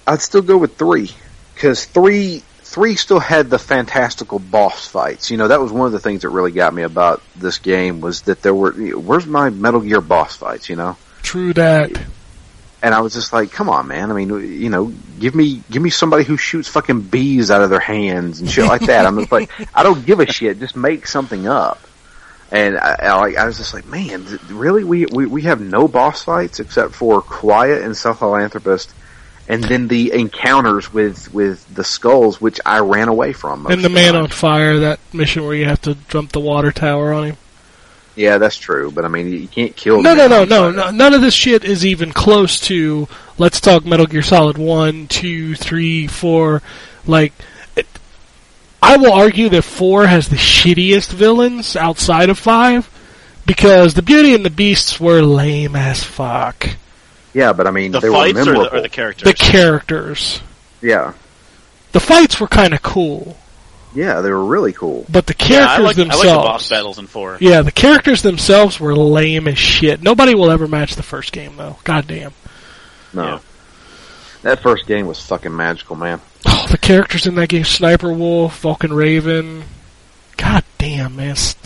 I'd 0.06 0.20
still 0.20 0.42
go 0.42 0.56
with 0.58 0.76
three 0.76 1.10
because 1.54 1.84
three 1.84 2.42
three 2.62 2.94
still 2.94 3.18
had 3.18 3.50
the 3.50 3.58
fantastical 3.58 4.38
boss 4.38 4.86
fights. 4.86 5.30
You 5.30 5.36
know, 5.36 5.48
that 5.48 5.60
was 5.60 5.72
one 5.72 5.86
of 5.86 5.92
the 5.92 6.00
things 6.00 6.22
that 6.22 6.28
really 6.30 6.52
got 6.52 6.72
me 6.72 6.82
about 6.82 7.22
this 7.36 7.58
game 7.58 8.00
was 8.00 8.22
that 8.22 8.42
there 8.42 8.54
were. 8.54 8.72
Where's 8.72 9.26
my 9.26 9.50
Metal 9.50 9.80
Gear 9.80 10.00
boss 10.00 10.36
fights? 10.36 10.68
You 10.68 10.76
know, 10.76 10.96
True 11.22 11.52
that. 11.54 11.90
and 12.82 12.94
I 12.94 13.00
was 13.00 13.12
just 13.12 13.32
like, 13.32 13.52
come 13.52 13.68
on, 13.68 13.88
man. 13.88 14.10
I 14.10 14.14
mean, 14.14 14.28
you 14.28 14.70
know, 14.70 14.92
give 15.18 15.34
me 15.34 15.62
give 15.70 15.82
me 15.82 15.90
somebody 15.90 16.24
who 16.24 16.36
shoots 16.36 16.68
fucking 16.68 17.02
bees 17.02 17.50
out 17.50 17.62
of 17.62 17.70
their 17.70 17.80
hands 17.80 18.40
and 18.40 18.50
shit 18.50 18.66
like 18.66 18.82
that. 18.82 19.06
I'm 19.06 19.18
just 19.18 19.32
like, 19.32 19.50
I 19.74 19.82
don't 19.82 20.04
give 20.06 20.20
a 20.20 20.26
shit. 20.26 20.58
Just 20.58 20.76
make 20.76 21.06
something 21.06 21.46
up. 21.46 21.80
And 22.52 22.78
I, 22.78 22.96
I, 23.00 23.34
I 23.38 23.44
was 23.46 23.58
just 23.58 23.74
like, 23.74 23.86
man, 23.86 24.26
really? 24.48 24.82
We, 24.82 25.06
we 25.06 25.26
we 25.26 25.42
have 25.42 25.60
no 25.60 25.86
boss 25.86 26.24
fights 26.24 26.58
except 26.58 26.94
for 26.94 27.22
Quiet 27.22 27.82
and 27.82 27.94
Sahelanthropus 27.94 28.92
and 29.50 29.64
then 29.64 29.88
the 29.88 30.12
encounters 30.12 30.92
with 30.92 31.34
with 31.34 31.74
the 31.74 31.82
skulls, 31.82 32.40
which 32.40 32.60
I 32.64 32.78
ran 32.78 33.08
away 33.08 33.32
from. 33.32 33.66
And 33.66 33.84
the 33.84 33.88
man 33.88 34.14
on 34.14 34.28
fire, 34.28 34.78
that 34.78 35.00
mission 35.12 35.44
where 35.44 35.56
you 35.56 35.64
have 35.64 35.82
to 35.82 35.96
jump 36.08 36.30
the 36.30 36.38
water 36.38 36.70
tower 36.70 37.12
on 37.12 37.24
him. 37.24 37.36
Yeah, 38.14 38.38
that's 38.38 38.56
true. 38.56 38.92
But 38.92 39.04
I 39.04 39.08
mean, 39.08 39.32
you 39.32 39.48
can't 39.48 39.74
kill. 39.74 40.02
No, 40.02 40.14
no, 40.14 40.28
no, 40.28 40.44
no, 40.44 40.70
no. 40.70 40.90
None 40.90 41.14
of 41.14 41.20
this 41.20 41.34
shit 41.34 41.64
is 41.64 41.84
even 41.84 42.12
close 42.12 42.60
to. 42.60 43.08
Let's 43.38 43.60
talk 43.60 43.84
Metal 43.84 44.06
Gear 44.06 44.22
Solid 44.22 44.56
one, 44.56 45.08
two, 45.08 45.56
three, 45.56 46.06
four. 46.06 46.62
Like, 47.04 47.32
I 48.90 48.96
will 48.96 49.12
argue 49.12 49.48
that 49.50 49.62
four 49.62 50.06
has 50.06 50.28
the 50.28 50.36
shittiest 50.36 51.12
villains 51.12 51.76
outside 51.76 52.28
of 52.28 52.38
five, 52.38 52.88
because 53.46 53.94
the 53.94 54.02
Beauty 54.02 54.34
and 54.34 54.44
the 54.44 54.50
Beasts 54.50 54.98
were 54.98 55.22
lame 55.22 55.76
as 55.76 56.02
fuck. 56.02 56.68
Yeah, 57.32 57.52
but 57.52 57.66
I 57.68 57.70
mean, 57.70 57.92
The 57.92 58.00
they 58.00 58.08
were 58.10 58.16
fights 58.16 58.38
or 58.40 58.44
the, 58.44 58.74
or 58.76 58.80
the 58.80 58.88
characters? 58.88 59.24
The 59.28 59.34
characters, 59.34 60.40
yeah, 60.82 61.12
the 61.92 62.00
fights 62.00 62.40
were 62.40 62.48
kind 62.48 62.74
of 62.74 62.82
cool, 62.82 63.36
yeah, 63.94 64.20
they 64.22 64.30
were 64.30 64.44
really 64.44 64.72
cool. 64.72 65.06
but 65.08 65.26
the 65.26 65.34
yeah, 65.38 65.66
I 65.68 65.76
characters 65.76 65.84
like, 65.84 65.90
I 65.96 66.00
themselves. 66.02 66.24
like 66.26 66.34
the 66.34 66.42
boss 66.48 66.68
battles 66.70 66.98
in 66.98 67.06
four. 67.06 67.38
Yeah, 67.40 67.62
the 67.62 67.70
characters 67.72 68.22
themselves 68.22 68.80
were 68.80 68.96
lame 68.96 69.46
as 69.46 69.58
shit. 69.58 70.02
Nobody 70.02 70.34
will 70.34 70.50
ever 70.50 70.66
match 70.66 70.96
the 70.96 71.04
first 71.04 71.30
game, 71.30 71.56
though. 71.56 71.76
God 71.84 72.08
damn. 72.08 72.32
No, 73.14 73.24
Yeah. 73.24 73.38
that 74.42 74.62
first 74.62 74.86
game 74.86 75.06
was 75.06 75.24
fucking 75.24 75.54
magical, 75.56 75.94
man. 75.94 76.20
The 76.70 76.78
characters 76.78 77.26
in 77.26 77.34
that 77.34 77.48
game: 77.48 77.64
Sniper 77.64 78.12
Wolf, 78.12 78.60
Vulcan 78.60 78.92
Raven. 78.92 79.64
God 80.36 80.62
damn, 80.78 81.16
man! 81.16 81.32
S- 81.32 81.56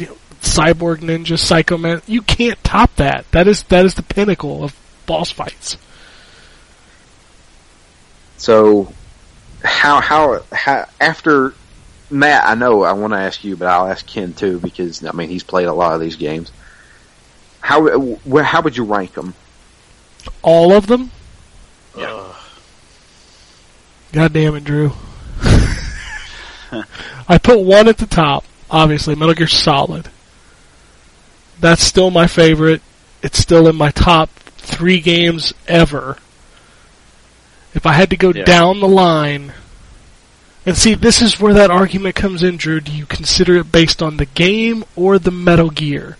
Cyborg 0.40 0.98
Ninja, 0.98 1.38
Psycho 1.38 1.76
Man. 1.76 2.00
You 2.06 2.22
can't 2.22 2.62
top 2.64 2.96
that. 2.96 3.30
That 3.32 3.46
is 3.46 3.64
that 3.64 3.84
is 3.84 3.94
the 3.94 4.02
pinnacle 4.02 4.64
of 4.64 4.74
boss 5.04 5.30
fights. 5.30 5.76
So, 8.38 8.92
how 9.62 10.00
how 10.00 10.42
how 10.50 10.86
after 10.98 11.54
Matt? 12.10 12.46
I 12.46 12.54
know 12.54 12.82
I 12.82 12.92
want 12.92 13.12
to 13.12 13.18
ask 13.18 13.44
you, 13.44 13.56
but 13.56 13.68
I'll 13.68 13.86
ask 13.86 14.06
Ken 14.06 14.32
too 14.32 14.58
because 14.58 15.04
I 15.04 15.12
mean 15.12 15.28
he's 15.28 15.44
played 15.44 15.66
a 15.66 15.74
lot 15.74 15.94
of 15.94 16.00
these 16.00 16.16
games. 16.16 16.50
How 17.60 18.16
how 18.42 18.62
would 18.62 18.76
you 18.76 18.84
rank 18.84 19.14
them? 19.14 19.34
All 20.42 20.72
of 20.72 20.86
them. 20.86 21.10
Ugh. 21.96 22.36
God 24.14 24.32
damn 24.32 24.54
it, 24.54 24.62
Drew. 24.62 24.92
I 27.28 27.36
put 27.42 27.58
one 27.58 27.88
at 27.88 27.98
the 27.98 28.06
top. 28.06 28.44
Obviously, 28.70 29.16
Metal 29.16 29.34
Gear 29.34 29.48
Solid. 29.48 30.08
That's 31.58 31.82
still 31.82 32.12
my 32.12 32.28
favorite. 32.28 32.80
It's 33.24 33.38
still 33.38 33.66
in 33.66 33.74
my 33.74 33.90
top 33.90 34.30
three 34.56 35.00
games 35.00 35.52
ever. 35.66 36.16
If 37.74 37.86
I 37.86 37.92
had 37.94 38.10
to 38.10 38.16
go 38.16 38.32
Yeah. 38.32 38.44
down 38.44 38.78
the 38.78 38.86
line, 38.86 39.52
and 40.64 40.76
see, 40.76 40.94
this 40.94 41.20
is 41.20 41.40
where 41.40 41.54
that 41.54 41.72
argument 41.72 42.14
comes 42.14 42.44
in, 42.44 42.56
Drew. 42.56 42.80
Do 42.80 42.92
you 42.92 43.06
consider 43.06 43.56
it 43.56 43.72
based 43.72 44.00
on 44.00 44.16
the 44.18 44.26
game 44.26 44.84
or 44.94 45.18
the 45.18 45.32
Metal 45.32 45.70
Gear? 45.70 46.18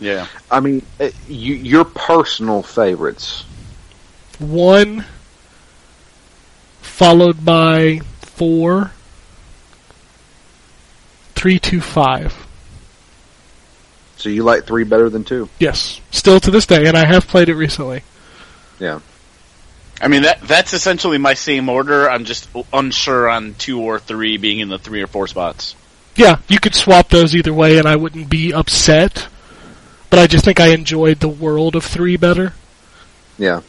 Yeah. 0.00 0.26
I 0.50 0.58
mean, 0.58 0.82
uh, 0.98 1.10
you, 1.28 1.54
your 1.54 1.84
personal 1.84 2.64
favorites. 2.64 3.44
One, 4.40 5.04
followed 6.94 7.44
by 7.44 7.98
four, 8.20 8.92
three, 11.34 11.58
two, 11.58 11.80
five. 11.80 12.46
So 14.16 14.28
you 14.28 14.44
like 14.44 14.64
three 14.64 14.84
better 14.84 15.10
than 15.10 15.24
two? 15.24 15.48
Yes, 15.58 16.00
still 16.12 16.38
to 16.38 16.52
this 16.52 16.66
day, 16.66 16.86
and 16.86 16.96
I 16.96 17.04
have 17.04 17.26
played 17.26 17.48
it 17.48 17.56
recently. 17.56 18.04
Yeah. 18.78 19.00
I 20.00 20.08
mean 20.08 20.22
that 20.22 20.40
that's 20.42 20.72
essentially 20.72 21.18
my 21.18 21.34
same 21.34 21.68
order. 21.68 22.08
I'm 22.08 22.24
just 22.24 22.48
unsure 22.72 23.28
on 23.28 23.54
two 23.54 23.80
or 23.80 23.98
three 23.98 24.36
being 24.36 24.60
in 24.60 24.68
the 24.68 24.78
three 24.78 25.02
or 25.02 25.06
four 25.06 25.26
spots. 25.26 25.74
Yeah, 26.16 26.38
you 26.48 26.60
could 26.60 26.74
swap 26.76 27.08
those 27.08 27.34
either 27.34 27.52
way, 27.52 27.78
and 27.78 27.88
I 27.88 27.96
wouldn't 27.96 28.30
be 28.30 28.52
upset. 28.52 29.28
But 30.10 30.20
I 30.20 30.28
just 30.28 30.44
think 30.44 30.60
I 30.60 30.68
enjoyed 30.68 31.18
the 31.18 31.28
world 31.28 31.74
of 31.74 31.84
three 31.84 32.16
better, 32.16 32.54
Yeah. 33.36 33.62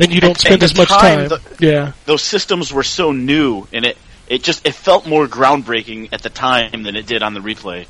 And 0.00 0.12
you 0.12 0.20
don't 0.20 0.32
At- 0.32 0.40
spend 0.40 0.62
at 0.62 0.70
as 0.70 0.76
much 0.76 0.88
time, 0.88 1.28
time. 1.28 1.40
the- 1.58 1.66
yeah, 1.66 1.92
Those 2.06 2.22
systems 2.22 2.72
were 2.72 2.82
so 2.82 3.12
new, 3.12 3.66
and 3.72 3.84
it 3.84 3.96
it 4.28 4.42
just 4.42 4.66
it 4.66 4.74
felt 4.74 5.06
more 5.06 5.26
groundbreaking 5.28 6.08
at 6.12 6.22
the 6.22 6.30
time 6.30 6.82
than 6.84 6.96
it 6.96 7.06
did 7.06 7.22
on 7.22 7.34
the 7.34 7.40
replay. 7.40 7.86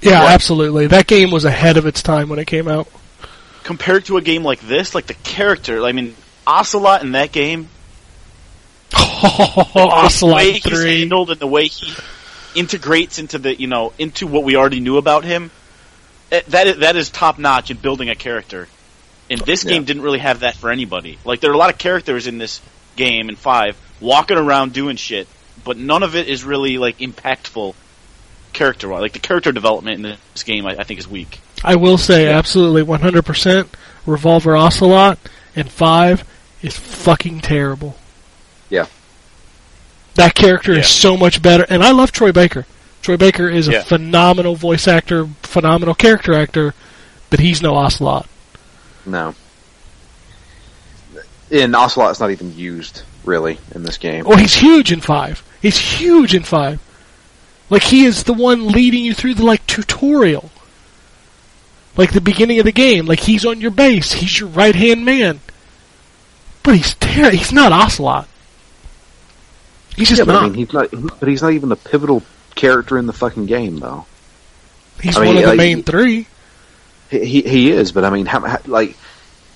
yeah, 0.00 0.10
Yeah. 0.10 0.24
absolutely. 0.26 0.86
That 0.86 1.06
game 1.06 1.30
was 1.30 1.44
ahead 1.44 1.76
of 1.76 1.86
its 1.86 2.02
time 2.02 2.28
when 2.28 2.38
it 2.38 2.46
came 2.46 2.68
out. 2.68 2.88
Compared 3.64 4.04
to 4.06 4.16
a 4.16 4.20
game 4.22 4.42
like 4.44 4.60
this, 4.60 4.94
like 4.94 5.06
the 5.06 5.14
character, 5.14 5.84
I 5.84 5.92
mean, 5.92 6.14
Ocelot 6.46 7.02
in 7.02 7.12
that 7.12 7.30
game, 7.32 7.68
Oh, 8.94 9.68
the 9.74 9.80
way 9.80 9.84
Ocelot 9.92 10.42
he's 10.42 10.62
three. 10.64 10.98
handled 11.00 11.30
and 11.30 11.40
the 11.40 11.46
way 11.46 11.66
he 11.68 11.92
integrates 12.54 13.18
into 13.18 13.38
the 13.38 13.58
you 13.58 13.66
know 13.66 13.92
into 13.98 14.26
what 14.26 14.44
we 14.44 14.56
already 14.56 14.80
knew 14.80 14.98
about 14.98 15.24
him, 15.24 15.50
eh, 16.30 16.42
that 16.48 16.80
that 16.80 16.96
is 16.96 17.08
top 17.08 17.38
notch 17.38 17.70
in 17.70 17.76
building 17.78 18.10
a 18.10 18.14
character. 18.14 18.68
And 19.32 19.40
this 19.46 19.64
Yeah. 19.64 19.70
game 19.72 19.84
didn't 19.84 20.02
really 20.02 20.18
have 20.18 20.40
that 20.40 20.56
for 20.56 20.70
anybody. 20.70 21.18
Like 21.24 21.40
there 21.40 21.50
are 21.50 21.54
a 21.54 21.58
lot 21.58 21.70
of 21.70 21.78
characters 21.78 22.26
in 22.26 22.38
this 22.38 22.60
game 22.96 23.28
in 23.28 23.36
five 23.36 23.76
walking 24.00 24.36
around 24.36 24.72
doing 24.72 24.96
shit, 24.96 25.26
but 25.64 25.76
none 25.76 26.02
of 26.02 26.14
it 26.16 26.28
is 26.28 26.44
really 26.44 26.76
like 26.78 26.98
impactful 26.98 27.74
character 28.52 28.88
wise. 28.88 29.00
Like 29.00 29.12
the 29.12 29.18
character 29.18 29.50
development 29.52 29.96
in 30.04 30.16
this 30.34 30.42
game, 30.42 30.66
I, 30.66 30.76
I 30.78 30.84
think 30.84 31.00
is 31.00 31.08
weak. 31.08 31.40
I 31.64 31.76
will 31.76 31.96
say 31.98 32.28
absolutely 32.28 32.82
100% 32.82 33.68
Revolver 34.04 34.56
Ocelot 34.56 35.18
and 35.56 35.70
5 35.70 36.24
is 36.62 36.76
fucking 36.76 37.40
terrible. 37.40 37.96
Yeah. 38.68 38.86
That 40.14 40.34
character 40.34 40.72
Yeah. 40.74 40.80
is 40.80 40.88
so 40.88 41.16
much 41.16 41.40
better 41.40 41.64
and 41.68 41.82
I 41.82 41.92
love 41.92 42.12
Troy 42.12 42.32
Baker. 42.32 42.66
Troy 43.00 43.16
Baker 43.16 43.48
is 43.48 43.68
a 43.68 43.72
Yeah. 43.72 43.82
phenomenal 43.82 44.54
voice 44.56 44.86
actor, 44.86 45.28
phenomenal 45.42 45.94
character 45.94 46.34
actor, 46.34 46.74
but 47.30 47.40
he's 47.40 47.62
no 47.62 47.74
Ocelot. 47.76 48.26
No. 49.06 49.34
And 51.50 51.74
Ocelot's 51.76 52.20
not 52.20 52.30
even 52.30 52.56
used 52.56 53.02
really 53.24 53.58
in 53.74 53.82
this 53.82 53.98
game. 53.98 54.24
Oh, 54.26 54.36
he's 54.36 54.54
huge 54.54 54.90
in 54.92 55.00
5. 55.00 55.42
He's 55.60 55.76
huge 55.78 56.34
in 56.34 56.42
5. 56.42 56.80
Like 57.70 57.82
he 57.82 58.04
is 58.04 58.24
the 58.24 58.32
one 58.32 58.68
leading 58.68 59.04
you 59.04 59.14
through 59.14 59.34
the 59.34 59.44
like 59.44 59.66
tutorial. 59.66 60.50
Like 61.96 62.12
the 62.12 62.20
beginning 62.20 62.58
of 62.58 62.64
the 62.64 62.72
game, 62.72 63.04
like 63.06 63.20
he's 63.20 63.44
on 63.44 63.60
your 63.60 63.70
base, 63.70 64.12
he's 64.12 64.40
your 64.40 64.48
right-hand 64.48 65.04
man. 65.04 65.40
But 66.62 66.76
he's 66.76 66.94
ter- 66.94 67.30
he's 67.30 67.52
not 67.52 67.72
Ocelot. 67.72 68.28
He's 69.96 70.08
just 70.08 70.20
Yeah, 70.20 70.24
but 70.24 70.32
not. 70.32 70.42
I 70.44 70.46
mean, 70.46 70.54
he's 70.54 70.72
not. 70.72 70.90
he- 70.90 70.96
But 71.20 71.28
he's 71.28 71.42
not 71.42 71.52
even 71.52 71.68
the 71.68 71.76
pivotal 71.76 72.22
character 72.54 72.96
in 72.96 73.06
the 73.06 73.12
fucking 73.12 73.44
game, 73.46 73.78
though. 73.78 74.06
he's 75.02 75.16
I 75.16 75.20
mean, 75.20 75.28
one 75.28 75.36
of 75.36 75.42
the 75.42 75.48
like, 75.48 75.56
main 75.58 75.82
three. 75.82 76.26
He 77.12 77.42
he, 77.42 77.70
is, 77.70 77.92
but 77.92 78.04
I 78.04 78.10
mean, 78.10 78.26
how, 78.26 78.40
how, 78.40 78.58
like, 78.66 78.96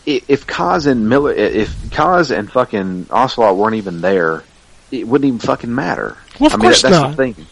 if 0.04 0.46
Kaz 0.46 0.86
and 0.86 1.08
Miller, 1.08 1.32
if 1.32 1.70
Kaz 1.90 2.36
and 2.36 2.50
fucking 2.52 3.06
Ocelot 3.10 3.56
weren't 3.56 3.76
even 3.76 4.00
there, 4.00 4.44
it 4.92 5.08
wouldn't 5.08 5.26
even 5.26 5.38
fucking 5.40 5.74
matter. 5.74 6.16
Well, 6.38 6.48
of 6.48 6.52
I 6.52 6.56
mean, 6.56 6.62
course 6.62 6.82
that, 6.82 6.90
that's 6.90 7.02
not. 7.02 7.16
the 7.16 7.16
thing. 7.16 7.46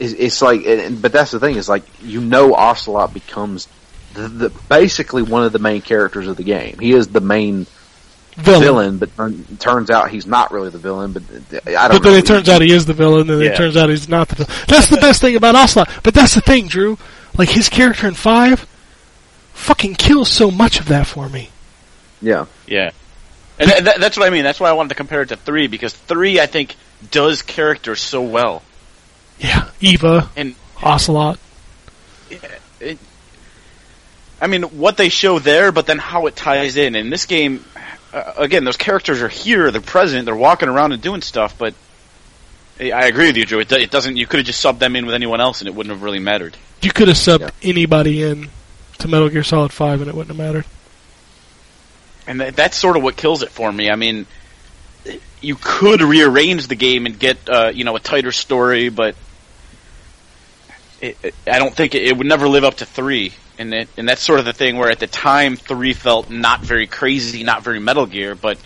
It's, 0.00 0.12
it's 0.14 0.42
like, 0.42 0.62
but 1.00 1.12
that's 1.12 1.30
the 1.30 1.38
thing 1.38 1.56
is 1.56 1.68
like, 1.68 1.84
you 2.02 2.20
know, 2.20 2.54
Ocelot 2.54 3.14
becomes 3.14 3.68
the, 4.14 4.28
the 4.28 4.50
basically 4.68 5.22
one 5.22 5.44
of 5.44 5.52
the 5.52 5.58
main 5.60 5.82
characters 5.82 6.26
of 6.26 6.36
the 6.36 6.42
game. 6.42 6.78
He 6.80 6.92
is 6.92 7.08
the 7.08 7.20
main 7.20 7.66
Villain. 8.36 8.62
villain, 8.62 8.98
but 8.98 9.14
turn, 9.16 9.44
turns 9.58 9.90
out 9.90 10.10
he's 10.10 10.26
not 10.26 10.50
really 10.50 10.70
the 10.70 10.78
villain. 10.78 11.12
But 11.12 11.22
I 11.68 11.86
don't. 11.88 12.02
But 12.02 12.02
then 12.02 12.18
it 12.18 12.26
turns 12.26 12.48
out 12.48 12.62
he 12.62 12.72
is 12.72 12.84
the 12.84 12.92
villain, 12.94 13.30
and 13.30 13.38
then 13.38 13.40
Yeah. 13.42 13.52
it 13.52 13.56
turns 13.56 13.76
out 13.76 13.88
he's 13.90 14.08
not 14.08 14.28
the 14.28 14.34
villain. 14.34 14.52
That's 14.66 14.88
the 14.88 14.96
best 14.96 15.20
thing 15.20 15.36
about 15.36 15.54
Ocelot. 15.54 15.88
But 16.02 16.14
that's 16.14 16.34
the 16.34 16.40
thing, 16.40 16.66
Drew. 16.66 16.98
Like 17.38 17.48
his 17.48 17.68
character 17.68 18.08
in 18.08 18.14
five, 18.14 18.66
fucking 19.54 19.94
kills 19.94 20.30
so 20.30 20.50
much 20.50 20.78
of 20.78 20.86
that 20.88 21.06
for 21.06 21.28
me. 21.28 21.48
yeah, 22.20 22.46
Yeah. 22.66 22.90
And 23.58 23.70
th- 23.70 23.84
th- 23.84 23.96
that's 23.98 24.16
what 24.16 24.26
I 24.26 24.30
mean. 24.30 24.42
That's 24.42 24.58
why 24.58 24.68
I 24.68 24.72
wanted 24.72 24.88
to 24.90 24.94
compare 24.96 25.22
it 25.22 25.28
to 25.28 25.36
three 25.36 25.68
because 25.68 25.92
three, 25.94 26.40
I 26.40 26.46
think, 26.46 26.74
does 27.12 27.42
characters 27.42 28.00
so 28.00 28.20
well. 28.22 28.62
Yeah, 29.38 29.68
Eva, 29.80 30.28
And 30.36 30.56
Ocelot. 30.82 31.38
it, 32.80 32.98
I 34.40 34.46
mean, 34.48 34.62
what 34.64 34.96
they 34.96 35.08
show 35.08 35.38
there, 35.38 35.70
but 35.72 35.86
then 35.86 35.98
how 35.98 36.26
it 36.26 36.34
ties 36.36 36.76
in. 36.76 36.96
In 36.96 37.10
this 37.10 37.26
game, 37.26 37.64
uh, 38.12 38.32
again, 38.36 38.64
those 38.64 38.76
characters 38.76 39.22
are 39.22 39.28
here, 39.28 39.70
they're 39.70 39.80
present, 39.80 40.24
they're 40.26 40.34
walking 40.36 40.68
around 40.68 40.92
and 40.92 41.00
doing 41.00 41.22
stuff, 41.22 41.56
but 41.56 41.74
I 42.80 42.90
I 42.90 43.04
agree 43.06 43.26
with 43.28 43.36
you, 43.36 43.46
Drew. 43.46 43.60
It, 43.60 43.70
it 43.70 43.90
doesn't. 43.92 44.16
You 44.16 44.26
could 44.26 44.38
have 44.38 44.46
just 44.46 44.64
subbed 44.64 44.80
them 44.80 44.96
in 44.96 45.06
with 45.06 45.14
anyone 45.14 45.40
else, 45.40 45.60
and 45.60 45.68
it 45.68 45.74
wouldn't 45.76 45.94
have 45.94 46.02
really 46.02 46.18
mattered. 46.18 46.56
You 46.82 46.90
could 46.90 47.06
have 47.06 47.16
subbed 47.16 47.40
Yeah. 47.40 47.50
anybody 47.62 48.22
in 48.24 48.50
to 49.04 49.10
Metal 49.10 49.28
Gear 49.28 49.42
Solid 49.44 49.72
Five, 49.72 50.00
and 50.00 50.08
it 50.08 50.14
wouldn't 50.14 50.36
have 50.36 50.46
mattered. 50.46 50.64
and 52.26 52.40
th- 52.40 52.54
that's 52.54 52.76
sort 52.76 52.96
of 52.96 53.02
what 53.02 53.16
kills 53.16 53.42
it 53.42 53.50
for 53.50 53.70
me. 53.70 53.90
I 53.90 53.96
mean, 53.96 54.26
you 55.40 55.56
could 55.60 56.00
rearrange 56.00 56.66
the 56.68 56.74
game 56.74 57.06
and 57.06 57.18
get 57.18 57.38
uh, 57.48 57.70
you 57.72 57.84
know 57.84 57.94
a 57.96 58.00
tighter 58.00 58.32
story, 58.32 58.88
but 58.88 59.14
it, 61.00 61.16
it, 61.22 61.34
I 61.46 61.58
don't 61.58 61.74
think 61.74 61.94
it, 61.94 62.02
it 62.02 62.16
would 62.16 62.26
never 62.26 62.48
live 62.48 62.64
up 62.64 62.76
to 62.76 62.86
three. 62.86 63.32
And 63.56 63.72
it, 63.72 63.88
and 63.96 64.08
that's 64.08 64.20
sort 64.22 64.40
of 64.40 64.46
the 64.46 64.52
thing 64.52 64.78
where 64.78 64.90
at 64.90 64.98
the 64.98 65.06
time 65.06 65.54
three 65.56 65.92
felt 65.92 66.28
not 66.28 66.60
very 66.60 66.88
crazy, 66.88 67.44
not 67.44 67.62
very 67.62 67.78
Metal 67.78 68.06
Gear, 68.06 68.34
but 68.34 68.58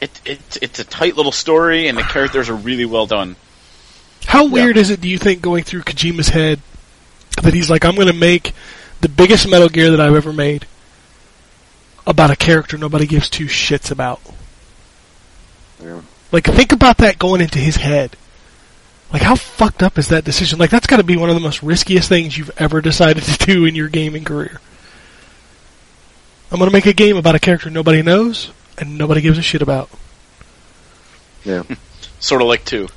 it, 0.00 0.20
it 0.24 0.58
it's 0.60 0.78
a 0.80 0.84
tight 0.84 1.16
little 1.16 1.30
story 1.30 1.86
and 1.86 1.96
the 1.96 2.02
characters 2.02 2.48
are 2.48 2.56
really 2.56 2.84
well 2.84 3.06
done. 3.06 3.36
How 4.26 4.48
weird 4.48 4.76
is 4.76 4.90
it, 4.90 5.00
do 5.00 5.08
you 5.08 5.18
think, 5.18 5.40
going 5.42 5.62
through 5.62 5.82
Kojima's 5.82 6.28
head 6.28 6.58
that 7.42 7.54
he's 7.54 7.68
like, 7.70 7.84
I'm 7.84 7.94
going 7.94 8.08
to 8.08 8.12
make 8.14 8.54
the 9.04 9.08
biggest 9.10 9.46
Metal 9.46 9.68
Gear 9.68 9.90
that 9.90 10.00
I've 10.00 10.14
ever 10.14 10.32
made 10.32 10.66
about 12.06 12.30
a 12.30 12.36
character 12.36 12.78
nobody 12.78 13.06
gives 13.06 13.28
two 13.28 13.44
shits 13.44 13.90
about? 13.90 14.18
Yeah. 15.82 16.00
Like, 16.32 16.46
think 16.46 16.72
about 16.72 16.96
that 16.98 17.18
going 17.18 17.42
into 17.42 17.58
his 17.58 17.76
head. 17.76 18.16
Like, 19.12 19.20
how 19.20 19.34
fucked 19.34 19.82
up 19.82 19.98
is 19.98 20.08
that 20.08 20.24
decision? 20.24 20.58
Like, 20.58 20.70
that's 20.70 20.86
got 20.86 20.96
to 20.96 21.04
be 21.04 21.18
one 21.18 21.28
of 21.28 21.34
the 21.34 21.42
most 21.42 21.62
riskiest 21.62 22.08
things 22.08 22.38
you've 22.38 22.50
ever 22.56 22.80
decided 22.80 23.24
to 23.24 23.44
do 23.44 23.66
in 23.66 23.74
your 23.74 23.90
gaming 23.90 24.24
career. 24.24 24.58
I'm 26.50 26.58
going 26.58 26.70
to 26.70 26.74
make 26.74 26.86
a 26.86 26.94
game 26.94 27.18
about 27.18 27.34
a 27.34 27.38
character 27.38 27.68
nobody 27.68 28.00
knows 28.00 28.52
and 28.78 28.96
nobody 28.96 29.20
gives 29.20 29.36
a 29.36 29.42
shit 29.42 29.60
about. 29.60 29.90
Yeah. 31.44 31.64
Sort 32.20 32.40
of 32.40 32.48
like 32.48 32.64
two. 32.64 32.88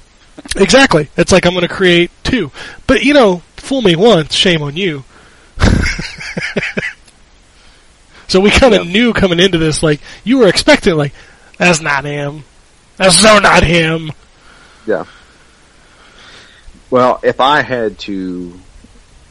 Exactly. 0.55 1.09
It's 1.17 1.33
like 1.33 1.45
I'm 1.45 1.53
going 1.53 1.67
to 1.67 1.73
create 1.73 2.11
two. 2.23 2.49
But, 2.87 3.03
you 3.03 3.13
know, 3.13 3.41
fool 3.57 3.81
me 3.81 3.97
once, 3.97 4.33
shame 4.33 4.61
on 4.61 4.77
you. 4.77 5.03
so 8.27 8.39
we 8.39 8.49
kind 8.51 8.73
of 8.73 8.85
Yeah. 8.85 8.91
knew 8.91 9.13
coming 9.13 9.39
into 9.39 9.57
this, 9.57 9.81
like, 9.83 9.99
you 10.23 10.39
were 10.39 10.47
expecting, 10.47 10.95
like, 10.95 11.13
that's 11.57 11.81
not 11.81 12.05
him. 12.05 12.43
That's 12.97 13.15
so 13.15 13.39
not 13.39 13.63
him. 13.63 14.11
Yeah. 14.85 15.05
Well, 16.89 17.19
if 17.23 17.39
I 17.39 17.61
had 17.61 17.99
to 17.99 18.57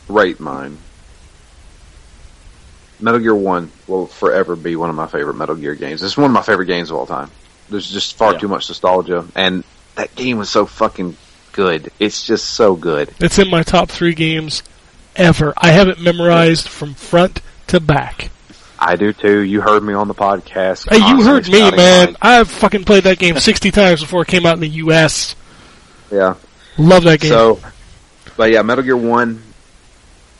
rate 0.09 0.39
mine, 0.41 0.79
Metal 3.01 3.21
Gear 3.21 3.35
1 3.35 3.71
will 3.87 4.07
forever 4.07 4.57
be 4.57 4.77
one 4.77 4.89
of 4.91 4.97
my 4.97 5.07
favorite 5.07 5.35
Metal 5.35 5.55
Gear 5.55 5.75
games. 5.75 6.03
It's 6.03 6.17
one 6.17 6.27
of 6.27 6.33
my 6.33 6.43
favorite 6.43 6.67
games 6.67 6.91
of 6.91 6.97
all 6.97 7.07
time. 7.07 7.31
There's 7.69 7.91
just 7.91 8.17
far 8.17 8.33
Yeah. 8.35 8.39
too 8.39 8.49
much 8.49 8.69
nostalgia, 8.69 9.25
and 9.35 9.65
that 9.97 10.15
game 10.15 10.39
was 10.39 10.49
so 10.49 10.67
fucking 10.67 11.17
good. 11.53 11.91
It's 11.99 12.27
just 12.27 12.47
so 12.55 12.75
good. 12.75 13.11
It's 13.19 13.39
in 13.39 13.51
my 13.51 13.63
top 13.63 13.91
three 13.91 14.15
games 14.15 14.63
ever. 15.17 15.53
I 15.57 15.71
have 15.73 15.89
it 15.89 15.99
memorized 16.01 16.69
from 16.69 16.95
front 16.95 17.41
to 17.69 17.81
back. 17.81 18.31
I 18.79 18.97
do 18.97 19.13
too. 19.13 19.41
You 19.41 19.61
heard 19.61 19.83
me 19.83 19.95
on 19.95 20.07
the 20.09 20.15
podcast. 20.15 20.89
Hey, 20.91 20.99
you 20.99 21.23
heard 21.25 21.49
me, 21.49 21.71
man. 21.71 22.09
like- 22.09 22.17
I've 22.21 22.51
fucking 22.51 22.85
played 22.85 23.05
that 23.05 23.19
game 23.19 23.39
60 23.39 23.71
times 23.71 24.01
before 24.01 24.23
it 24.23 24.29
came 24.29 24.45
out 24.47 24.55
in 24.55 24.61
the 24.61 24.69
US. 24.69 25.35
yeah. 26.11 26.35
Love 26.79 27.05
that 27.05 27.21
game. 27.21 27.31
So, 27.31 27.59
but 28.37 28.51
yeah, 28.51 28.61
Metal 28.63 28.85
Gear 28.85 28.97
One, 28.99 29.43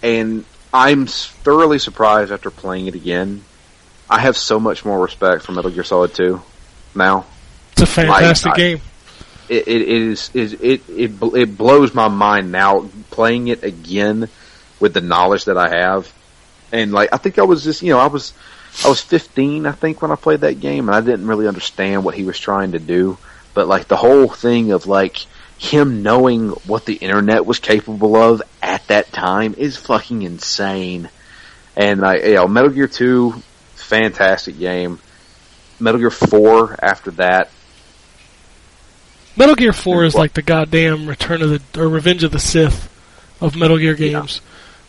and 0.03 0.45
I'm 0.73 1.07
thoroughly 1.07 1.79
surprised 1.79 2.31
after 2.31 2.51
playing 2.51 2.89
it 2.89 2.95
again. 2.95 3.43
I 4.09 4.21
have 4.21 4.37
so 4.37 4.61
much 4.61 4.85
more 4.85 5.01
respect 5.01 5.43
for 5.45 5.53
Metal 5.53 5.71
Gear 5.71 5.83
Solid 5.85 6.13
Two 6.15 6.43
now. 6.95 7.25
it's 7.73 7.83
a 7.83 7.87
fantastic 7.87 8.53
I- 8.53 8.57
game. 8.57 8.81
It, 9.49 9.69
it, 9.69 9.81
it 9.83 9.89
is 9.89 10.31
is 10.35 10.53
it, 10.55 10.83
it 10.91 11.13
it 11.23 11.57
blows 11.57 11.95
my 11.95 12.09
mind 12.09 12.51
now 12.51 12.91
playing 13.13 13.47
it 13.49 13.63
again 13.63 14.29
with 14.81 14.93
the 14.93 15.01
knowledge 15.01 15.45
that 15.45 15.57
I 15.57 15.69
have, 15.71 16.13
and 16.73 16.93
like 16.93 17.11
I 17.13 17.17
think 17.17 17.39
I 17.39 17.43
was 17.43 17.65
just 17.65 17.83
you 17.83 17.91
know 17.91 17.99
I 17.99 18.07
was 18.07 18.33
I 18.85 18.89
was 18.89 19.01
15 19.01 19.67
I 19.67 19.73
think 19.73 20.03
when 20.03 20.11
I 20.11 20.17
played 20.17 20.41
that 20.41 20.61
game 20.61 20.89
and 20.89 20.97
I 20.97 21.01
didn't 21.01 21.27
really 21.27 21.49
understand 21.49 22.05
what 22.05 22.15
he 22.15 22.25
was 22.25 22.39
trying 22.39 22.73
to 22.73 22.79
do, 22.79 23.19
but 23.55 23.69
like 23.69 23.89
the 23.89 23.97
whole 23.97 24.29
thing 24.29 24.73
of 24.73 24.87
like 24.87 25.27
him 25.59 26.03
knowing 26.03 26.51
what 26.51 26.85
the 26.85 26.95
internet 26.95 27.47
was 27.47 27.59
capable 27.59 28.17
of 28.17 28.43
at 28.63 28.87
that 28.89 29.13
time 29.13 29.55
is 29.57 29.77
fucking 29.77 30.23
insane. 30.23 31.09
And 31.75 32.05
I, 32.05 32.17
you 32.17 32.35
know, 32.35 32.47
Metal 32.47 32.71
Gear 32.71 32.89
2, 32.89 33.33
fantastic 33.75 34.59
game. 34.59 34.99
Metal 35.81 35.99
Gear 35.99 36.11
4 36.11 36.79
after 36.83 37.11
that, 37.13 37.51
Metal 39.37 39.55
Gear 39.55 39.75
4 39.75 40.05
is 40.05 40.15
like 40.15 40.33
the 40.33 40.43
goddamn 40.43 41.07
Return 41.07 41.43
of 41.43 41.51
the 41.51 41.81
or 41.81 41.89
Revenge 41.89 42.25
of 42.25 42.33
the 42.33 42.39
Sith 42.39 42.91
of 43.41 43.55
Metal 43.55 43.77
Gear 43.77 43.95
games. 43.95 44.41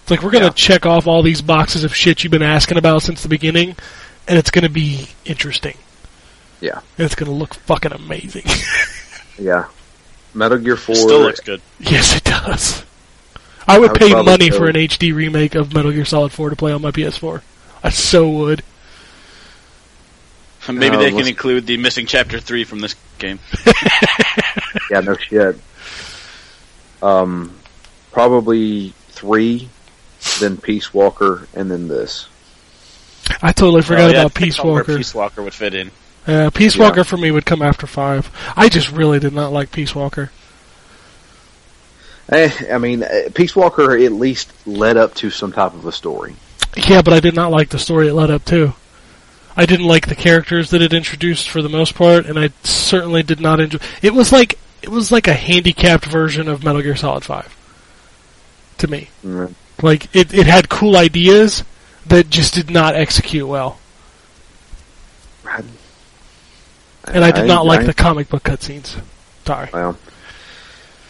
It's 0.08 0.12
like 0.12 0.24
we're 0.24 0.32
gonna 0.32 0.46
Yeah. 0.46 0.52
check 0.52 0.86
off 0.86 1.06
all 1.06 1.22
these 1.22 1.42
boxes 1.42 1.84
of 1.84 1.94
shit 1.94 2.24
you've 2.24 2.32
been 2.32 2.42
asking 2.42 2.78
about 2.78 3.02
since 3.02 3.24
the 3.24 3.28
beginning, 3.28 3.76
and 4.26 4.40
it's 4.40 4.50
gonna 4.50 4.70
be 4.70 5.10
interesting. 5.26 5.76
Yeah. 6.62 6.80
And 6.98 7.06
it's 7.06 7.14
gonna 7.16 7.32
look 7.34 7.54
fucking 7.56 7.92
amazing. 7.92 8.46
yeah. 9.38 9.66
Metal 10.34 10.60
Gear 10.60 10.78
4. 10.78 10.96
Still 10.96 11.20
looks 11.24 11.42
good. 11.42 11.62
yes, 11.82 12.16
it 12.16 12.24
does. 12.24 12.86
I 13.68 13.78
would 13.80 13.90
I 13.90 13.92
would 13.92 14.00
pay 14.00 14.14
money 14.24 14.50
go- 14.50 14.58
for 14.60 14.68
an 14.70 14.78
HD 14.78 15.14
remake 15.14 15.56
of 15.56 15.74
Metal 15.74 15.92
Gear 15.92 16.06
Solid 16.06 16.32
4 16.32 16.52
to 16.52 16.56
play 16.56 16.72
on 16.72 16.82
my 16.82 16.92
PS4. 16.92 17.42
I 17.84 17.90
so 17.90 18.30
would. 18.30 18.64
Maybe 20.70 20.96
No, 20.96 21.02
they 21.02 21.12
can 21.12 21.28
include 21.28 21.66
the 21.68 21.76
missing 21.76 22.06
chapter 22.06 22.40
three 22.40 22.64
from 22.64 22.80
this 22.80 22.96
game. 23.20 23.40
Yeah, 24.90 25.02
no 25.02 25.18
shit. 25.18 25.60
Um, 27.02 27.54
probably 28.14 28.94
3, 29.10 29.68
then 30.40 30.58
Peace 30.58 30.94
Walker, 30.94 31.48
and 31.54 31.70
then 31.70 31.88
this. 31.88 32.28
I 33.42 33.52
totally 33.52 33.82
forgot 33.82 34.10
Oh, 34.10 34.14
yeah, 34.14 34.20
about 34.22 34.34
Peace 34.34 34.62
Walker. 34.64 34.98
Peace 34.98 35.14
Walker 35.14 35.42
would 35.44 35.54
fit 35.54 35.74
in. 35.74 35.92
Uh, 36.26 36.50
Peace 36.50 36.78
Walker 36.78 37.04
for 37.04 37.18
me 37.18 37.32
would 37.32 37.46
come 37.46 37.62
after 37.62 37.88
5. 37.88 38.54
I 38.56 38.70
just 38.70 38.92
really 38.92 39.20
did 39.20 39.34
not 39.34 39.52
like 39.54 39.72
Peace 39.72 39.94
Walker. 39.96 40.32
Eh, 42.30 42.52
I 42.72 42.78
mean, 42.78 43.04
eh, 43.04 43.30
Peace 43.34 43.56
Walker 43.56 43.96
at 43.98 44.12
least 44.12 44.52
led 44.68 44.98
up 44.98 45.14
to 45.16 45.30
some 45.30 45.52
type 45.54 45.74
of 45.74 45.86
a 45.86 45.92
story. 45.92 46.36
Yeah, 46.76 47.02
but 47.02 47.14
I 47.14 47.20
did 47.22 47.36
not 47.36 47.52
like 47.52 47.70
the 47.70 47.80
story 47.80 48.08
it 48.10 48.14
led 48.14 48.30
up 48.30 48.44
to. 48.46 48.74
I 49.56 49.66
didn't 49.66 49.88
like 49.88 50.08
the 50.08 50.16
characters 50.16 50.70
that 50.72 50.82
it 50.82 50.94
introduced 50.94 51.50
for 51.50 51.62
the 51.62 51.70
most 51.70 51.96
part, 51.96 52.26
and 52.26 52.38
I 52.38 52.50
certainly 52.64 53.24
did 53.24 53.40
not 53.40 53.60
enjoy. 53.60 53.80
It 54.02 54.14
was 54.14 54.32
like 54.32 54.60
it 54.84 54.90
was 54.90 55.12
like 55.12 55.28
a 55.28 55.34
handicapped 55.34 56.06
version 56.06 56.48
of 56.48 56.64
Metal 56.64 56.82
Gear 56.82 56.96
Solid 56.96 57.24
Five. 57.24 57.56
To 58.80 58.88
me, 58.88 59.10
Mm. 59.26 59.56
Like 59.82 60.16
it, 60.16 60.34
it 60.34 60.48
had 60.48 60.70
cool 60.70 60.98
ideas 60.98 61.64
that 62.08 62.30
just 62.30 62.54
did 62.54 62.70
not 62.70 62.96
execute 62.96 63.48
well, 63.48 63.80
and 67.06 67.24
I 67.24 67.32
did 67.32 67.48
not 67.48 67.66
like 67.66 67.86
the 67.86 67.94
comic 67.94 68.30
book 68.30 68.44
cutscenes. 68.44 69.00
Sorry. 69.46 69.70
Well, 69.72 69.98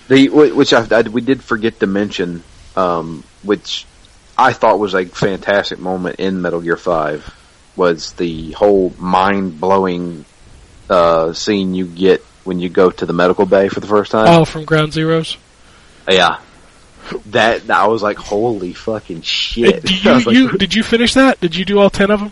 the 0.07 0.29
which 0.29 0.73
I, 0.73 0.87
I 0.91 1.01
we 1.03 1.21
did 1.21 1.43
forget 1.43 1.79
to 1.79 1.87
mention, 1.87 2.43
um, 2.75 3.23
which 3.43 3.85
I 4.37 4.53
thought 4.53 4.79
was 4.79 4.93
a 4.93 5.05
fantastic 5.05 5.79
moment 5.79 6.19
in 6.19 6.41
Metal 6.41 6.61
Gear 6.61 6.77
Five, 6.77 7.33
was 7.75 8.13
the 8.13 8.51
whole 8.51 8.93
mind 8.97 9.59
blowing 9.59 10.25
uh, 10.89 11.33
scene 11.33 11.73
you 11.73 11.85
get 11.85 12.23
when 12.43 12.59
you 12.59 12.69
go 12.69 12.89
to 12.89 13.05
the 13.05 13.13
medical 13.13 13.45
bay 13.45 13.67
for 13.67 13.79
the 13.79 13.87
first 13.87 14.11
time. 14.11 14.27
Oh, 14.27 14.45
from 14.45 14.65
Ground 14.65 14.93
Zeroes. 14.93 15.37
Yeah, 16.09 16.39
that 17.27 17.69
I 17.69 17.87
was 17.87 18.01
like, 18.01 18.17
holy 18.17 18.73
fucking 18.73 19.21
shit! 19.21 19.83
do 19.83 19.93
I 20.09 20.17
you, 20.17 20.25
like, 20.25 20.35
you 20.35 20.57
did 20.57 20.73
you 20.73 20.83
finish 20.83 21.13
that? 21.13 21.39
Did 21.39 21.55
you 21.55 21.65
do 21.65 21.79
all 21.79 21.89
ten 21.89 22.11
of 22.11 22.19
them? 22.19 22.31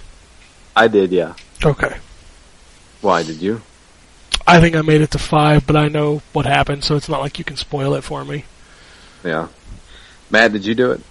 I 0.76 0.88
did, 0.88 1.12
yeah. 1.12 1.36
Okay. 1.64 1.98
Why 3.02 3.24
did 3.24 3.42
you? 3.42 3.62
I 4.48 4.60
think 4.60 4.76
I 4.76 4.82
made 4.82 5.02
it 5.02 5.12
to 5.12 5.20
five, 5.20 5.66
but 5.66 5.76
I 5.76 5.88
know 5.88 6.22
what 6.34 6.46
happened, 6.46 6.84
so 6.84 6.96
it's 6.96 7.10
not 7.10 7.22
like 7.22 7.40
you 7.40 7.46
can 7.46 7.58
spoil 7.58 7.96
it 7.96 8.04
for 8.04 8.24
me. 8.24 8.46
Yeah, 9.24 9.48
Matt, 10.30 10.54
did 10.54 10.66
you 10.66 10.76
do 10.76 10.92
it? 10.92 11.02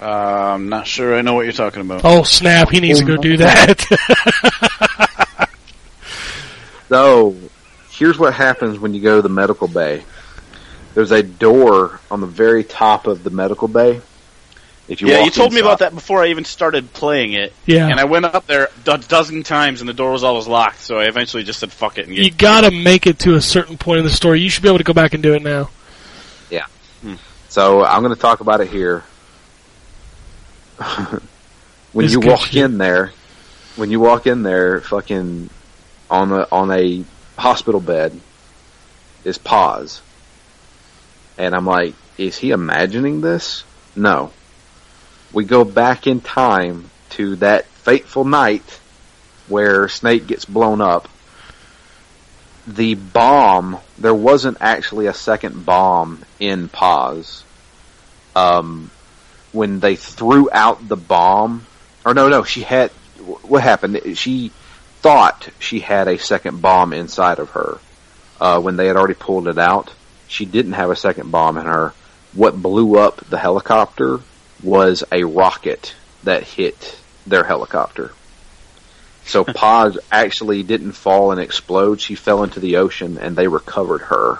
Uh, 0.00 0.52
I'm 0.54 0.68
not 0.68 0.86
sure 0.86 1.16
I 1.16 1.22
know 1.22 1.34
what 1.34 1.42
you're 1.42 1.52
talking 1.52 1.80
about. 1.80 2.02
Oh 2.04 2.22
snap! 2.22 2.70
He 2.70 2.80
needs 2.80 3.00
to 3.00 3.04
go 3.04 3.16
do 3.16 3.36
that. 3.38 3.84
So, 6.94 7.34
here's 7.90 8.18
what 8.18 8.34
happens 8.34 8.78
when 8.78 8.94
you 8.94 9.00
go 9.00 9.16
to 9.16 9.22
the 9.22 9.28
medical 9.28 9.66
bay. 9.66 10.04
There's 10.94 11.10
a 11.10 11.22
door 11.22 12.00
on 12.10 12.20
the 12.20 12.26
very 12.26 12.64
top 12.64 13.06
of 13.06 13.24
the 13.24 13.30
medical 13.30 13.68
bay. 13.68 14.00
If 14.86 15.00
you 15.00 15.08
yeah, 15.08 15.24
you 15.24 15.30
told 15.30 15.52
me 15.52 15.60
about 15.60 15.78
that 15.78 15.94
before 15.94 16.22
I 16.22 16.28
even 16.28 16.44
started 16.44 16.92
playing 16.92 17.32
it. 17.32 17.54
yeah, 17.64 17.88
And 17.88 17.98
I 17.98 18.04
went 18.04 18.26
up 18.26 18.46
there 18.46 18.68
a 18.86 18.98
dozen 18.98 19.42
times 19.42 19.80
and 19.80 19.88
the 19.88 19.94
door 19.94 20.12
was 20.12 20.22
always 20.22 20.46
locked, 20.46 20.80
so 20.80 20.98
I 20.98 21.04
eventually 21.04 21.42
just 21.42 21.58
said 21.58 21.72
fuck 21.72 21.96
it 21.96 22.06
and 22.06 22.14
you 22.14 22.30
gotta 22.30 22.70
make 22.70 23.06
it 23.06 23.18
to 23.20 23.34
a 23.34 23.40
certain 23.40 23.78
point 23.78 24.00
in 24.00 24.04
the 24.04 24.10
story. 24.10 24.40
You 24.40 24.50
should 24.50 24.62
be 24.62 24.68
able 24.68 24.78
to 24.78 24.84
go 24.84 24.92
back 24.92 25.14
and 25.14 25.22
do 25.22 25.32
it 25.34 25.42
now. 25.42 25.70
Yeah. 26.50 26.66
Hmm. 27.00 27.14
So 27.48 27.82
I'm 27.84 28.02
going 28.02 28.14
to 28.14 28.20
talk 28.20 28.40
about 28.40 28.60
it 28.60 28.68
here. 28.68 29.04
when 31.92 32.04
It's 32.04 32.12
you 32.12 32.20
walk 32.20 32.40
shit. 32.48 32.62
in 32.64 32.78
there, 32.78 33.12
when 33.76 33.90
you 33.90 34.00
walk 34.00 34.26
in 34.26 34.42
there, 34.42 34.80
fucking 34.80 35.48
on 36.10 36.32
a 36.32 36.46
on 36.50 36.70
a 36.72 37.04
hospital 37.38 37.80
bed 37.80 38.20
is 39.24 39.38
pause, 39.38 40.02
and 41.38 41.54
I'm 41.54 41.66
like, 41.66 41.94
is 42.16 42.36
he 42.38 42.50
imagining 42.50 43.20
this? 43.20 43.64
No. 43.96 44.32
We 45.32 45.44
go 45.44 45.64
back 45.64 46.06
in 46.06 46.20
time 46.20 46.90
to 47.10 47.36
that 47.36 47.66
fateful 47.66 48.24
night 48.24 48.80
where 49.48 49.88
Snake 49.88 50.26
gets 50.26 50.44
blown 50.44 50.80
up, 50.80 51.08
the 52.66 52.94
bomb, 52.94 53.78
there 53.98 54.14
wasn't 54.14 54.58
actually 54.60 55.06
a 55.06 55.14
second 55.14 55.66
bomb 55.66 56.24
in 56.40 56.68
Paz. 56.68 57.44
Um, 58.34 58.90
when 59.52 59.80
they 59.80 59.96
threw 59.96 60.48
out 60.50 60.88
the 60.88 60.96
bomb, 60.96 61.66
or 62.04 62.14
no, 62.14 62.28
no, 62.28 62.42
she 62.42 62.62
had, 62.62 62.90
what 63.42 63.62
happened? 63.62 64.16
She 64.16 64.50
thought 65.00 65.48
she 65.58 65.80
had 65.80 66.08
a 66.08 66.18
second 66.18 66.62
bomb 66.62 66.92
inside 66.92 67.38
of 67.38 67.50
her, 67.50 67.78
uh, 68.40 68.60
when 68.60 68.76
they 68.76 68.86
had 68.86 68.96
already 68.96 69.14
pulled 69.14 69.46
it 69.46 69.58
out. 69.58 69.92
She 70.28 70.44
didn't 70.44 70.72
have 70.72 70.90
a 70.90 70.96
second 70.96 71.30
bomb 71.30 71.56
in 71.58 71.66
her. 71.66 71.92
What 72.32 72.60
blew 72.60 72.98
up 72.98 73.16
the 73.28 73.38
helicopter 73.38 74.20
was 74.62 75.04
a 75.12 75.24
rocket 75.24 75.94
that 76.24 76.42
hit 76.42 76.98
their 77.26 77.44
helicopter. 77.44 78.12
So 79.24 79.44
Paz 79.44 79.98
actually 80.10 80.62
didn't 80.62 80.92
fall 80.92 81.32
and 81.32 81.40
explode. 81.40 82.00
She 82.00 82.14
fell 82.14 82.42
into 82.42 82.60
the 82.60 82.76
ocean 82.76 83.18
and 83.18 83.36
they 83.36 83.48
recovered 83.48 84.02
her. 84.02 84.38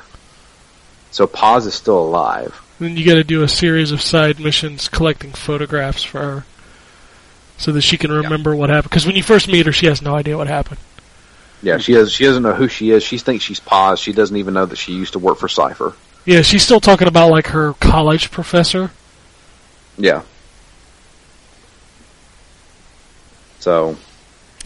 So 1.10 1.26
Paz 1.26 1.66
is 1.66 1.74
still 1.74 1.98
alive. 1.98 2.60
Then 2.80 2.96
you 2.96 3.06
got 3.06 3.14
to 3.14 3.24
do 3.24 3.42
a 3.42 3.48
series 3.48 3.92
of 3.92 4.02
side 4.02 4.40
missions 4.40 4.88
collecting 4.88 5.30
photographs 5.30 6.02
for 6.02 6.18
her, 6.18 6.44
so 7.56 7.70
that 7.70 7.82
she 7.82 7.96
can 7.96 8.10
remember 8.10 8.56
what 8.56 8.68
happened. 8.68 8.90
Because 8.90 9.06
when 9.06 9.14
you 9.14 9.22
first 9.22 9.46
meet 9.46 9.66
her, 9.66 9.72
she 9.72 9.86
has 9.86 10.02
no 10.02 10.16
idea 10.16 10.36
what 10.36 10.48
happened. 10.48 10.80
Yeah, 11.64 11.78
she. 11.78 12.06
She 12.06 12.24
doesn't 12.24 12.42
know 12.42 12.54
who 12.54 12.68
she 12.68 12.90
is. 12.90 13.02
She 13.02 13.18
thinks 13.18 13.42
she's 13.44 13.58
Paz. 13.60 13.98
She 13.98 14.12
doesn't 14.12 14.36
even 14.36 14.54
know 14.54 14.66
that 14.66 14.76
she 14.76 14.92
used 14.92 15.14
to 15.14 15.18
work 15.18 15.38
for 15.38 15.48
Cipher. 15.48 15.94
Yeah, 16.26 16.42
she's 16.42 16.62
still 16.62 16.80
talking 16.80 17.08
about 17.08 17.30
like 17.30 17.48
her 17.48 17.72
college 17.74 18.30
professor. 18.30 18.90
Yeah. 19.98 20.22
So 23.60 23.96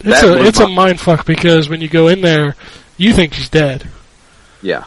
It's 0.01 0.23
a 0.23 0.43
it's 0.45 0.59
a 0.59 0.67
mind 0.67 0.99
fuck 0.99 1.25
because 1.25 1.69
when 1.69 1.81
you 1.81 1.87
go 1.87 2.07
in 2.07 2.21
there, 2.21 2.55
you 2.97 3.13
think 3.13 3.33
she's 3.33 3.49
dead. 3.49 3.87
yeah. 4.61 4.83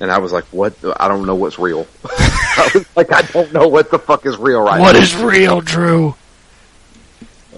And 0.00 0.10
I 0.10 0.18
was 0.18 0.32
like, 0.32 0.44
"What? 0.46 0.74
I 0.98 1.06
don't 1.06 1.26
know 1.26 1.36
what's 1.36 1.60
real." 1.60 1.86
I 2.04 2.70
was 2.74 2.84
like, 2.96 3.12
"I 3.12 3.22
don't 3.22 3.52
know 3.52 3.68
what 3.68 3.90
the 3.92 4.00
fuck 4.00 4.26
is 4.26 4.36
real 4.36 4.60
right 4.60 4.80
What 4.80 4.94
now." 4.94 4.98
is 5.00 5.14
real, 5.14 5.60
Drew? 5.60 6.16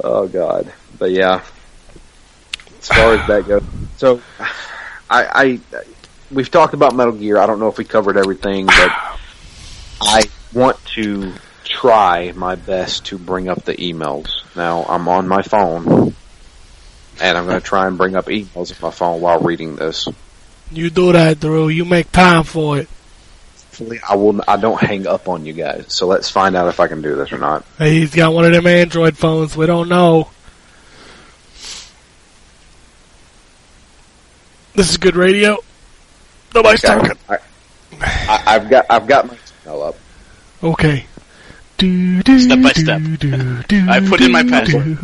Oh 0.02 0.26
God, 0.28 0.70
but 0.98 1.10
yeah. 1.12 1.40
As 2.84 2.88
far 2.88 3.14
as 3.14 3.26
that 3.28 3.48
goes, 3.48 3.62
so 3.96 4.20
I, 5.08 5.60
I 5.70 5.80
we've 6.30 6.50
talked 6.50 6.74
about 6.74 6.94
Metal 6.94 7.14
Gear. 7.14 7.38
I 7.38 7.46
don't 7.46 7.58
know 7.58 7.68
if 7.68 7.78
we 7.78 7.84
covered 7.84 8.18
everything, 8.18 8.66
but 8.66 8.92
I 10.02 10.24
want 10.52 10.84
to 10.96 11.32
try 11.64 12.32
my 12.32 12.56
best 12.56 13.06
to 13.06 13.16
bring 13.16 13.48
up 13.48 13.64
the 13.64 13.74
emails. 13.74 14.28
Now 14.54 14.84
I'm 14.84 15.08
on 15.08 15.26
my 15.26 15.40
phone, 15.40 16.14
and 17.22 17.38
I'm 17.38 17.46
going 17.46 17.58
to 17.58 17.66
try 17.66 17.86
and 17.86 17.96
bring 17.96 18.16
up 18.16 18.26
emails 18.26 18.70
on 18.70 18.78
my 18.82 18.90
phone 18.90 19.22
while 19.22 19.40
reading 19.40 19.76
this. 19.76 20.06
You 20.70 20.90
do 20.90 21.12
that, 21.12 21.40
Drew. 21.40 21.68
You 21.68 21.86
make 21.86 22.12
time 22.12 22.44
for 22.44 22.78
it. 22.78 22.88
Hopefully, 23.56 23.98
I 24.06 24.16
will. 24.16 24.42
I 24.46 24.58
don't 24.58 24.78
hang 24.78 25.06
up 25.06 25.26
on 25.26 25.46
you 25.46 25.54
guys. 25.54 25.86
So 25.88 26.06
let's 26.06 26.28
find 26.28 26.54
out 26.54 26.68
if 26.68 26.80
I 26.80 26.88
can 26.88 27.00
do 27.00 27.16
this 27.16 27.32
or 27.32 27.38
not. 27.38 27.64
Hey, 27.78 28.00
he's 28.00 28.14
got 28.14 28.34
one 28.34 28.44
of 28.44 28.52
them 28.52 28.66
Android 28.66 29.16
phones. 29.16 29.56
We 29.56 29.64
don't 29.64 29.88
know. 29.88 30.28
This 34.74 34.90
is 34.90 34.96
good 34.96 35.16
radio. 35.16 35.58
Nobody's 36.54 36.84
Okay. 36.84 36.94
talking. 37.08 37.18
I, 37.28 37.38
I, 38.28 38.42
I've 38.46 38.68
got. 38.70 38.86
I've 38.90 39.06
got 39.06 39.26
my 39.26 39.36
email 39.64 39.82
up. 39.82 39.96
Okay. 40.62 41.06
Do, 41.78 42.22
do, 42.22 42.38
Step 42.38 42.62
by 42.62 42.72
step. 42.72 43.02
do, 43.18 43.62
do, 43.62 43.86
I 43.88 44.00
put 44.00 44.20
in 44.20 44.30
my 44.32 44.42
password. 44.44 44.98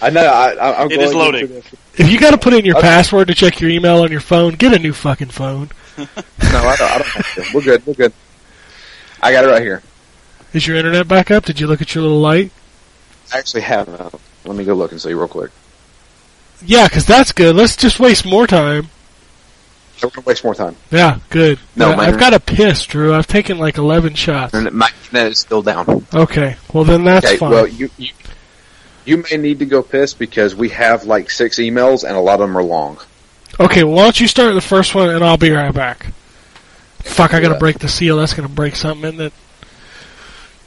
I 0.00 0.10
know. 0.10 0.24
I, 0.24 0.52
I, 0.52 0.80
I'm 0.82 0.90
It 0.90 0.96
going 0.96 1.08
is 1.08 1.14
loading. 1.14 1.62
If 1.98 2.10
you 2.10 2.18
got 2.18 2.30
to 2.30 2.38
put 2.38 2.52
in 2.54 2.64
your 2.64 2.76
Okay. 2.78 2.86
password 2.86 3.28
to 3.28 3.34
check 3.34 3.60
your 3.60 3.68
email 3.70 4.02
on 4.02 4.10
your 4.12 4.20
phone, 4.20 4.54
get 4.54 4.72
a 4.72 4.78
new 4.78 4.92
fucking 4.92 5.28
phone. 5.28 5.70
No, 5.98 6.04
I 6.04 6.76
don't, 6.76 6.80
I 6.90 6.98
don't 6.98 7.06
have 7.08 7.34
to. 7.34 7.44
We're 7.54 7.62
good. 7.62 7.86
We're 7.86 7.94
good. 7.94 8.12
I 9.20 9.32
got 9.32 9.44
it 9.44 9.48
right 9.48 9.62
here. 9.62 9.82
Is 10.52 10.66
your 10.66 10.76
internet 10.76 11.06
back 11.08 11.30
up? 11.30 11.44
Did 11.44 11.58
you 11.60 11.66
look 11.66 11.82
at 11.82 11.94
your 11.94 12.02
little 12.02 12.20
light? 12.20 12.50
I 13.32 13.38
actually 13.38 13.62
have. 13.62 13.88
Uh, 13.88 14.10
Let 14.44 14.56
me 14.56 14.64
go 14.64 14.74
look 14.74 14.92
and 14.92 15.00
see 15.00 15.12
real 15.12 15.28
quick. 15.28 15.50
Yeah, 16.64 16.88
'cause 16.88 17.04
that's 17.06 17.32
good. 17.32 17.56
Let's 17.56 17.76
just 17.76 17.98
waste 18.00 18.24
more 18.24 18.46
time. 18.46 18.88
We're 20.02 20.10
gonna 20.10 20.24
waste 20.26 20.42
more 20.42 20.54
time. 20.54 20.74
Yeah, 20.90 21.18
good. 21.30 21.58
No, 21.76 21.90
Yeah, 21.90 22.00
I've 22.00 22.18
got 22.18 22.34
a 22.34 22.40
piss, 22.40 22.84
Drew. 22.86 23.14
I've 23.14 23.26
taken 23.28 23.58
like 23.58 23.78
11 23.78 24.14
shots. 24.14 24.52
And 24.52 24.70
my 24.72 24.88
internet 25.04 25.32
is 25.32 25.38
still 25.40 25.62
down. 25.62 26.06
Okay, 26.12 26.56
well 26.72 26.82
then 26.84 27.04
that's 27.04 27.26
okay. 27.26 27.36
fine. 27.36 27.50
Well, 27.50 27.66
you, 27.68 27.88
you 27.98 28.10
you 29.04 29.24
may 29.30 29.36
need 29.36 29.58
to 29.60 29.64
go 29.66 29.82
piss 29.82 30.12
because 30.14 30.54
we 30.56 30.68
have 30.70 31.04
like 31.04 31.30
six 31.30 31.58
emails 31.58 32.02
and 32.04 32.16
a 32.16 32.20
lot 32.20 32.34
of 32.34 32.48
them 32.48 32.56
are 32.58 32.62
long. 32.64 32.98
Okay, 33.60 33.84
well, 33.84 33.94
why 33.94 34.02
don't 34.04 34.18
you 34.20 34.26
start 34.28 34.54
the 34.54 34.60
first 34.60 34.94
one 34.94 35.10
and 35.10 35.24
I'll 35.24 35.36
be 35.36 35.50
right 35.50 35.72
back. 35.74 36.06
Fuck, 37.00 37.34
I 37.34 37.40
gotta 37.40 37.58
break 37.58 37.78
the 37.78 37.88
seal. 37.88 38.16
That's 38.16 38.34
gonna 38.34 38.48
break 38.48 38.74
something, 38.76 39.08
isn't 39.12 39.20
it? 39.26 39.32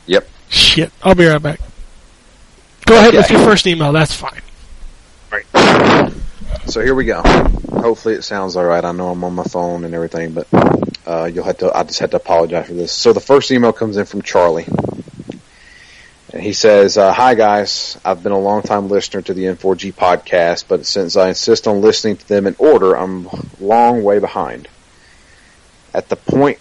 Yep. 0.07 0.27
Shit. 0.49 0.91
I'll 1.03 1.15
be 1.15 1.25
right 1.25 1.41
back. 1.41 1.59
Go 2.85 2.95
ahead 2.95 3.09
Okay. 3.09 3.17
with 3.17 3.29
your 3.31 3.39
first 3.41 3.67
email. 3.67 3.91
That's 3.91 4.13
fine. 4.13 4.41
So 6.67 6.81
here 6.81 6.95
we 6.95 7.05
go. 7.05 7.21
Hopefully 7.21 8.15
it 8.15 8.23
sounds 8.23 8.55
all 8.55 8.65
right. 8.65 8.83
I 8.83 8.91
know 8.91 9.09
I'm 9.09 9.23
on 9.23 9.33
my 9.33 9.43
phone 9.43 9.85
and 9.85 9.93
everything, 9.93 10.33
but 10.33 10.47
uh, 11.05 11.29
you'll 11.31 11.43
have 11.43 11.59
to. 11.59 11.71
I 11.71 11.83
just 11.83 11.99
had 11.99 12.11
to 12.11 12.17
apologize 12.17 12.67
for 12.67 12.73
this. 12.73 12.91
So 12.91 13.13
the 13.13 13.19
first 13.19 13.51
email 13.51 13.71
comes 13.71 13.97
in 13.97 14.05
from 14.05 14.23
Charlie, 14.23 14.65
and 16.33 16.41
he 16.41 16.53
says, 16.53 16.97
uh, 16.97 17.13
"Hi 17.13 17.35
guys, 17.35 17.99
I've 18.03 18.23
been 18.23 18.31
a 18.31 18.39
long 18.39 18.63
time 18.63 18.87
listener 18.87 19.21
to 19.21 19.33
the 19.33 19.43
N4G 19.43 19.93
podcast, 19.93 20.65
but 20.67 20.87
since 20.87 21.15
I 21.15 21.29
insist 21.29 21.67
on 21.67 21.81
listening 21.81 22.17
to 22.17 22.27
them 22.27 22.47
in 22.47 22.55
order, 22.57 22.95
I'm 22.95 23.27
a 23.27 23.41
long 23.59 24.03
way 24.03 24.17
behind. 24.17 24.67
At 25.93 26.09
the 26.09 26.15
point 26.15 26.57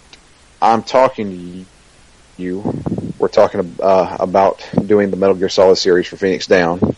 I'm 0.61 0.83
talking 0.83 1.31
to 1.31 1.65
you, 2.41 2.83
we're 3.17 3.27
talking 3.27 3.75
uh, 3.81 4.17
about 4.19 4.69
doing 4.85 5.09
the 5.09 5.17
Metal 5.17 5.35
Gear 5.35 5.49
Solid 5.49 5.77
series 5.77 6.07
for 6.07 6.17
Phoenix 6.17 6.45
Down." 6.45 6.95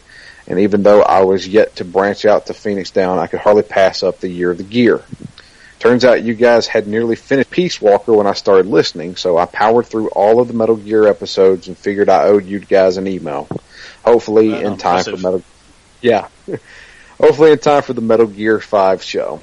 And 0.47 0.59
even 0.59 0.83
though 0.83 1.01
I 1.01 1.23
was 1.23 1.47
yet 1.47 1.75
to 1.77 1.85
branch 1.85 2.25
out 2.25 2.47
to 2.47 2.53
Phoenix 2.53 2.91
Down, 2.91 3.19
I 3.19 3.27
could 3.27 3.39
hardly 3.39 3.63
pass 3.63 4.03
up 4.03 4.19
the 4.19 4.29
year 4.29 4.51
of 4.51 4.57
the 4.57 4.63
gear. 4.63 5.03
Turns 5.79 6.03
out 6.03 6.23
you 6.23 6.33
guys 6.33 6.65
had 6.65 6.87
nearly 6.87 7.15
finished 7.15 7.51
Peace 7.51 7.79
Walker 7.79 8.13
when 8.13 8.25
I 8.25 8.33
started 8.33 8.65
listening, 8.65 9.15
so 9.15 9.37
I 9.37 9.45
powered 9.45 9.85
through 9.85 10.09
all 10.09 10.39
of 10.39 10.47
the 10.47 10.53
Metal 10.53 10.75
Gear 10.75 11.07
episodes 11.07 11.67
and 11.67 11.77
figured 11.77 12.09
I 12.09 12.23
owed 12.23 12.45
you 12.45 12.59
guys 12.59 12.97
an 12.97 13.07
email. 13.07 13.47
Hopefully 14.03 14.49
Wow, 14.49 14.59
in 14.59 14.77
time 14.77 15.03
for. 15.03 15.17
Metal 15.17 15.43
Yeah. 16.01 16.29
Hopefully 17.19 17.51
in 17.51 17.59
time 17.59 17.83
for 17.83 17.93
the 17.93 18.01
Metal 18.01 18.27
Gear 18.27 18.59
5 18.59 19.03
show. 19.03 19.41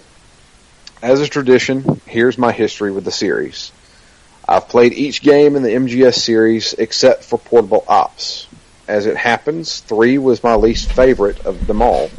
As 1.03 1.21
a 1.21 1.29
tradition, 1.29 2.01
here's 2.07 2.39
my 2.39 2.51
history 2.51 2.91
with 2.91 3.05
the 3.05 3.13
series. 3.13 3.73
I've 4.49 4.69
played 4.69 4.93
each 4.93 5.23
game 5.23 5.55
in 5.57 5.63
the 5.63 5.71
MGS 5.71 6.15
series 6.15 6.75
except 6.75 7.25
for 7.25 7.39
Portable 7.39 7.85
Ops. 7.87 8.47
As 8.87 9.07
it 9.07 9.17
happens, 9.17 9.81
3 9.81 10.19
was 10.19 10.43
my 10.43 10.57
least 10.57 10.93
favorite 10.93 11.47
of 11.47 11.67
them 11.67 11.81
all. 11.81 12.11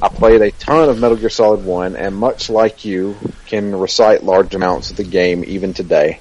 I 0.00 0.08
played 0.08 0.42
a 0.42 0.52
ton 0.52 0.88
of 0.88 1.00
Metal 1.00 1.16
Gear 1.16 1.28
Solid 1.28 1.64
1 1.64 1.96
and 1.96 2.14
much 2.14 2.48
like 2.48 2.84
you 2.84 3.16
can 3.46 3.74
recite 3.74 4.22
large 4.22 4.54
amounts 4.54 4.90
of 4.90 4.96
the 4.96 5.04
game 5.04 5.42
even 5.44 5.74
today. 5.74 6.20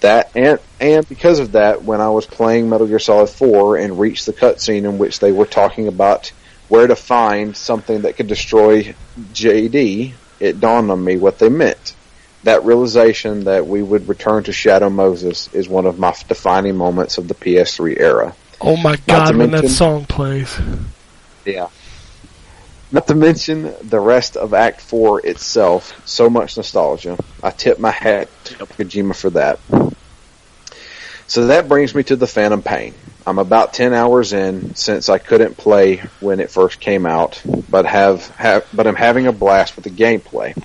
That 0.00 0.30
and 0.34 0.58
and 0.80 1.08
because 1.08 1.38
of 1.38 1.52
that, 1.52 1.82
when 1.82 2.02
I 2.02 2.10
was 2.10 2.26
playing 2.26 2.68
Metal 2.68 2.86
Gear 2.86 2.98
Solid 2.98 3.30
4 3.30 3.78
and 3.78 3.98
reached 3.98 4.26
the 4.26 4.34
cutscene 4.34 4.84
in 4.84 4.98
which 4.98 5.18
they 5.18 5.32
were 5.32 5.46
talking 5.46 5.88
about 5.88 6.30
where 6.68 6.86
to 6.86 6.96
find 6.96 7.56
something 7.56 8.02
that 8.02 8.16
could 8.16 8.26
destroy 8.26 8.94
JD, 9.32 10.12
it 10.40 10.60
dawned 10.60 10.90
on 10.90 11.02
me 11.02 11.16
what 11.16 11.38
they 11.38 11.48
meant. 11.48 11.94
That 12.42 12.64
realization 12.64 13.44
that 13.44 13.66
we 13.66 13.82
would 13.82 14.08
return 14.08 14.44
to 14.44 14.52
Shadow 14.52 14.90
Moses 14.90 15.48
is 15.54 15.70
one 15.70 15.86
of 15.86 15.98
my 15.98 16.14
defining 16.28 16.76
moments 16.76 17.16
of 17.16 17.28
the 17.28 17.34
PS3 17.34 17.98
era. 17.98 18.34
Oh 18.60 18.76
my 18.76 18.96
god, 19.06 19.36
when 19.36 19.50
that 19.50 19.68
song 19.68 20.04
plays. 20.04 20.58
Yeah. 21.44 21.68
Not 22.92 23.08
to 23.08 23.14
mention 23.14 23.74
the 23.82 23.98
rest 23.98 24.36
of 24.36 24.54
Act 24.54 24.80
4 24.80 25.26
itself, 25.26 26.00
so 26.06 26.30
much 26.30 26.56
nostalgia. 26.56 27.18
I 27.42 27.50
tip 27.50 27.78
my 27.78 27.90
hat 27.90 28.28
to 28.44 28.54
Kojima 28.54 29.16
for 29.16 29.30
that. 29.30 29.58
So 31.26 31.46
that 31.48 31.68
brings 31.68 31.94
me 31.94 32.02
to 32.04 32.16
the 32.16 32.26
Phantom 32.26 32.62
Pain. 32.62 32.94
I'm 33.26 33.38
about 33.38 33.72
10 33.72 33.94
hours 33.94 34.32
in 34.32 34.74
since 34.74 35.08
I 35.08 35.18
couldn't 35.18 35.56
play 35.56 36.02
when 36.20 36.40
it 36.40 36.50
first 36.50 36.78
came 36.78 37.06
out, 37.06 37.42
but 37.68 37.86
have, 37.86 38.28
have 38.36 38.66
but 38.72 38.86
I'm 38.86 38.94
having 38.94 39.26
a 39.26 39.32
blast 39.32 39.74
with 39.74 39.84
the 39.84 39.90
gameplay. 39.90 40.56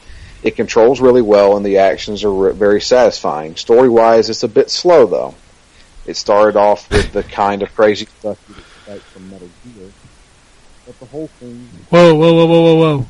It 0.44 0.56
controls 0.56 1.02
really 1.02 1.22
well 1.22 1.58
and 1.58 1.66
the 1.66 1.80
actions 1.80 2.24
are 2.24 2.32
re- 2.32 2.54
very 2.54 2.82
satisfying. 2.82 3.56
Story-wise, 3.56 4.30
it's 4.30 4.44
a 4.44 4.48
bit 4.48 4.70
slow 4.70 5.06
though. 5.06 5.36
It 6.10 6.18
started 6.18 6.58
off 6.58 6.90
with 6.90 7.14
the 7.14 7.22
kind 7.22 7.62
of 7.62 7.72
crazy 7.76 8.08
stuff 8.08 8.40
you'd 8.50 8.58
expect 8.58 9.02
from 9.12 9.30
Metal 9.30 9.48
Gear, 9.64 9.92
but 10.88 11.00
the 11.00 11.06
whole 11.06 11.28
thing 11.28 11.70
Whoa, 11.92 12.16
whoa, 12.16 12.34
whoa, 12.34 12.46
whoa, 12.48 12.62
whoa, 12.64 12.76
whoa. 12.98 13.06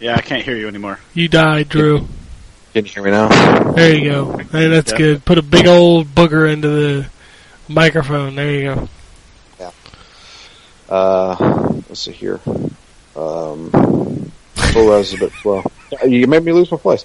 Yeah, 0.00 0.14
I 0.16 0.22
can't 0.22 0.42
hear 0.42 0.56
you 0.56 0.68
anymore. 0.68 0.98
You 1.12 1.28
died, 1.28 1.68
Drew. 1.68 2.08
Can 2.72 2.86
you 2.86 2.90
hear 2.92 3.02
me 3.02 3.10
now? 3.10 3.28
There 3.72 3.94
you 3.94 4.10
go. 4.10 4.38
Hey, 4.38 4.68
that's 4.68 4.92
Yeah. 4.92 4.96
good. 4.96 5.24
Put 5.26 5.36
a 5.36 5.42
big 5.42 5.66
old 5.66 6.06
booger 6.14 6.50
into 6.50 6.68
the 6.68 7.06
microphone. 7.68 8.34
There 8.36 8.50
you 8.50 8.74
go. 8.74 8.88
Yeah. 9.60 9.70
Uh, 10.88 11.36
let's 11.90 12.00
see 12.00 12.12
here. 12.12 12.40
Um, 13.14 14.32
full 14.54 14.88
res 14.90 15.08
is 15.08 15.14
a 15.14 15.18
bit 15.18 15.32
slow. 15.42 15.62
You 16.06 16.26
made 16.26 16.42
me 16.42 16.52
lose 16.52 16.70
my 16.70 16.78
place. 16.78 17.04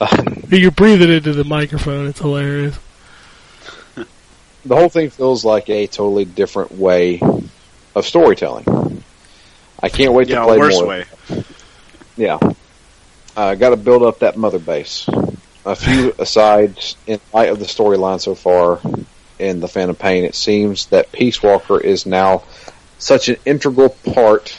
Uh, 0.00 0.22
You're 0.50 0.70
breathing 0.70 1.10
into 1.10 1.32
the 1.32 1.42
microphone. 1.42 2.06
It's 2.06 2.20
hilarious. 2.20 2.76
The 4.66 4.76
whole 4.76 4.88
thing 4.88 5.10
feels 5.10 5.44
like 5.44 5.68
a 5.70 5.86
totally 5.86 6.24
different 6.24 6.72
way 6.72 7.20
of 7.94 8.04
storytelling. 8.06 9.02
I 9.82 9.88
can't 9.88 10.12
wait 10.12 10.28
Yeah, 10.28 10.40
to 10.40 10.44
play 10.46 10.58
worse 10.58 10.74
more. 10.78 10.86
way. 10.88 11.04
Yeah. 12.16 12.38
I 13.36 13.54
got 13.54 13.70
to 13.70 13.76
build 13.76 14.02
up 14.02 14.20
that 14.20 14.36
mother 14.36 14.58
base. 14.58 15.08
A 15.64 15.76
few 15.76 16.14
asides 16.18 16.96
in 17.06 17.20
light 17.32 17.50
of 17.50 17.58
the 17.58 17.66
storyline 17.66 18.20
so 18.20 18.34
far 18.34 18.80
in 19.38 19.60
The 19.60 19.68
Phantom 19.68 19.94
Pain, 19.96 20.24
it 20.24 20.34
seems 20.34 20.86
that 20.86 21.12
Peace 21.12 21.42
Walker 21.42 21.78
is 21.78 22.06
now 22.06 22.42
such 22.98 23.28
an 23.28 23.36
integral 23.44 23.90
part 23.90 24.56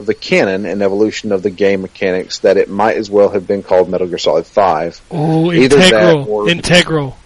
of 0.00 0.06
the 0.06 0.14
canon 0.14 0.66
and 0.66 0.82
evolution 0.82 1.30
of 1.30 1.44
the 1.44 1.50
game 1.50 1.82
mechanics 1.82 2.40
that 2.40 2.56
it 2.56 2.68
might 2.68 2.96
as 2.96 3.08
well 3.08 3.28
have 3.28 3.46
been 3.46 3.62
called 3.62 3.88
Metal 3.88 4.08
Gear 4.08 4.18
Solid 4.18 4.44
5. 4.46 5.00
Oh, 5.12 5.52
Either 5.52 5.76
that 5.76 5.92
integral, 5.92 6.28
or- 6.32 6.48
integral. 6.50 7.16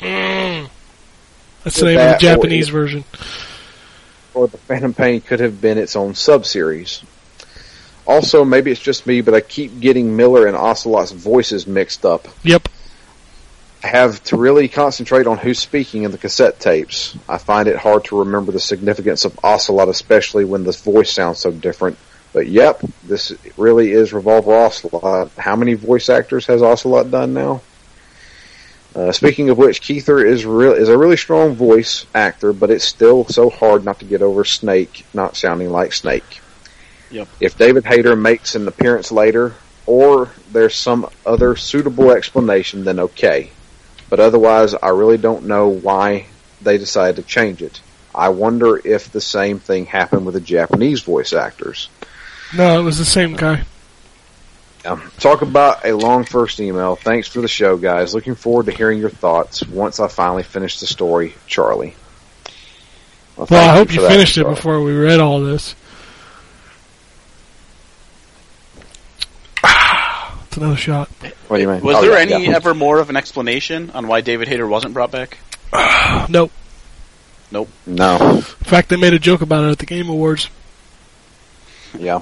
Mm. 0.00 0.68
That's 1.64 1.78
the 1.78 1.86
name 1.86 1.98
of 1.98 2.06
the 2.08 2.16
or 2.16 2.18
Japanese 2.18 2.68
version. 2.68 3.04
or 4.34 4.48
the 4.48 4.58
Phantom 4.58 4.94
Pain 4.94 5.20
could 5.20 5.40
have 5.40 5.60
been 5.60 5.78
its 5.78 5.96
own 5.96 6.14
sub-series. 6.14 7.02
Also, 8.06 8.44
maybe 8.44 8.70
it's 8.70 8.80
just 8.80 9.06
me, 9.06 9.20
but 9.20 9.34
I 9.34 9.40
keep 9.40 9.78
getting 9.80 10.16
Miller 10.16 10.46
and 10.46 10.56
Ocelot's 10.56 11.12
voices 11.12 11.66
mixed 11.66 12.04
up. 12.04 12.26
Yep. 12.42 12.68
I 13.82 13.86
have 13.86 14.22
to 14.24 14.36
really 14.36 14.68
concentrate 14.68 15.26
on 15.26 15.38
who's 15.38 15.58
speaking 15.58 16.02
in 16.02 16.10
the 16.10 16.18
cassette 16.18 16.60
tapes. 16.60 17.16
I 17.28 17.38
find 17.38 17.68
it 17.68 17.76
hard 17.76 18.04
to 18.06 18.18
remember 18.18 18.52
the 18.52 18.60
significance 18.60 19.24
of 19.24 19.38
Ocelot, 19.42 19.88
especially 19.88 20.44
when 20.44 20.64
the 20.64 20.72
voice 20.72 21.12
sounds 21.12 21.38
so 21.38 21.50
different. 21.50 21.98
But 22.32 22.46
yep, 22.46 22.82
this 23.04 23.32
really 23.56 23.92
is 23.92 24.12
Revolver 24.12 24.54
Ocelot. 24.54 25.30
How 25.38 25.56
many 25.56 25.74
voice 25.74 26.08
actors 26.08 26.46
has 26.46 26.62
Ocelot 26.62 27.10
done 27.10 27.32
now? 27.32 27.62
Uh, 29.00 29.12
speaking 29.12 29.48
of 29.48 29.56
which, 29.56 29.80
Kiefer 29.80 30.22
is 30.22 30.44
real 30.44 30.74
is 30.74 30.90
a 30.90 30.98
really 30.98 31.16
strong 31.16 31.54
voice 31.54 32.04
actor, 32.14 32.52
but 32.52 32.70
it's 32.70 32.84
still 32.84 33.24
so 33.24 33.48
hard 33.48 33.82
not 33.82 33.98
to 34.00 34.04
get 34.04 34.20
over 34.20 34.44
Snake 34.44 35.06
not 35.14 35.36
sounding 35.36 35.70
like 35.70 35.94
Snake. 35.94 36.40
Yep. 37.10 37.28
If 37.40 37.56
David 37.56 37.86
Hayter 37.86 38.14
makes 38.14 38.54
an 38.54 38.68
appearance 38.68 39.10
later, 39.10 39.54
or 39.86 40.30
there's 40.52 40.74
some 40.74 41.08
other 41.24 41.56
suitable 41.56 42.10
explanation, 42.10 42.84
then 42.84 43.00
okay. 43.00 43.50
But 44.10 44.20
otherwise, 44.20 44.74
I 44.74 44.88
really 44.88 45.18
don't 45.18 45.46
know 45.46 45.68
why 45.68 46.26
they 46.60 46.76
decided 46.76 47.16
to 47.16 47.22
change 47.22 47.62
it. 47.62 47.80
I 48.14 48.28
wonder 48.28 48.86
if 48.86 49.10
the 49.10 49.20
same 49.22 49.60
thing 49.60 49.86
happened 49.86 50.26
with 50.26 50.34
the 50.34 50.40
Japanese 50.40 51.00
voice 51.00 51.32
actors. 51.32 51.88
No, 52.54 52.78
it 52.78 52.82
was 52.82 52.98
the 52.98 53.06
same 53.06 53.34
guy. 53.34 53.64
Um, 54.84 55.10
talk 55.18 55.42
about 55.42 55.84
a 55.84 55.92
long 55.92 56.24
first 56.24 56.58
email. 56.60 56.96
Thanks 56.96 57.28
for 57.28 57.40
the 57.42 57.48
show, 57.48 57.76
guys. 57.76 58.14
Looking 58.14 58.34
forward 58.34 58.66
to 58.66 58.72
hearing 58.72 58.98
your 58.98 59.10
thoughts 59.10 59.66
once 59.66 60.00
I 60.00 60.08
finally 60.08 60.42
finish 60.42 60.80
the 60.80 60.86
story, 60.86 61.34
Charlie. 61.46 61.94
Well, 63.36 63.46
thank 63.46 63.70
I 63.70 63.74
hope 63.74 63.88
for 63.88 63.94
you 63.94 64.00
that, 64.02 64.10
finished 64.10 64.38
it 64.38 64.44
before 64.46 64.80
we 64.82 64.92
read 64.94 65.20
all 65.20 65.40
this. 65.40 65.74
It's 69.62 70.56
another 70.56 70.76
shot. 70.76 71.08
What 71.48 71.58
do 71.58 71.62
you 71.62 71.68
mean? 71.68 71.80
Was 71.82 71.96
Oh, 71.96 72.00
there 72.00 72.12
yeah, 72.28 72.34
any 72.36 72.46
yeah. 72.46 72.56
ever 72.56 72.74
more 72.74 72.98
of 72.98 73.08
an 73.08 73.16
explanation 73.16 73.90
on 73.92 74.08
why 74.08 74.20
David 74.20 74.48
Hayter 74.48 74.66
wasn't 74.66 74.94
brought 74.94 75.10
back? 75.12 75.38
Nope. 76.28 76.50
Nope. 77.52 77.68
No. 77.86 78.16
In 78.36 78.42
fact, 78.42 78.88
they 78.88 78.96
made 78.96 79.14
a 79.14 79.18
joke 79.18 79.42
about 79.42 79.64
it 79.64 79.70
at 79.70 79.78
the 79.78 79.86
Game 79.86 80.08
Awards. 80.08 80.48
Yeah. 81.98 82.18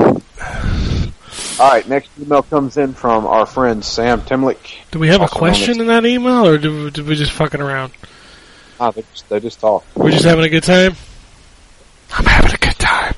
All 1.61 1.71
right. 1.71 1.89
Next 1.89 2.11
email 2.21 2.43
comes 2.43 2.77
in 2.77 2.95
from 2.95 3.27
our 3.27 3.47
friend 3.47 3.85
Sam 3.85 4.21
Timlick. 4.23 4.77
Do 4.91 4.99
we 4.99 5.09
have 5.09 5.23
a 5.23 5.29
question 5.29 5.81
in 5.81 5.89
that 5.89 6.07
email, 6.07 6.47
or 6.47 6.59
did 6.59 6.71
we, 6.71 6.91
did 6.91 7.07
we 7.07 7.15
just 7.17 7.33
fucking 7.33 7.61
around? 7.61 7.93
Ah, 8.81 8.91
they 8.91 9.03
just, 9.03 9.29
they 9.29 9.41
just 9.41 9.61
talk. 9.61 9.85
We're 9.97 10.11
just 10.11 10.25
having 10.25 10.45
a 10.45 10.49
good 10.49 10.63
time. 10.63 10.95
I'm 12.13 12.25
having 12.25 12.55
a 12.55 12.59
good 12.59 12.79
time. 12.79 13.15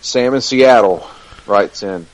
Sam 0.00 0.34
in 0.34 0.40
Seattle 0.40 1.06
writes 1.46 1.82
in 1.82 2.06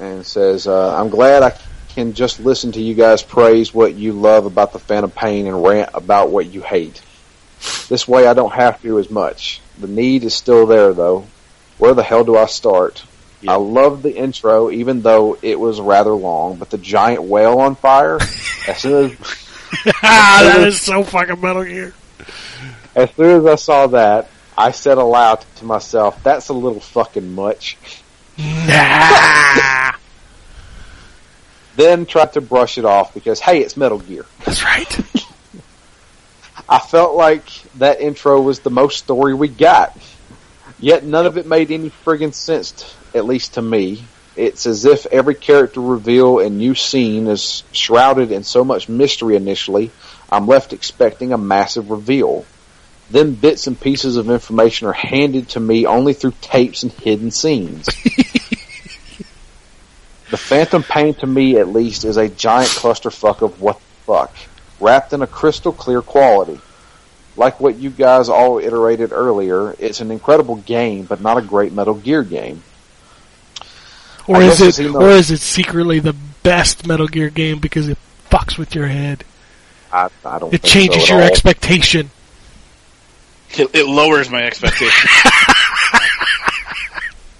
and 0.00 0.26
says, 0.26 0.66
uh, 0.66 0.96
I'm 0.96 1.10
glad 1.10 1.42
I 1.42 1.56
can 1.90 2.12
just 2.14 2.40
listen 2.40 2.72
to 2.72 2.80
you 2.80 2.94
guys 2.94 3.22
praise 3.22 3.74
what 3.74 3.94
you 3.94 4.12
love 4.12 4.46
about 4.46 4.72
the 4.72 4.78
Phantom 4.78 5.10
Pain 5.10 5.46
and 5.46 5.62
rant 5.62 5.90
about 5.94 6.30
what 6.30 6.46
you 6.46 6.62
hate. 6.62 7.00
This 7.88 8.08
way 8.08 8.26
I 8.26 8.34
don't 8.34 8.52
have 8.52 8.80
to 8.82 8.98
as 8.98 9.10
much. 9.10 9.60
The 9.78 9.88
need 9.88 10.24
is 10.24 10.34
still 10.34 10.66
there 10.66 10.92
though. 10.94 11.26
Where 11.78 11.94
the 11.94 12.02
hell 12.02 12.24
do 12.24 12.36
I 12.36 12.46
start? 12.46 13.04
I 13.48 13.56
loved 13.56 14.02
the 14.02 14.14
intro 14.14 14.70
even 14.70 15.02
though 15.02 15.38
it 15.40 15.58
was 15.58 15.80
rather 15.80 16.12
long, 16.12 16.56
but 16.56 16.70
the 16.70 16.78
giant 16.78 17.22
whale 17.22 17.58
on 17.58 17.74
fire, 17.74 18.18
as 18.68 18.78
soon 18.78 19.10
as 19.12 19.46
Ah, 20.02 20.40
that 20.42 20.66
is 20.66 20.80
so 20.80 21.02
fucking 21.04 21.40
Metal 21.40 21.64
Gear. 21.64 21.94
As 22.94 23.10
soon 23.14 23.40
as 23.40 23.46
I 23.46 23.54
saw 23.54 23.86
that, 23.88 24.28
I 24.58 24.72
said 24.72 24.98
aloud 24.98 25.44
to 25.56 25.64
myself, 25.64 26.22
"That's 26.22 26.48
a 26.48 26.52
little 26.52 26.80
fucking 26.80 27.34
much." 27.34 27.78
Nah. 28.36 29.92
Then 31.76 32.04
tried 32.04 32.34
to 32.34 32.40
brush 32.42 32.76
it 32.76 32.84
off 32.84 33.14
because, 33.14 33.40
hey, 33.40 33.60
it's 33.60 33.76
Metal 33.76 33.98
Gear. 33.98 34.26
That's 34.44 34.62
right. 34.64 34.98
I 36.68 36.78
felt 36.78 37.14
like 37.14 37.48
that 37.78 38.00
intro 38.00 38.40
was 38.40 38.60
the 38.60 38.70
most 38.70 38.98
story 38.98 39.32
we 39.34 39.48
got. 39.48 39.96
Yet 40.78 41.04
none 41.04 41.26
of 41.26 41.38
it 41.38 41.46
made 41.46 41.70
any 41.70 41.88
friggin' 41.88 42.34
sense, 42.34 42.94
at 43.14 43.24
least 43.24 43.54
to 43.54 43.62
me. 43.62 44.04
It's 44.36 44.66
as 44.66 44.84
if 44.84 45.06
every 45.06 45.34
character 45.34 45.80
reveal 45.80 46.38
and 46.38 46.56
new 46.56 46.74
scene 46.74 47.26
is 47.26 47.64
shrouded 47.72 48.32
in 48.32 48.44
so 48.44 48.64
much 48.64 48.88
mystery 48.88 49.36
initially, 49.36 49.90
I'm 50.30 50.46
left 50.46 50.72
expecting 50.72 51.32
a 51.32 51.38
massive 51.38 51.90
reveal. 51.90 52.46
Then 53.10 53.34
bits 53.34 53.66
and 53.66 53.78
pieces 53.78 54.16
of 54.16 54.30
information 54.30 54.86
are 54.86 54.92
handed 54.92 55.48
to 55.50 55.60
me 55.60 55.84
only 55.84 56.12
through 56.12 56.34
tapes 56.40 56.84
and 56.84 56.92
hidden 56.92 57.32
scenes. 57.32 57.86
the 60.30 60.36
Phantom 60.36 60.84
Pain 60.84 61.14
to 61.14 61.26
me 61.26 61.58
at 61.58 61.68
least 61.68 62.04
is 62.04 62.16
a 62.16 62.28
giant 62.28 62.70
clusterfuck 62.70 63.42
of 63.42 63.60
what 63.60 63.80
the 63.80 63.84
fuck, 64.06 64.32
wrapped 64.78 65.12
in 65.12 65.22
a 65.22 65.26
crystal 65.26 65.72
clear 65.72 66.02
quality. 66.02 66.60
Like 67.36 67.58
what 67.58 67.76
you 67.76 67.90
guys 67.90 68.28
all 68.28 68.58
iterated 68.58 69.12
earlier, 69.12 69.74
it's 69.80 70.00
an 70.00 70.12
incredible 70.12 70.56
game, 70.56 71.04
but 71.04 71.20
not 71.20 71.38
a 71.38 71.42
great 71.42 71.72
Metal 71.72 71.94
Gear 71.94 72.22
game. 72.22 72.62
Or 74.30 74.36
I 74.36 74.44
is 74.44 74.60
it, 74.60 74.78
email- 74.78 75.02
or 75.02 75.10
is 75.10 75.30
it 75.30 75.40
secretly 75.40 75.98
the 76.00 76.14
best 76.42 76.86
Metal 76.86 77.08
Gear 77.08 77.30
game 77.30 77.58
because 77.58 77.88
it 77.88 77.98
fucks 78.30 78.56
with 78.58 78.74
your 78.74 78.86
head? 78.86 79.24
I, 79.92 80.08
I 80.24 80.38
don't. 80.38 80.54
It 80.54 80.62
think 80.62 80.64
changes 80.64 80.96
so 80.96 81.02
at 81.02 81.08
your 81.08 81.22
all. 81.22 81.26
expectation. 81.28 82.10
It, 83.50 83.74
it 83.74 83.86
lowers 83.86 84.30
my 84.30 84.42
expectations. 84.44 85.10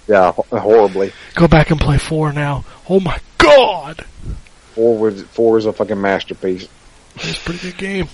Yeah, 0.07 0.31
horribly. 0.33 1.13
Go 1.35 1.47
back 1.47 1.71
and 1.71 1.79
play 1.79 1.97
four 1.97 2.33
now. 2.33 2.65
Oh 2.89 2.99
my 2.99 3.17
god, 3.37 4.03
Four 4.75 4.97
was 4.97 5.21
four 5.23 5.57
is 5.57 5.65
a 5.65 5.71
fucking 5.71 6.01
masterpiece. 6.01 6.67
it's 7.15 7.37
a 7.37 7.39
pretty 7.45 7.59
good 7.71 7.77
game. 7.77 8.07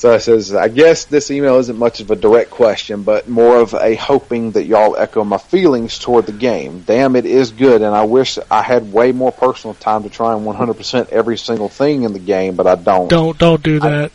So 0.00 0.14
it 0.14 0.20
says, 0.20 0.54
I 0.54 0.68
guess 0.68 1.04
this 1.04 1.30
email 1.30 1.58
isn't 1.58 1.78
much 1.78 2.00
of 2.00 2.10
a 2.10 2.16
direct 2.16 2.48
question, 2.48 3.02
but 3.02 3.28
more 3.28 3.60
of 3.60 3.74
a 3.74 3.96
hoping 3.96 4.52
that 4.52 4.64
y'all 4.64 4.96
echo 4.96 5.24
my 5.24 5.36
feelings 5.36 5.98
toward 5.98 6.24
the 6.24 6.32
game. 6.32 6.80
Damn, 6.86 7.16
it 7.16 7.26
is 7.26 7.50
good, 7.50 7.82
and 7.82 7.94
I 7.94 8.04
wish 8.04 8.38
I 8.50 8.62
had 8.62 8.94
way 8.94 9.12
more 9.12 9.30
personal 9.30 9.74
time 9.74 10.04
to 10.04 10.08
try 10.08 10.34
and 10.34 10.46
100% 10.46 11.10
every 11.10 11.36
single 11.36 11.68
thing 11.68 12.04
in 12.04 12.14
the 12.14 12.18
game, 12.18 12.56
but 12.56 12.66
I 12.66 12.76
don't. 12.76 13.10
Don't 13.10 13.36
don't 13.36 13.62
do 13.62 13.78
that. 13.80 14.10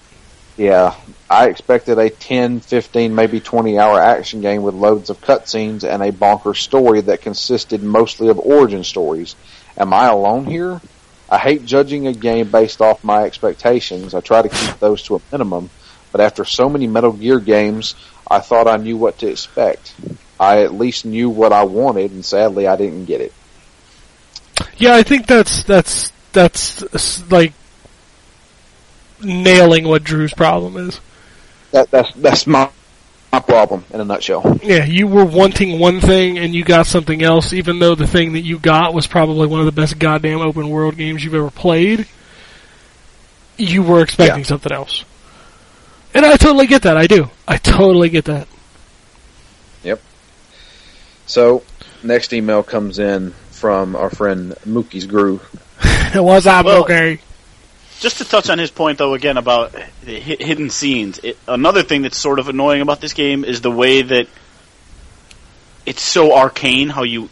Yeah, 0.57 0.95
I 1.29 1.49
expected 1.49 1.99
a 1.99 2.09
10, 2.09 2.61
15, 2.61 3.13
maybe 3.13 3.39
20 3.39 3.77
hour 3.77 3.99
action 3.99 4.41
game 4.41 4.63
with 4.63 4.73
loads 4.73 5.11
of 5.11 5.21
cutscenes 5.21 5.87
and 5.87 6.01
a 6.01 6.11
bonkers 6.11 6.57
story 6.57 7.01
that 7.01 7.21
consisted 7.21 7.83
mostly 7.83 8.29
of 8.29 8.39
origin 8.39 8.83
stories. 8.83 9.35
Am 9.77 9.93
I 9.93 10.07
alone 10.07 10.45
here? 10.45 10.81
I 11.29 11.37
hate 11.37 11.65
judging 11.65 12.07
a 12.07 12.13
game 12.13 12.49
based 12.49 12.81
off 12.81 13.03
my 13.03 13.23
expectations. 13.23 14.13
I 14.13 14.21
try 14.21 14.41
to 14.41 14.49
keep 14.49 14.79
those 14.79 15.03
to 15.03 15.15
a 15.15 15.21
minimum, 15.31 15.69
but 16.11 16.21
after 16.21 16.45
so 16.45 16.69
many 16.69 16.87
Metal 16.87 17.11
Gear 17.11 17.39
games, 17.39 17.95
I 18.29 18.39
thought 18.39 18.67
I 18.67 18.77
knew 18.77 18.97
what 18.97 19.19
to 19.19 19.27
expect. 19.27 19.93
I 20.39 20.63
at 20.63 20.73
least 20.73 21.05
knew 21.05 21.29
what 21.29 21.51
I 21.51 21.63
wanted, 21.63 22.11
and 22.11 22.23
sadly 22.23 22.67
I 22.67 22.75
didn't 22.75 23.05
get 23.05 23.21
it. 23.21 23.33
Yeah, 24.77 24.95
I 24.95 25.03
think 25.03 25.27
that's 25.27 25.63
that's 25.63 26.11
that's 26.31 27.31
like 27.31 27.53
nailing 29.21 29.87
what 29.87 30.03
Drew's 30.03 30.33
problem 30.33 30.77
is. 30.77 30.99
That, 31.71 31.91
that's, 31.91 32.13
that's 32.13 32.47
my, 32.47 32.69
my 33.35 33.41
problem 33.41 33.83
in 33.93 33.99
a 33.99 34.05
nutshell. 34.05 34.59
Yeah, 34.63 34.85
you 34.85 35.07
were 35.07 35.25
wanting 35.25 35.79
one 35.79 35.99
thing 35.99 36.37
and 36.37 36.53
you 36.55 36.63
got 36.63 36.85
something 36.87 37.21
else, 37.21 37.51
even 37.53 37.79
though 37.79 37.95
the 37.95 38.07
thing 38.07 38.33
that 38.33 38.41
you 38.41 38.59
got 38.59 38.93
was 38.93 39.07
probably 39.07 39.47
one 39.47 39.59
of 39.59 39.65
the 39.65 39.71
best 39.73 39.99
goddamn 39.99 40.39
open 40.39 40.69
world 40.69 40.95
games 40.95 41.23
you've 41.23 41.35
ever 41.35 41.51
played. 41.51 42.07
You 43.57 43.83
were 43.83 44.01
expecting 44.01 44.39
Yeah. 44.43 44.47
something 44.47 44.71
else. 44.71 45.03
And 46.13 46.25
I 46.25 46.37
totally 46.37 46.67
get 46.67 46.83
that, 46.83 46.95
I 46.97 47.07
do. 47.07 47.29
I 47.47 47.57
totally 47.57 48.09
get 48.09 48.25
that. 48.25 48.47
Yep. 49.83 50.01
So, 51.25 51.63
next 52.03 52.31
email 52.31 52.63
comes 52.63 52.99
in 52.99 53.31
from 53.51 53.95
our 53.97 54.09
friend 54.09 54.55
Mookie's 54.65 55.05
Groove. 55.05 55.41
What's 56.15 56.45
up, 56.45 56.65
Well- 56.65 56.83
okay? 56.83 57.19
Just 57.99 58.17
to 58.17 58.25
touch 58.25 58.49
on 58.49 58.59
his 58.59 58.71
point, 58.71 58.97
though, 58.97 59.13
again 59.13 59.37
about 59.37 59.73
hidden 60.03 60.69
scenes. 60.69 61.19
It, 61.19 61.37
another 61.47 61.81
thing 61.81 62.01
that's 62.01 62.17
sort 62.17 62.39
of 62.39 62.49
annoying 62.49 62.81
about 62.81 63.01
this 63.01 63.13
game 63.13 63.45
is 63.45 63.61
the 63.61 63.71
way 63.71 64.01
that 64.01 64.27
it's 65.85 66.01
so 66.01 66.35
arcane 66.35 66.89
how 66.89 67.03
you 67.03 67.29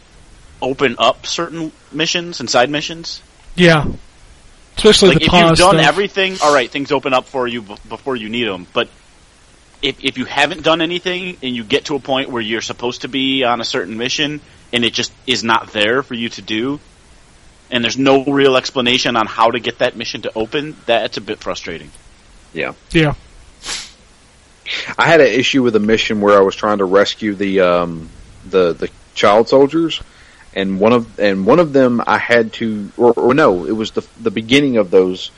open 0.62 0.96
up 0.98 1.26
certain 1.26 1.72
missions 1.92 2.40
and 2.40 2.48
side 2.48 2.70
missions. 2.70 3.22
Yeah. 3.54 3.86
Especially 4.76 5.10
like 5.10 5.18
the 5.18 5.24
if 5.26 5.32
you've 5.32 5.58
done 5.58 5.74
stuff. 5.76 5.86
everything, 5.86 6.36
all 6.42 6.52
right, 6.52 6.70
things 6.70 6.90
open 6.90 7.14
up 7.14 7.26
for 7.26 7.46
you 7.46 7.62
b- 7.62 7.76
before 7.88 8.16
you 8.16 8.28
need 8.28 8.48
them. 8.48 8.66
But 8.72 8.88
if 9.82 10.02
if 10.02 10.18
you 10.18 10.24
haven't 10.24 10.62
done 10.62 10.80
anything 10.80 11.36
and 11.42 11.54
you 11.54 11.62
get 11.62 11.86
to 11.86 11.94
a 11.94 12.00
point 12.00 12.30
where 12.30 12.42
you're 12.42 12.62
supposed 12.62 13.02
to 13.02 13.08
be 13.08 13.44
on 13.44 13.60
a 13.60 13.64
certain 13.64 13.96
mission 13.96 14.40
and 14.72 14.84
it 14.84 14.92
just 14.92 15.12
is 15.26 15.44
not 15.44 15.72
there 15.72 16.02
for 16.02 16.14
you 16.14 16.28
to 16.30 16.42
do, 16.42 16.80
and 17.70 17.82
there's 17.82 17.98
no 17.98 18.24
real 18.24 18.56
explanation 18.56 19.16
on 19.16 19.26
how 19.26 19.50
to 19.50 19.58
get 19.58 19.78
that 19.78 19.96
mission 19.96 20.22
to 20.22 20.32
open, 20.34 20.76
that's 20.86 21.16
a 21.16 21.20
bit 21.20 21.38
frustrating. 21.40 21.90
Yeah. 22.52 22.74
yeah. 22.90 23.14
I 24.96 25.06
had 25.06 25.20
an 25.20 25.26
issue 25.26 25.62
with 25.62 25.76
a 25.76 25.80
mission 25.80 26.20
where 26.20 26.38
I 26.38 26.42
was 26.42 26.54
trying 26.54 26.78
to 26.78 26.84
rescue 26.84 27.34
the 27.34 27.60
um, 27.60 28.08
the 28.48 28.72
the 28.72 28.90
child 29.14 29.48
soldiers, 29.48 30.00
and 30.54 30.80
one 30.80 30.92
of 30.92 31.18
and 31.18 31.46
one 31.46 31.58
of 31.58 31.72
them 31.72 32.02
I 32.06 32.18
had 32.18 32.52
to, 32.54 32.90
or, 32.96 33.12
or 33.12 33.34
no, 33.34 33.66
it 33.66 33.72
was 33.72 33.90
the 33.90 34.06
the 34.20 34.30
beginning 34.30 34.76
of 34.78 34.90
those. 34.90 35.30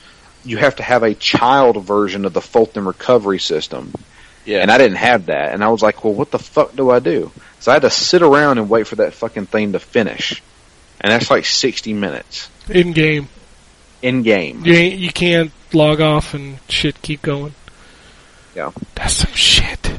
You 0.45 0.57
have 0.57 0.77
to 0.77 0.83
have 0.83 1.03
a 1.03 1.13
child 1.13 1.83
version 1.83 2.23
of 2.23 2.33
the 2.33 2.41
Fulton 2.41 2.85
recovery 2.85 3.39
system, 3.39 3.93
Yeah, 4.45 4.59
and 4.59 4.71
I 4.71 4.77
didn't 4.77 4.97
have 4.97 5.25
that, 5.25 5.53
and 5.53 5.61
I 5.61 5.69
was 5.69 5.81
like, 5.81 6.03
well, 6.05 6.13
what 6.13 6.31
the 6.31 6.39
fuck 6.39 6.75
do 6.75 6.89
I 6.89 6.99
do? 6.99 7.31
So 7.59 7.71
I 7.71 7.75
had 7.75 7.81
to 7.81 7.89
sit 7.89 8.21
around 8.21 8.59
and 8.59 8.69
wait 8.69 8.87
for 8.87 8.97
that 8.97 9.13
fucking 9.13 9.47
thing 9.47 9.73
to 9.73 9.79
finish, 9.79 10.41
and 11.01 11.11
that's 11.11 11.29
like 11.29 11.45
sixty 11.45 11.93
minutes 11.93 12.49
In 12.69 12.93
game. 12.93 13.29
in 14.01 14.23
game. 14.23 14.65
You 14.65 14.73
ain't, 14.73 14.99
you 14.99 15.11
can't 15.11 15.51
log 15.73 16.01
off 16.01 16.33
and 16.33 16.59
shit 16.69 17.01
keep 17.01 17.21
going. 17.21 17.53
Yeah. 18.55 18.71
That's 18.95 19.13
some 19.15 19.33
shit. 19.33 19.91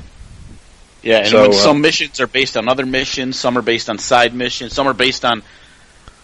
yeah, 1.02 1.18
and 1.18 1.28
So, 1.28 1.42
when 1.42 1.50
uh, 1.50 1.54
some 1.54 1.80
missions 1.80 2.20
are 2.20 2.26
based 2.26 2.56
on 2.56 2.68
other 2.68 2.84
missions, 2.86 3.38
some 3.38 3.56
are 3.56 3.62
based 3.62 3.88
on 3.88 3.98
side 3.98 4.34
missions, 4.34 4.72
some 4.72 4.86
are 4.88 4.94
based 4.94 5.24
on 5.24 5.42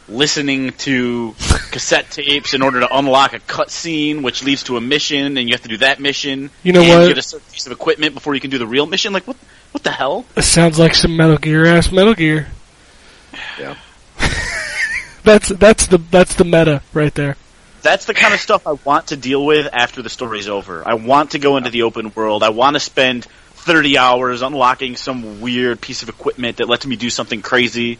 listening 0.08 0.72
to 0.72 1.34
cassette 1.70 2.10
tapes 2.10 2.52
in 2.54 2.60
order 2.62 2.80
to 2.80 2.96
unlock 2.96 3.32
a 3.34 3.38
cutscene, 3.38 4.22
which 4.22 4.42
leads 4.42 4.64
to 4.64 4.76
a 4.76 4.80
mission, 4.80 5.38
and 5.38 5.48
you 5.48 5.54
have 5.54 5.62
to 5.62 5.68
do 5.68 5.78
that 5.78 6.00
mission. 6.00 6.50
You 6.62 6.72
know 6.72 6.82
and 6.82 6.88
what? 7.02 7.08
Get 7.08 7.18
a 7.18 7.22
certain 7.22 7.46
piece 7.52 7.66
of 7.66 7.72
equipment 7.72 8.14
before 8.14 8.34
you 8.34 8.40
can 8.40 8.50
do 8.50 8.58
the 8.58 8.66
real 8.66 8.86
mission. 8.86 9.12
Like 9.12 9.26
what? 9.26 9.36
What 9.72 9.82
the 9.82 9.90
hell? 9.92 10.24
It 10.36 10.42
sounds 10.42 10.78
like 10.78 10.94
some 10.94 11.16
Metal 11.16 11.36
Gear 11.38 11.66
ass 11.66 11.90
Metal 11.90 12.14
Gear. 12.14 12.48
Yeah. 13.58 13.76
That's 15.24 15.48
that's 15.48 15.86
the 15.86 15.98
that's 15.98 16.34
the 16.34 16.44
meta 16.44 16.82
right 16.92 17.14
there. 17.14 17.36
That's 17.82 18.06
the 18.06 18.14
kind 18.14 18.32
of 18.32 18.40
stuff 18.40 18.66
I 18.66 18.72
want 18.72 19.08
to 19.08 19.16
deal 19.16 19.44
with 19.44 19.68
after 19.72 20.00
the 20.00 20.08
story's 20.08 20.48
over. 20.48 20.86
I 20.86 20.94
want 20.94 21.32
to 21.32 21.38
go 21.38 21.56
into 21.58 21.70
the 21.70 21.82
open 21.82 22.12
world. 22.14 22.42
I 22.42 22.48
want 22.48 22.76
to 22.76 22.80
spend 22.80 23.24
30 23.24 23.98
hours 23.98 24.42
unlocking 24.42 24.96
some 24.96 25.40
weird 25.40 25.80
piece 25.80 26.02
of 26.02 26.08
equipment 26.08 26.58
that 26.58 26.68
lets 26.68 26.86
me 26.86 26.96
do 26.96 27.10
something 27.10 27.42
crazy. 27.42 27.98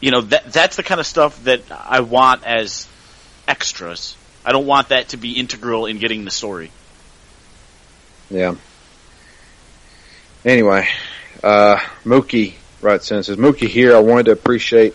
You 0.00 0.10
know, 0.10 0.22
that 0.22 0.52
that's 0.52 0.76
the 0.76 0.82
kind 0.82 1.00
of 1.00 1.06
stuff 1.06 1.42
that 1.44 1.62
I 1.70 2.00
want 2.00 2.44
as 2.44 2.88
extras. 3.46 4.16
I 4.44 4.52
don't 4.52 4.66
want 4.66 4.88
that 4.88 5.10
to 5.10 5.16
be 5.16 5.32
integral 5.32 5.86
in 5.86 5.98
getting 5.98 6.24
the 6.24 6.30
story. 6.30 6.70
Yeah. 8.30 8.54
Anyway, 10.44 10.88
uh, 11.42 11.76
Mookie 12.04 12.54
writes 12.80 13.10
in 13.10 13.22
says, 13.22 13.36
Mookie 13.36 13.68
here, 13.68 13.94
I 13.94 14.00
wanted 14.00 14.26
to 14.26 14.32
appreciate, 14.32 14.94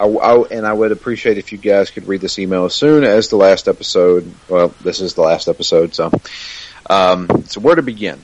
I, 0.00 0.04
I- 0.06 0.48
and 0.50 0.66
I 0.66 0.72
would 0.72 0.90
appreciate 0.92 1.38
if 1.38 1.52
you 1.52 1.58
guys 1.58 1.90
could 1.90 2.08
read 2.08 2.20
this 2.22 2.38
email 2.38 2.64
as 2.64 2.74
soon 2.74 3.04
as 3.04 3.28
the 3.28 3.36
last 3.36 3.68
episode, 3.68 4.32
well, 4.48 4.68
this 4.82 5.00
is 5.00 5.14
the 5.14 5.20
last 5.22 5.46
episode, 5.46 5.94
so, 5.94 6.10
um, 6.88 7.28
so 7.46 7.60
where 7.60 7.74
to 7.76 7.82
begin? 7.82 8.18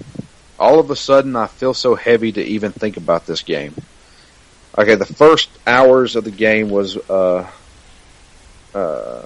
All 0.58 0.80
of 0.80 0.90
a 0.90 0.96
sudden, 0.96 1.36
I 1.36 1.46
feel 1.48 1.74
so 1.74 1.94
heavy 1.94 2.32
to 2.32 2.42
even 2.42 2.72
think 2.72 2.96
about 2.96 3.26
this 3.26 3.42
game. 3.42 3.74
Okay, 4.78 4.94
the 4.94 5.04
first 5.06 5.50
hours 5.66 6.16
of 6.16 6.24
the 6.24 6.30
game 6.30 6.70
was, 6.70 6.96
uh, 6.96 7.46
uh, 8.74 9.22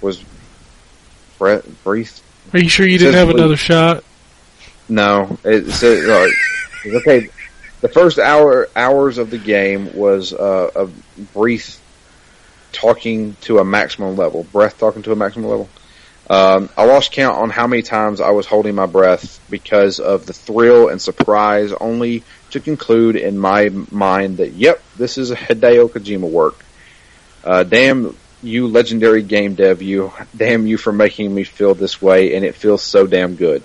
was 0.00 0.22
bre- 1.38 1.56
brief, 1.84 2.20
Are 2.52 2.58
you 2.60 2.68
sure 2.68 2.86
you 2.86 2.98
didn't 2.98 3.14
have 3.14 3.30
another 3.30 3.56
shot? 3.56 4.04
No, 4.88 5.36
it 5.44 5.70
said 5.72 6.08
uh, 6.08 6.96
okay. 6.98 7.28
The 7.80 7.88
first 7.88 8.18
hour 8.18 8.68
hours 8.74 9.18
of 9.18 9.30
the 9.30 9.38
game 9.38 9.94
was 9.94 10.32
uh, 10.32 10.70
a 10.74 10.88
brief 11.32 11.80
talking 12.72 13.36
to 13.42 13.58
a 13.58 13.64
maximum 13.64 14.16
level, 14.16 14.44
breath 14.44 14.78
talking 14.78 15.02
to 15.02 15.12
a 15.12 15.16
maximum 15.16 15.48
level. 15.48 15.68
Um, 16.30 16.68
I 16.76 16.84
lost 16.84 17.12
count 17.12 17.38
on 17.38 17.50
how 17.50 17.66
many 17.66 17.82
times 17.82 18.20
I 18.20 18.30
was 18.30 18.46
holding 18.46 18.74
my 18.74 18.86
breath 18.86 19.40
because 19.48 19.98
of 19.98 20.26
the 20.26 20.32
thrill 20.34 20.88
and 20.88 21.00
surprise, 21.00 21.72
only 21.72 22.22
to 22.50 22.60
conclude 22.60 23.16
in 23.16 23.38
my 23.38 23.70
mind 23.90 24.38
that 24.38 24.52
yep, 24.52 24.82
this 24.96 25.16
is 25.16 25.30
a 25.30 25.36
Hideo 25.36 25.88
Kojima 25.88 26.28
work. 26.28 26.64
Uh, 27.44 27.62
damn 27.62 28.14
you, 28.42 28.66
legendary 28.66 29.22
game 29.22 29.54
dev, 29.54 29.80
you! 29.82 30.12
Damn 30.36 30.66
you 30.66 30.76
for 30.76 30.92
making 30.92 31.34
me 31.34 31.44
feel 31.44 31.74
this 31.74 32.02
way, 32.02 32.34
and 32.34 32.44
it 32.44 32.54
feels 32.54 32.82
so 32.82 33.06
damn 33.06 33.36
good. 33.36 33.62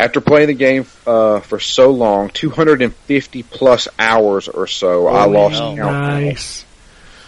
After 0.00 0.20
playing 0.22 0.46
the 0.48 0.54
game 0.54 0.86
uh, 1.06 1.40
for 1.40 1.60
so 1.60 1.90
long, 1.90 2.30
250 2.30 3.42
plus 3.42 3.86
hours 3.98 4.48
or 4.48 4.66
so, 4.66 5.06
I 5.08 5.26
lost 5.26 5.56
hell. 5.56 5.76
count. 5.76 5.92
Nice. 5.92 6.64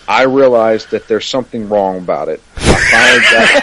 I 0.09 0.23
realized 0.23 0.93
that 0.93 1.07
there's 1.07 1.27
something 1.27 1.69
wrong 1.69 1.99
about 1.99 2.31
it. 2.31 2.41
I 2.57 2.75
finally 2.91 3.21
got, 3.31 3.63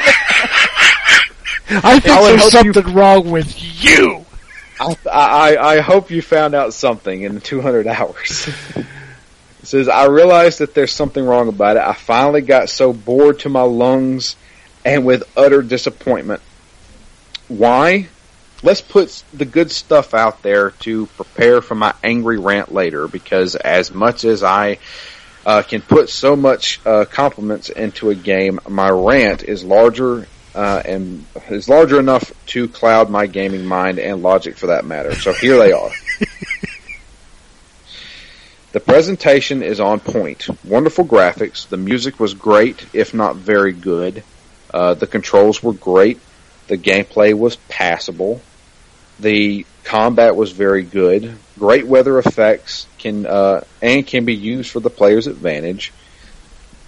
I 1.86 2.00
think 2.00 2.18
I 2.18 2.22
there's 2.22 2.44
hope 2.54 2.66
you- 2.66 2.74
something 2.74 2.94
wrong 2.94 3.32
with 3.32 3.84
you. 3.84 4.26
I, 4.80 4.96
I, 5.12 5.58
I 5.58 5.80
hope 5.82 6.12
you 6.12 6.22
found 6.22 6.54
out 6.54 6.76
something 6.76 7.24
in 7.24 7.34
the 7.34 7.42
200 7.42 7.88
hours. 7.88 8.48
it 8.76 8.86
says, 9.64 9.90
I 9.90 10.06
realized 10.06 10.60
that 10.60 10.76
there's 10.76 10.94
something 10.94 11.26
wrong 11.26 11.48
about 11.50 11.78
it. 11.78 11.84
I 11.84 11.94
finally 11.94 12.42
got 12.42 12.70
so 12.70 12.94
bored 12.94 13.40
to 13.40 13.50
my 13.50 13.64
lungs 13.64 14.36
and 14.86 15.04
with 15.04 15.24
utter 15.36 15.64
disappointment. 15.64 16.44
Why? 17.48 18.08
Let's 18.62 18.82
put 18.82 19.24
the 19.34 19.46
good 19.46 19.72
stuff 19.72 20.14
out 20.14 20.42
there 20.42 20.72
to 20.82 21.06
prepare 21.06 21.62
for 21.62 21.76
my 21.76 21.94
angry 22.04 22.38
rant 22.38 22.74
later 22.74 23.08
because 23.08 23.56
as 23.56 23.94
much 23.94 24.26
as 24.26 24.44
I 24.44 24.80
uh, 25.46 25.62
can 25.62 25.82
put 25.82 26.10
so 26.10 26.36
much 26.36 26.80
uh, 26.86 27.06
compliments 27.06 27.70
into 27.70 28.10
a 28.10 28.16
game, 28.16 28.60
my 28.68 28.90
rant 28.90 29.44
is 29.44 29.64
larger 29.64 30.28
uh, 30.54 30.82
and 30.84 31.26
is 31.50 31.70
larger 31.70 32.00
enough 32.00 32.34
to 32.48 32.68
cloud 32.68 33.10
my 33.10 33.28
gaming 33.28 33.66
mind 33.66 33.98
and 33.98 34.22
logic 34.22 34.58
for 34.58 34.68
that 34.68 34.84
matter. 34.84 35.16
So 35.16 35.32
here 35.32 35.58
they 35.58 35.72
are. 35.72 35.92
The 38.72 38.80
presentation 38.80 39.64
is 39.64 39.80
on 39.80 40.00
point. 40.00 40.48
Wonderful 40.64 41.06
graphics. 41.06 41.68
The 41.68 41.78
music 41.78 42.20
was 42.20 42.36
great, 42.36 42.86
if 42.94 43.16
not 43.16 43.36
very 43.36 43.72
good. 43.72 44.24
Uh, 44.72 44.94
the 44.94 45.08
controls 45.08 45.64
were 45.64 45.74
great. 45.74 46.20
The 46.68 46.78
gameplay 46.78 47.34
was 47.34 47.56
passable. 47.56 48.42
The 49.20 49.66
combat 49.84 50.36
was 50.36 50.52
very 50.52 50.84
good. 50.84 51.36
Great 51.58 51.88
weather 51.88 52.20
effects 52.20 52.88
can 52.98 53.26
uh, 53.26 53.62
and 53.82 54.06
can 54.06 54.26
be 54.26 54.36
used 54.36 54.72
for 54.72 54.80
the 54.80 54.90
player's 54.90 55.28
advantage. 55.28 55.92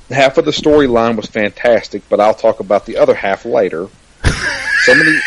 Half 0.09 0.37
of 0.37 0.45
the 0.45 0.51
storyline 0.51 1.15
was 1.15 1.25
fantastic, 1.27 2.03
but 2.09 2.19
I'll 2.19 2.33
talk 2.33 2.59
about 2.59 2.85
the 2.85 2.97
other 2.97 3.15
half 3.15 3.45
later. 3.45 3.87
So 4.83 4.95
many, 4.95 5.19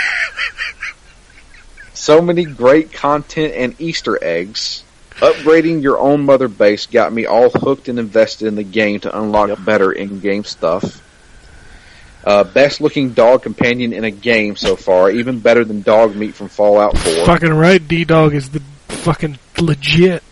so 1.93 2.21
many 2.21 2.45
great 2.45 2.93
content 2.93 3.55
and 3.55 3.81
Easter 3.81 4.19
eggs. 4.21 4.83
Upgrading 5.19 5.81
your 5.81 6.01
own 6.01 6.25
mother 6.25 6.49
base 6.49 6.87
got 6.87 7.13
me 7.13 7.25
all 7.25 7.51
hooked 7.51 7.89
and 7.89 8.01
invested 8.01 8.49
in 8.49 8.57
the 8.57 8.65
game 8.65 8.99
to 9.01 9.17
unlock 9.17 9.65
better 9.65 9.93
in-game 9.93 10.43
stuff. 10.43 11.01
Uh, 12.25 12.43
best 12.43 12.81
looking 12.81 13.13
dog 13.13 13.43
companion 13.43 13.93
in 13.93 14.05
a 14.05 14.11
game 14.11 14.57
so 14.57 14.77
far, 14.77 15.11
even 15.11 15.41
better 15.41 15.65
than 15.65 15.83
Dogmeat 15.83 16.33
from 16.33 16.49
Fallout 16.49 16.97
4. 16.97 17.27
Fucking 17.27 17.53
right, 17.53 17.87
D 17.87 18.05
Dog 18.05 18.35
is 18.35 18.49
the 18.49 18.61
fucking 18.89 19.39
legit. 19.59 20.23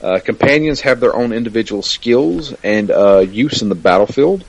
Uh, 0.00 0.20
companions 0.20 0.80
have 0.80 1.00
their 1.00 1.14
own 1.14 1.32
individual 1.32 1.82
skills 1.82 2.54
and 2.62 2.90
uh, 2.90 3.18
use 3.18 3.62
in 3.62 3.68
the 3.68 3.74
battlefield. 3.74 4.44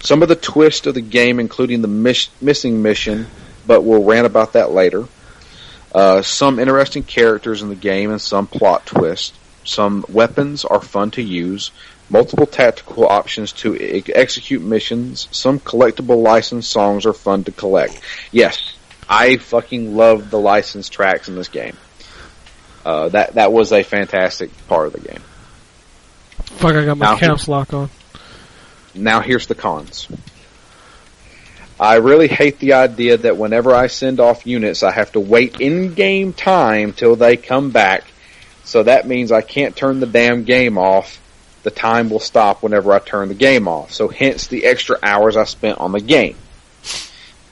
Some 0.00 0.22
of 0.22 0.28
the 0.28 0.36
twists 0.36 0.86
of 0.86 0.94
the 0.94 1.00
game, 1.00 1.40
including 1.40 1.82
the 1.82 1.88
miss- 1.88 2.30
missing 2.40 2.82
mission, 2.82 3.26
but 3.66 3.82
we'll 3.82 4.04
rant 4.04 4.26
about 4.26 4.54
that 4.54 4.70
later. 4.70 5.06
Uh, 5.92 6.22
some 6.22 6.58
interesting 6.58 7.02
characters 7.02 7.62
in 7.62 7.68
the 7.68 7.74
game 7.74 8.10
and 8.10 8.20
some 8.20 8.46
plot 8.46 8.86
twists. 8.86 9.36
Some 9.64 10.04
weapons 10.08 10.64
are 10.64 10.80
fun 10.80 11.10
to 11.12 11.22
use. 11.22 11.70
Multiple 12.10 12.46
tactical 12.46 13.06
options 13.06 13.52
to 13.52 13.76
e- 13.76 14.02
execute 14.12 14.60
missions. 14.60 15.28
Some 15.30 15.60
collectible 15.60 16.20
licensed 16.22 16.68
songs 16.70 17.06
are 17.06 17.12
fun 17.12 17.44
to 17.44 17.52
collect. 17.52 18.00
Yes, 18.32 18.74
I 19.08 19.36
fucking 19.36 19.96
love 19.96 20.28
the 20.30 20.40
licensed 20.40 20.92
tracks 20.92 21.28
in 21.28 21.36
this 21.36 21.48
game. 21.48 21.76
Uh, 22.84 23.10
that 23.10 23.34
that 23.34 23.52
was 23.52 23.72
a 23.72 23.84
fantastic 23.84 24.50
part 24.66 24.88
of 24.88 24.92
the 24.94 25.00
game. 25.00 25.22
Fuck, 26.42 26.74
I 26.74 26.84
got 26.84 26.98
my 26.98 27.06
Now- 27.06 27.16
caps 27.16 27.46
lock 27.46 27.72
on. 27.72 27.90
Now 28.92 29.20
here's 29.20 29.46
the 29.46 29.54
cons. 29.54 30.08
I 31.78 31.96
really 31.96 32.26
hate 32.26 32.58
the 32.58 32.72
idea 32.74 33.16
that 33.18 33.36
whenever 33.36 33.72
I 33.72 33.86
send 33.86 34.18
off 34.18 34.46
units, 34.46 34.82
I 34.82 34.90
have 34.90 35.12
to 35.12 35.20
wait 35.20 35.60
in-game 35.60 36.32
time 36.32 36.92
till 36.92 37.14
they 37.14 37.36
come 37.36 37.70
back. 37.70 38.02
So 38.64 38.82
that 38.82 39.06
means 39.06 39.30
I 39.30 39.42
can't 39.42 39.76
turn 39.76 40.00
the 40.00 40.06
damn 40.06 40.42
game 40.42 40.76
off. 40.76 41.19
The 41.62 41.70
time 41.70 42.08
will 42.10 42.20
stop 42.20 42.62
whenever 42.62 42.92
I 42.92 42.98
turn 42.98 43.28
the 43.28 43.34
game 43.34 43.68
off. 43.68 43.92
So 43.92 44.08
hence 44.08 44.46
the 44.46 44.64
extra 44.64 44.98
hours 45.02 45.36
I 45.36 45.44
spent 45.44 45.78
on 45.78 45.92
the 45.92 46.00
game. 46.00 46.36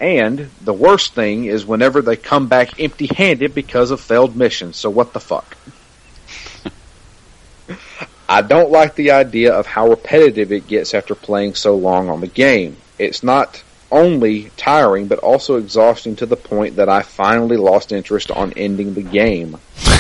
And 0.01 0.51
the 0.61 0.73
worst 0.73 1.15
thing 1.15 1.47
is 1.47 1.67
whenever 1.67 2.03
they 2.03 2.17
come 2.17 2.47
back 2.47 2.81
empty-handed 2.81 3.55
because 3.55 3.91
of 3.91 4.01
failed 4.01 4.37
missions. 4.37 4.77
So 4.77 4.91
what 4.91 5.13
the 5.13 5.21
fuck? 5.21 5.57
I 8.29 8.43
don't 8.43 8.71
like 8.71 8.95
the 8.95 9.11
idea 9.13 9.55
of 9.55 9.67
how 9.67 9.89
repetitive 9.89 10.53
it 10.53 10.69
gets 10.69 10.95
after 10.95 11.15
playing 11.15 11.55
so 11.55 11.77
long 11.77 12.11
on 12.11 12.21
the 12.21 12.29
game. 12.29 12.77
It's 12.99 13.23
not 13.23 13.63
only 13.91 14.51
tiring, 14.57 15.09
but 15.09 15.19
also 15.19 15.57
exhausting 15.57 16.17
to 16.17 16.27
the 16.27 16.37
point 16.37 16.77
that 16.77 16.89
I 16.89 17.03
finally 17.03 17.57
lost 17.57 17.91
interest 17.91 18.31
on 18.31 18.53
ending 18.53 18.95
the 18.95 19.03
game. 19.03 19.57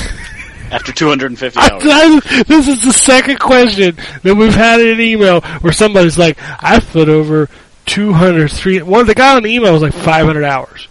After 0.70 0.92
250 0.92 1.58
hours. 1.58 1.82
I- 1.86 2.42
this 2.44 2.68
is 2.68 2.82
the 2.84 2.92
second 2.92 3.38
question 3.38 3.96
that 4.22 4.34
we've 4.34 4.54
had 4.54 4.80
in 4.80 4.88
an 4.88 5.00
email 5.00 5.40
where 5.60 5.72
somebody's 5.72 6.18
like, 6.18 6.38
I 6.62 6.80
put 6.80 7.08
over 7.08 7.48
200, 7.86 8.50
three, 8.50 8.82
one, 8.82 9.06
the 9.06 9.14
guy 9.14 9.36
on 9.36 9.42
the 9.42 9.50
email 9.50 9.72
was 9.72 9.82
like 9.82 9.94
500 9.94 10.44
hours. 10.44 10.88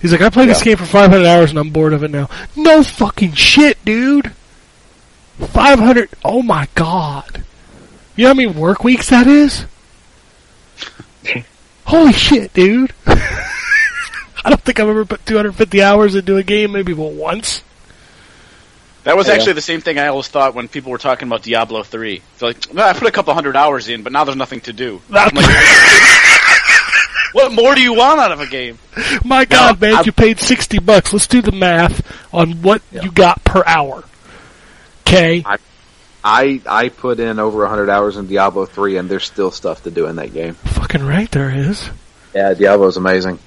He's 0.00 0.12
like, 0.12 0.22
I 0.22 0.30
played 0.30 0.48
this 0.48 0.62
game 0.62 0.78
for 0.78 0.86
500 0.86 1.26
hours 1.26 1.50
and 1.50 1.58
I'm 1.58 1.70
bored 1.70 1.92
of 1.92 2.02
it 2.02 2.10
now. 2.10 2.28
No 2.56 2.82
fucking 2.82 3.32
shit, 3.32 3.84
dude. 3.84 4.32
500, 5.38 6.08
oh 6.24 6.42
my 6.42 6.68
god. 6.74 7.44
You 8.16 8.24
know 8.24 8.30
how 8.30 8.34
many 8.34 8.48
work 8.48 8.82
weeks 8.84 9.10
that 9.10 9.26
is? 9.26 9.64
Holy 11.84 12.12
shit, 12.12 12.52
dude. 12.54 12.92
I 13.06 14.48
don't 14.48 14.60
think 14.62 14.80
I've 14.80 14.88
ever 14.88 15.04
put 15.04 15.26
250 15.26 15.82
hours 15.82 16.14
into 16.14 16.36
a 16.38 16.42
game, 16.42 16.72
maybe 16.72 16.94
but 16.94 17.12
once. 17.12 17.62
That 19.04 19.16
was 19.16 19.28
Yeah. 19.28 19.34
actually 19.34 19.54
the 19.54 19.62
same 19.62 19.80
thing 19.80 19.98
I 19.98 20.08
always 20.08 20.28
thought 20.28 20.54
when 20.54 20.68
people 20.68 20.92
were 20.92 20.98
talking 20.98 21.26
about 21.26 21.42
Diablo 21.42 21.82
3. 21.82 22.20
It's 22.34 22.42
like, 22.42 22.74
"No, 22.74 22.82
I 22.84 22.92
put 22.92 23.08
a 23.08 23.10
couple 23.10 23.32
hundred 23.34 23.56
hours 23.56 23.88
in, 23.88 24.02
but 24.02 24.12
now 24.12 24.24
there's 24.24 24.36
nothing 24.36 24.60
to 24.62 24.72
do. 24.72 25.00
Like, 25.10 25.32
what 27.32 27.52
more 27.52 27.74
do 27.76 27.80
you 27.80 27.94
want 27.94 28.20
out 28.20 28.32
of 28.32 28.40
a 28.40 28.46
game? 28.46 28.78
My 29.24 29.44
God, 29.44 29.80
man, 29.80 29.94
I- 29.94 30.02
you 30.02 30.12
paid 30.12 30.40
sixty 30.40 30.78
bucks. 30.80 31.12
Let's 31.12 31.26
do 31.28 31.40
the 31.40 31.52
math 31.52 32.02
on 32.34 32.62
what 32.62 32.82
you 32.90 33.10
got 33.10 33.42
per 33.44 33.62
hour. 33.66 34.02
Okay, 35.06 35.44
I 36.24 36.60
I 36.66 36.88
put 36.88 37.20
in 37.20 37.38
over 37.38 37.60
100 37.62 37.88
hours 37.88 38.16
in 38.16 38.26
Diablo 38.26 38.66
3 38.66 38.96
and 38.98 39.08
there's 39.08 39.24
still 39.24 39.50
stuff 39.50 39.84
to 39.84 39.90
do 39.90 40.06
in 40.06 40.16
that 40.16 40.32
game. 40.34 40.54
fucking 40.54 41.02
right 41.04 41.30
there 41.30 41.50
is. 41.50 41.88
Yeah, 42.34 42.52
Diablo's 42.54 42.96
amazing. 42.96 43.38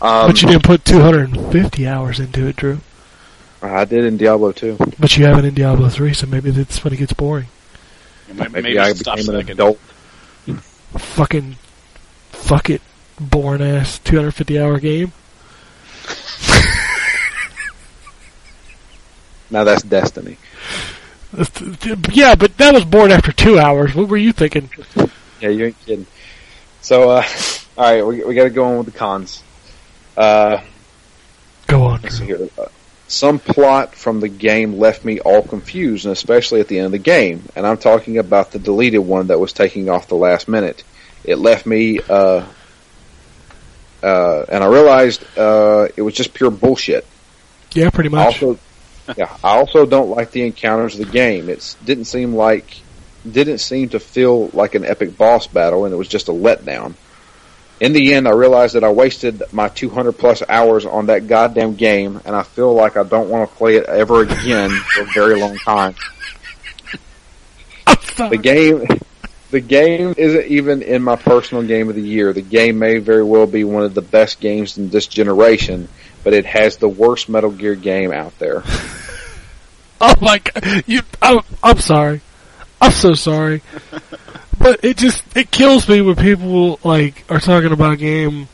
Um, 0.00 0.28
but 0.28 0.40
you 0.42 0.48
didn't 0.48 0.64
put 0.64 0.84
two 0.84 1.00
hundred 1.00 1.30
and 1.32 1.52
fifty 1.52 1.86
hours 1.86 2.18
into 2.20 2.46
it, 2.48 2.56
Drew. 2.56 2.80
I 3.62 3.84
did 3.84 4.04
in 4.04 4.16
Diablo 4.16 4.52
2. 4.52 4.76
But 4.98 5.16
you 5.16 5.24
haven't 5.26 5.44
in 5.44 5.54
Diablo 5.54 5.88
three, 5.88 6.12
so 6.14 6.26
maybe 6.26 6.50
that's 6.50 6.82
when 6.82 6.92
it 6.92 6.96
gets 6.96 7.12
boring. 7.12 7.46
Maybe, 8.32 8.48
Maybe, 8.50 8.78
I 8.78 8.92
became 8.92 9.18
an 9.18 9.24
second. 9.24 9.50
adult. 9.50 9.78
Fucking 10.98 11.56
fuck 12.30 12.70
it, 12.70 12.82
boring 13.20 13.62
ass 13.62 13.98
two 14.00 14.16
hundred 14.16 14.32
fifty 14.32 14.58
hour 14.58 14.78
game. 14.78 15.12
Now 19.50 19.64
that's 19.64 19.82
Destiny. 19.82 20.38
Yeah, 22.10 22.34
but 22.34 22.56
that 22.56 22.72
was 22.72 22.84
bored 22.86 23.10
after 23.10 23.32
two 23.32 23.58
hours. 23.58 23.94
What 23.94 24.08
were 24.08 24.16
you 24.16 24.32
thinking? 24.32 24.70
Yeah, 25.40 25.50
you 25.50 25.66
ain't 25.66 25.80
kidding. 25.84 26.06
So, 26.80 27.10
uh, 27.10 27.22
alright, 27.76 28.06
we, 28.06 28.24
we 28.24 28.34
gotta 28.34 28.48
go 28.50 28.64
on 28.64 28.78
with 28.78 28.86
the 28.86 28.98
cons. 28.98 29.42
Uh, 30.16 30.62
Go 31.66 31.82
on, 31.84 32.00
Let's 32.02 32.18
see 32.18 32.24
here. 32.26 32.48
Some 33.12 33.40
plot 33.40 33.94
from 33.94 34.20
the 34.20 34.28
game 34.30 34.78
left 34.78 35.04
me 35.04 35.20
all 35.20 35.42
confused, 35.42 36.06
and 36.06 36.12
especially 36.12 36.60
at 36.60 36.68
the 36.68 36.78
end 36.78 36.86
of 36.86 36.92
the 36.92 36.98
game. 36.98 37.46
And 37.54 37.66
I'm 37.66 37.76
talking 37.76 38.16
about 38.16 38.52
the 38.52 38.58
deleted 38.58 39.00
one 39.02 39.26
that 39.26 39.38
was 39.38 39.52
taking 39.52 39.90
off 39.90 40.08
the 40.08 40.14
last 40.16 40.48
minute. 40.48 40.82
It 41.22 41.36
left 41.36 41.66
me, 41.66 42.00
uh, 42.00 42.46
uh, 44.02 44.44
and 44.48 44.64
I 44.64 44.66
realized 44.66 45.22
uh, 45.36 45.88
it 45.94 46.00
was 46.00 46.14
just 46.14 46.32
pure 46.32 46.50
bullshit. 46.50 47.06
Yeah, 47.72 47.90
pretty 47.90 48.08
I 48.08 48.12
much. 48.12 48.42
also, 48.42 48.58
yeah, 49.14 49.36
I 49.44 49.58
also 49.58 49.84
don't 49.84 50.08
like 50.08 50.30
the 50.30 50.46
encounters 50.46 50.98
of 50.98 51.04
the 51.06 51.12
game. 51.12 51.50
It 51.50 51.76
didn't 51.84 52.06
seem 52.06 52.34
like, 52.34 52.80
didn't 53.30 53.58
seem 53.58 53.90
to 53.90 54.00
feel 54.00 54.48
like 54.54 54.74
an 54.74 54.86
epic 54.86 55.18
boss 55.18 55.46
battle, 55.46 55.84
and 55.84 55.92
it 55.92 55.98
was 55.98 56.08
just 56.08 56.28
a 56.28 56.32
letdown. 56.32 56.94
In 57.82 57.92
the 57.92 58.14
end, 58.14 58.28
I 58.28 58.30
realized 58.30 58.76
that 58.76 58.84
I 58.84 58.92
wasted 58.92 59.42
my 59.50 59.68
200 59.68 60.12
plus 60.12 60.40
hours 60.48 60.86
on 60.86 61.06
that 61.06 61.26
goddamn 61.26 61.74
game, 61.74 62.20
and 62.24 62.36
I 62.36 62.44
feel 62.44 62.72
like 62.72 62.96
I 62.96 63.02
don't 63.02 63.28
want 63.28 63.50
to 63.50 63.56
play 63.56 63.74
it 63.74 63.86
ever 63.86 64.22
again 64.22 64.70
for 64.70 65.02
a 65.02 65.06
very 65.06 65.38
long 65.40 65.58
time. 65.58 65.96
The 68.16 68.36
game, 68.36 68.86
the 69.50 69.60
game 69.60 70.14
isn't 70.16 70.46
even 70.46 70.82
in 70.82 71.02
my 71.02 71.16
personal 71.16 71.64
game 71.64 71.88
of 71.88 71.94
the 71.94 72.02
year. 72.02 72.32
The 72.34 72.42
game 72.42 72.78
may 72.78 72.98
very 72.98 73.24
well 73.24 73.46
be 73.46 73.64
one 73.64 73.84
of 73.84 73.94
the 73.94 74.02
best 74.02 74.38
games 74.38 74.76
in 74.76 74.90
this 74.90 75.06
generation, 75.06 75.88
but 76.22 76.34
it 76.34 76.44
has 76.44 76.76
the 76.76 76.88
worst 76.88 77.30
Metal 77.30 77.50
Gear 77.50 77.74
game 77.74 78.12
out 78.12 78.38
there. 78.38 78.62
Oh 80.04 80.14
my 80.20 80.40
god, 80.40 80.82
you! 80.88 81.00
I'm, 81.22 81.42
I'm 81.62 81.78
sorry. 81.78 82.22
I'm 82.80 82.90
so 82.90 83.14
sorry. 83.14 83.62
but 84.62 84.84
it 84.84 84.96
just 84.96 85.24
it 85.36 85.50
kills 85.50 85.88
me 85.88 86.00
when 86.00 86.16
people 86.16 86.78
like 86.84 87.24
are 87.28 87.40
talking 87.40 87.72
about 87.72 87.92
a 87.92 87.96
game 87.96 88.48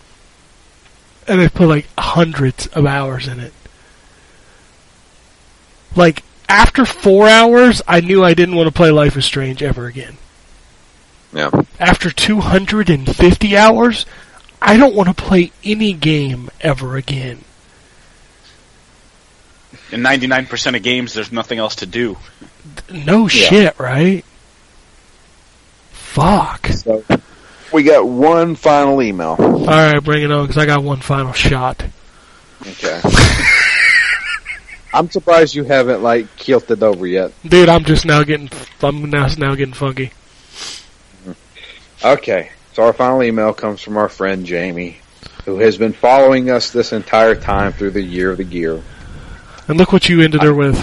and 1.27 1.41
they 1.41 1.49
put 1.49 1.69
like 1.69 1.87
hundreds 1.99 2.67
of 2.69 2.87
hours 2.87 3.29
in 3.29 3.41
it. 3.41 3.53
Like 5.95 6.23
after 6.49 6.85
four 6.85 7.29
hours, 7.29 7.83
I 7.87 8.01
knew 8.01 8.25
I 8.25 8.35
didn't 8.35 8.57
want 8.57 8.69
to 8.69 8.75
play 8.75 8.91
Life 8.91 9.17
is 9.17 9.25
Strange 9.25 9.63
ever 9.63 9.87
again. 9.87 10.17
Yeah. 11.33 11.51
After 11.79 12.11
250 12.11 13.57
hours, 13.57 14.07
I 14.63 14.79
don't 14.79 14.95
want 14.95 15.15
to 15.15 15.23
play 15.23 15.53
any 15.63 15.93
game 15.93 16.49
ever 16.63 16.97
again. 16.97 17.45
In 19.93 20.01
99% 20.01 20.77
of 20.77 20.83
games, 20.83 21.13
there's 21.13 21.33
nothing 21.33 21.59
else 21.59 21.77
to 21.77 21.87
do. 21.87 22.17
No 22.91 23.29
shit, 23.29 23.79
right? 23.79 24.25
Fuck. 26.19 26.67
So 26.69 27.05
we 27.73 27.85
got 27.85 28.05
one 28.07 28.57
final 28.57 29.01
email. 29.01 29.37
All 29.39 29.67
right, 29.67 30.03
bring 30.03 30.25
it 30.25 30.33
on 30.33 30.47
because 30.47 30.61
I 30.61 30.67
got 30.67 30.83
one 30.83 31.01
final 31.01 31.33
shot. 31.33 31.85
Okay. 32.67 33.01
I'm 34.93 35.09
surprised 35.11 35.55
you 35.55 35.63
haven't 35.63 36.03
like 36.03 36.35
killed 36.37 36.69
it 36.73 36.83
over 36.83 37.07
yet. 37.07 37.33
Dude, 37.47 37.69
I'm 37.69 37.85
just 37.85 38.05
now 38.05 38.25
getting, 38.25 38.51
I'm 38.83 39.09
now 39.11 39.29
now 39.39 39.55
getting 39.55 39.75
funky. 39.75 40.11
Mm-hmm. 41.25 42.07
Okay. 42.07 42.51
So 42.73 42.83
our 42.83 42.93
final 42.93 43.23
email 43.23 43.53
comes 43.53 43.81
from 43.81 43.97
our 43.97 44.09
friend 44.09 44.45
Jamie, 44.45 44.99
who 45.45 45.59
has 45.59 45.79
been 45.79 45.93
following 45.93 46.51
us 46.51 46.71
this 46.71 46.93
entire 46.93 47.37
time 47.37 47.73
through 47.73 47.91
the 47.91 48.03
year 48.03 48.33
of 48.33 48.39
the 48.39 48.45
gear. 48.45 48.83
And 49.69 49.79
look 49.79 49.93
what 49.93 50.09
you 50.09 50.21
ended 50.23 50.43
her 50.43 50.55
with. 50.55 50.77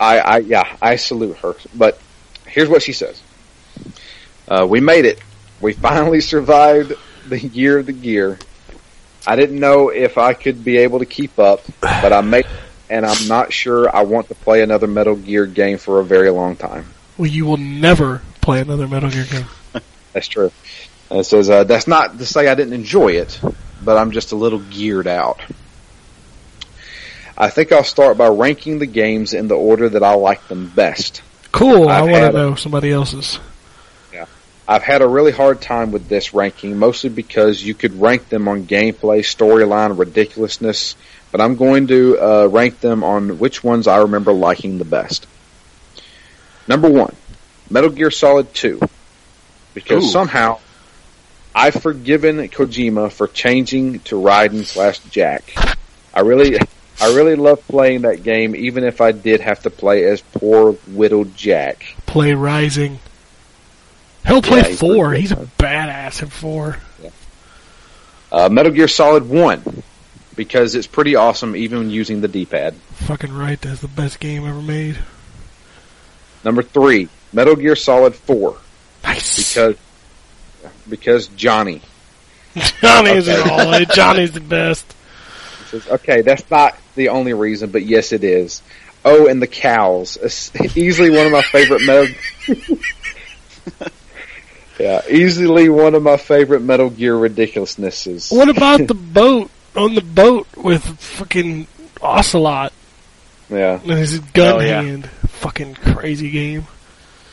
I, 0.00 0.18
I 0.18 0.38
yeah, 0.38 0.76
I 0.82 0.96
salute 0.96 1.36
her. 1.38 1.54
But 1.76 2.00
here's 2.46 2.68
what 2.68 2.82
she 2.82 2.92
says. 2.92 3.22
Uh, 4.48 4.66
we 4.68 4.80
made 4.80 5.04
it. 5.04 5.20
We 5.60 5.72
finally 5.72 6.20
survived 6.34 6.92
the 7.28 7.38
year 7.38 7.78
of 7.78 7.86
the 7.86 7.92
gear. 7.92 8.38
I 9.26 9.36
didn't 9.36 9.60
know 9.60 9.90
if 9.90 10.18
I 10.18 10.34
could 10.34 10.64
be 10.64 10.78
able 10.78 10.98
to 10.98 11.06
keep 11.06 11.38
up, 11.38 11.60
but 11.80 12.12
I 12.12 12.20
made 12.22 12.46
and 12.92 13.06
I'm 13.06 13.26
not 13.26 13.54
sure 13.54 13.94
I 13.94 14.02
want 14.02 14.28
to 14.28 14.34
play 14.34 14.62
another 14.62 14.86
Metal 14.86 15.16
Gear 15.16 15.46
game 15.46 15.78
for 15.78 15.98
a 16.00 16.04
very 16.04 16.28
long 16.28 16.56
time. 16.56 16.84
Well, 17.16 17.30
you 17.30 17.46
will 17.46 17.56
never 17.56 18.20
play 18.42 18.60
another 18.60 18.86
Metal 18.86 19.08
Gear 19.08 19.24
game. 19.24 19.46
That's 20.12 20.28
true. 20.28 20.52
And 21.08 21.20
it 21.20 21.24
says, 21.24 21.48
uh, 21.48 21.64
that's 21.64 21.86
not 21.86 22.18
to 22.18 22.26
say 22.26 22.48
I 22.48 22.54
didn't 22.54 22.72
enjoy 22.72 23.12
it, 23.12 23.38
but 23.84 23.98
I'm 23.98 24.12
just 24.12 24.32
a 24.32 24.36
little 24.36 24.58
geared 24.58 25.06
out. 25.06 25.40
I 27.36 27.50
think 27.50 27.70
I'll 27.70 27.84
start 27.84 28.16
by 28.16 28.28
ranking 28.28 28.78
the 28.78 28.86
games 28.86 29.34
in 29.34 29.48
the 29.48 29.54
order 29.54 29.90
that 29.90 30.02
I 30.02 30.14
like 30.14 30.48
them 30.48 30.70
best. 30.74 31.22
Cool. 31.50 31.88
I 31.88 32.00
I've 32.00 32.10
want 32.10 32.24
to 32.24 32.32
know 32.32 32.54
somebody 32.54 32.90
else's. 32.90 33.38
I've 34.72 34.82
had 34.82 35.02
a 35.02 35.06
really 35.06 35.32
hard 35.32 35.60
time 35.60 35.92
with 35.92 36.08
this 36.08 36.32
ranking, 36.32 36.78
mostly 36.78 37.10
because 37.10 37.62
you 37.62 37.74
could 37.74 38.00
rank 38.00 38.30
them 38.30 38.48
on 38.48 38.64
gameplay, 38.64 39.18
storyline, 39.20 39.98
ridiculousness, 39.98 40.96
but 41.30 41.42
I'm 41.42 41.56
going 41.56 41.88
to 41.88 42.18
uh, 42.18 42.46
rank 42.46 42.80
them 42.80 43.04
on 43.04 43.38
which 43.38 43.62
ones 43.62 43.86
I 43.86 43.98
remember 43.98 44.32
liking 44.32 44.78
the 44.78 44.86
best. 44.86 45.26
Number 46.66 46.88
one, 46.88 47.14
Metal 47.68 47.90
Gear 47.90 48.10
Solid 48.10 48.54
2. 48.54 48.80
Because 49.74 50.06
Ooh. 50.06 50.08
somehow 50.08 50.58
I've 51.54 51.74
forgiven 51.74 52.38
Kojima 52.48 53.12
for 53.12 53.28
changing 53.28 54.00
to 54.00 54.14
Raiden 54.14 54.64
slash 54.64 55.00
Jack. 55.00 55.52
I 56.14 56.20
really, 56.20 56.58
I 56.98 57.14
really 57.14 57.36
love 57.36 57.60
playing 57.68 58.02
that 58.02 58.22
game, 58.22 58.56
even 58.56 58.84
if 58.84 59.02
I 59.02 59.12
did 59.12 59.42
have 59.42 59.64
to 59.64 59.70
play 59.70 60.04
as 60.04 60.22
poor 60.22 60.78
widowed 60.88 61.36
Jack. 61.36 61.94
Play 62.06 62.32
Rising. 62.32 63.00
He'll 64.26 64.42
play 64.42 64.58
Yeah, 64.60 64.68
he's 64.68 64.80
four. 64.80 65.12
He's 65.12 65.32
a 65.32 65.36
badass 65.58 66.22
at 66.22 66.30
four. 66.30 66.76
Uh, 68.30 68.48
Metal 68.48 68.72
Gear 68.72 68.88
Solid 68.88 69.28
1, 69.28 69.82
because 70.36 70.74
it's 70.74 70.86
pretty 70.86 71.16
awesome 71.16 71.54
even 71.54 71.90
using 71.90 72.20
the 72.22 72.28
D-pad. 72.28 72.74
Fucking 73.06 73.32
right, 73.32 73.60
that's 73.60 73.80
the 73.82 73.88
best 73.88 74.20
game 74.20 74.46
ever 74.46 74.62
made. 74.62 74.98
Number 76.44 76.62
3, 76.62 77.08
Metal 77.32 77.56
Gear 77.56 77.76
Solid 77.76 78.14
4, 78.14 78.56
Nice. 79.04 79.52
because 79.52 79.76
because 80.88 81.26
Johnny. 81.28 81.82
Johnny's 82.80 83.28
Okay. 83.28 83.50
all. 83.50 83.84
Johnny's 83.94 84.32
the 84.32 84.40
best. 84.40 84.94
Says, 85.70 85.86
okay, 85.88 86.22
that's 86.22 86.48
not 86.50 86.76
the 86.94 87.08
only 87.10 87.32
reason, 87.34 87.70
but 87.70 87.82
yes, 87.84 88.12
it 88.12 88.24
is. 88.24 88.62
Oh, 89.04 89.26
and 89.26 89.42
the 89.42 89.46
cows. 89.46 90.16
It's 90.22 90.54
easily 90.76 91.10
one 91.10 91.26
of 91.26 91.32
my 91.32 91.42
favorite 91.42 91.82
Metal. 91.82 92.14
yeah, 94.78 95.02
easily 95.08 95.68
one 95.68 95.94
of 95.94 96.02
my 96.02 96.16
favorite 96.16 96.60
Metal 96.62 96.90
Gear 96.90 97.14
ridiculousnesses. 97.14 98.34
What 98.36 98.48
about 98.48 98.86
the 98.86 98.94
boat 98.94 99.50
on 99.76 99.94
the 99.94 100.00
boat 100.02 100.46
with 100.56 100.82
fucking 100.84 101.66
Ocelot 102.00 102.72
Yeah, 103.48 103.80
and 103.80 103.90
his 103.92 104.18
gun 104.18 104.56
Oh, 104.56 104.60
yeah. 104.60 104.82
hand? 104.82 105.06
Fucking 105.06 105.74
crazy 105.74 106.30
game. 106.30 106.66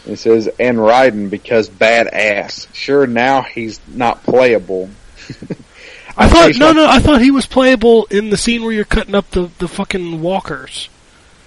it 0.06 0.18
says 0.18 0.48
and 0.60 0.80
riding 0.82 1.30
because 1.30 1.70
badass. 1.70 2.68
Sure, 2.74 3.06
now 3.08 3.42
he's 3.44 3.80
not 3.88 4.24
playable. 4.24 4.90
I 6.18 6.28
thought 6.28 6.56
no 6.58 6.68
my- 6.68 6.74
no 6.74 6.88
I 6.90 7.00
thought 7.00 7.22
he 7.22 7.32
was 7.32 7.46
playable 7.46 8.06
in 8.06 8.30
the 8.30 8.38
scene 8.38 8.64
where 8.64 8.72
you're 8.74 8.84
cutting 8.86 9.16
up 9.16 9.30
the, 9.32 9.50
the 9.60 9.68
fucking 9.68 10.22
walkers. 10.22 10.90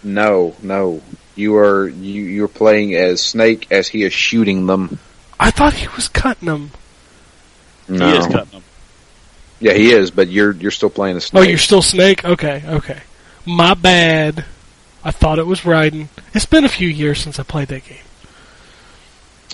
No, 0.02 0.54
no. 0.62 1.02
You 1.36 1.56
are 1.56 1.88
you 1.88 2.22
you're 2.22 2.48
playing 2.48 2.94
as 2.94 3.20
Snake 3.22 3.66
as 3.70 3.88
he 3.88 4.02
is 4.02 4.12
shooting 4.12 4.66
them. 4.66 4.98
I 5.42 5.50
thought 5.50 5.72
he 5.72 5.88
was 5.96 6.08
cutting 6.08 6.46
them. 6.46 6.70
No. 7.88 8.08
He 8.08 8.16
is 8.16 8.26
cutting 8.28 8.52
them. 8.52 8.62
Yeah, 9.58 9.72
he 9.72 9.92
is, 9.92 10.12
but 10.12 10.28
you're 10.28 10.52
you're 10.52 10.70
still 10.70 10.88
playing 10.88 11.16
as 11.16 11.24
oh, 11.24 11.26
Snake. 11.26 11.40
Oh, 11.40 11.48
you're 11.48 11.58
still 11.58 11.82
Snake? 11.82 12.24
Okay, 12.24 12.62
okay. 12.64 13.00
My 13.44 13.74
bad. 13.74 14.44
I 15.02 15.10
thought 15.10 15.40
it 15.40 15.46
was 15.46 15.62
Raiden. 15.62 16.06
It's 16.32 16.46
been 16.46 16.64
a 16.64 16.68
few 16.68 16.86
years 16.86 17.20
since 17.20 17.40
I 17.40 17.42
played 17.42 17.66
that 17.68 17.84
game. 17.84 17.98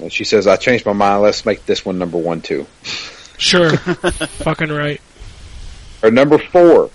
And 0.02 0.12
she 0.12 0.24
says, 0.24 0.47
"I 0.47 0.56
changed 0.56 0.85
my 0.85 0.93
mind. 0.93 1.23
Let's 1.23 1.47
make 1.47 1.65
this 1.65 1.86
one 1.86 1.98
number 1.98 2.19
one 2.19 2.43
too." 2.43 2.66
Sure. 3.39 3.74
fucking 3.78 4.69
right. 4.69 5.01
Or 6.02 6.10
number 6.10 6.36
four, 6.36 6.90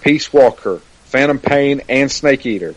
Peace 0.00 0.32
Walker, 0.32 0.80
Phantom 1.04 1.38
Pain, 1.38 1.82
and 1.88 2.10
Snake 2.10 2.46
Eater. 2.46 2.74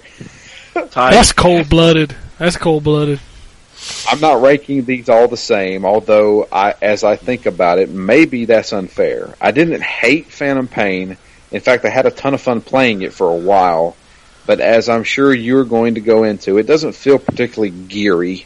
That's 0.94 1.34
cold 1.34 1.68
blooded. 1.68 2.16
That's 2.38 2.58
cold 2.58 2.84
blooded. 2.84 3.20
I'm 4.08 4.20
not 4.20 4.42
ranking 4.42 4.84
these 4.86 5.08
all 5.10 5.28
the 5.28 5.38
same, 5.38 5.86
although 5.86 6.48
I, 6.52 6.74
as 6.82 7.04
I 7.04 7.16
think 7.16 7.46
about 7.46 7.80
it, 7.80 7.90
maybe 7.90 8.46
that's 8.46 8.74
unfair. 8.74 9.36
I 9.40 9.52
didn't 9.52 9.82
hate 9.82 10.28
Phantom 10.32 10.68
Pain. 10.68 11.18
In 11.52 11.62
fact, 11.62 11.86
I 11.86 11.90
had 11.90 12.06
a 12.06 12.12
ton 12.12 12.34
of 12.34 12.42
fun 12.42 12.62
playing 12.62 13.02
it 13.02 13.14
for 13.14 13.30
a 13.32 13.38
while. 13.38 13.96
But 14.46 14.60
as 14.62 14.90
I'm 14.90 15.04
sure 15.04 15.34
you're 15.34 15.64
going 15.64 15.96
to 15.96 16.02
go 16.02 16.24
into, 16.24 16.58
it 16.58 16.64
doesn't 16.66 16.94
feel 16.94 17.20
particularly 17.20 17.70
geary. 17.70 18.46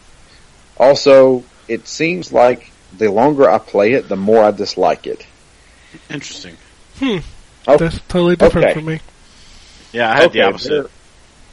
Also, 0.77 1.43
it 1.68 1.88
seems 1.88 2.34
like 2.34 2.72
the 2.97 3.10
longer 3.10 3.49
I 3.49 3.57
play 3.57 3.93
it, 3.93 4.10
the 4.10 4.15
more 4.18 4.43
I 4.43 4.51
dislike 4.51 5.07
it. 5.07 5.26
Interesting. 6.10 6.57
Hmm. 6.99 7.18
Oh. 7.68 7.77
That's 7.77 7.99
totally 8.10 8.35
different 8.35 8.65
Okay. 8.68 8.73
from 8.73 8.85
me. 8.85 8.99
Yeah, 9.93 10.11
I 10.11 10.15
had 10.15 10.23
Okay, 10.26 10.39
the 10.39 10.45
opposite. 10.47 10.91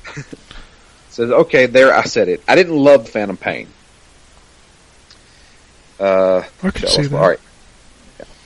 Says, 1.20 1.30
okay, 1.30 1.66
there 1.66 1.92
I 1.94 2.04
said 2.04 2.28
it. 2.28 2.42
I 2.48 2.54
didn't 2.54 2.76
love 2.76 3.08
Phantom 3.08 3.36
Pain. 3.36 3.68
Uh, 5.98 6.42
I 6.62 6.70
could 6.70 6.76
Jealous. 6.76 6.94
see 6.96 7.02
that. 7.08 7.16
All 7.16 7.28
right. 7.28 7.40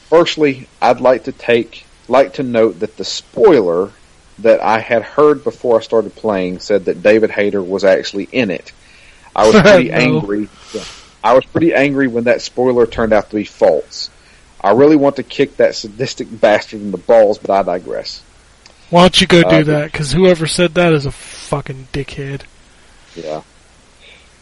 Firstly, 0.09 0.69
I'd 0.83 1.01
like 1.01 1.25
to 1.25 1.33
take 1.33 1.87
like 2.09 2.35
to 2.35 2.43
note 2.43 2.81
that 2.81 2.97
the 2.97 3.05
spoiler 3.05 3.91
that 4.41 4.61
I 4.61 4.81
had 4.81 5.03
heard 5.03 5.45
before 5.45 5.79
I 5.79 5.83
started 5.83 6.15
playing 6.17 6.59
said 6.59 6.87
that 6.87 7.03
David 7.03 7.31
Hayter 7.31 7.63
was 7.63 7.85
actually 7.85 8.25
in 8.33 8.51
it. 8.51 8.73
I 9.35 9.47
was 9.47 9.55
pretty 9.63 9.89
No. 9.91 9.95
angry. 9.95 10.49
I 11.23 11.33
was 11.35 11.45
pretty 11.47 11.73
angry 11.75 12.09
when 12.09 12.25
that 12.25 12.43
spoiler 12.43 12.87
turned 12.87 13.13
out 13.13 13.31
to 13.31 13.37
be 13.37 13.45
false. 13.45 14.11
I 14.61 14.73
really 14.73 14.97
want 14.97 15.17
to 15.17 15.23
kick 15.23 15.57
that 15.59 15.75
sadistic 15.77 16.27
bastard 16.41 16.81
in 16.81 16.91
the 16.91 16.99
balls, 16.99 17.39
but 17.39 17.51
I 17.51 17.63
digress. 17.63 18.21
Why 18.91 19.03
don't 19.03 19.21
you 19.21 19.27
go 19.27 19.43
do 19.43 19.57
Uh, 19.57 19.63
that? 19.63 19.93
Because 19.93 20.13
whoever 20.13 20.47
said 20.47 20.75
that 20.75 20.93
is 20.93 21.07
a 21.07 21.11
fucking 21.13 21.89
dickhead. 21.93 22.43
Yeah. 23.17 23.43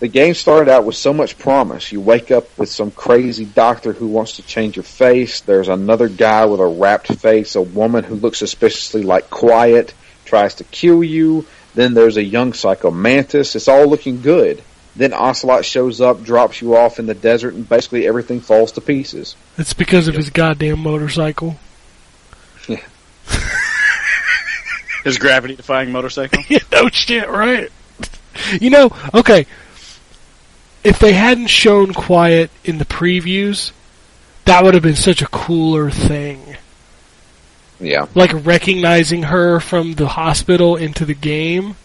The 0.00 0.08
game 0.08 0.34
started 0.34 0.68
out 0.68 0.84
with 0.84 0.96
so 0.96 1.12
much 1.12 1.38
promise. 1.38 1.92
You 1.92 2.00
wake 2.00 2.32
up 2.32 2.58
with 2.58 2.68
some 2.68 2.90
crazy 2.90 3.44
doctor 3.44 3.92
who 3.92 4.08
wants 4.08 4.36
to 4.36 4.42
change 4.42 4.74
your 4.74 4.82
face. 4.82 5.42
There's 5.42 5.68
another 5.68 6.08
guy 6.08 6.44
with 6.46 6.58
a 6.58 6.66
wrapped 6.66 7.14
face, 7.20 7.54
a 7.54 7.62
woman 7.62 8.02
who 8.02 8.16
looks 8.16 8.38
suspiciously 8.38 9.04
like 9.04 9.30
Quiet, 9.30 9.94
tries 10.24 10.56
to 10.56 10.64
kill 10.64 11.04
you. 11.04 11.46
Then 11.74 11.94
there's 11.94 12.16
a 12.16 12.24
young 12.24 12.52
psycho 12.52 12.90
mantis. 12.90 13.54
It's 13.54 13.68
all 13.68 13.86
looking 13.86 14.22
good. 14.22 14.60
Then 14.96 15.12
Ocelot 15.12 15.64
shows 15.64 16.00
up, 16.00 16.22
drops 16.22 16.60
you 16.60 16.76
off 16.76 16.98
in 16.98 17.06
the 17.06 17.14
desert, 17.14 17.54
and 17.54 17.66
basically 17.66 18.06
everything 18.06 18.40
falls 18.40 18.72
to 18.72 18.80
pieces. 18.80 19.36
It's 19.56 19.72
because 19.72 20.08
of 20.08 20.16
his 20.16 20.30
goddamn 20.30 20.80
motorcycle. 20.80 21.56
Yeah. 22.68 22.82
His 25.04 25.18
gravity 25.18 25.56
defying 25.56 25.92
motorcycle. 25.92 26.42
Yeah, 26.48 26.58
no 26.70 26.88
shit, 26.88 27.28
right? 27.28 27.70
You 28.60 28.70
know, 28.70 28.90
okay. 29.14 29.46
If 30.84 30.98
they 30.98 31.12
hadn't 31.12 31.46
shown 31.46 31.94
Quiet 31.94 32.50
in 32.64 32.78
the 32.78 32.84
previews, 32.84 33.72
that 34.46 34.64
would 34.64 34.74
have 34.74 34.82
been 34.82 34.96
such 34.96 35.22
a 35.22 35.28
cooler 35.28 35.90
thing. 35.90 36.56
Yeah. 37.78 38.06
Like 38.14 38.32
recognizing 38.44 39.24
her 39.24 39.60
from 39.60 39.94
the 39.94 40.08
hospital 40.08 40.76
into 40.76 41.04
the 41.04 41.14
game, 41.14 41.76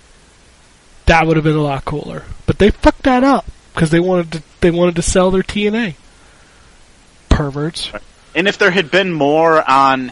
that 1.05 1.25
would 1.27 1.37
have 1.37 1.43
been 1.43 1.55
a 1.55 1.61
lot 1.61 1.85
cooler. 1.85 2.23
But 2.45 2.59
they 2.59 2.71
fucked 2.71 3.03
that 3.03 3.23
up 3.23 3.45
because 3.73 3.91
they 3.91 3.99
wanted 3.99 4.31
to 4.33 4.43
they 4.61 4.71
wanted 4.71 4.95
to 4.95 5.01
sell 5.01 5.31
their 5.31 5.43
TNA. 5.43 5.95
Perverts. 7.29 7.91
And 8.35 8.47
if 8.47 8.57
there 8.57 8.71
had 8.71 8.91
been 8.91 9.11
more 9.11 9.67
on 9.69 10.11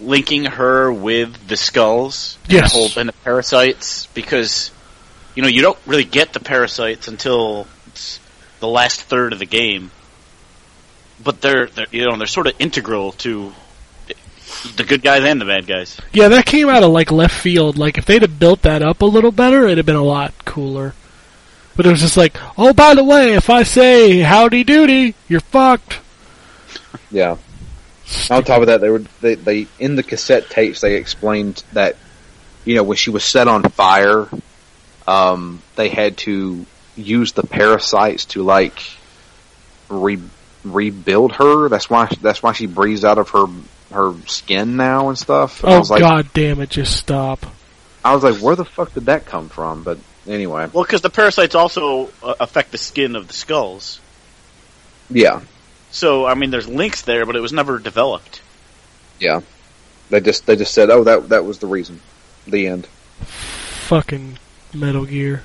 linking 0.00 0.44
her 0.46 0.92
with 0.92 1.48
the 1.48 1.56
skulls 1.56 2.38
and, 2.44 2.52
Yes. 2.52 2.72
the 2.72 2.78
whole, 2.78 2.90
and 2.96 3.08
the 3.08 3.12
parasites, 3.24 4.06
because 4.14 4.70
you 5.34 5.42
know 5.42 5.48
you 5.48 5.62
don't 5.62 5.78
really 5.86 6.04
get 6.04 6.32
the 6.32 6.40
parasites 6.40 7.08
until 7.08 7.66
it's 7.88 8.20
the 8.60 8.68
last 8.68 9.02
third 9.02 9.32
of 9.32 9.38
the 9.38 9.46
game, 9.46 9.90
but 11.22 11.40
they're, 11.40 11.66
they're 11.66 11.86
you 11.90 12.08
know 12.08 12.16
they're 12.16 12.26
sort 12.26 12.46
of 12.46 12.54
integral 12.58 13.12
to 13.12 13.52
the 14.76 14.84
good 14.84 15.02
guys 15.02 15.24
and 15.24 15.40
the 15.40 15.44
bad 15.44 15.66
guys. 15.66 15.98
Yeah, 16.12 16.28
that 16.28 16.46
came 16.46 16.68
out 16.68 16.82
of 16.82 16.90
like 16.90 17.10
left 17.10 17.34
field. 17.34 17.78
Like 17.78 17.98
if 17.98 18.06
they'd 18.06 18.22
have 18.22 18.38
built 18.38 18.62
that 18.62 18.82
up 18.82 19.02
a 19.02 19.06
little 19.06 19.32
better, 19.32 19.64
it'd 19.64 19.78
have 19.78 19.86
been 19.86 19.96
a 19.96 20.02
lot 20.02 20.32
cooler. 20.44 20.94
But 21.76 21.86
it 21.86 21.90
was 21.90 22.00
just 22.00 22.16
like, 22.16 22.36
oh, 22.58 22.72
by 22.72 22.94
the 22.94 23.04
way, 23.04 23.34
if 23.34 23.48
I 23.48 23.62
say 23.62 24.20
howdy 24.20 24.64
doody, 24.64 25.14
you're 25.28 25.40
fucked. 25.40 26.00
Yeah. 27.12 27.36
On 28.30 28.44
top 28.44 28.60
of 28.60 28.66
that, 28.68 28.80
they 28.80 28.88
were 28.88 29.02
they, 29.20 29.34
they 29.34 29.66
in 29.80 29.96
the 29.96 30.02
cassette 30.04 30.48
tapes 30.48 30.80
they 30.80 30.94
explained 30.94 31.64
that 31.72 31.96
you 32.64 32.74
know 32.76 32.84
when 32.84 32.96
she 32.96 33.10
was 33.10 33.24
set 33.24 33.48
on 33.48 33.62
fire, 33.64 34.28
um, 35.06 35.62
they 35.76 35.88
had 35.88 36.16
to 36.18 36.64
use 36.96 37.32
the 37.32 37.42
parasites 37.42 38.26
to 38.26 38.42
like 38.42 38.80
re- 39.88 40.18
rebuild 40.64 41.32
her. 41.32 41.68
That's 41.68 41.88
why 41.90 42.08
that's 42.20 42.42
why 42.42 42.52
she 42.52 42.66
breathes 42.66 43.04
out 43.04 43.18
of 43.18 43.30
her 43.30 43.46
her 43.92 44.14
skin 44.26 44.76
now 44.76 45.08
and 45.08 45.18
stuff. 45.18 45.62
And 45.64 45.72
I 45.72 45.76
Oh 45.76 45.78
was 45.80 45.90
like, 45.90 46.00
god 46.00 46.28
damn 46.32 46.60
it, 46.60 46.70
just 46.70 46.96
stop. 46.96 47.44
I 48.04 48.14
was 48.14 48.22
like, 48.22 48.36
where 48.36 48.56
the 48.56 48.64
fuck 48.64 48.94
did 48.94 49.06
that 49.06 49.26
come 49.26 49.48
from? 49.48 49.82
But 49.82 49.98
anyway, 50.26 50.68
Well, 50.72 50.84
because 50.84 51.02
the 51.02 51.10
parasites 51.10 51.54
also 51.54 52.10
uh, 52.22 52.34
affect 52.40 52.70
the 52.72 52.78
skin 52.78 53.14
of 53.16 53.26
the 53.28 53.34
skulls. 53.34 54.00
yeah, 55.10 55.40
So 55.90 56.24
I 56.26 56.34
mean, 56.34 56.50
there's 56.50 56.68
links 56.68 57.02
there, 57.02 57.26
but 57.26 57.36
it 57.36 57.40
was 57.40 57.52
never 57.52 57.78
developed. 57.78 58.40
yeah. 59.18 59.40
They 60.08 60.20
just 60.20 60.44
they 60.46 60.56
just 60.56 60.74
said, 60.74 60.90
oh, 60.90 61.04
that 61.04 61.28
that 61.28 61.44
was 61.44 61.58
the 61.60 61.66
reason. 61.68 62.00
The 62.46 62.66
end. 62.66 62.86
Fucking 63.86 64.38
Metal 64.74 65.04
Gear. 65.04 65.42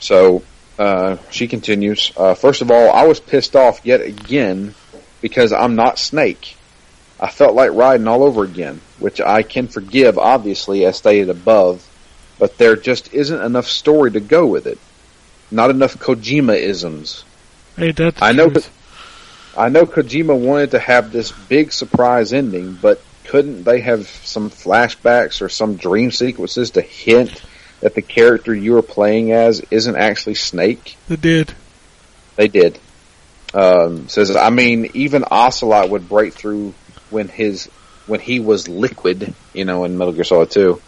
So 0.00 0.42
uh, 0.78 1.18
she 1.30 1.46
continues. 1.46 2.12
Uh, 2.16 2.34
first 2.34 2.62
of 2.62 2.70
all, 2.70 2.90
I 2.90 3.06
was 3.06 3.20
pissed 3.20 3.54
off 3.54 3.80
yet 3.84 4.00
again 4.00 4.74
because 5.20 5.52
I'm 5.52 5.76
not 5.76 5.98
Snake. 5.98 6.56
I 7.20 7.28
felt 7.28 7.54
like 7.54 7.72
riding 7.72 8.08
all 8.08 8.22
over 8.22 8.44
again, 8.44 8.80
which 8.98 9.20
I 9.20 9.42
can 9.42 9.68
forgive, 9.68 10.18
obviously, 10.18 10.86
as 10.86 10.96
stated 10.96 11.28
above, 11.28 11.86
but 12.38 12.56
there 12.56 12.76
just 12.76 13.12
isn't 13.12 13.42
enough 13.42 13.66
story 13.66 14.10
to 14.12 14.20
go 14.20 14.46
with 14.46 14.66
it. 14.66 14.78
Not 15.50 15.68
enough 15.68 15.98
Kojima 15.98 16.56
isms. 16.56 17.24
Hey, 17.76 17.92
that's 17.92 18.22
I 18.22 18.32
know 18.32 18.50
I 19.56 19.68
know 19.68 19.84
Kojima 19.84 20.38
wanted 20.38 20.70
to 20.70 20.78
have 20.78 21.12
this 21.12 21.32
big 21.32 21.72
surprise 21.72 22.32
ending, 22.32 22.78
but 22.80 23.02
couldn't 23.24 23.64
they 23.64 23.80
have 23.80 24.08
some 24.08 24.48
flashbacks 24.48 25.42
or 25.42 25.48
some 25.48 25.76
dream 25.76 26.10
sequences 26.10 26.70
to 26.72 26.80
hint 26.80 27.42
that 27.80 27.94
the 27.94 28.02
character 28.02 28.54
you 28.54 28.76
are 28.76 28.82
playing 28.82 29.32
as 29.32 29.60
isn't 29.70 29.96
actually 29.96 30.34
Snake? 30.34 30.96
They 31.08 31.16
did. 31.16 31.54
They 32.36 32.48
did. 32.48 32.78
Um, 33.52 34.08
says, 34.08 34.34
I 34.36 34.50
mean, 34.50 34.90
even 34.94 35.24
Ocelot 35.30 35.90
would 35.90 36.08
break 36.08 36.34
through 36.34 36.74
when 37.10 37.28
his 37.28 37.66
when 38.06 38.20
he 38.20 38.40
was 38.40 38.68
liquid, 38.68 39.34
you 39.52 39.64
know, 39.64 39.84
in 39.84 39.98
Metal 39.98 40.12
Gear 40.12 40.24
Solid 40.24 40.50
Two. 40.50 40.80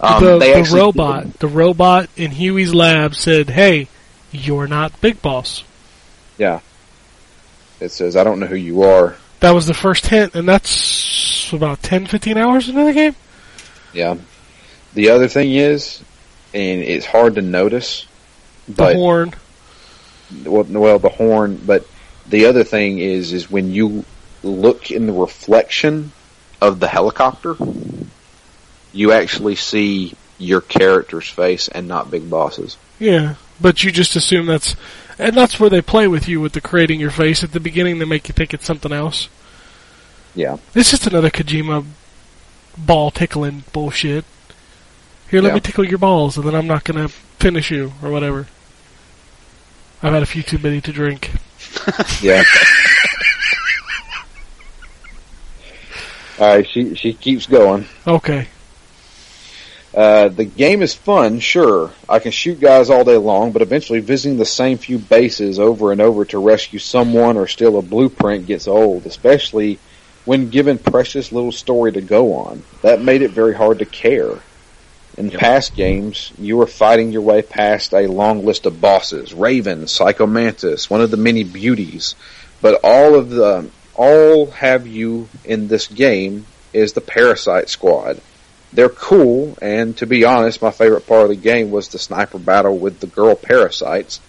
Um, 0.00 0.22
the, 0.22 0.38
the 0.38 0.70
robot, 0.76 1.38
the 1.40 1.48
robot 1.48 2.08
in 2.16 2.30
Huey's 2.30 2.74
lab 2.74 3.14
said, 3.14 3.50
"Hey, 3.50 3.88
you're 4.32 4.66
not 4.66 5.00
Big 5.00 5.22
Boss." 5.22 5.64
Yeah. 6.38 6.60
It 7.80 7.90
says, 7.90 8.16
I 8.16 8.24
don't 8.24 8.40
know 8.40 8.46
who 8.46 8.56
you 8.56 8.82
are. 8.82 9.16
That 9.40 9.52
was 9.52 9.66
the 9.66 9.74
first 9.74 10.06
hint, 10.06 10.34
and 10.34 10.48
that's 10.48 11.52
about 11.52 11.82
10, 11.82 12.06
15 12.06 12.36
hours 12.36 12.68
into 12.68 12.84
the 12.84 12.92
game. 12.92 13.14
Yeah. 13.92 14.16
The 14.94 15.10
other 15.10 15.28
thing 15.28 15.52
is, 15.52 16.02
and 16.54 16.80
it's 16.82 17.06
hard 17.06 17.34
to 17.36 17.42
notice, 17.42 18.06
The 18.66 18.74
but 18.74 18.96
horn. 18.96 19.34
well, 20.44 20.64
well, 20.64 20.98
the 20.98 21.08
horn. 21.08 21.60
But 21.64 21.86
the 22.28 22.46
other 22.46 22.64
thing 22.64 22.98
is, 22.98 23.32
is 23.32 23.50
when 23.50 23.70
you 23.70 24.04
look 24.42 24.90
in 24.90 25.06
the 25.06 25.12
reflection 25.12 26.12
of 26.60 26.80
the 26.80 26.88
helicopter, 26.88 27.56
you 28.92 29.12
actually 29.12 29.56
see 29.56 30.14
your 30.38 30.60
character's 30.60 31.28
face 31.28 31.68
and 31.68 31.86
not 31.88 32.10
Big 32.10 32.28
Boss's. 32.30 32.76
Yeah, 32.98 33.34
but 33.60 33.84
you 33.84 33.92
just 33.92 34.16
assume 34.16 34.46
that's, 34.46 34.74
and 35.18 35.36
that's 35.36 35.60
where 35.60 35.70
they 35.70 35.82
play 35.82 36.08
with 36.08 36.28
you 36.28 36.40
with 36.40 36.52
the 36.52 36.60
creating 36.60 36.98
your 37.00 37.10
face 37.10 37.44
at 37.44 37.52
the 37.52 37.60
beginning. 37.60 37.98
They 37.98 38.04
make 38.04 38.28
you 38.28 38.32
think 38.32 38.54
it's 38.54 38.64
something 38.66 38.92
else. 38.92 39.28
Yeah. 40.34 40.56
It's 40.74 40.90
just 40.90 41.06
another 41.06 41.30
Kojima 41.30 41.84
ball 42.76 43.10
tickling 43.10 43.64
bullshit. 43.72 44.24
Here, 45.30 45.40
let 45.42 45.48
Yeah. 45.50 45.54
me 45.54 45.60
tickle 45.60 45.84
your 45.84 45.98
balls, 45.98 46.36
and 46.36 46.46
then 46.46 46.54
I'm 46.54 46.66
not 46.66 46.84
gonna 46.84 47.08
finish 47.08 47.70
you 47.70 47.92
or 48.02 48.10
whatever. 48.10 48.46
I've 50.02 50.12
had 50.12 50.22
a 50.22 50.26
few 50.26 50.42
too 50.42 50.58
many 50.58 50.80
to 50.82 50.92
drink. 50.92 51.30
Yeah. 52.22 52.42
All 56.38 56.46
right, 56.56 56.68
she 56.68 56.94
she 56.94 57.12
keeps 57.14 57.46
going. 57.46 57.86
Okay. 58.06 58.46
Uh, 59.94 60.28
the 60.28 60.44
game 60.44 60.82
is 60.82 60.94
fun, 60.94 61.40
sure. 61.40 61.90
I 62.08 62.18
can 62.20 62.30
shoot 62.30 62.60
guys 62.60 62.90
all 62.90 63.02
day 63.04 63.16
long, 63.16 63.50
but 63.52 63.62
eventually 63.62 63.98
visiting 64.00 64.38
the 64.38 64.44
same 64.44 64.78
few 64.78 64.98
bases 64.98 65.58
over 65.58 65.90
and 65.90 66.00
over 66.00 66.24
to 66.26 66.38
rescue 66.38 66.78
someone 66.78 67.36
or 67.36 67.48
steal 67.48 67.78
a 67.78 67.82
blueprint 67.82 68.46
gets 68.46 68.68
old, 68.68 69.06
especially 69.06 69.78
when 70.26 70.50
given 70.50 70.78
precious 70.78 71.32
little 71.32 71.50
story 71.52 71.90
to 71.92 72.00
go 72.02 72.34
on. 72.34 72.62
That 72.82 73.00
made 73.02 73.22
it 73.22 73.30
very 73.32 73.54
hard 73.54 73.78
to 73.80 73.86
care. 73.86 74.34
In 75.18 75.32
past 75.32 75.74
games, 75.74 76.32
you 76.38 76.56
were 76.56 76.68
fighting 76.68 77.10
your 77.10 77.22
way 77.22 77.42
past 77.42 77.92
a 77.92 78.06
long 78.06 78.46
list 78.46 78.66
of 78.66 78.80
bosses, 78.80 79.34
Raven, 79.34 79.88
Psycho 79.88 80.28
Mantis, 80.28 80.88
one 80.88 81.00
of 81.00 81.10
the 81.10 81.16
many 81.16 81.42
beauties, 81.42 82.14
but 82.62 82.78
all 82.84 83.16
of 83.16 83.28
the, 83.28 83.68
all 83.96 84.46
have 84.52 84.86
you 84.86 85.28
in 85.44 85.66
this 85.66 85.88
game 85.88 86.46
is 86.72 86.92
the 86.92 87.00
Parasite 87.00 87.68
Squad. 87.68 88.20
They're 88.72 88.88
cool, 88.88 89.58
and 89.60 89.96
to 89.96 90.06
be 90.06 90.24
honest, 90.24 90.62
my 90.62 90.70
favorite 90.70 91.08
part 91.08 91.22
of 91.24 91.30
the 91.30 91.34
game 91.34 91.72
was 91.72 91.88
the 91.88 91.98
sniper 91.98 92.38
battle 92.38 92.78
with 92.78 93.00
the 93.00 93.08
girl 93.08 93.34
parasites, 93.34 94.20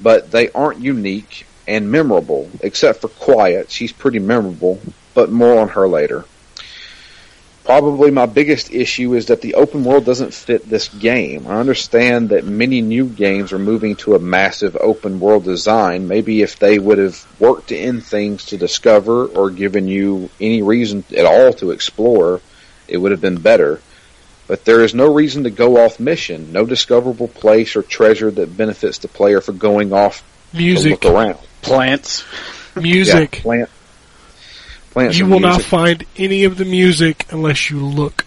but 0.00 0.32
they 0.32 0.50
aren't 0.50 0.80
unique 0.80 1.46
and 1.68 1.92
memorable, 1.92 2.50
except 2.62 3.00
for 3.00 3.08
Quiet. 3.08 3.70
She's 3.70 3.92
pretty 3.92 4.18
memorable, 4.18 4.80
but 5.14 5.30
more 5.30 5.60
on 5.60 5.68
her 5.68 5.86
later. 5.86 6.24
Probably 7.66 8.12
my 8.12 8.26
biggest 8.26 8.72
issue 8.72 9.14
is 9.14 9.26
that 9.26 9.40
the 9.40 9.54
open 9.54 9.82
world 9.82 10.04
doesn't 10.04 10.32
fit 10.32 10.68
this 10.68 10.86
game. 10.86 11.48
I 11.48 11.56
understand 11.56 12.28
that 12.28 12.44
many 12.44 12.80
new 12.80 13.08
games 13.08 13.52
are 13.52 13.58
moving 13.58 13.96
to 13.96 14.14
a 14.14 14.20
massive 14.20 14.76
open 14.80 15.18
world 15.18 15.42
design. 15.42 16.06
Maybe 16.06 16.42
if 16.42 16.60
they 16.60 16.78
would 16.78 16.98
have 16.98 17.26
worked 17.40 17.72
in 17.72 18.00
things 18.00 18.46
to 18.46 18.56
discover 18.56 19.26
or 19.26 19.50
given 19.50 19.88
you 19.88 20.30
any 20.40 20.62
reason 20.62 21.02
at 21.16 21.26
all 21.26 21.52
to 21.54 21.72
explore, 21.72 22.40
it 22.86 22.98
would 22.98 23.10
have 23.10 23.20
been 23.20 23.40
better. 23.40 23.80
But 24.46 24.64
there 24.64 24.84
is 24.84 24.94
no 24.94 25.12
reason 25.12 25.42
to 25.42 25.50
go 25.50 25.84
off 25.84 25.98
mission, 25.98 26.52
no 26.52 26.64
discoverable 26.64 27.26
place 27.26 27.74
or 27.74 27.82
treasure 27.82 28.30
that 28.30 28.56
benefits 28.56 28.98
the 28.98 29.08
player 29.08 29.40
for 29.40 29.52
going 29.52 29.92
off 29.92 30.22
Music. 30.52 31.00
to 31.00 31.08
look 31.08 31.16
around. 31.16 31.38
Plants. 31.62 32.24
Music. 32.76 33.38
Yeah, 33.38 33.42
plant, 33.42 33.70
plants 34.96 35.18
you 35.18 35.26
will 35.26 35.40
not 35.40 35.60
find 35.60 36.06
any 36.16 36.44
of 36.44 36.56
the 36.56 36.64
music 36.64 37.26
unless 37.30 37.68
you 37.68 37.84
look. 37.84 38.24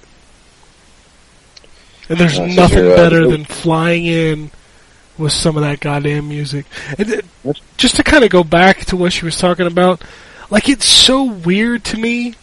And 2.08 2.20
there's 2.20 2.38
nothing 2.38 2.84
better 2.84 3.28
than 3.28 3.44
flying 3.44 4.06
in 4.06 4.52
with 5.18 5.34
some 5.34 5.58
of 5.58 5.64
that 5.64 5.80
goddamn 5.80 6.30
music. 6.30 6.68
And 6.98 7.10
it, 7.10 7.26
just 7.78 7.96
to 7.96 8.04
kind 8.04 8.24
of 8.24 8.30
go 8.30 8.44
back 8.44 8.86
to 8.86 8.96
what 8.96 9.14
she 9.14 9.26
was 9.26 9.38
talking 9.38 9.66
about, 9.66 10.04
like 10.52 10.70
it's 10.70 10.86
so 10.86 11.24
weird 11.24 11.84
to 11.86 11.98
me, 11.98 12.36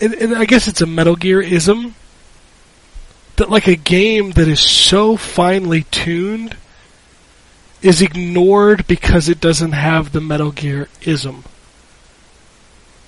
and, 0.00 0.14
and 0.14 0.36
I 0.36 0.44
guess 0.44 0.68
it's 0.68 0.80
a 0.80 0.86
Metal 0.86 1.16
Gear 1.16 1.40
ism, 1.40 1.96
that 3.36 3.50
like 3.50 3.66
a 3.66 3.76
game 3.76 4.32
that 4.32 4.46
is 4.46 4.60
so 4.60 5.16
finely 5.16 5.82
tuned 5.90 6.56
is 7.82 8.02
ignored 8.02 8.86
because 8.86 9.28
it 9.28 9.40
doesn't 9.40 9.72
have 9.72 10.12
the 10.12 10.20
Metal 10.20 10.52
Gear 10.52 10.88
ism. 11.02 11.42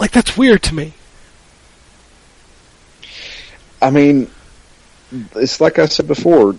Like 0.03 0.11
that's 0.11 0.37
weird 0.37 0.65
to 0.65 0.75
me. 0.75 0.95
I 3.81 3.91
mean, 3.91 4.29
it's 5.37 5.61
like 5.61 5.79
I 5.79 5.87
said 5.87 6.09
before. 6.09 6.57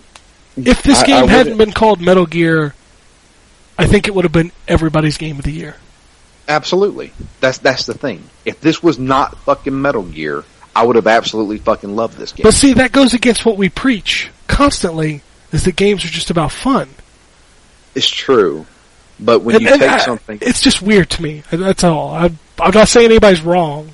If 0.56 0.82
this 0.82 1.00
I- 1.00 1.02
I 1.02 1.06
game 1.06 1.14
wouldn't- 1.16 1.30
hadn't 1.30 1.56
been 1.58 1.72
called 1.72 2.00
Metal 2.00 2.24
Gear, 2.24 2.74
I 3.78 3.86
think 3.86 4.08
it 4.08 4.14
would 4.14 4.24
have 4.24 4.32
been 4.32 4.50
everybody's 4.66 5.18
game 5.18 5.38
of 5.38 5.44
the 5.44 5.52
year. 5.52 5.76
Absolutely, 6.48 7.12
that's 7.40 7.58
that's 7.58 7.84
the 7.84 7.92
thing. 7.92 8.22
If 8.46 8.62
this 8.62 8.82
was 8.82 8.98
not 8.98 9.38
fucking 9.40 9.78
Metal 9.82 10.04
Gear, 10.04 10.44
I 10.74 10.84
would 10.86 10.96
have 10.96 11.06
absolutely 11.06 11.58
fucking 11.58 11.94
loved 11.94 12.16
this 12.16 12.32
game. 12.32 12.44
But 12.44 12.54
see, 12.54 12.72
that 12.72 12.92
goes 12.92 13.12
against 13.12 13.44
what 13.44 13.58
we 13.58 13.68
preach 13.68 14.30
constantly: 14.46 15.20
is 15.52 15.64
that 15.64 15.76
games 15.76 16.02
are 16.02 16.08
just 16.08 16.30
about 16.30 16.50
fun. 16.50 16.88
it's 17.94 18.08
true, 18.08 18.64
but 19.20 19.40
when 19.42 19.56
And- 19.56 19.64
you 19.66 19.70
and 19.70 19.80
take 19.82 19.90
I- 19.90 19.98
something, 19.98 20.38
it's 20.40 20.62
just 20.62 20.80
weird 20.80 21.10
to 21.10 21.22
me. 21.22 21.42
That's 21.50 21.84
all. 21.84 22.14
I, 22.14 22.30
I'm 22.58 22.72
not 22.72 22.88
saying 22.88 23.06
anybody's 23.06 23.42
wrong 23.42 23.90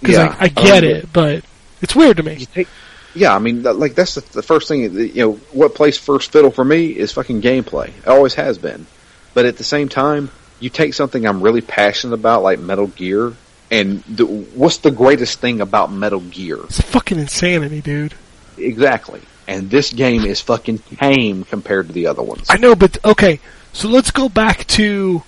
because 0.00 0.16
Yeah, 0.16 0.36
I, 0.38 0.44
I 0.44 0.48
get 0.48 0.84
um, 0.84 0.90
it, 0.90 1.12
but 1.12 1.44
it's 1.82 1.94
weird 1.96 2.16
to 2.18 2.22
me. 2.22 2.44
take 2.46 2.68
yeah 3.14 3.34
i 3.34 3.38
mean 3.38 3.62
like 3.62 3.94
that's 3.94 4.14
the, 4.16 4.20
the 4.32 4.42
first 4.42 4.68
thing 4.68 4.92
that, 4.94 5.08
you 5.08 5.22
know 5.22 5.32
what 5.52 5.74
plays 5.74 5.96
first 5.96 6.30
fiddle 6.30 6.50
for 6.50 6.64
me 6.64 6.88
is 6.88 7.10
fucking 7.12 7.40
gameplay 7.40 7.88
it 7.88 8.06
always 8.06 8.34
has 8.34 8.58
been 8.58 8.84
but 9.32 9.46
at 9.46 9.56
the 9.56 9.64
same 9.64 9.88
time 9.88 10.30
you 10.60 10.68
take 10.68 10.92
something 10.92 11.26
i'm 11.26 11.40
really 11.40 11.62
passionate 11.62 12.12
about 12.14 12.42
like 12.42 12.58
metal 12.60 12.86
gear 12.86 13.32
and 13.70 14.02
the, 14.04 14.26
what's 14.26 14.78
the 14.78 14.90
greatest 14.90 15.40
thing 15.40 15.60
about 15.62 15.90
metal 15.90 16.20
gear 16.20 16.58
It's 16.64 16.80
fucking 16.82 17.18
insanity, 17.18 17.80
dude. 17.80 18.14
exactly 18.58 19.22
and 19.46 19.70
this 19.70 19.90
game 19.92 20.24
is 20.26 20.40
fucking 20.42 20.78
tame 20.78 21.44
compared 21.44 21.86
to 21.86 21.92
the 21.94 22.06
other 22.08 22.22
ones 22.22 22.46
I 22.50 22.58
know, 22.58 22.74
but 22.74 23.02
okay. 23.04 23.40
So 23.72 23.88
let's 23.88 24.10
go 24.10 24.28
back 24.28 24.66
to, 24.68 25.22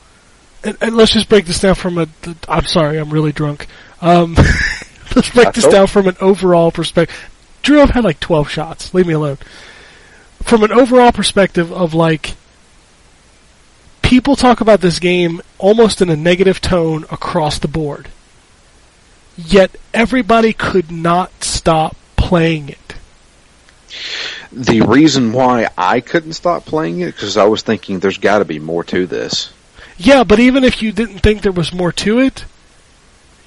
and, 0.64 0.76
and 0.80 0.96
let's 0.96 1.12
just 1.12 1.28
break 1.28 1.46
this 1.46 1.60
down 1.60 1.74
from 1.74 1.98
a. 1.98 2.08
I'm 2.48 2.66
sorry, 2.66 2.98
I'm 2.98 3.10
really 3.10 3.32
drunk. 3.32 3.66
Um, 4.00 4.34
let's 5.16 5.30
break 5.30 5.52
this 5.52 5.66
down 5.66 5.86
from 5.86 6.06
an 6.06 6.16
overall 6.20 6.70
perspective. 6.70 7.30
Drew, 7.62 7.80
I've 7.80 7.90
had 7.90 8.04
like 8.04 8.20
12 8.20 8.48
shots. 8.48 8.94
Leave 8.94 9.06
me 9.06 9.14
alone. 9.14 9.38
From 10.42 10.62
an 10.62 10.72
overall 10.72 11.12
perspective 11.12 11.72
of 11.72 11.92
like, 11.92 12.34
people 14.02 14.36
talk 14.36 14.60
about 14.60 14.80
this 14.80 14.98
game 14.98 15.42
almost 15.58 16.00
in 16.00 16.08
a 16.08 16.16
negative 16.16 16.60
tone 16.60 17.04
across 17.10 17.58
the 17.58 17.68
board. 17.68 18.08
Yet 19.36 19.76
everybody 19.92 20.52
could 20.52 20.90
not 20.90 21.44
stop 21.44 21.96
playing 22.16 22.68
it. 22.68 22.94
the 24.52 24.82
reason 24.82 25.32
why 25.32 25.68
i 25.76 26.00
couldn't 26.00 26.34
stop 26.34 26.64
playing 26.64 27.00
it 27.00 27.06
because 27.06 27.36
i 27.36 27.44
was 27.44 27.62
thinking 27.62 27.98
there's 27.98 28.18
got 28.18 28.38
to 28.38 28.44
be 28.44 28.58
more 28.58 28.84
to 28.84 29.06
this 29.06 29.52
Yeah, 30.02 30.24
but 30.24 30.38
even 30.40 30.64
if 30.64 30.82
you 30.82 30.92
didn't 30.92 31.18
think 31.18 31.42
there 31.42 31.52
was 31.52 31.74
more 31.74 31.92
to 31.92 32.18
it, 32.20 32.44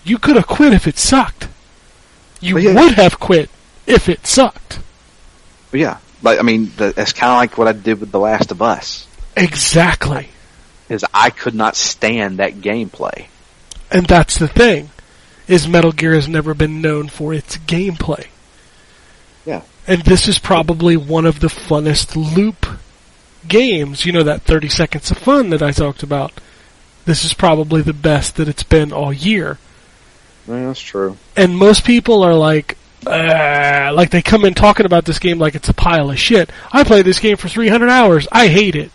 you 0.03 0.17
could 0.19 0.35
have 0.35 0.45
quit 0.47 0.71
if 0.73 0.85
it 0.87 0.97
sucked. 0.99 1.47
You 2.41 2.57
yeah. 2.59 2.73
would 2.75 2.93
have 2.93 3.19
quit 3.19 3.49
if 3.87 4.07
it 4.09 4.27
sucked. 4.27 4.79
but 5.71 5.79
yeah 5.79 5.97
like 6.21 6.39
i 6.39 6.41
mean 6.41 6.71
the, 6.77 6.91
that's 6.95 7.11
kind 7.13 7.31
of 7.31 7.37
like 7.37 7.57
what 7.57 7.67
i 7.67 7.73
did 7.73 7.99
with 7.99 8.11
the 8.11 8.19
last 8.19 8.51
of 8.51 8.61
us 8.61 9.07
Exactly. 9.35 10.29
is 10.89 11.03
i 11.13 11.29
could 11.29 11.55
not 11.55 11.75
stand 11.75 12.39
that 12.39 12.53
gameplay 12.55 13.25
And 13.91 14.05
that's 14.07 14.37
the 14.39 14.47
thing. 14.47 14.89
Is 15.47 15.67
Metal 15.67 15.91
Gear 15.91 16.13
has 16.15 16.27
never 16.27 16.53
been 16.53 16.81
known 16.81 17.09
for 17.09 17.33
its 17.33 17.57
gameplay. 17.57 18.27
Yeah. 19.45 19.61
And 19.85 20.01
this 20.03 20.27
is 20.29 20.39
probably 20.39 20.95
one 20.97 21.25
of 21.25 21.41
the 21.41 21.49
funnest 21.49 22.15
loop 22.15 22.65
games. 23.47 24.05
You 24.05 24.11
know 24.13 24.23
that 24.23 24.43
30 24.43 24.69
seconds 24.69 25.11
of 25.11 25.17
fun 25.17 25.49
that 25.49 25.61
I 25.61 25.71
talked 25.71 26.03
about. 26.03 26.31
This 27.05 27.25
is 27.25 27.33
probably 27.33 27.81
the 27.81 27.93
best 27.93 28.37
that 28.37 28.47
it's 28.47 28.63
been 28.63 28.91
all 28.93 29.11
year. 29.11 29.57
Yeah, 30.47 30.67
that's 30.67 30.79
true. 30.81 31.17
and 31.35 31.57
most 31.57 31.85
people 31.85 32.23
are 32.23 32.33
like, 32.33 32.77
uh, 33.05 33.91
like 33.93 34.09
they 34.09 34.21
come 34.21 34.45
in 34.45 34.53
talking 34.53 34.85
about 34.85 35.05
this 35.05 35.19
game 35.19 35.37
like 35.39 35.55
it's 35.55 35.69
a 35.69 35.73
pile 35.73 36.09
of 36.11 36.19
shit. 36.19 36.49
I 36.71 36.83
played 36.83 37.05
this 37.05 37.19
game 37.19 37.37
for 37.37 37.47
300 37.49 37.89
hours. 37.89 38.27
I 38.31 38.47
hate 38.47 38.75
it. 38.75 38.91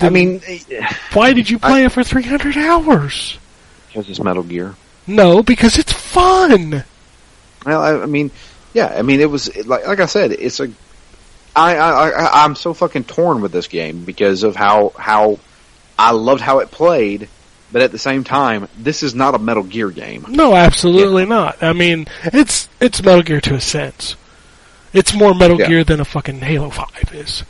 I 0.00 0.08
mean, 0.08 0.40
Why 1.12 1.32
did 1.34 1.48
you 1.50 1.58
play 1.58 1.84
it 1.84 1.92
for 1.92 2.02
300 2.02 2.56
hours? 2.56 3.38
because 3.88 4.08
it's 4.10 4.20
Metal 4.20 4.42
Gear. 4.42 4.74
No, 5.06 5.42
because 5.42 5.78
it's 5.78 5.92
fun. 5.92 6.84
Well, 7.64 7.80
I, 7.82 8.02
I 8.02 8.06
mean, 8.06 8.30
yeah, 8.72 8.86
I 8.96 9.02
mean, 9.02 9.20
it 9.20 9.30
was 9.30 9.54
like 9.66 9.86
like 9.86 10.00
I 10.00 10.06
said, 10.06 10.32
it's 10.32 10.58
a. 10.60 10.70
I, 11.56 11.76
I 11.76 12.08
I 12.10 12.44
I'm 12.44 12.54
so 12.54 12.74
fucking 12.74 13.04
torn 13.04 13.40
with 13.40 13.52
this 13.52 13.68
game 13.68 14.04
because 14.04 14.42
of 14.42 14.56
how 14.56 14.92
how 14.98 15.38
I 15.98 16.10
loved 16.12 16.40
how 16.40 16.58
it 16.58 16.70
played, 16.70 17.28
but 17.70 17.82
at 17.82 17.92
the 17.92 17.98
same 17.98 18.24
time, 18.24 18.68
this 18.78 19.02
is 19.02 19.14
not 19.14 19.34
a 19.34 19.38
Metal 19.38 19.62
Gear 19.62 19.90
game. 19.90 20.26
No, 20.28 20.54
absolutely 20.54 21.24
not. 21.26 21.62
I 21.62 21.72
mean, 21.72 22.06
it's 22.24 22.68
it's 22.80 23.02
Metal 23.02 23.22
Gear 23.22 23.40
to 23.42 23.54
a 23.54 23.60
sense. 23.60 24.16
It's 24.92 25.14
more 25.14 25.34
Metal 25.34 25.58
Yeah. 25.58 25.68
Gear 25.68 25.84
than 25.84 26.00
a 26.00 26.04
fucking 26.04 26.40
Halo 26.40 26.70
5 26.70 27.14
is. 27.14 27.42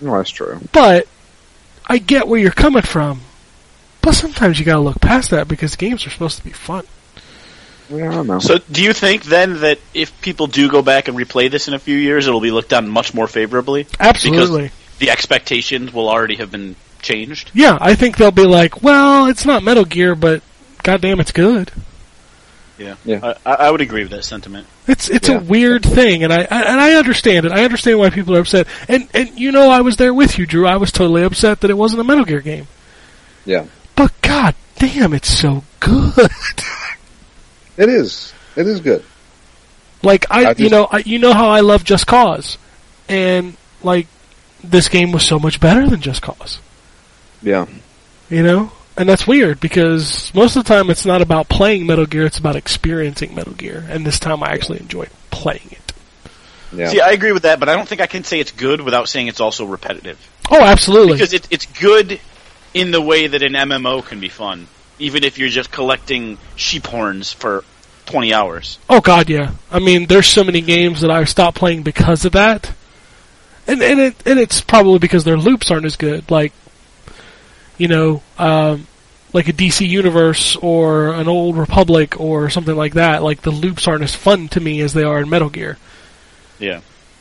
No, 0.00 0.16
that's 0.16 0.30
true. 0.30 0.60
But 0.72 1.06
I 1.86 1.98
get 1.98 2.26
where 2.28 2.40
you're 2.40 2.50
coming 2.50 2.82
from. 2.82 3.20
But 4.02 4.12
sometimes 4.14 4.58
you 4.58 4.64
gotta 4.64 4.80
look 4.80 5.00
past 5.00 5.30
that 5.30 5.48
because 5.48 5.76
games 5.76 6.06
are 6.06 6.10
supposed 6.10 6.38
to 6.38 6.44
be 6.44 6.50
fun. 6.50 6.84
Yeah, 6.84 6.86
I 6.86 7.16
don't 7.18 7.22
know. 7.22 7.77
So, 7.88 8.58
do 8.70 8.82
you 8.82 8.92
think 8.92 9.24
then 9.24 9.60
that 9.60 9.78
if 9.94 10.20
people 10.20 10.46
do 10.46 10.70
go 10.70 10.82
back 10.82 11.08
and 11.08 11.16
replay 11.16 11.50
this 11.50 11.68
in 11.68 11.74
a 11.74 11.78
few 11.78 11.96
years, 11.96 12.26
it'll 12.26 12.40
be 12.40 12.50
looked 12.50 12.72
on 12.72 12.88
much 12.88 13.14
more 13.14 13.26
favorably? 13.26 13.86
Absolutely. 13.98 14.70
The 14.98 15.10
expectations 15.10 15.92
will 15.92 16.08
already 16.08 16.36
have 16.36 16.50
been 16.50 16.76
changed. 17.00 17.50
Yeah, 17.54 17.78
I 17.80 17.94
think 17.94 18.16
they'll 18.16 18.30
be 18.30 18.44
like, 18.46 18.82
well, 18.82 19.26
it's 19.26 19.46
not 19.46 19.62
Metal 19.62 19.84
Gear, 19.84 20.14
but 20.14 20.42
goddamn, 20.82 21.20
it's 21.20 21.32
good. 21.32 21.70
Yeah, 22.78 22.94
Yeah. 23.04 23.34
I, 23.46 23.52
I 23.54 23.70
would 23.70 23.80
agree 23.80 24.02
with 24.02 24.10
that 24.12 24.24
sentiment. 24.24 24.66
It's 24.86 25.08
it's 25.10 25.28
Yeah. 25.28 25.38
a 25.38 25.42
weird 25.42 25.82
thing, 25.84 26.22
and 26.24 26.32
I, 26.32 26.42
I 26.42 26.62
and 26.62 26.80
I 26.80 26.94
understand 26.94 27.44
it. 27.46 27.52
I 27.52 27.64
understand 27.64 27.98
why 27.98 28.10
people 28.10 28.36
are 28.36 28.40
upset. 28.40 28.68
And 28.86 29.08
and 29.14 29.30
you 29.38 29.50
know, 29.50 29.70
I 29.70 29.80
was 29.80 29.96
there 29.96 30.14
with 30.14 30.38
you, 30.38 30.46
Drew. 30.46 30.64
I 30.66 30.76
was 30.76 30.92
totally 30.92 31.22
upset 31.24 31.60
that 31.62 31.70
it 31.70 31.76
wasn't 31.76 32.00
a 32.02 32.04
Metal 32.04 32.24
Gear 32.24 32.40
game. 32.40 32.68
yeah, 33.44 33.64
But 33.96 34.12
god 34.22 34.54
damn, 34.78 35.12
it's 35.12 35.28
so 35.28 35.64
good. 35.80 36.14
it 37.78 37.88
is. 37.88 38.34
It 38.56 38.66
is 38.66 38.80
good. 38.80 39.02
like 40.02 40.26
I, 40.30 40.50
I 40.50 40.54
you 40.58 40.68
know, 40.68 40.86
I, 40.90 40.98
you 40.98 41.18
know 41.18 41.32
how 41.32 41.48
I 41.48 41.60
love 41.60 41.84
Just 41.84 42.06
Cause, 42.06 42.58
and 43.08 43.56
like 43.82 44.06
this 44.62 44.88
game 44.88 45.12
was 45.12 45.24
so 45.24 45.38
much 45.38 45.60
better 45.60 45.88
than 45.88 46.00
Just 46.00 46.20
Cause. 46.20 46.58
Yeah, 47.40 47.66
You 48.30 48.42
know, 48.42 48.72
and 48.96 49.08
that's 49.08 49.24
weird 49.26 49.60
because 49.60 50.34
most 50.34 50.56
of 50.56 50.64
the 50.64 50.68
time 50.68 50.90
it's 50.90 51.06
not 51.06 51.22
about 51.22 51.48
playing 51.48 51.86
Metal 51.86 52.04
Gear; 52.04 52.26
it's 52.26 52.38
about 52.38 52.56
experiencing 52.56 53.34
Metal 53.34 53.52
Gear. 53.54 53.86
And 53.88 54.04
this 54.04 54.18
time, 54.18 54.42
I 54.42 54.48
actually 54.48 54.80
enjoyed 54.80 55.10
playing 55.30 55.68
it. 55.70 55.92
yeah. 56.72 56.88
See, 56.88 57.00
I 57.00 57.10
agree 57.10 57.30
with 57.30 57.44
that, 57.44 57.60
but 57.60 57.68
I 57.68 57.76
don't 57.76 57.88
think 57.88 58.00
I 58.00 58.08
can 58.08 58.24
say 58.24 58.40
it's 58.40 58.50
good 58.50 58.80
without 58.80 59.08
saying 59.08 59.28
it's 59.28 59.38
also 59.40 59.66
repetitive. 59.66 60.18
Oh, 60.50 60.60
absolutely. 60.60 61.12
Because 61.12 61.32
it, 61.32 61.46
it's 61.52 61.66
good 61.66 62.18
in 62.74 62.90
the 62.90 63.00
way 63.00 63.28
that 63.28 63.42
an 63.42 63.52
MMO 63.52 64.04
can 64.04 64.18
be 64.18 64.28
fun, 64.28 64.66
even 64.98 65.24
if 65.24 65.38
you're 65.38 65.48
just 65.48 65.70
collecting 65.70 66.38
sheep 66.56 66.86
horns 66.86 67.32
for 67.32 67.64
20 68.06 68.32
hours. 68.32 68.78
Oh 68.88 69.00
God, 69.00 69.28
yeah. 69.28 69.52
I 69.70 69.78
mean, 69.78 70.06
there's 70.06 70.26
so 70.26 70.44
many 70.44 70.60
games 70.60 71.02
that 71.02 71.10
I've 71.10 71.28
stopped 71.28 71.58
playing 71.58 71.82
because 71.82 72.24
of 72.24 72.32
that, 72.32 72.72
and 73.66 73.82
and 73.82 74.00
it 74.00 74.16
and 74.26 74.38
it's 74.38 74.60
probably 74.60 74.98
because 74.98 75.24
their 75.24 75.36
loops 75.36 75.70
aren't 75.70 75.86
as 75.86 75.96
good. 75.96 76.30
Like, 76.30 76.52
you 77.76 77.88
know, 77.88 78.22
um, 78.38 78.86
like 79.32 79.48
a 79.48 79.52
DC 79.52 79.86
Universe 79.86 80.56
or 80.56 81.12
an 81.12 81.28
Old 81.28 81.56
Republic 81.56 82.18
or 82.18 82.50
something 82.50 82.76
like 82.76 82.94
that. 82.94 83.22
Like 83.22 83.42
the 83.42 83.50
loops 83.50 83.86
aren't 83.86 84.04
as 84.04 84.14
fun 84.14 84.48
to 84.48 84.60
me 84.60 84.80
as 84.80 84.94
they 84.94 85.04
are 85.04 85.20
in 85.20 85.28
Metal 85.28 85.50
Gear. 85.50 85.76
Yeah. 86.58 86.80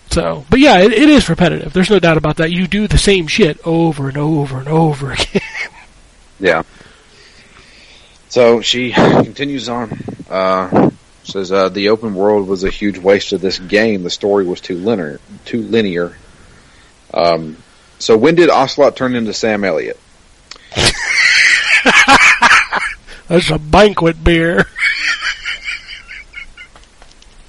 So, 0.09 0.45
but 0.49 0.59
yeah, 0.59 0.79
it, 0.79 0.93
it 0.93 1.09
is 1.09 1.29
repetitive. 1.29 1.73
There's 1.73 1.89
no 1.89 1.99
doubt 1.99 2.17
about 2.17 2.37
that. 2.37 2.51
You 2.51 2.65
do 2.67 2.87
the 2.87 2.97
same 2.97 3.27
shit 3.27 3.59
over 3.65 4.07
and 4.07 4.17
over 4.17 4.57
and 4.57 4.67
over 4.69 5.11
again. 5.13 5.41
Yeah. 6.39 6.63
So 8.29 8.61
she 8.61 8.91
continues 8.91 9.69
on. 9.69 9.97
Uh, 10.29 10.91
says 11.23 11.51
uh, 11.51 11.69
the 11.69 11.89
open 11.89 12.15
world 12.15 12.47
was 12.47 12.63
a 12.63 12.69
huge 12.69 12.97
waste 12.97 13.33
of 13.33 13.41
this 13.41 13.59
game. 13.59 14.03
The 14.03 14.09
story 14.09 14.45
was 14.45 14.61
too 14.61 14.77
linear. 14.77 15.19
Too 15.45 15.61
linear. 15.61 16.15
Um, 17.13 17.57
so 17.99 18.17
when 18.17 18.35
did 18.35 18.49
Ocelot 18.49 18.95
turn 18.95 19.15
into 19.15 19.33
Sam 19.33 19.63
Elliott? 19.63 19.99
That's 23.27 23.49
a 23.49 23.59
banquet 23.59 24.23
beer. 24.23 24.67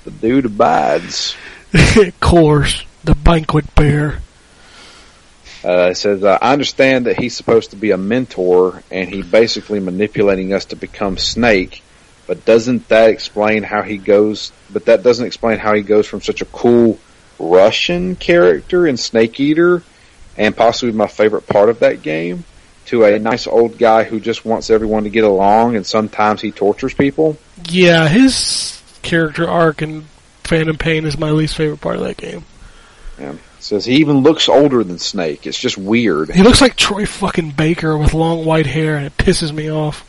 The 0.05 0.11
dude 0.11 0.47
abides. 0.47 1.37
of 1.97 2.21
course, 2.21 2.85
the 3.05 3.15
banquet 3.15 3.75
beer. 3.75 4.21
Uh, 5.69 5.91
it 5.91 5.97
says, 5.97 6.25
uh, 6.25 6.39
I 6.41 6.55
understand 6.55 7.05
that 7.05 7.19
he's 7.19 7.37
supposed 7.37 7.73
to 7.73 7.77
be 7.77 7.91
a 7.91 7.99
mentor 7.99 8.83
and 8.91 9.07
he 9.07 9.21
basically 9.21 9.81
manipulating 9.81 10.55
us 10.55 10.65
to 10.67 10.77
become 10.77 11.19
Snake, 11.19 11.83
but 12.27 12.47
doesn't 12.47 12.89
that 12.89 13.11
explain 13.11 13.65
how 13.65 13.83
he 13.83 13.99
goes, 13.99 14.51
but 14.73 14.87
that 14.87 15.03
doesn't 15.03 15.27
explain 15.27 15.59
how 15.59 15.75
he 15.75 15.83
goes 15.83 16.07
from 16.07 16.23
such 16.23 16.41
a 16.41 16.47
cool 16.47 16.99
Russian 17.39 18.17
character 18.17 18.87
in 18.87 18.97
Snake 18.97 19.39
Eater 19.41 19.83
and 20.39 20.57
possibly 20.57 20.95
my 20.95 21.07
favorite 21.07 21.47
part 21.47 21.69
of 21.69 21.81
that 21.81 22.01
game 22.01 22.45
to 22.87 23.05
a 23.05 23.19
nice 23.19 23.47
old 23.47 23.77
guy 23.77 24.05
who 24.05 24.21
just 24.21 24.47
wants 24.47 24.71
everyone 24.71 25.05
to 25.05 25.11
get 25.11 25.25
along 25.25 25.77
and 25.77 25.85
sometimes 25.85 26.41
he 26.41 26.51
tortures 26.51 26.95
people. 26.95 27.37
Yeah, 27.69 28.09
his 28.09 28.83
character 29.03 29.47
arc 29.47 29.83
in 29.83 30.07
Phantom 30.45 30.79
Pain 30.79 31.05
is 31.05 31.19
my 31.19 31.31
least 31.31 31.57
favorite 31.57 31.83
part 31.83 31.97
of 31.97 32.03
that 32.05 32.17
game. 32.17 32.47
It 33.19 33.39
says 33.69 33.85
he 33.85 33.97
even 33.97 34.19
looks 34.19 34.49
older 34.49 34.83
than 34.83 34.99
Snake. 34.99 35.47
It's 35.47 35.59
just 35.59 35.79
weird. 35.79 36.31
He 36.31 36.43
looks 36.43 36.61
like 36.61 36.77
Troy 36.77 37.07
fucking 37.07 37.53
Baker 37.53 37.97
with 37.97 38.15
long 38.15 38.45
white 38.45 38.67
hair, 38.67 38.97
and 38.97 39.07
it 39.07 39.17
pisses 39.17 39.53
me 39.53 39.71
off. 39.71 40.05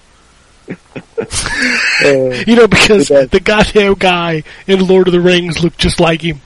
you 2.01 2.55
know, 2.55 2.67
because 2.67 3.09
the 3.09 3.41
goddamn 3.43 3.95
guy 3.95 4.43
in 4.67 4.87
Lord 4.87 5.07
of 5.07 5.13
the 5.13 5.19
Rings 5.19 5.61
looked 5.63 5.77
just 5.77 5.99
like 5.99 6.21
him. 6.21 6.41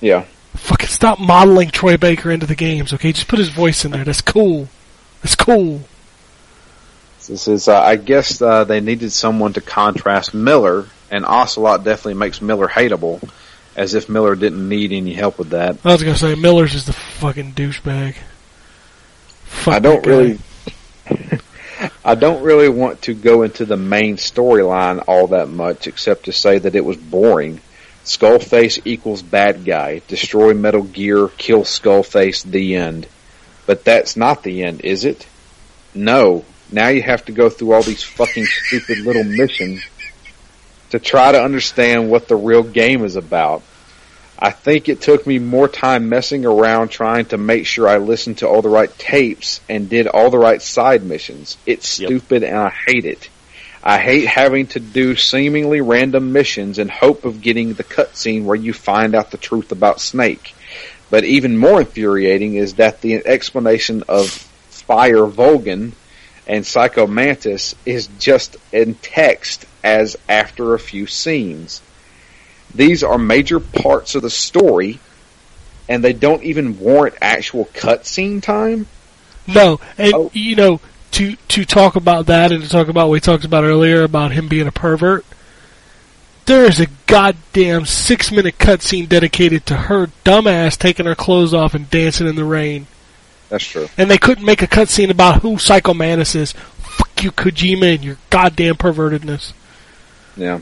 Yeah. 0.00 0.24
Fucking 0.54 0.88
stop 0.88 1.18
modeling 1.18 1.70
Troy 1.70 1.96
Baker 1.96 2.30
into 2.30 2.46
the 2.46 2.54
games, 2.54 2.92
okay? 2.92 3.12
Just 3.12 3.28
put 3.28 3.38
his 3.38 3.48
voice 3.48 3.84
in 3.84 3.92
there. 3.92 4.04
That's 4.04 4.20
cool. 4.20 4.68
That's 5.22 5.34
cool. 5.34 5.82
This 7.26 7.46
is, 7.46 7.68
uh, 7.68 7.80
I 7.80 7.96
guess 7.96 8.42
uh, 8.42 8.64
they 8.64 8.80
needed 8.80 9.12
someone 9.12 9.52
to 9.52 9.60
contrast 9.60 10.34
Miller, 10.34 10.86
and 11.10 11.24
Ocelot 11.24 11.84
definitely 11.84 12.14
makes 12.14 12.42
Miller 12.42 12.66
hateable, 12.66 13.22
as 13.76 13.94
if 13.94 14.08
Miller 14.08 14.34
didn't 14.34 14.68
need 14.68 14.92
any 14.92 15.12
help 15.12 15.38
with 15.38 15.50
that. 15.50 15.78
I 15.84 15.92
was 15.92 16.02
gonna 16.02 16.16
say 16.16 16.34
Miller's 16.34 16.72
just 16.72 16.88
a 16.88 16.92
fucking 16.92 17.52
douchebag. 17.52 18.16
Fuck 19.44 19.74
I 19.74 19.78
don't 19.78 20.06
really, 20.06 20.38
I 22.04 22.14
don't 22.14 22.42
really 22.42 22.68
want 22.68 23.02
to 23.02 23.14
go 23.14 23.42
into 23.42 23.64
the 23.64 23.76
main 23.76 24.16
storyline 24.16 25.04
all 25.06 25.28
that 25.28 25.48
much, 25.48 25.86
except 25.86 26.24
to 26.24 26.32
say 26.32 26.58
that 26.58 26.74
it 26.74 26.84
was 26.84 26.96
boring. 26.96 27.60
Skullface 28.04 28.80
equals 28.84 29.22
bad 29.22 29.64
guy. 29.64 30.00
Destroy 30.08 30.54
Metal 30.54 30.82
Gear, 30.82 31.28
kill 31.28 31.62
Skullface, 31.62 32.42
the 32.44 32.76
end. 32.76 33.06
But 33.66 33.84
that's 33.84 34.16
not 34.16 34.42
the 34.42 34.64
end, 34.64 34.80
is 34.80 35.04
it? 35.04 35.26
No. 35.94 36.44
Now 36.72 36.88
you 36.88 37.02
have 37.02 37.24
to 37.26 37.32
go 37.32 37.50
through 37.50 37.72
all 37.72 37.82
these 37.82 38.02
fucking 38.02 38.46
stupid 38.46 38.98
little 38.98 39.24
missions 39.24 39.82
to 40.90 40.98
try 40.98 41.32
to 41.32 41.42
understand 41.42 42.10
what 42.10 42.28
the 42.28 42.36
real 42.36 42.62
game 42.62 43.04
is 43.04 43.16
about. 43.16 43.62
I 44.38 44.50
think 44.50 44.88
it 44.88 45.02
took 45.02 45.26
me 45.26 45.38
more 45.38 45.68
time 45.68 46.08
messing 46.08 46.46
around 46.46 46.88
trying 46.88 47.26
to 47.26 47.38
make 47.38 47.66
sure 47.66 47.86
I 47.86 47.98
listened 47.98 48.38
to 48.38 48.48
all 48.48 48.62
the 48.62 48.70
right 48.70 48.90
tapes 48.98 49.60
and 49.68 49.88
did 49.88 50.06
all 50.06 50.30
the 50.30 50.38
right 50.38 50.62
side 50.62 51.04
missions. 51.04 51.58
It's 51.66 51.98
Yep. 52.00 52.08
stupid 52.08 52.42
and 52.44 52.56
I 52.56 52.70
hate 52.86 53.04
it. 53.04 53.28
I 53.82 53.98
hate 53.98 54.26
having 54.26 54.66
to 54.68 54.80
do 54.80 55.16
seemingly 55.16 55.80
random 55.80 56.32
missions 56.32 56.78
in 56.78 56.88
hope 56.88 57.24
of 57.24 57.40
getting 57.40 57.74
the 57.74 57.84
cutscene 57.84 58.44
where 58.44 58.56
you 58.56 58.72
find 58.72 59.14
out 59.14 59.30
the 59.30 59.38
truth 59.38 59.72
about 59.72 60.00
Snake. 60.00 60.54
But 61.10 61.24
even 61.24 61.56
more 61.58 61.80
infuriating 61.80 62.54
is 62.54 62.74
that 62.74 63.00
the 63.00 63.26
explanation 63.26 64.04
of 64.08 64.32
Fire 64.70 65.26
Volgin 65.26 65.92
and 66.46 66.66
Psycho 66.66 67.06
Mantis 67.06 67.74
is 67.86 68.08
just 68.18 68.56
in 68.72 68.94
text 68.94 69.66
as 69.84 70.16
after 70.28 70.74
a 70.74 70.78
few 70.78 71.06
scenes. 71.06 71.82
These 72.74 73.02
are 73.02 73.18
major 73.18 73.60
parts 73.60 74.14
of 74.14 74.22
the 74.22 74.30
story, 74.30 75.00
and 75.88 76.04
they 76.04 76.12
don't 76.12 76.42
even 76.44 76.78
warrant 76.78 77.16
actual 77.20 77.66
cutscene 77.66 78.42
time. 78.42 78.86
No, 79.46 79.80
and 79.98 80.14
Oh. 80.14 80.30
you 80.32 80.54
know, 80.56 80.80
to 81.12 81.36
to 81.48 81.64
talk 81.64 81.96
about 81.96 82.26
that 82.26 82.52
and 82.52 82.62
to 82.62 82.68
talk 82.68 82.88
about 82.88 83.08
what 83.08 83.14
we 83.14 83.20
talked 83.20 83.44
about 83.44 83.64
earlier 83.64 84.02
about 84.02 84.32
him 84.32 84.46
being 84.48 84.68
a 84.68 84.72
pervert, 84.72 85.24
there 86.46 86.64
is 86.64 86.78
a 86.78 86.86
goddamn 87.06 87.86
six 87.86 88.30
minute 88.30 88.58
cutscene 88.58 89.08
dedicated 89.08 89.66
to 89.66 89.74
her 89.76 90.08
dumbass 90.24 90.76
taking 90.78 91.06
her 91.06 91.14
clothes 91.16 91.52
off 91.54 91.74
and 91.74 91.90
dancing 91.90 92.28
in 92.28 92.36
the 92.36 92.44
rain. 92.44 92.86
That's 93.50 93.64
true. 93.64 93.88
And 93.98 94.10
they 94.10 94.16
couldn't 94.18 94.44
make 94.44 94.62
a 94.62 94.66
cutscene 94.66 95.10
about 95.10 95.42
who 95.42 95.58
Psycho 95.58 95.92
Mantis 95.92 96.34
is. 96.34 96.52
Fuck 96.52 97.22
you, 97.22 97.32
Kojima, 97.32 97.96
and 97.96 98.04
your 98.04 98.16
goddamn 98.30 98.76
pervertedness. 98.76 99.52
Yeah. 100.36 100.60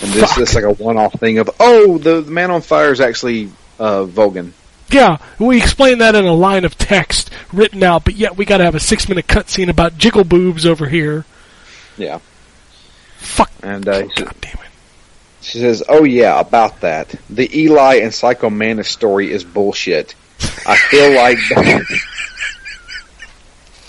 And 0.00 0.12
this 0.12 0.28
Fuck. 0.28 0.38
this 0.38 0.50
is 0.50 0.54
like 0.54 0.64
a 0.64 0.72
one-off 0.72 1.14
thing 1.14 1.38
of 1.38 1.50
oh 1.60 1.98
the, 1.98 2.20
the 2.20 2.30
man 2.30 2.50
on 2.50 2.60
fire 2.60 2.92
is 2.92 3.00
actually 3.00 3.50
uh, 3.78 4.04
Vogan. 4.04 4.52
Yeah, 4.90 5.18
we 5.38 5.56
explain 5.58 5.98
that 5.98 6.14
in 6.14 6.26
a 6.26 6.32
line 6.34 6.64
of 6.64 6.76
text 6.76 7.30
written 7.52 7.82
out, 7.82 8.04
but 8.04 8.14
yet 8.14 8.36
we 8.36 8.44
gotta 8.44 8.64
have 8.64 8.74
a 8.74 8.80
six 8.80 9.08
minute 9.08 9.26
cutscene 9.26 9.68
about 9.68 9.96
jiggle 9.96 10.24
boobs 10.24 10.66
over 10.66 10.86
here. 10.86 11.24
Yeah. 11.96 12.18
Fuck. 13.16 13.50
And 13.62 13.86
uh, 13.88 14.08
she, 14.08 14.24
God 14.24 14.34
damn 14.40 14.54
it. 14.54 14.70
she 15.40 15.58
says, 15.60 15.82
"Oh 15.88 16.04
yeah, 16.04 16.38
about 16.40 16.80
that. 16.80 17.14
The 17.30 17.48
Eli 17.58 17.96
and 17.96 18.12
Psycho 18.12 18.50
Mantis 18.50 18.88
story 18.88 19.30
is 19.30 19.44
bullshit. 19.44 20.14
I 20.66 20.76
feel 20.76 21.12
like 21.14 21.38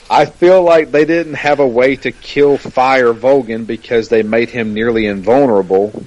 I 0.09 0.25
feel 0.25 0.61
like 0.63 0.91
they 0.91 1.05
didn't 1.05 1.35
have 1.35 1.59
a 1.59 1.67
way 1.67 1.95
to 1.97 2.11
kill 2.11 2.57
Fire 2.57 3.13
Vogan 3.13 3.65
because 3.65 4.09
they 4.09 4.21
made 4.21 4.49
him 4.49 4.73
nearly 4.73 5.05
invulnerable. 5.07 6.03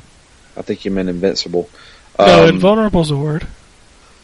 I 0.56 0.62
think 0.62 0.84
you 0.84 0.90
meant 0.90 1.08
invincible. 1.08 1.68
no, 2.18 2.44
Um, 2.44 2.48
invulnerable's 2.48 3.10
a 3.10 3.16
word. 3.16 3.46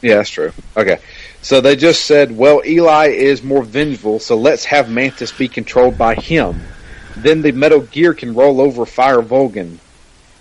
Yeah, 0.01 0.17
that's 0.17 0.31
true. 0.31 0.53
Okay. 0.77 0.99
So 1.43 1.61
they 1.61 1.77
just 1.77 2.05
said, 2.05 2.37
well, 2.37 2.63
Eli 2.65 3.09
is 3.09 3.43
more 3.43 3.63
vengeful, 3.63 4.19
so 4.21 4.37
let's 4.37 4.65
have 4.67 4.91
Mantis 4.91 5.33
be 5.33 5.49
controlled 5.49 5.99
by 5.99 6.15
him. 6.15 6.61
Then 7.17 7.43
the 7.43 7.53
Metal 7.53 7.81
Gear 7.81 8.15
can 8.15 8.35
roll 8.35 8.61
over 8.61 8.87
Fire 8.87 9.23
Volgin. 9.23 9.79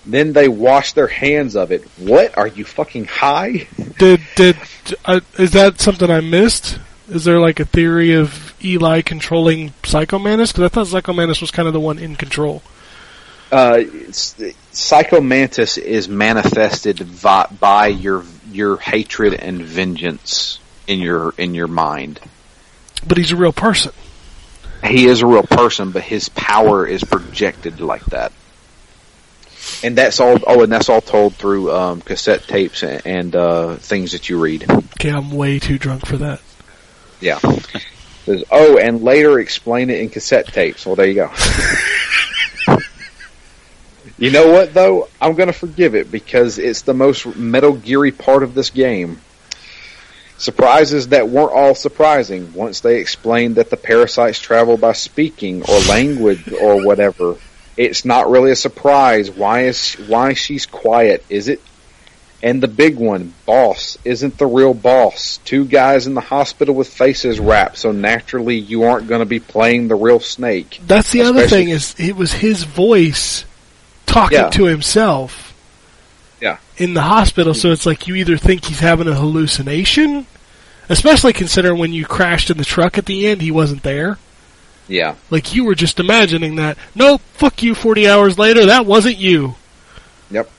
Then 0.06 0.34
they 0.34 0.48
wash 0.48 0.94
their 0.94 1.08
hands 1.08 1.56
of 1.56 1.72
it. 1.72 1.84
What? 1.98 2.38
Are 2.38 2.48
you 2.48 2.66
fucking 2.66 3.06
high? 3.06 3.68
Did 4.00 4.22
did 4.36 4.58
uh, 5.06 5.20
is 5.38 5.52
that 5.52 5.80
something 5.80 6.10
I 6.10 6.22
missed? 6.22 6.80
Is 7.10 7.24
there 7.26 7.40
like 7.40 7.60
a 7.60 7.66
theory 7.66 8.14
of 8.14 8.56
Eli 8.64 9.02
controlling 9.02 9.74
Psycho 9.84 10.18
Mantis? 10.18 10.52
Because 10.52 10.64
I 10.66 10.70
thought 10.70 10.88
Psycho 10.88 11.14
Mantis 11.14 11.42
was 11.42 11.52
kind 11.52 11.68
of 11.68 11.74
the 11.74 11.80
one 11.80 12.00
in 12.00 12.16
control. 12.16 12.64
Uh, 13.52 13.78
it's- 13.82 14.36
Psycho 14.72 15.20
Mantis 15.22 15.78
is 15.78 16.08
manifested 16.08 17.00
vi- 17.00 17.48
by 17.60 17.88
your 17.88 18.24
your 18.52 18.78
hatred 18.78 19.34
and 19.34 19.62
vengeance 19.62 20.60
in 20.88 21.00
your 21.00 21.34
in 21.38 21.54
your 21.54 21.68
mind. 21.68 22.20
But 23.06 23.18
he's 23.18 23.32
a 23.32 23.36
real 23.36 23.52
person. 23.54 23.92
he 24.84 25.06
is 25.06 25.22
a 25.22 25.28
real 25.28 25.44
person, 25.44 25.92
but 25.92 26.02
his 26.04 26.30
power 26.30 26.88
is 26.88 27.04
projected 27.04 27.82
like 27.82 28.06
that. 28.06 28.32
And 29.84 29.98
that's 29.98 30.20
all. 30.20 30.38
Oh, 30.46 30.64
and 30.64 30.72
that's 30.72 30.90
all 30.90 31.02
told 31.02 31.36
through 31.36 31.72
um, 31.72 32.02
cassette 32.02 32.44
tapes 32.44 32.84
and, 32.84 33.02
and 33.06 33.36
uh, 33.36 33.76
things 33.78 34.12
that 34.12 34.30
you 34.30 34.40
read. 34.40 34.70
Okay, 34.70 35.10
I'm 35.10 35.32
way 35.32 35.60
too 35.60 35.78
drunk 35.78 36.06
for 36.06 36.18
that. 36.18 36.42
Yeah. 37.20 37.40
Says, 38.26 38.44
oh, 38.52 38.78
and 38.78 39.02
later 39.02 39.40
explain 39.40 39.90
it 39.90 40.00
in 40.00 40.10
cassette 40.10 40.48
tapes. 40.48 40.86
Well, 40.86 40.96
there 40.96 41.08
you 41.08 41.16
go. 41.16 41.32
you 44.18 44.32
know 44.32 44.52
what 44.52 44.74
though? 44.74 45.08
I'm 45.20 45.36
going 45.36 45.48
to 45.48 45.54
forgive 45.54 45.96
it 45.96 46.12
because 46.12 46.60
it's 46.60 46.84
the 46.84 46.94
most 46.94 47.26
Metal 47.36 47.74
Geary 47.74 48.12
part 48.12 48.44
of 48.44 48.54
this 48.54 48.70
game. 48.70 49.20
Surprises 50.38 51.10
that 51.10 51.30
weren't 51.30 51.52
all 51.52 51.76
surprising 51.76 52.54
once 52.54 52.80
they 52.82 53.00
explained 53.00 53.56
that 53.56 53.70
the 53.70 53.78
parasites 53.78 54.40
travel 54.40 54.76
by 54.76 54.94
speaking 54.94 55.64
or 55.64 55.80
language 55.82 56.52
or 56.52 56.84
whatever. 56.84 57.36
It's 57.78 58.06
not 58.06 58.30
really 58.30 58.52
a 58.52 58.56
surprise. 58.56 59.32
Why 59.32 59.64
is 59.66 59.94
why 60.08 60.34
she's 60.34 60.66
quiet? 60.66 61.26
Is 61.30 61.48
it? 61.48 61.62
And 62.44 62.62
the 62.62 62.68
big 62.68 62.98
one, 62.98 63.34
boss, 63.46 64.00
isn't 64.04 64.40
the 64.40 64.48
real 64.48 64.74
boss. 64.74 65.38
Two 65.46 65.64
guys 65.64 66.08
in 66.08 66.16
the 66.16 66.22
hospital 66.22 66.74
with 66.74 66.88
faces 66.90 67.40
wrapped, 67.40 67.78
so 67.78 67.92
naturally 67.92 68.56
you 68.58 68.84
aren't 68.84 69.08
going 69.08 69.20
to 69.20 69.28
be 69.28 69.40
playing 69.40 69.88
the 69.88 69.96
real 69.96 70.20
snake. 70.20 70.80
That's 70.88 71.12
the 71.12 71.22
other 71.22 71.48
thing 71.48 71.70
is 71.70 71.94
it 72.00 72.16
was 72.16 72.34
his 72.34 72.64
voice 72.64 73.46
talking 74.08 74.40
Yeah. 74.40 74.50
to 74.50 74.66
himself. 74.66 75.54
Yeah. 76.42 76.58
In 76.78 76.96
the 76.96 77.04
hospital, 77.04 77.54
so 77.54 77.72
it's 77.72 77.86
like 77.86 78.08
you 78.08 78.16
either 78.16 78.38
think 78.38 78.66
he's 78.66 78.80
having 78.80 79.08
a 79.08 79.14
hallucination, 79.14 80.26
especially 80.90 81.34
considering 81.34 81.78
when 81.78 81.94
you 81.94 82.06
crashed 82.08 82.50
in 82.50 82.58
the 82.58 82.66
truck 82.66 82.98
at 82.98 83.06
the 83.06 83.28
end, 83.28 83.42
he 83.44 83.52
wasn't 83.52 83.84
there. 83.84 84.18
Yeah. 84.88 85.16
Like 85.30 85.54
you 85.56 85.66
were 85.66 85.76
just 85.76 86.00
imagining 86.00 86.56
that. 86.56 86.78
No, 86.96 87.20
fuck 87.34 87.64
you. 87.64 87.76
Forty 87.76 88.08
hours 88.08 88.38
later, 88.38 88.66
that 88.66 88.86
wasn't 88.86 89.18
you. 89.18 89.56
Yep. 90.32 90.50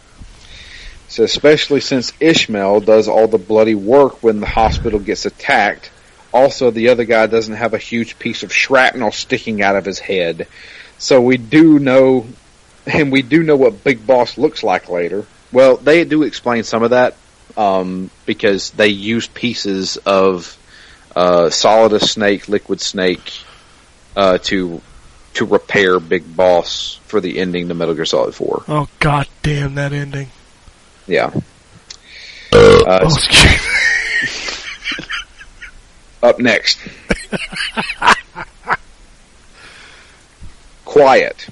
So 1.09 1.25
especially 1.25 1.81
since 1.81 2.13
Ishmael 2.21 2.81
does 2.81 3.09
all 3.09 3.29
the 3.29 3.39
bloody 3.39 3.75
work 3.75 4.23
when 4.23 4.41
the 4.41 4.47
hospital 4.47 4.99
gets 4.99 5.27
attacked. 5.27 5.91
Also, 6.33 6.71
the 6.71 6.89
other 6.89 7.05
guy 7.05 7.27
doesn't 7.27 7.57
have 7.57 7.75
a 7.75 7.79
huge 7.79 8.19
piece 8.19 8.43
of 8.43 8.51
shrapnel 8.51 9.13
sticking 9.13 9.61
out 9.61 9.77
of 9.77 9.85
his 9.85 9.99
head. 9.99 10.49
So 10.97 11.21
we 11.21 11.37
do 11.37 11.79
know, 11.79 12.27
and 12.87 13.13
we 13.13 13.21
do 13.21 13.43
know 13.43 13.57
what 13.57 13.85
Big 13.85 14.07
Boss 14.07 14.39
looks 14.39 14.63
like 14.63 14.89
later. 14.89 15.27
Well, 15.53 15.77
they 15.77 16.05
do 16.07 16.23
explain 16.23 16.65
some 16.65 16.83
of 16.83 16.91
that, 16.91 17.17
um, 17.55 18.11
because 18.25 18.71
they 18.71 18.89
use 18.89 19.27
pieces 19.27 19.99
of, 19.99 20.57
uh, 21.15 21.51
Solidus 21.51 22.09
Snake, 22.09 22.49
Liquid 22.49 22.81
Snake, 22.81 23.31
uh, 24.17 24.39
to, 24.39 24.81
to 25.35 25.45
repair 25.45 25.99
Big 26.01 26.37
Boss 26.37 27.01
for 27.07 27.21
the 27.21 27.39
ending 27.39 27.69
to 27.69 27.75
Metal 27.75 27.95
Gear 27.95 28.05
Solid 28.05 28.35
4. 28.35 28.65
Oh 28.69 28.89
god 28.99 29.27
damn 29.43 29.75
that 29.77 29.93
ending. 29.93 30.29
Yeah. 31.07 31.31
Oh, 32.53 32.85
Uh, 32.87 33.01
excuse 33.05 33.43
me. 33.43 35.07
Up 36.29 36.39
next. 36.39 36.79
Quiet. 40.85 41.47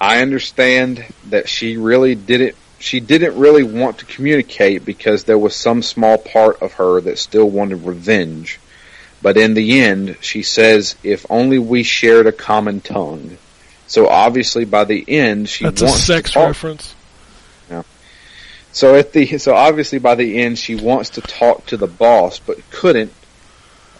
I 0.00 0.20
understand 0.20 1.04
that 1.28 1.48
she 1.48 1.76
really 1.76 2.14
didn't 2.14 2.56
she 2.78 2.98
didn't 2.98 3.36
really 3.38 3.62
want 3.62 3.98
to 3.98 4.04
communicate 4.06 4.84
because 4.84 5.22
there 5.22 5.38
was 5.38 5.54
some 5.54 5.82
small 5.82 6.18
part 6.18 6.60
of 6.60 6.72
her 6.74 7.00
that 7.02 7.18
still 7.18 7.48
wanted 7.48 7.84
revenge. 7.86 8.58
But 9.22 9.36
in 9.36 9.54
the 9.54 9.80
end, 9.80 10.16
she 10.20 10.42
says, 10.42 10.96
if 11.04 11.24
only 11.30 11.58
we 11.58 11.84
shared 11.84 12.26
a 12.26 12.32
common 12.32 12.80
tongue. 12.80 13.38
So 13.86 14.08
obviously 14.08 14.64
by 14.64 14.84
the 14.84 15.04
end, 15.06 15.48
she 15.48 15.64
That's 15.64 15.80
a 15.80 15.84
wants 15.86 16.02
sex 16.04 16.30
to 16.30 16.34
talk. 16.34 16.46
reference. 16.48 16.94
So 18.74 18.94
at 18.94 19.12
the 19.12 19.36
so 19.36 19.54
obviously 19.54 19.98
by 19.98 20.14
the 20.14 20.40
end 20.40 20.58
she 20.58 20.74
wants 20.76 21.10
to 21.10 21.20
talk 21.20 21.66
to 21.66 21.76
the 21.76 21.86
boss 21.86 22.38
but 22.38 22.58
couldn't. 22.70 23.12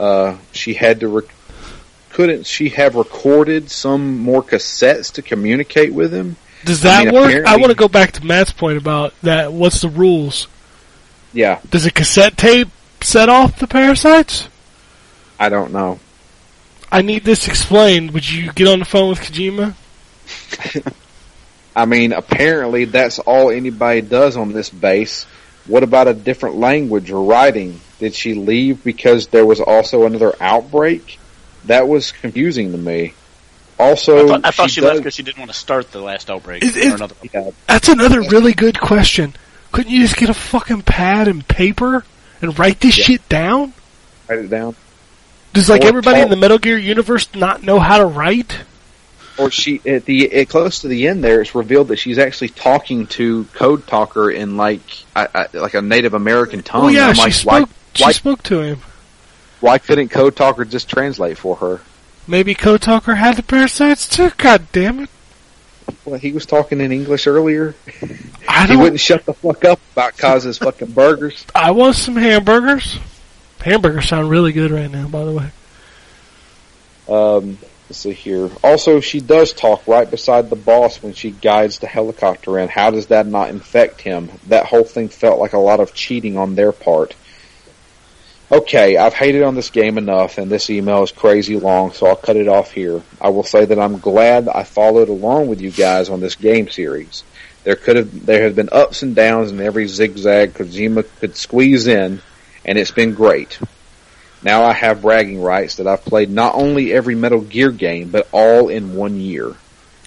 Uh, 0.00 0.38
she 0.52 0.72
had 0.72 1.00
to. 1.00 1.08
Rec- 1.08 1.34
couldn't 2.08 2.46
she 2.46 2.70
have 2.70 2.94
recorded 2.94 3.70
some 3.70 4.18
more 4.18 4.42
cassettes 4.42 5.12
to 5.12 5.22
communicate 5.22 5.92
with 5.92 6.12
him? 6.12 6.36
Does 6.64 6.82
I 6.86 7.04
that 7.04 7.12
mean, 7.12 7.14
work? 7.14 7.46
I 7.46 7.56
want 7.58 7.70
to 7.70 7.76
go 7.76 7.88
back 7.88 8.12
to 8.12 8.24
Matt's 8.24 8.52
point 8.52 8.78
about 8.78 9.12
that. 9.22 9.52
What's 9.52 9.82
the 9.82 9.88
rules? 9.90 10.48
Yeah, 11.34 11.60
Does 11.70 11.84
a 11.86 11.90
cassette 11.90 12.36
tape 12.38 12.68
set 13.02 13.28
off 13.28 13.58
the 13.58 13.66
parasites? 13.66 14.48
I 15.42 15.48
don't 15.48 15.72
know. 15.72 15.98
I 16.92 17.02
need 17.02 17.24
this 17.24 17.48
explained. 17.48 18.12
Would 18.12 18.30
you 18.30 18.52
get 18.52 18.68
on 18.68 18.78
the 18.78 18.84
phone 18.84 19.08
with 19.10 19.18
Kojima? 19.18 19.74
I 21.74 21.84
mean, 21.84 22.12
apparently 22.12 22.84
that's 22.84 23.18
all 23.18 23.50
anybody 23.50 24.02
does 24.02 24.36
on 24.36 24.52
this 24.52 24.70
base. 24.70 25.24
What 25.66 25.82
about 25.82 26.06
a 26.06 26.14
different 26.14 26.56
language 26.56 27.10
or 27.10 27.24
writing? 27.24 27.80
Did 27.98 28.14
she 28.14 28.34
leave 28.34 28.84
because 28.84 29.26
there 29.28 29.44
was 29.44 29.58
also 29.60 30.06
another 30.06 30.32
outbreak? 30.40 31.18
That 31.64 31.88
was 31.88 32.12
confusing 32.12 32.70
to 32.70 32.78
me. 32.78 33.14
Also, 33.80 34.26
I 34.26 34.28
thought, 34.28 34.40
I 34.44 34.50
thought 34.52 34.70
she, 34.70 34.80
does- 34.80 34.88
left 34.90 34.98
because 35.00 35.14
she 35.14 35.24
didn't 35.24 35.38
want 35.38 35.50
to 35.50 35.56
start 35.58 35.90
the 35.90 36.00
last 36.00 36.30
outbreak. 36.30 36.62
Is- 36.62 36.76
or 36.76 36.80
is- 36.80 36.94
another 36.94 37.16
yeah, 37.34 37.50
That's 37.66 37.88
another 37.88 38.20
really 38.20 38.52
good 38.54 38.78
question. 38.78 39.34
Couldn't 39.72 39.90
you 39.90 40.02
just 40.02 40.16
get 40.16 40.28
a 40.28 40.34
fucking 40.34 40.82
pad 40.82 41.26
and 41.26 41.46
paper 41.48 42.04
and 42.40 42.56
write 42.56 42.78
this 42.78 42.96
Yeah. 42.96 43.04
shit 43.06 43.28
down? 43.28 43.72
write 44.28 44.38
it 44.38 44.50
down. 44.50 44.76
Does 45.52 45.68
like 45.68 45.84
everybody 45.84 46.20
in 46.20 46.30
the 46.30 46.36
Metal 46.36 46.58
Gear 46.58 46.78
universe 46.78 47.28
not 47.34 47.62
know 47.62 47.78
how 47.78 47.98
to 47.98 48.06
write? 48.06 48.58
or 49.38 49.50
she 49.50 49.80
at 49.86 50.04
the 50.04 50.30
at 50.32 50.48
close 50.48 50.80
to 50.80 50.88
the 50.88 51.08
end 51.08 51.24
there, 51.24 51.40
it's 51.40 51.54
revealed 51.54 51.88
that 51.88 51.96
she's 51.96 52.18
actually 52.18 52.50
talking 52.50 53.06
to 53.08 53.44
Code 53.54 53.86
Talker 53.86 54.30
in 54.30 54.56
like 54.56 54.82
I, 55.16 55.26
I, 55.34 55.46
like 55.56 55.74
a 55.74 55.82
Native 55.82 56.14
American 56.14 56.60
oh, 56.60 56.62
tongue. 56.62 56.84
oh 56.84 56.88
yeah, 56.88 57.08
I'm 57.08 57.14
she 57.14 57.22
like, 57.22 57.32
spoke. 57.32 57.52
Why, 57.52 57.74
she 57.94 58.04
why, 58.04 58.12
spoke 58.12 58.42
to 58.44 58.60
him. 58.60 58.78
why 59.60 59.78
couldn't 59.78 60.08
Code 60.08 60.36
Talker 60.36 60.64
just 60.64 60.88
translate 60.88 61.38
for 61.38 61.56
her? 61.56 61.80
Maybe 62.26 62.54
Code 62.54 62.82
Talker 62.82 63.14
had 63.14 63.36
the 63.36 63.42
parasites 63.42 64.08
too. 64.08 64.30
God 64.36 64.66
damn 64.72 65.00
it! 65.00 65.10
Well, 66.04 66.18
he 66.18 66.32
was 66.32 66.46
talking 66.46 66.80
in 66.80 66.92
English 66.92 67.26
earlier. 67.26 67.74
I 68.48 68.62
He 68.66 68.74
don't. 68.74 68.78
wouldn't 68.82 69.00
shut 69.00 69.24
the 69.24 69.34
fuck 69.34 69.64
up 69.64 69.80
about 69.92 70.16
Kaz's 70.18 70.58
fucking 70.58 70.92
burgers. 70.92 71.44
I 71.54 71.70
want 71.70 71.96
some 71.96 72.16
hamburgers. 72.16 72.98
Hamburgers 73.62 74.08
sound 74.08 74.30
really 74.30 74.52
good 74.52 74.70
right 74.70 74.90
now, 74.90 75.08
by 75.08 75.24
the 75.24 75.32
way. 75.32 75.50
Um, 77.08 77.58
let's 77.88 77.98
see 77.98 78.12
here. 78.12 78.50
Also, 78.62 79.00
she 79.00 79.20
does 79.20 79.52
talk 79.52 79.86
right 79.86 80.10
beside 80.10 80.50
the 80.50 80.56
boss 80.56 81.02
when 81.02 81.14
she 81.14 81.30
guides 81.30 81.78
the 81.78 81.86
helicopter 81.86 82.58
in. 82.58 82.68
How 82.68 82.90
does 82.90 83.06
that 83.06 83.26
not 83.26 83.50
infect 83.50 84.00
him? 84.00 84.30
That 84.48 84.66
whole 84.66 84.84
thing 84.84 85.08
felt 85.08 85.38
like 85.38 85.52
a 85.52 85.58
lot 85.58 85.80
of 85.80 85.94
cheating 85.94 86.36
on 86.36 86.54
their 86.54 86.72
part. 86.72 87.14
Okay, 88.50 88.98
I've 88.98 89.14
hated 89.14 89.42
on 89.44 89.54
this 89.54 89.70
game 89.70 89.96
enough, 89.96 90.36
and 90.36 90.50
this 90.50 90.68
email 90.68 91.02
is 91.02 91.10
crazy 91.10 91.58
long, 91.58 91.92
so 91.92 92.06
I'll 92.06 92.16
cut 92.16 92.36
it 92.36 92.48
off 92.48 92.70
here. 92.70 93.00
I 93.18 93.30
will 93.30 93.44
say 93.44 93.64
that 93.64 93.78
I'm 93.78 93.98
glad 93.98 94.46
I 94.46 94.64
followed 94.64 95.08
along 95.08 95.48
with 95.48 95.62
you 95.62 95.70
guys 95.70 96.10
on 96.10 96.20
this 96.20 96.34
game 96.34 96.68
series. 96.68 97.24
There 97.64 97.76
could 97.76 97.96
have 97.96 98.26
there 98.26 98.42
have 98.42 98.54
been 98.54 98.68
ups 98.70 99.02
and 99.02 99.14
downs 99.14 99.52
in 99.52 99.60
every 99.60 99.86
zigzag 99.86 100.52
Kojima 100.52 101.06
could 101.20 101.36
squeeze 101.36 101.86
in, 101.86 102.20
and 102.64 102.78
it's 102.78 102.90
been 102.90 103.14
great. 103.14 103.58
Now 104.42 104.64
I 104.64 104.72
have 104.72 105.02
bragging 105.02 105.40
rights 105.40 105.76
that 105.76 105.86
I've 105.86 106.04
played 106.04 106.30
not 106.30 106.54
only 106.54 106.92
every 106.92 107.14
Metal 107.14 107.40
Gear 107.40 107.70
game, 107.70 108.10
but 108.10 108.28
all 108.32 108.68
in 108.68 108.94
one 108.94 109.20
year. 109.20 109.54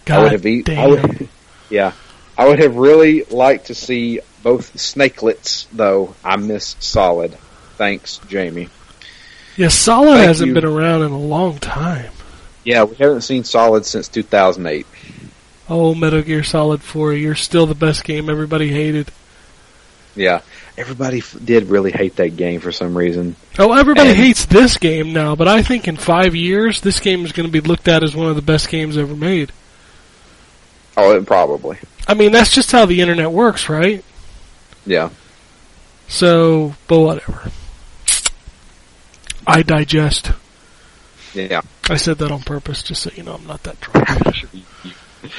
God 0.05 0.19
I 0.19 0.23
would 0.23 0.31
have 0.33 0.45
e- 0.45 0.61
damn. 0.63 0.89
Would, 0.89 1.29
yeah, 1.69 1.93
I 2.37 2.47
would 2.47 2.59
have 2.59 2.75
really 2.75 3.23
liked 3.23 3.67
to 3.67 3.75
see 3.75 4.19
both 4.43 4.73
snakelets, 4.75 5.65
though. 5.71 6.15
I 6.23 6.35
miss 6.35 6.75
Solid. 6.79 7.37
Thanks, 7.77 8.19
Jamie. 8.27 8.69
yeah, 9.57 9.69
Solid 9.69 10.15
Thank 10.15 10.27
hasn't 10.27 10.47
you. 10.49 10.53
been 10.53 10.65
around 10.65 11.03
in 11.03 11.11
a 11.11 11.17
long 11.19 11.57
time. 11.57 12.11
Yeah, 12.63 12.83
we 12.83 12.95
haven't 12.95 13.21
seen 13.21 13.43
Solid 13.43 13.85
since 13.85 14.07
2008. 14.09 14.85
Oh, 15.69 15.95
Metal 15.95 16.21
Gear 16.21 16.43
Solid 16.43 16.81
4, 16.81 17.13
you're 17.13 17.35
still 17.35 17.65
the 17.65 17.73
best 17.75 18.03
game 18.03 18.29
everybody 18.29 18.69
hated. 18.69 19.11
Yeah, 20.15 20.41
everybody 20.77 21.19
f- 21.19 21.35
did 21.43 21.69
really 21.69 21.91
hate 21.91 22.15
that 22.17 22.35
game 22.37 22.59
for 22.59 22.71
some 22.71 22.97
reason. 22.97 23.35
Oh, 23.59 23.73
everybody 23.73 24.09
And- 24.09 24.17
hates 24.17 24.45
this 24.45 24.77
game 24.77 25.13
now, 25.13 25.35
but 25.35 25.47
I 25.47 25.63
think 25.63 25.87
in 25.87 25.95
five 25.97 26.35
years, 26.35 26.81
this 26.81 26.99
game 26.99 27.25
is 27.25 27.31
going 27.31 27.47
to 27.47 27.51
be 27.51 27.61
looked 27.61 27.87
at 27.87 28.03
as 28.03 28.15
one 28.15 28.27
of 28.27 28.35
the 28.35 28.41
best 28.41 28.69
games 28.69 28.97
ever 28.97 29.15
made. 29.15 29.51
Oh, 30.97 31.21
probably. 31.23 31.77
I 32.07 32.13
mean, 32.13 32.31
that's 32.31 32.51
just 32.51 32.71
how 32.71 32.85
the 32.85 33.01
internet 33.01 33.31
works, 33.31 33.67
right? 33.69 34.03
Yeah. 34.85 35.09
So, 36.07 36.75
but 36.87 36.99
whatever. 36.99 37.51
I 39.47 39.61
digest. 39.61 40.31
Yeah. 41.33 41.61
I 41.89 41.97
said 41.97 42.17
that 42.19 42.31
on 42.31 42.41
purpose, 42.41 42.81
just 42.83 43.03
so 43.03 43.09
you 43.15 43.23
know 43.23 43.33
I'm 43.35 43.45
not 43.47 43.63
that 43.63 43.79
drunk. 43.81 44.07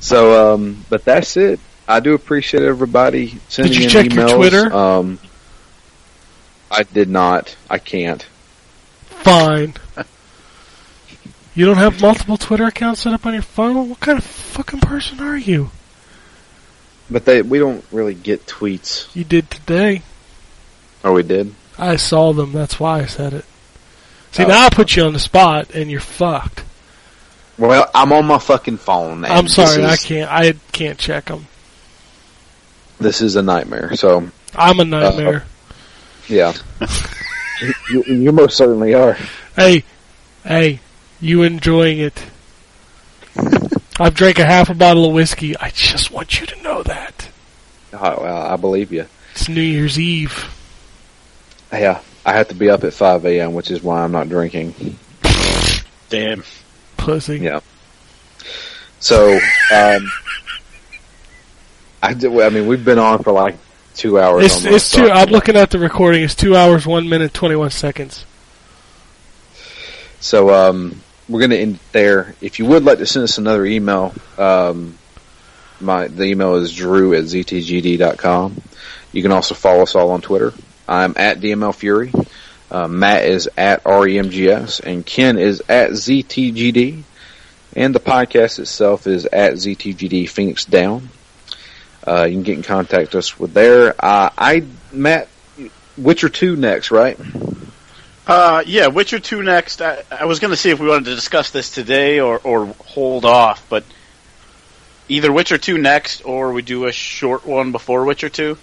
So, 0.00 0.54
um, 0.54 0.84
but 0.88 1.04
that's 1.04 1.36
it. 1.36 1.58
I 1.88 2.00
do 2.00 2.14
appreciate 2.14 2.62
everybody 2.62 3.38
sending 3.48 3.72
did 3.72 3.78
you 3.80 3.84
in 3.86 3.90
check 3.90 4.12
your. 4.14 4.28
Twitter? 4.36 4.72
Um, 4.72 5.18
I 6.70 6.82
did 6.82 7.08
not. 7.08 7.56
I 7.70 7.78
can't. 7.78 8.22
Fine. 9.06 9.74
You 11.54 11.66
don't 11.66 11.78
have 11.78 12.00
multiple 12.00 12.36
Twitter 12.36 12.66
accounts 12.66 13.00
set 13.00 13.12
up 13.12 13.26
on 13.26 13.32
your 13.32 13.42
phone? 13.42 13.88
What 13.88 13.98
kind 13.98 14.16
of 14.16 14.22
fucking 14.22 14.78
person 14.78 15.18
are 15.18 15.36
you? 15.36 15.70
But 17.10 17.24
they, 17.24 17.42
we 17.42 17.58
don't 17.58 17.84
really 17.90 18.14
get 18.14 18.46
tweets. 18.46 19.08
You 19.12 19.24
did 19.24 19.50
today. 19.50 20.02
Oh, 21.02 21.14
we 21.14 21.24
did. 21.24 21.52
I 21.76 21.96
saw 21.96 22.32
them, 22.32 22.52
that's 22.52 22.78
why 22.78 23.00
I 23.00 23.06
said 23.06 23.32
it. 23.32 23.44
See, 24.30 24.44
Oh. 24.44 24.46
now 24.46 24.66
I 24.66 24.68
put 24.68 24.94
you 24.94 25.02
on 25.02 25.14
the 25.14 25.18
spot, 25.18 25.70
and 25.74 25.90
you're 25.90 25.98
fucked. 25.98 26.62
Well, 27.58 27.90
I'm 27.92 28.12
on 28.12 28.26
my 28.26 28.38
fucking 28.38 28.76
phone. 28.76 29.24
I'm 29.24 29.48
sorry, 29.48 29.82
this 29.82 30.04
I 30.04 30.06
can't. 30.06 30.30
I 30.30 30.52
can't 30.70 30.96
check 30.96 31.24
them. 31.24 31.48
This 32.98 33.20
is 33.20 33.36
a 33.36 33.42
nightmare. 33.42 33.94
So, 33.96 34.28
I'm 34.54 34.80
a 34.80 34.84
nightmare. 34.84 35.44
yeah. 36.28 36.52
you, 37.90 38.02
you 38.04 38.32
most 38.32 38.56
certainly 38.56 38.94
are. 38.94 39.16
Hey, 39.56 39.84
hey, 40.44 40.80
you 41.20 41.42
enjoying 41.42 41.98
it? 41.98 42.22
I've 44.00 44.14
drank 44.14 44.38
a 44.38 44.44
half 44.44 44.70
a 44.70 44.74
bottle 44.74 45.06
of 45.06 45.12
whiskey. 45.14 45.56
I 45.56 45.70
just 45.70 46.10
want 46.10 46.40
you 46.40 46.46
to 46.46 46.62
know 46.62 46.82
that 46.84 47.28
Oh, 47.92 48.18
well, 48.22 48.42
I 48.46 48.56
believe 48.56 48.92
you. 48.92 49.06
it's 49.32 49.48
New 49.48 49.60
Year's 49.62 49.98
Eve. 49.98 50.44
Yeah, 51.72 52.00
I 52.24 52.32
have 52.34 52.48
to 52.48 52.54
be 52.54 52.68
up 52.70 52.84
at 52.84 52.92
5 52.92 53.24
a.m., 53.24 53.54
which 53.54 53.70
is 53.70 53.82
why 53.82 54.02
I'm 54.04 54.12
not 54.12 54.28
drinking. 54.28 54.98
Damn. 56.10 56.44
Pussy. 56.96 57.38
Yeah. 57.38 57.60
So, 59.00 59.38
um, 59.72 60.10
I 62.02 62.14
do, 62.14 62.42
I 62.42 62.50
mean, 62.50 62.66
we've 62.66 62.84
been 62.84 62.98
on 62.98 63.22
for 63.22 63.32
like 63.32 63.56
two 63.94 64.18
hours. 64.18 64.44
It's 64.44 64.54
almost, 64.56 64.74
it's 64.74 64.84
so- 64.84 65.06
two. 65.06 65.10
I'm 65.10 65.28
looking 65.28 65.56
at 65.56 65.70
the 65.70 65.78
recording. 65.78 66.22
It's 66.22 66.34
two 66.34 66.56
hours, 66.56 66.86
one 66.86 67.08
minute, 67.08 67.34
twenty 67.34 67.56
one 67.56 67.70
seconds. 67.70 68.24
So, 70.20 70.50
um, 70.52 71.00
we're 71.28 71.40
going 71.40 71.50
to 71.50 71.58
end 71.58 71.78
there. 71.92 72.34
If 72.40 72.58
you 72.58 72.66
would 72.66 72.84
like 72.84 72.98
to 72.98 73.06
send 73.06 73.24
us 73.24 73.38
another 73.38 73.64
email, 73.64 74.14
um, 74.36 74.96
my 75.80 76.08
the 76.08 76.24
email 76.24 76.56
is 76.56 76.74
drew 76.74 77.14
at 77.14 77.24
ztgd.com. 77.24 78.60
You 79.12 79.22
can 79.22 79.32
also 79.32 79.54
follow 79.54 79.82
us 79.82 79.94
all 79.94 80.10
on 80.10 80.20
Twitter. 80.20 80.52
I'm 80.88 81.14
at 81.16 81.40
DML 81.40 81.74
Fury. 81.74 82.12
Uh, 82.70 82.88
Matt 82.88 83.24
is 83.24 83.48
at 83.56 83.82
REMGS, 83.84 84.80
and 84.80 85.04
Ken 85.04 85.38
is 85.38 85.62
at 85.68 85.90
ZTGD. 85.90 87.02
And 87.76 87.94
the 87.94 88.00
podcast 88.00 88.58
itself 88.58 89.06
is 89.06 89.26
at 89.26 89.54
ZTGD 89.54 90.28
Phoenix 90.28 90.64
Down. 90.64 91.10
Uh, 92.08 92.24
you 92.24 92.34
can 92.34 92.42
get 92.42 92.56
in 92.56 92.62
contact 92.62 93.14
us 93.14 93.38
with 93.38 93.52
there. 93.52 93.94
Uh, 93.98 94.30
I 94.38 94.64
Matt 94.92 95.28
Witcher 95.96 96.28
two 96.28 96.56
next, 96.56 96.90
right? 96.90 97.18
Uh, 98.28 98.62
yeah, 98.66 98.88
Witcher 98.88 99.18
2 99.18 99.42
next. 99.42 99.80
I, 99.80 100.02
I 100.10 100.26
was 100.26 100.38
going 100.38 100.50
to 100.50 100.56
see 100.56 100.68
if 100.68 100.78
we 100.78 100.86
wanted 100.86 101.06
to 101.06 101.14
discuss 101.14 101.50
this 101.50 101.70
today 101.70 102.20
or, 102.20 102.38
or 102.38 102.66
hold 102.66 103.24
off, 103.24 103.66
but 103.70 103.84
either 105.08 105.32
Witcher 105.32 105.56
2 105.56 105.78
next 105.78 106.20
or 106.26 106.52
we 106.52 106.60
do 106.60 106.84
a 106.84 106.92
short 106.92 107.46
one 107.46 107.72
before 107.72 108.04
Witcher 108.04 108.28
2. 108.28 108.58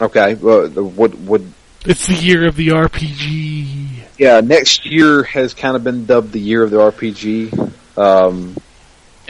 Okay. 0.00 0.34
Well, 0.34 0.68
the- 0.68 0.82
would 0.82 1.28
would 1.28 1.52
It's 1.84 2.08
the 2.08 2.14
year 2.14 2.48
of 2.48 2.56
the 2.56 2.68
RPG. 2.70 3.76
yeah? 4.18 4.40
Next 4.40 4.86
year 4.86 5.22
has 5.22 5.54
kind 5.54 5.76
of 5.76 5.84
been 5.84 6.04
dubbed 6.04 6.32
the 6.32 6.40
year 6.40 6.64
of 6.64 6.72
the 6.72 6.78
RPG. 6.78 7.70
Um, 7.96 8.56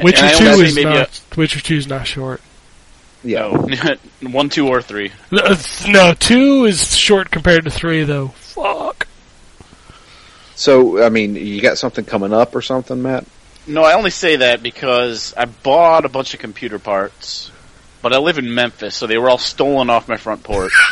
Witcher 0.03 0.29
two 0.39 0.45
is 0.45 0.75
say 0.75 0.85
maybe 0.85 0.97
not. 0.97 1.21
Witcher 1.37 1.61
two 1.61 1.77
is 1.77 1.87
not 1.87 2.07
short. 2.07 2.41
Yeah. 3.23 3.49
No. 4.23 4.31
one, 4.31 4.49
two, 4.49 4.69
or 4.69 4.83
three. 4.83 5.13
No, 5.31 5.43
uh, 5.43 5.57
no, 5.89 6.15
two 6.15 6.65
is 6.65 6.97
short 6.97 7.31
compared 7.31 7.65
to 7.65 7.71
three, 7.71 8.05
though. 8.05 8.29
Fuck. 8.29 9.07
So 10.55 11.03
I 11.03 11.09
mean, 11.09 11.37
you 11.37 11.63
got 11.63 11.79
something 11.79 12.05
coming 12.05 12.33
up 12.33 12.55
or 12.55 12.61
something, 12.63 13.01
Matt? 13.01 13.25
No, 13.67 13.83
I 13.83 13.95
only 13.95 14.11
say 14.11 14.37
that 14.37 14.63
because 14.63 15.33
I 15.37 15.47
bought 15.47 16.05
a 16.05 16.09
bunch 16.09 16.35
of 16.35 16.41
computer 16.41 16.79
parts, 16.79 17.51
but 18.03 18.13
I 18.13 18.19
live 18.19 18.39
in 18.39 18.55
Memphis, 18.55 18.95
so 18.95 19.07
they 19.07 19.17
were 19.17 19.31
all 19.31 19.39
stolen 19.39 19.91
off 19.91 20.09
my 20.09 20.17
front 20.17 20.43
porch. 20.43 20.73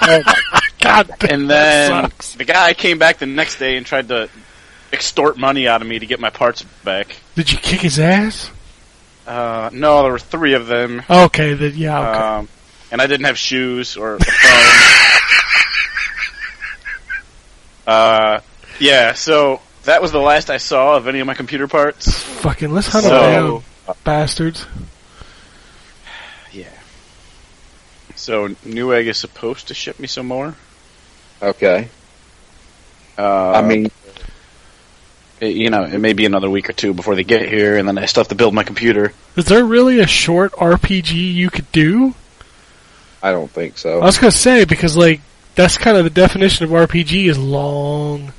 Oh 0.00 0.22
my 0.24 0.60
god 0.80 1.10
damn, 1.18 1.40
and 1.40 1.50
that 1.50 1.88
then 1.90 2.04
sucks. 2.04 2.34
the 2.36 2.44
guy 2.44 2.72
came 2.72 2.98
back 2.98 3.18
the 3.18 3.26
next 3.26 3.58
day 3.58 3.76
and 3.76 3.84
tried 3.84 4.08
to 4.08 4.30
extort 4.92 5.36
money 5.36 5.68
out 5.68 5.82
of 5.82 5.88
me 5.88 5.98
to 5.98 6.06
get 6.06 6.18
my 6.18 6.30
parts 6.30 6.62
back. 6.84 7.14
Did 7.34 7.52
you 7.52 7.58
kick 7.58 7.80
his 7.80 7.98
ass? 7.98 8.50
Uh, 9.28 9.68
no, 9.74 10.02
there 10.02 10.12
were 10.12 10.18
three 10.18 10.54
of 10.54 10.66
them. 10.68 11.02
Okay, 11.08 11.52
then 11.52 11.74
yeah. 11.76 12.00
Okay. 12.00 12.18
Um, 12.18 12.48
and 12.90 13.02
I 13.02 13.06
didn't 13.06 13.26
have 13.26 13.36
shoes 13.36 13.98
or 13.98 14.14
a 14.14 14.18
phone. 14.20 14.34
uh, 17.86 18.40
yeah, 18.80 19.12
so 19.12 19.60
that 19.84 20.00
was 20.00 20.12
the 20.12 20.18
last 20.18 20.48
I 20.48 20.56
saw 20.56 20.96
of 20.96 21.08
any 21.08 21.20
of 21.20 21.26
my 21.26 21.34
computer 21.34 21.68
parts. 21.68 22.10
Fucking 22.40 22.72
let's 22.72 22.88
hunt 22.88 23.04
so- 23.04 23.10
them 23.10 23.62
down, 23.86 23.96
bastards. 24.02 24.64
Yeah. 26.50 26.72
So 28.14 28.48
Newegg 28.48 29.08
is 29.08 29.18
supposed 29.18 29.68
to 29.68 29.74
ship 29.74 30.00
me 30.00 30.06
some 30.06 30.26
more. 30.26 30.54
Okay. 31.42 31.90
Uh, 33.18 33.50
I 33.50 33.60
mean, 33.60 33.90
it- 35.40 35.54
you 35.56 35.70
know, 35.70 35.84
it 35.84 35.98
may 35.98 36.12
be 36.12 36.26
another 36.26 36.48
week 36.50 36.68
or 36.68 36.72
two 36.72 36.92
before 36.94 37.14
they 37.14 37.24
get 37.24 37.48
here, 37.48 37.76
and 37.76 37.86
then 37.88 37.98
I 37.98 38.06
still 38.06 38.22
have 38.22 38.28
to 38.28 38.34
build 38.34 38.54
my 38.54 38.62
computer. 38.64 39.12
Is 39.36 39.44
there 39.46 39.64
really 39.64 40.00
a 40.00 40.06
short 40.06 40.52
RPG 40.52 41.14
you 41.34 41.50
could 41.50 41.70
do? 41.72 42.14
I 43.22 43.32
don't 43.32 43.50
think 43.50 43.78
so. 43.78 44.00
I 44.00 44.04
was 44.04 44.18
gonna 44.18 44.30
say 44.30 44.64
because 44.64 44.96
like 44.96 45.20
that's 45.54 45.76
kind 45.78 45.96
of 45.96 46.04
the 46.04 46.10
definition 46.10 46.64
of 46.64 46.70
RPG 46.70 47.28
is 47.28 47.38
long. 47.38 48.32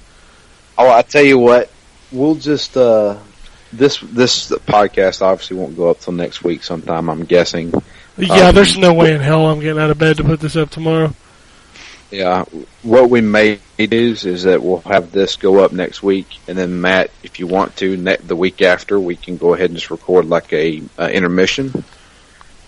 Oh, 0.78 0.90
I 0.90 1.02
tell 1.02 1.24
you 1.24 1.38
what, 1.38 1.70
we'll 2.12 2.36
just 2.36 2.78
uh, 2.78 3.18
this 3.74 4.00
this 4.00 4.50
podcast 4.52 5.22
obviously 5.22 5.58
won't 5.58 5.76
go 5.76 5.90
up 5.90 6.00
till 6.00 6.14
next 6.14 6.44
week 6.44 6.64
sometime. 6.64 7.10
I'm 7.10 7.26
guessing. 7.26 7.74
Yeah, 8.18 8.50
Um, 8.50 8.56
there's 8.56 8.78
no 8.78 8.94
way 8.94 9.14
in 9.14 9.22
hell 9.22 9.48
I'm 9.48 9.60
getting 9.60 9.82
out 9.82 9.90
of 9.92 9.98
bed 9.98 10.18
to 10.18 10.24
put 10.24 10.40
this 10.40 10.56
up 10.56 10.70
tomorrow. 10.70 11.14
Yeah, 12.12 12.46
what 12.82 13.10
we 13.10 13.22
may 13.22 13.60
do 13.78 13.88
is 14.24 14.44
that 14.44 14.64
we'll 14.64 14.80
have 14.82 15.12
this 15.12 15.36
go 15.36 15.60
up 15.64 15.72
next 15.72 16.02
week, 16.02 16.28
and 16.48 16.58
then 16.58 16.82
Matt, 16.82 17.12
if 17.22 17.40
you 17.40 17.46
want 17.46 17.76
to, 17.78 17.98
ne- 17.98 18.18
the 18.18 18.36
week 18.36 18.64
after, 18.64 19.00
we 19.00 19.16
can 19.16 19.38
go 19.38 19.54
ahead 19.54 19.70
and 19.70 19.78
just 19.78 19.92
record 19.92 20.26
like 20.26 20.52
a 20.52 20.82
uh, 20.98 21.08
intermission, 21.08 21.84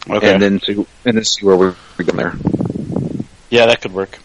Okay. 0.08 0.34
and 0.34 0.42
then 0.42 0.60
see 0.62 0.74
and 1.06 1.18
then 1.18 1.24
see 1.24 1.44
where 1.46 1.58
we're 1.58 1.76
going 1.98 2.18
there. 2.18 2.36
yeah, 3.50 3.66
that 3.66 3.82
could 3.82 3.94
work. 3.94 4.20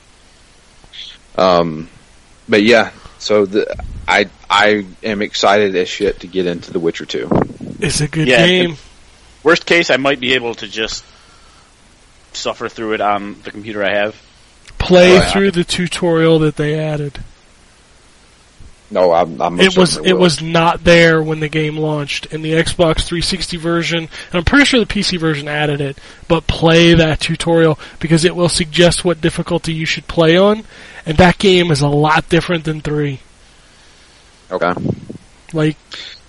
Um, 1.37 1.89
but 2.49 2.63
yeah, 2.63 2.93
so 3.19 3.47
the 3.47 3.75
I 4.07 4.29
I 4.51 4.87
am 5.03 5.23
excited 5.23 5.75
as 5.77 5.89
shit 5.89 6.21
to 6.21 6.27
get 6.27 6.47
into 6.47 6.73
The 6.73 6.79
Witcher 6.81 7.07
Two. 7.07 7.29
It's 7.81 8.01
a 8.03 8.09
good 8.09 8.29
Yeah, 8.29 8.47
game. 8.47 8.77
Worst 9.43 9.65
case, 9.65 9.89
I 9.91 9.97
might 9.97 10.21
be 10.21 10.35
able 10.35 10.55
to 10.57 10.69
just 10.69 11.05
suffer 12.33 12.69
through 12.69 12.95
it 12.95 13.01
on 13.01 13.41
the 13.43 13.51
computer 13.51 13.83
I 13.83 13.95
have. 13.95 14.21
Play 14.87 15.19
Right. 15.19 15.33
through 15.33 15.51
the 15.53 15.65
tutorial 15.65 16.39
that 16.41 16.57
they 16.57 16.79
added. 16.79 17.21
No, 18.89 19.13
I'm. 19.13 19.43
I'm 19.43 19.59
It 19.61 19.77
was 19.77 19.97
it 19.97 20.13
will. 20.13 20.21
was 20.21 20.41
not 20.41 20.85
there 20.85 21.21
when 21.21 21.41
the 21.41 21.49
game 21.49 21.77
launched 21.77 22.27
in 22.27 22.43
the 22.43 22.53
Xbox 22.53 23.03
360 23.03 23.57
version, 23.57 23.99
and 23.99 24.09
I'm 24.33 24.45
pretty 24.45 24.65
sure 24.65 24.79
the 24.79 24.87
PC 24.87 25.19
version 25.19 25.49
added 25.49 25.81
it. 25.81 25.99
But 26.29 26.47
play 26.47 26.95
that 26.95 27.19
tutorial 27.19 27.81
because 27.99 28.25
it 28.25 28.37
will 28.37 28.49
suggest 28.49 29.05
what 29.05 29.21
difficulty 29.21 29.73
you 29.75 29.87
should 29.87 30.07
play 30.07 30.37
on, 30.37 30.63
and 31.05 31.19
that 31.19 31.39
game 31.39 31.73
is 31.73 31.81
a 31.81 31.89
lot 31.89 32.29
different 32.29 32.63
than 32.63 32.81
three. 32.81 33.19
okay. 34.53 34.73
Like, 35.53 35.77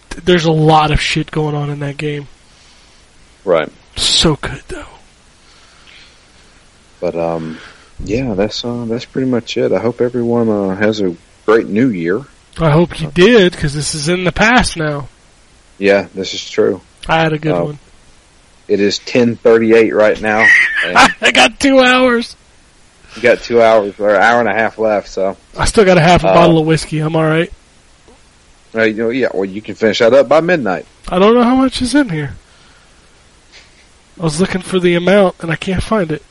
th- 0.09 0.23
there's 0.25 0.45
a 0.45 0.51
lot 0.51 0.89
of 0.89 0.99
shit 0.99 1.29
going 1.29 1.53
on 1.53 1.69
in 1.69 1.77
that 1.81 1.97
game. 1.97 2.27
Right. 3.45 3.71
So 3.95 4.35
good 4.35 4.63
though. 4.67 4.85
But 6.99 7.15
um, 7.15 7.59
yeah, 8.03 8.33
that's 8.33 8.63
uh, 8.63 8.85
that's 8.85 9.05
pretty 9.05 9.29
much 9.29 9.57
it. 9.57 9.71
I 9.71 9.79
hope 9.79 10.01
everyone 10.01 10.49
uh, 10.49 10.75
has 10.75 11.01
a 11.01 11.15
great 11.45 11.67
New 11.67 11.89
Year. 11.89 12.21
I 12.59 12.71
hope 12.71 12.99
you 13.01 13.11
did 13.11 13.51
because 13.51 13.73
this 13.73 13.93
is 13.95 14.07
in 14.09 14.23
the 14.23 14.31
past 14.31 14.77
now. 14.77 15.07
Yeah, 15.77 16.07
this 16.13 16.33
is 16.33 16.49
true. 16.49 16.81
I 17.07 17.21
had 17.21 17.33
a 17.33 17.37
good 17.39 17.51
Oh. 17.53 17.65
one. 17.65 17.79
It 18.67 18.79
is 18.81 18.99
ten 18.99 19.35
thirty 19.37 19.73
eight 19.73 19.93
right 19.93 20.19
now, 20.21 20.45
I 21.21 21.31
got 21.33 21.59
two 21.59 21.79
hours. 21.79 22.35
we 23.15 23.21
got 23.21 23.39
two 23.39 23.61
hours 23.61 23.97
or 23.99 24.09
an 24.15 24.21
hour 24.21 24.39
and 24.41 24.49
a 24.49 24.53
half 24.53 24.77
left. 24.77 25.07
So, 25.07 25.37
I 25.57 25.65
still 25.65 25.85
got 25.85 25.97
a 25.97 26.01
half 26.01 26.23
a 26.23 26.27
Uh, 26.27 26.33
bottle 26.33 26.59
of 26.59 26.65
whiskey. 26.67 26.99
I'm 26.99 27.15
all 27.15 27.23
right. 27.23 27.51
uh, 28.75 28.81
you 28.83 28.93
know, 29.03 29.09
yeah, 29.09 29.29
well, 29.33 29.45
you 29.45 29.61
can 29.61 29.75
finish 29.75 29.99
that 29.99 30.13
up 30.13 30.27
by 30.27 30.41
midnight. 30.41 30.85
I 31.07 31.17
don't 31.17 31.33
know 31.33 31.43
how 31.43 31.55
much 31.55 31.81
is 31.81 31.95
in 31.95 32.09
here. 32.09 32.35
I 34.19 34.23
was 34.23 34.41
looking 34.41 34.61
for 34.61 34.79
the 34.79 34.95
amount 34.95 35.35
and 35.39 35.49
I 35.51 35.55
can't 35.55 35.81
find 35.81 36.11
it, 36.11 36.23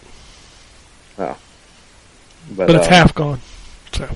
But, 2.51 2.69
but 2.69 2.77
it's 2.77 2.87
uh, 2.87 2.91
half 2.91 3.15
gone. 3.15 3.41
So 3.93 4.09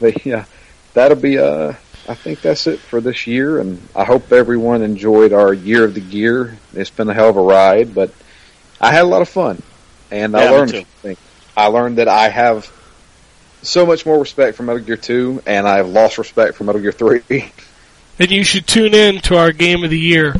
But 0.00 0.24
yeah, 0.26 0.44
that'll 0.92 1.16
be 1.16 1.38
uh 1.38 1.72
I 2.08 2.14
think 2.14 2.40
that's 2.42 2.66
it 2.66 2.78
for 2.80 3.00
this 3.00 3.26
year 3.26 3.60
and 3.60 3.80
I 3.96 4.04
hope 4.04 4.30
everyone 4.32 4.82
enjoyed 4.82 5.32
our 5.32 5.52
year 5.54 5.84
of 5.84 5.94
the 5.94 6.00
gear. 6.00 6.56
It's 6.74 6.90
been 6.90 7.08
a 7.08 7.14
hell 7.14 7.30
of 7.30 7.36
a 7.36 7.40
ride, 7.42 7.94
but 7.94 8.12
I 8.80 8.92
had 8.92 9.02
a 9.02 9.06
lot 9.08 9.22
of 9.22 9.28
fun. 9.28 9.62
And 10.10 10.36
I 10.36 10.44
Yeah, 10.44 10.50
me 10.50 10.56
learned 10.56 10.70
too. 10.70 10.76
a 10.76 10.80
few 10.80 10.86
things. 11.02 11.18
I 11.56 11.66
learned 11.68 11.98
that 11.98 12.08
I 12.08 12.28
have 12.28 12.70
so 13.62 13.86
much 13.86 14.04
more 14.04 14.18
respect 14.18 14.56
for 14.56 14.62
Metal 14.64 14.82
Gear 14.82 14.96
2 14.98 15.42
and 15.46 15.66
I've 15.66 15.88
lost 15.88 16.18
respect 16.18 16.56
for 16.56 16.64
Metal 16.64 16.80
Gear 16.82 16.92
3. 16.92 17.22
and 18.18 18.30
you 18.30 18.44
should 18.44 18.66
tune 18.66 18.92
in 18.94 19.20
to 19.22 19.36
our 19.36 19.52
game 19.52 19.82
of 19.84 19.90
the 19.90 19.98
year. 19.98 20.34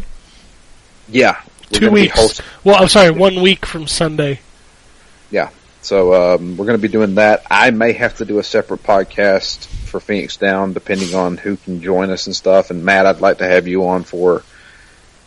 yeah. 1.09 1.41
Two 1.73 1.91
weeks. 1.91 2.15
host- 2.15 2.41
Well, 2.63 2.77
I'm 2.77 2.89
sorry, 2.89 3.11
one 3.11 3.41
week 3.41 3.65
from 3.67 3.87
Sunday. 3.87 4.41
So 5.85 6.35
um, 6.35 6.57
we're 6.57 6.65
going 6.65 6.79
to 6.79 6.83
be 6.83 6.89
doing 6.89 7.17
that. 7.17 7.43
I 7.51 7.71
may 7.71 7.93
have 7.93 8.17
to 8.17 8.25
do 8.25 8.39
a 8.39 8.43
separate 8.43 8.83
podcast 8.83 9.67
for 9.67 10.01
Phoenix 10.01 10.39
Down, 10.39 10.73
depending 10.73 11.15
on 11.15 11.37
who 11.37 11.57
can 11.59 11.83
join 11.83 12.09
us 12.11 12.27
and 12.27 12.35
stuff. 12.35 12.71
And 12.71 12.85
Matt, 12.85 13.05
I'd 13.05 13.21
like 13.21 13.39
to 13.39 13.47
have 13.47 13.69
you 13.69 13.87
on 13.87 14.03
for 14.05 14.43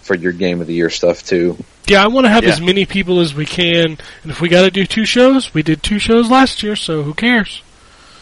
for 0.02 0.16
your 0.16 0.32
game 0.32 0.62
of 0.62 0.68
the 0.68 0.74
year 0.74 0.90
stuff 0.90 1.22
too. 1.24 1.58
Yeah, 1.86 2.04
I 2.04 2.08
want 2.08 2.26
to 2.26 2.30
have 2.32 2.44
Yeah. 2.44 2.52
as 2.52 2.62
many 2.62 2.86
people 2.86 3.20
as 3.20 3.36
we 3.36 3.46
can, 3.46 3.98
and 4.24 4.32
if 4.32 4.40
we 4.42 4.48
got 4.50 4.62
to 4.64 4.72
do 4.72 4.86
two 4.86 5.06
shows, 5.06 5.54
we 5.54 5.64
did 5.64 5.84
two 5.84 6.00
shows 6.00 6.30
last 6.30 6.64
year, 6.64 6.76
so 6.78 7.04
who 7.04 7.14
cares? 7.14 7.62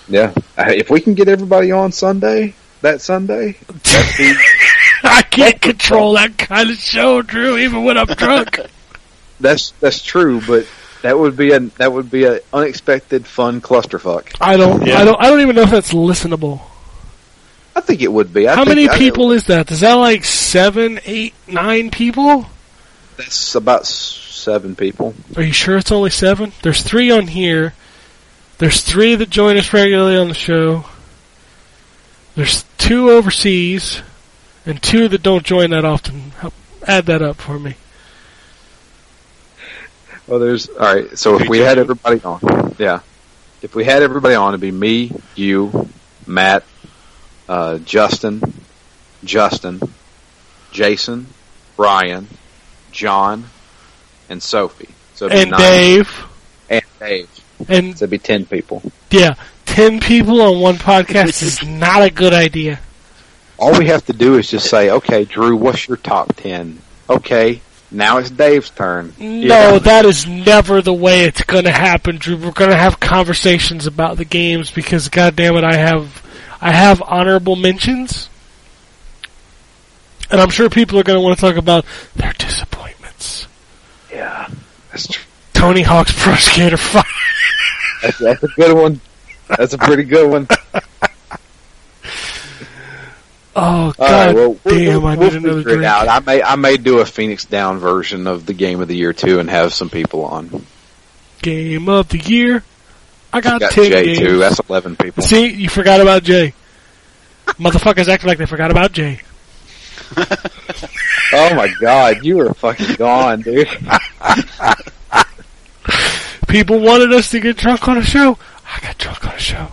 Yeah, 0.09 0.33
Uh, 0.57 0.65
if 0.75 0.89
we 0.89 0.99
can 0.99 1.13
get 1.13 1.27
everybody 1.29 1.71
on 1.71 1.91
Sunday, 1.91 2.53
that 2.81 3.01
Sunday, 3.01 3.55
that'd 3.83 4.17
be 4.17 4.35
I 5.03 5.21
can't 5.21 5.61
control 5.61 6.13
that 6.13 6.37
kind 6.39 6.69
of 6.71 6.77
show, 6.77 7.21
Drew, 7.21 7.57
even 7.59 7.83
when 7.83 7.97
I'm 7.97 8.07
drunk. 8.07 8.59
that's 9.39 9.71
that's 9.79 10.01
true, 10.01 10.41
but 10.45 10.65
that 11.05 11.17
would 11.17 11.37
be 11.37 11.51
a 11.51 11.59
that 11.59 11.93
would 11.93 12.09
be 12.11 12.25
an 12.25 12.39
unexpected 12.51 13.25
fun 13.25 13.61
clusterfuck. 13.61 14.35
I 14.41 14.57
don't, 14.57 14.85
Yeah. 14.85 14.99
I 14.99 15.05
don't, 15.05 15.21
I 15.21 15.29
don't 15.29 15.41
even 15.41 15.55
know 15.55 15.61
if 15.63 15.71
that's 15.71 15.93
listenable. 15.93 16.61
I 17.75 17.81
think 17.81 18.01
it 18.01 18.11
would 18.11 18.33
be. 18.33 18.47
I 18.47 18.55
How 18.55 18.63
think- 18.65 18.75
many 18.77 18.89
I- 18.89 18.97
people 18.97 19.31
is 19.31 19.45
that? 19.47 19.69
Is 19.71 19.81
that 19.81 19.93
like 19.93 20.23
seven, 20.25 20.99
eight, 21.05 21.33
nine 21.47 21.91
people? 21.91 22.45
That's 23.17 23.53
about 23.55 23.85
seven 23.85 24.75
people. 24.75 25.13
Are 25.35 25.43
you 25.43 25.53
sure 25.53 25.77
it's 25.77 25.91
only 25.91 26.09
seven? 26.09 26.51
There's 26.63 26.81
three 26.81 27.11
on 27.11 27.27
here. 27.27 27.73
There's 28.57 28.81
three 28.81 29.15
that 29.15 29.29
join 29.29 29.57
us 29.57 29.73
regularly 29.73 30.17
on 30.17 30.27
the 30.29 30.33
show. 30.33 30.85
There's 32.35 32.63
two 32.77 33.09
overseas, 33.11 34.01
and 34.65 34.81
two 34.81 35.07
that 35.09 35.23
don't 35.23 35.45
join 35.45 35.69
that 35.71 35.85
often. 35.85 36.31
Help 36.39 36.53
add 36.87 37.05
that 37.05 37.21
up 37.21 37.37
for 37.37 37.57
me. 37.59 37.75
Well, 40.27 40.39
there's 40.39 40.69
all 40.69 40.77
right. 40.95 41.17
So 41.17 41.39
if 41.39 41.47
we 41.47 41.59
had 41.59 41.77
everybody 41.77 42.21
on, 42.23 42.75
yeah, 42.79 42.99
if 43.61 43.75
we 43.75 43.83
had 43.83 44.01
everybody 44.03 44.35
on, 44.35 44.49
it'd 44.49 44.61
be 44.61 44.71
me, 44.71 45.11
you, 45.35 45.89
Matt, 46.25 46.63
uh, 47.47 47.77
Justin, 47.79 48.41
Justin, 49.23 49.81
Jason, 50.71 51.27
Brian, 51.77 52.27
John, 52.91 53.45
and 54.29 54.41
Sophie. 54.41 54.89
So 55.13 55.27
And 55.29 55.51
nine- 55.51 55.59
Dave, 55.59 56.25
and 56.69 56.81
Dave. 56.99 57.29
and 57.67 57.97
So 57.97 58.03
it'd 58.05 58.09
be 58.09 58.17
ten 58.17 58.45
people. 58.45 58.81
yeah, 59.11 59.35
ten 59.65 59.99
people 59.99 60.41
on 60.41 60.59
one 60.59 60.75
podcast 60.77 61.43
is 61.43 61.63
not 61.63 62.01
a 62.01 62.09
good 62.09 62.33
idea. 62.33 62.79
All 63.57 63.77
we 63.77 63.85
have 63.87 64.05
to 64.07 64.13
do 64.13 64.37
is 64.37 64.49
just 64.49 64.69
say, 64.69 64.89
okay, 64.89 65.23
Drew, 65.23 65.55
what's 65.55 65.87
your 65.87 65.97
top 65.97 66.35
ten? 66.35 66.79
Okay, 67.09 67.61
now 67.95 68.17
it's 68.17 68.29
Dave's 68.29 68.69
turn. 68.69 69.13
No, 69.19 69.47
know? 69.47 69.79
that 69.79 70.05
is 70.05 70.27
never 70.27 70.81
the 70.81 70.93
way 70.93 71.25
it's 71.25 71.43
gonna 71.43 71.71
happen, 71.71 72.17
Drew. 72.17 72.37
We're 72.37 72.51
gonna 72.51 72.75
have 72.75 72.99
conversations 72.99 73.87
about 73.87 74.17
the 74.17 74.25
games 74.25 74.69
because, 74.69 75.07
God 75.09 75.35
damn 75.35 75.55
it, 75.55 75.63
I 75.63 75.75
have, 75.75 76.21
I 76.61 76.71
have 76.71 77.01
honorable 77.01 77.55
mentions, 77.55 78.29
and 80.29 80.41
I'm 80.41 80.49
sure 80.49 80.69
people 80.69 80.99
are 80.99 81.03
gonna 81.03 81.21
want 81.21 81.37
to 81.37 81.41
talk 81.41 81.55
about 81.55 81.85
their 82.15 82.33
disappointments. 82.33 83.47
yeah, 84.11 84.49
that's 84.91 85.07
true. 85.07 85.23
Tony 85.53 85.81
Hawk's 85.81 86.11
Pro 86.21 86.35
Skater 86.35 86.77
Five. 86.77 87.05
That's, 88.01 88.17
that's 88.19 88.43
a 88.43 88.47
good 88.49 88.75
one. 88.75 88.99
That's 89.57 89.73
a 89.73 89.77
pretty 89.77 90.03
good 90.03 90.29
one. 90.29 90.47
Oh 93.57 93.93
God 93.97 94.27
right, 94.27 94.35
well, 94.35 94.57
we'll- 94.65 94.75
damn! 94.75 95.01
we'll, 95.01 95.07
I 95.07 95.15
we'll 95.15 95.29
need 95.31 95.37
another 95.37 95.57
figure 95.59 95.71
it 95.71 95.75
drink. 95.77 95.85
out. 95.85 96.07
I 96.09 96.19
may, 96.19 96.43
I 96.43 96.55
may 96.55 96.75
do 96.77 96.99
a 96.99 97.05
Phoenix 97.05 97.45
Down 97.45 97.79
version 97.79 98.27
of 98.27 98.45
the 98.45 98.53
game 98.53 98.81
of 98.81 98.87
the 98.89 98.95
year 98.95 99.13
too, 99.13 99.39
and 99.39 99.49
have 99.49 99.73
some 99.73 99.89
people 99.89 100.25
on. 100.25 100.65
Game 101.41 101.87
of 101.87 102.09
the 102.09 102.17
year. 102.19 102.63
I 103.31 103.39
got, 103.41 103.61
Got 103.61 103.71
ten 103.71 103.91
Jay 103.91 104.05
games. 104.05 104.19
too. 104.19 104.37
That's 104.39 104.59
eleven 104.69 104.97
people. 104.97 105.23
See, 105.23 105.47
you 105.47 105.69
forgot 105.69 106.01
about 106.01 106.23
Jay. 106.23 106.53
Motherfuckers 107.47 108.07
acting 108.09 108.27
like 108.27 108.37
they 108.39 108.45
forgot 108.45 108.71
about 108.71 108.91
Jay. 108.91 109.21
Oh 111.33 111.55
my 111.55 111.73
God, 111.81 112.23
you 112.23 112.37
were 112.37 112.53
fucking 112.53 112.95
gone, 112.95 113.41
dude. 113.41 113.67
People 116.47 116.79
wanted 116.79 117.11
us 117.13 117.31
to 117.31 117.39
get 117.39 117.57
drunk 117.57 117.87
on 117.87 117.97
a 117.97 118.03
show. 118.03 118.37
I 118.65 118.79
got 118.81 118.97
drunk 118.97 119.25
on 119.27 119.33
a 119.33 119.39
show. 119.39 119.67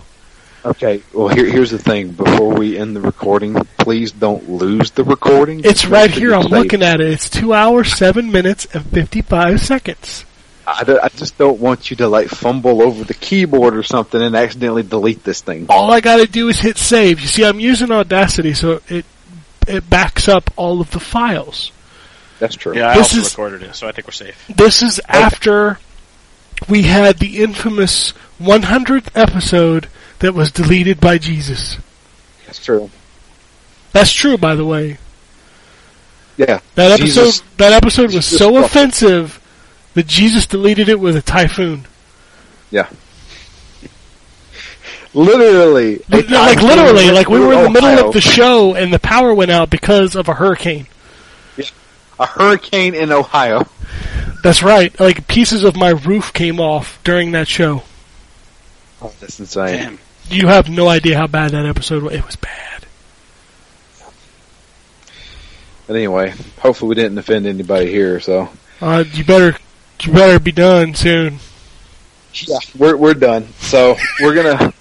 Okay, 0.65 1.03
well 1.13 1.27
here, 1.29 1.47
here's 1.47 1.71
the 1.73 1.79
thing. 1.79 2.13
Before 2.13 2.55
we 2.55 2.79
end 2.79 2.95
the 2.95 3.01
recording, 3.01 3.55
please 3.79 4.13
don't 4.13 4.49
lose 4.49 4.93
the 4.93 5.03
recording. 5.03 5.63
It's 5.65 5.85
right 5.87 6.11
here. 6.11 6.35
I'm 6.35 6.43
save 6.43 6.51
looking 6.53 6.83
at 6.83 7.01
it. 7.01 7.09
It's 7.13 7.29
two 7.29 7.53
hours, 7.53 7.93
seven 7.93 8.31
minutes, 8.31 8.67
and 8.73 8.85
fifty-five 8.87 9.61
seconds. 9.61 10.25
I, 10.65 10.85
don't- 10.85 11.03
I 11.03 11.09
just 11.09 11.37
don't 11.37 11.59
want 11.59 11.91
you 11.91 11.97
to 11.97 12.09
like 12.09 12.29
fumble 12.29 12.81
over 12.81 13.03
the 13.03 13.15
keyboard 13.15 13.75
or 13.77 13.83
something 13.83 14.23
and 14.23 14.37
accidentally 14.37 14.85
delete 14.85 15.25
this 15.25 15.41
thing. 15.41 15.67
All 15.69 15.93
I 15.93 16.01
got 16.01 16.19
to 16.19 16.27
do 16.27 16.49
is 16.49 16.61
hit 16.61 16.79
save. 16.79 17.21
You 17.21 17.27
see, 17.27 17.45
I'm 17.45 17.59
using 17.59 17.91
Audacity, 17.91 18.55
so 18.55 18.81
it 18.89 19.05
it 19.67 19.91
backs 19.91 20.29
up 20.29 20.49
all 20.57 20.81
of 20.81 20.93
the 20.93 21.01
files. 21.01 21.73
That's 22.39 22.55
true. 22.55 22.77
Yeah, 22.77 22.91
I 22.91 22.95
This 22.99 23.09
also 23.15 23.19
is- 23.19 23.31
recorded 23.33 23.63
it, 23.65 23.75
so 23.75 23.89
I 23.89 23.93
think 23.93 24.07
we're 24.07 24.13
safe. 24.13 24.47
This 24.49 24.83
is 24.83 25.01
after 25.09 25.81
we 26.69 26.83
had 26.83 27.19
the 27.19 27.43
infamous 27.43 28.13
100th 28.41 29.09
episode 29.17 29.89
that 30.23 30.35
was 30.35 30.51
deleted 30.51 31.01
by 31.01 31.19
Jesus. 31.19 31.77
That's 32.47 32.65
true. 32.65 32.91
That's 33.93 34.13
true, 34.13 34.39
by 34.39 34.55
the 34.55 34.65
way. 34.65 34.99
Yeah. 36.37 36.61
That 36.77 36.99
Jesus- 36.99 37.41
episode 37.41 37.59
that 37.59 37.73
episode 37.73 38.15
was 38.15 38.25
Jesus 38.25 38.39
so 38.39 38.53
fucked 38.53 38.65
it. 38.65 38.67
offensive 38.67 39.41
that 39.95 40.07
Jesus 40.07 40.47
deleted 40.47 40.89
it 40.89 40.99
with 40.99 41.17
a 41.17 41.23
typhoon. 41.23 41.87
Yeah. 42.71 42.89
Literally. 45.15 46.01
Like 46.09 46.29
a 46.31 46.65
literally, 46.65 47.11
like 47.11 47.29
we 47.29 47.39
were 47.39 47.53
in 47.53 47.59
the 47.59 47.65
through 47.65 47.73
middle 47.73 47.89
Ohio. 47.91 48.09
of 48.09 48.15
the 48.15 48.21
show 48.23 48.75
and 48.75 48.93
the 48.93 48.99
power 48.99 49.35
went 49.35 49.51
out 49.51 49.69
because 49.69 50.15
of 50.17 50.29
a 50.29 50.35
hurricane. 50.35 50.87
a 52.19 52.27
hurricane 52.27 52.95
in 52.95 53.13
Ohio. 53.13 53.67
That's 54.43 54.63
right. 54.63 54.99
Like 54.99 55.27
pieces 55.29 55.65
of 55.65 55.77
my 55.77 55.91
roof 55.91 56.33
came 56.33 56.61
off 56.61 56.99
during 57.05 57.33
that 57.33 57.47
show. 57.47 57.83
Oh, 59.03 59.13
that's 59.21 59.39
insane. 59.39 59.77
Damn. 59.77 59.99
You 60.33 60.47
have 60.47 60.69
no 60.71 60.89
idea 60.89 61.19
how 61.19 61.27
bad 61.27 61.51
that 61.51 61.67
episode 61.67 62.03
was. 62.03 62.15
It 62.15 62.25
was 62.25 62.37
bad. 62.37 62.87
But 65.87 65.97
anyway, 65.97 66.33
hopefully 66.59 66.91
we 66.91 66.95
didn't 66.95 67.19
offend 67.19 67.47
anybody 67.47 67.91
here. 67.91 68.19
So 68.21 68.49
Uh, 68.81 69.05
you 69.13 69.25
better, 69.25 69.57
you 70.03 70.13
better 70.13 70.39
be 70.39 70.53
done 70.53 70.95
soon. 70.95 71.39
yeah, 72.35 72.59
we're 72.79 72.97
we're 72.97 73.15
done. 73.15 73.49
So 73.61 73.97
we're 74.21 74.35
gonna. 74.35 74.73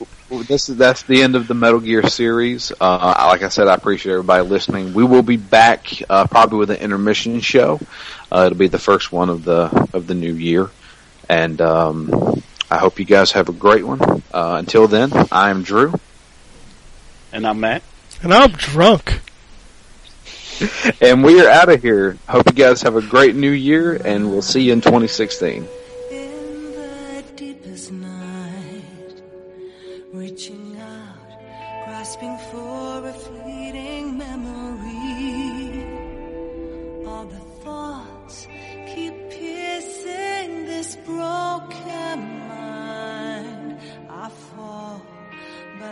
This 0.48 0.69
is 0.69 0.78
that's 0.78 1.03
the 1.03 1.22
end 1.22 1.36
of 1.36 1.49
the 1.49 1.53
Metal 1.53 1.82
Gear 1.82 2.07
series. 2.07 2.72
Uh, 2.80 3.14
like 3.28 3.44
I 3.44 3.49
said, 3.49 3.68
I 3.68 3.73
appreciate 3.73 4.14
everybody 4.14 4.48
listening. 4.48 4.94
We 4.94 5.03
will 5.03 5.23
be 5.23 5.36
back 5.36 5.88
uh, 6.10 6.26
probably 6.28 6.60
with 6.60 6.72
an 6.72 6.78
intermission 6.78 7.41
show. 7.41 7.82
Uh, 8.32 8.44
it'll 8.45 8.57
be 8.57 8.69
the 8.69 8.80
first 8.80 9.11
one 9.11 9.30
of 9.30 9.44
the 9.44 9.90
of 9.91 10.07
the 10.07 10.14
new 10.15 10.32
year, 10.34 10.69
and 11.28 11.60
um, 11.60 12.41
I 12.72 12.77
hope 12.77 12.99
you 12.99 13.06
guys 13.06 13.34
have 13.34 13.49
a 13.49 13.52
great 13.52 13.85
one. 13.85 14.02
Uh, 14.34 14.56
until 14.57 14.88
then, 14.88 15.11
I 15.30 15.49
am 15.49 15.61
Drew, 15.61 15.93
And 17.34 17.45
I'm 17.45 17.60
Matt. 17.60 17.84
And 18.23 18.34
I'm 18.34 18.52
drunk. 18.52 19.19
and 21.02 21.22
we 21.22 21.41
are 21.41 21.49
out 21.49 21.68
of 21.68 21.81
here. 21.81 22.18
Hope 22.30 22.48
you 22.48 22.53
guys 22.53 22.81
have 22.84 22.95
a 22.95 23.02
great 23.02 23.35
new 23.35 23.52
year, 23.52 23.95
and 23.95 24.31
we'll 24.31 24.41
see 24.41 24.61
you 24.61 24.72
in 24.72 24.80
2016. 24.80 25.68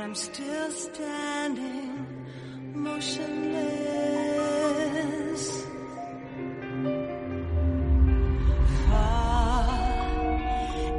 I'm 0.09 0.15
still 0.15 0.71
standing, 0.71 2.07
motionless. 2.73 3.53
Far 8.87 9.69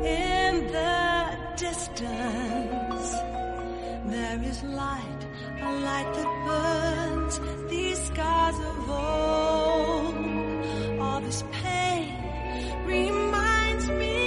in 0.05 0.55
the 0.71 1.37
distance, 1.57 3.11
there 4.07 4.41
is 4.45 4.63
light, 4.63 5.27
a 5.61 5.73
light 5.89 6.15
that 6.15 6.31
burns 6.47 7.41
these 7.69 8.01
scars 8.01 8.59
of 8.61 8.91
old. 8.91 10.15
All 11.01 11.21
this 11.21 11.43
pain 11.51 12.15
reminds 12.87 13.89
me 13.89 14.20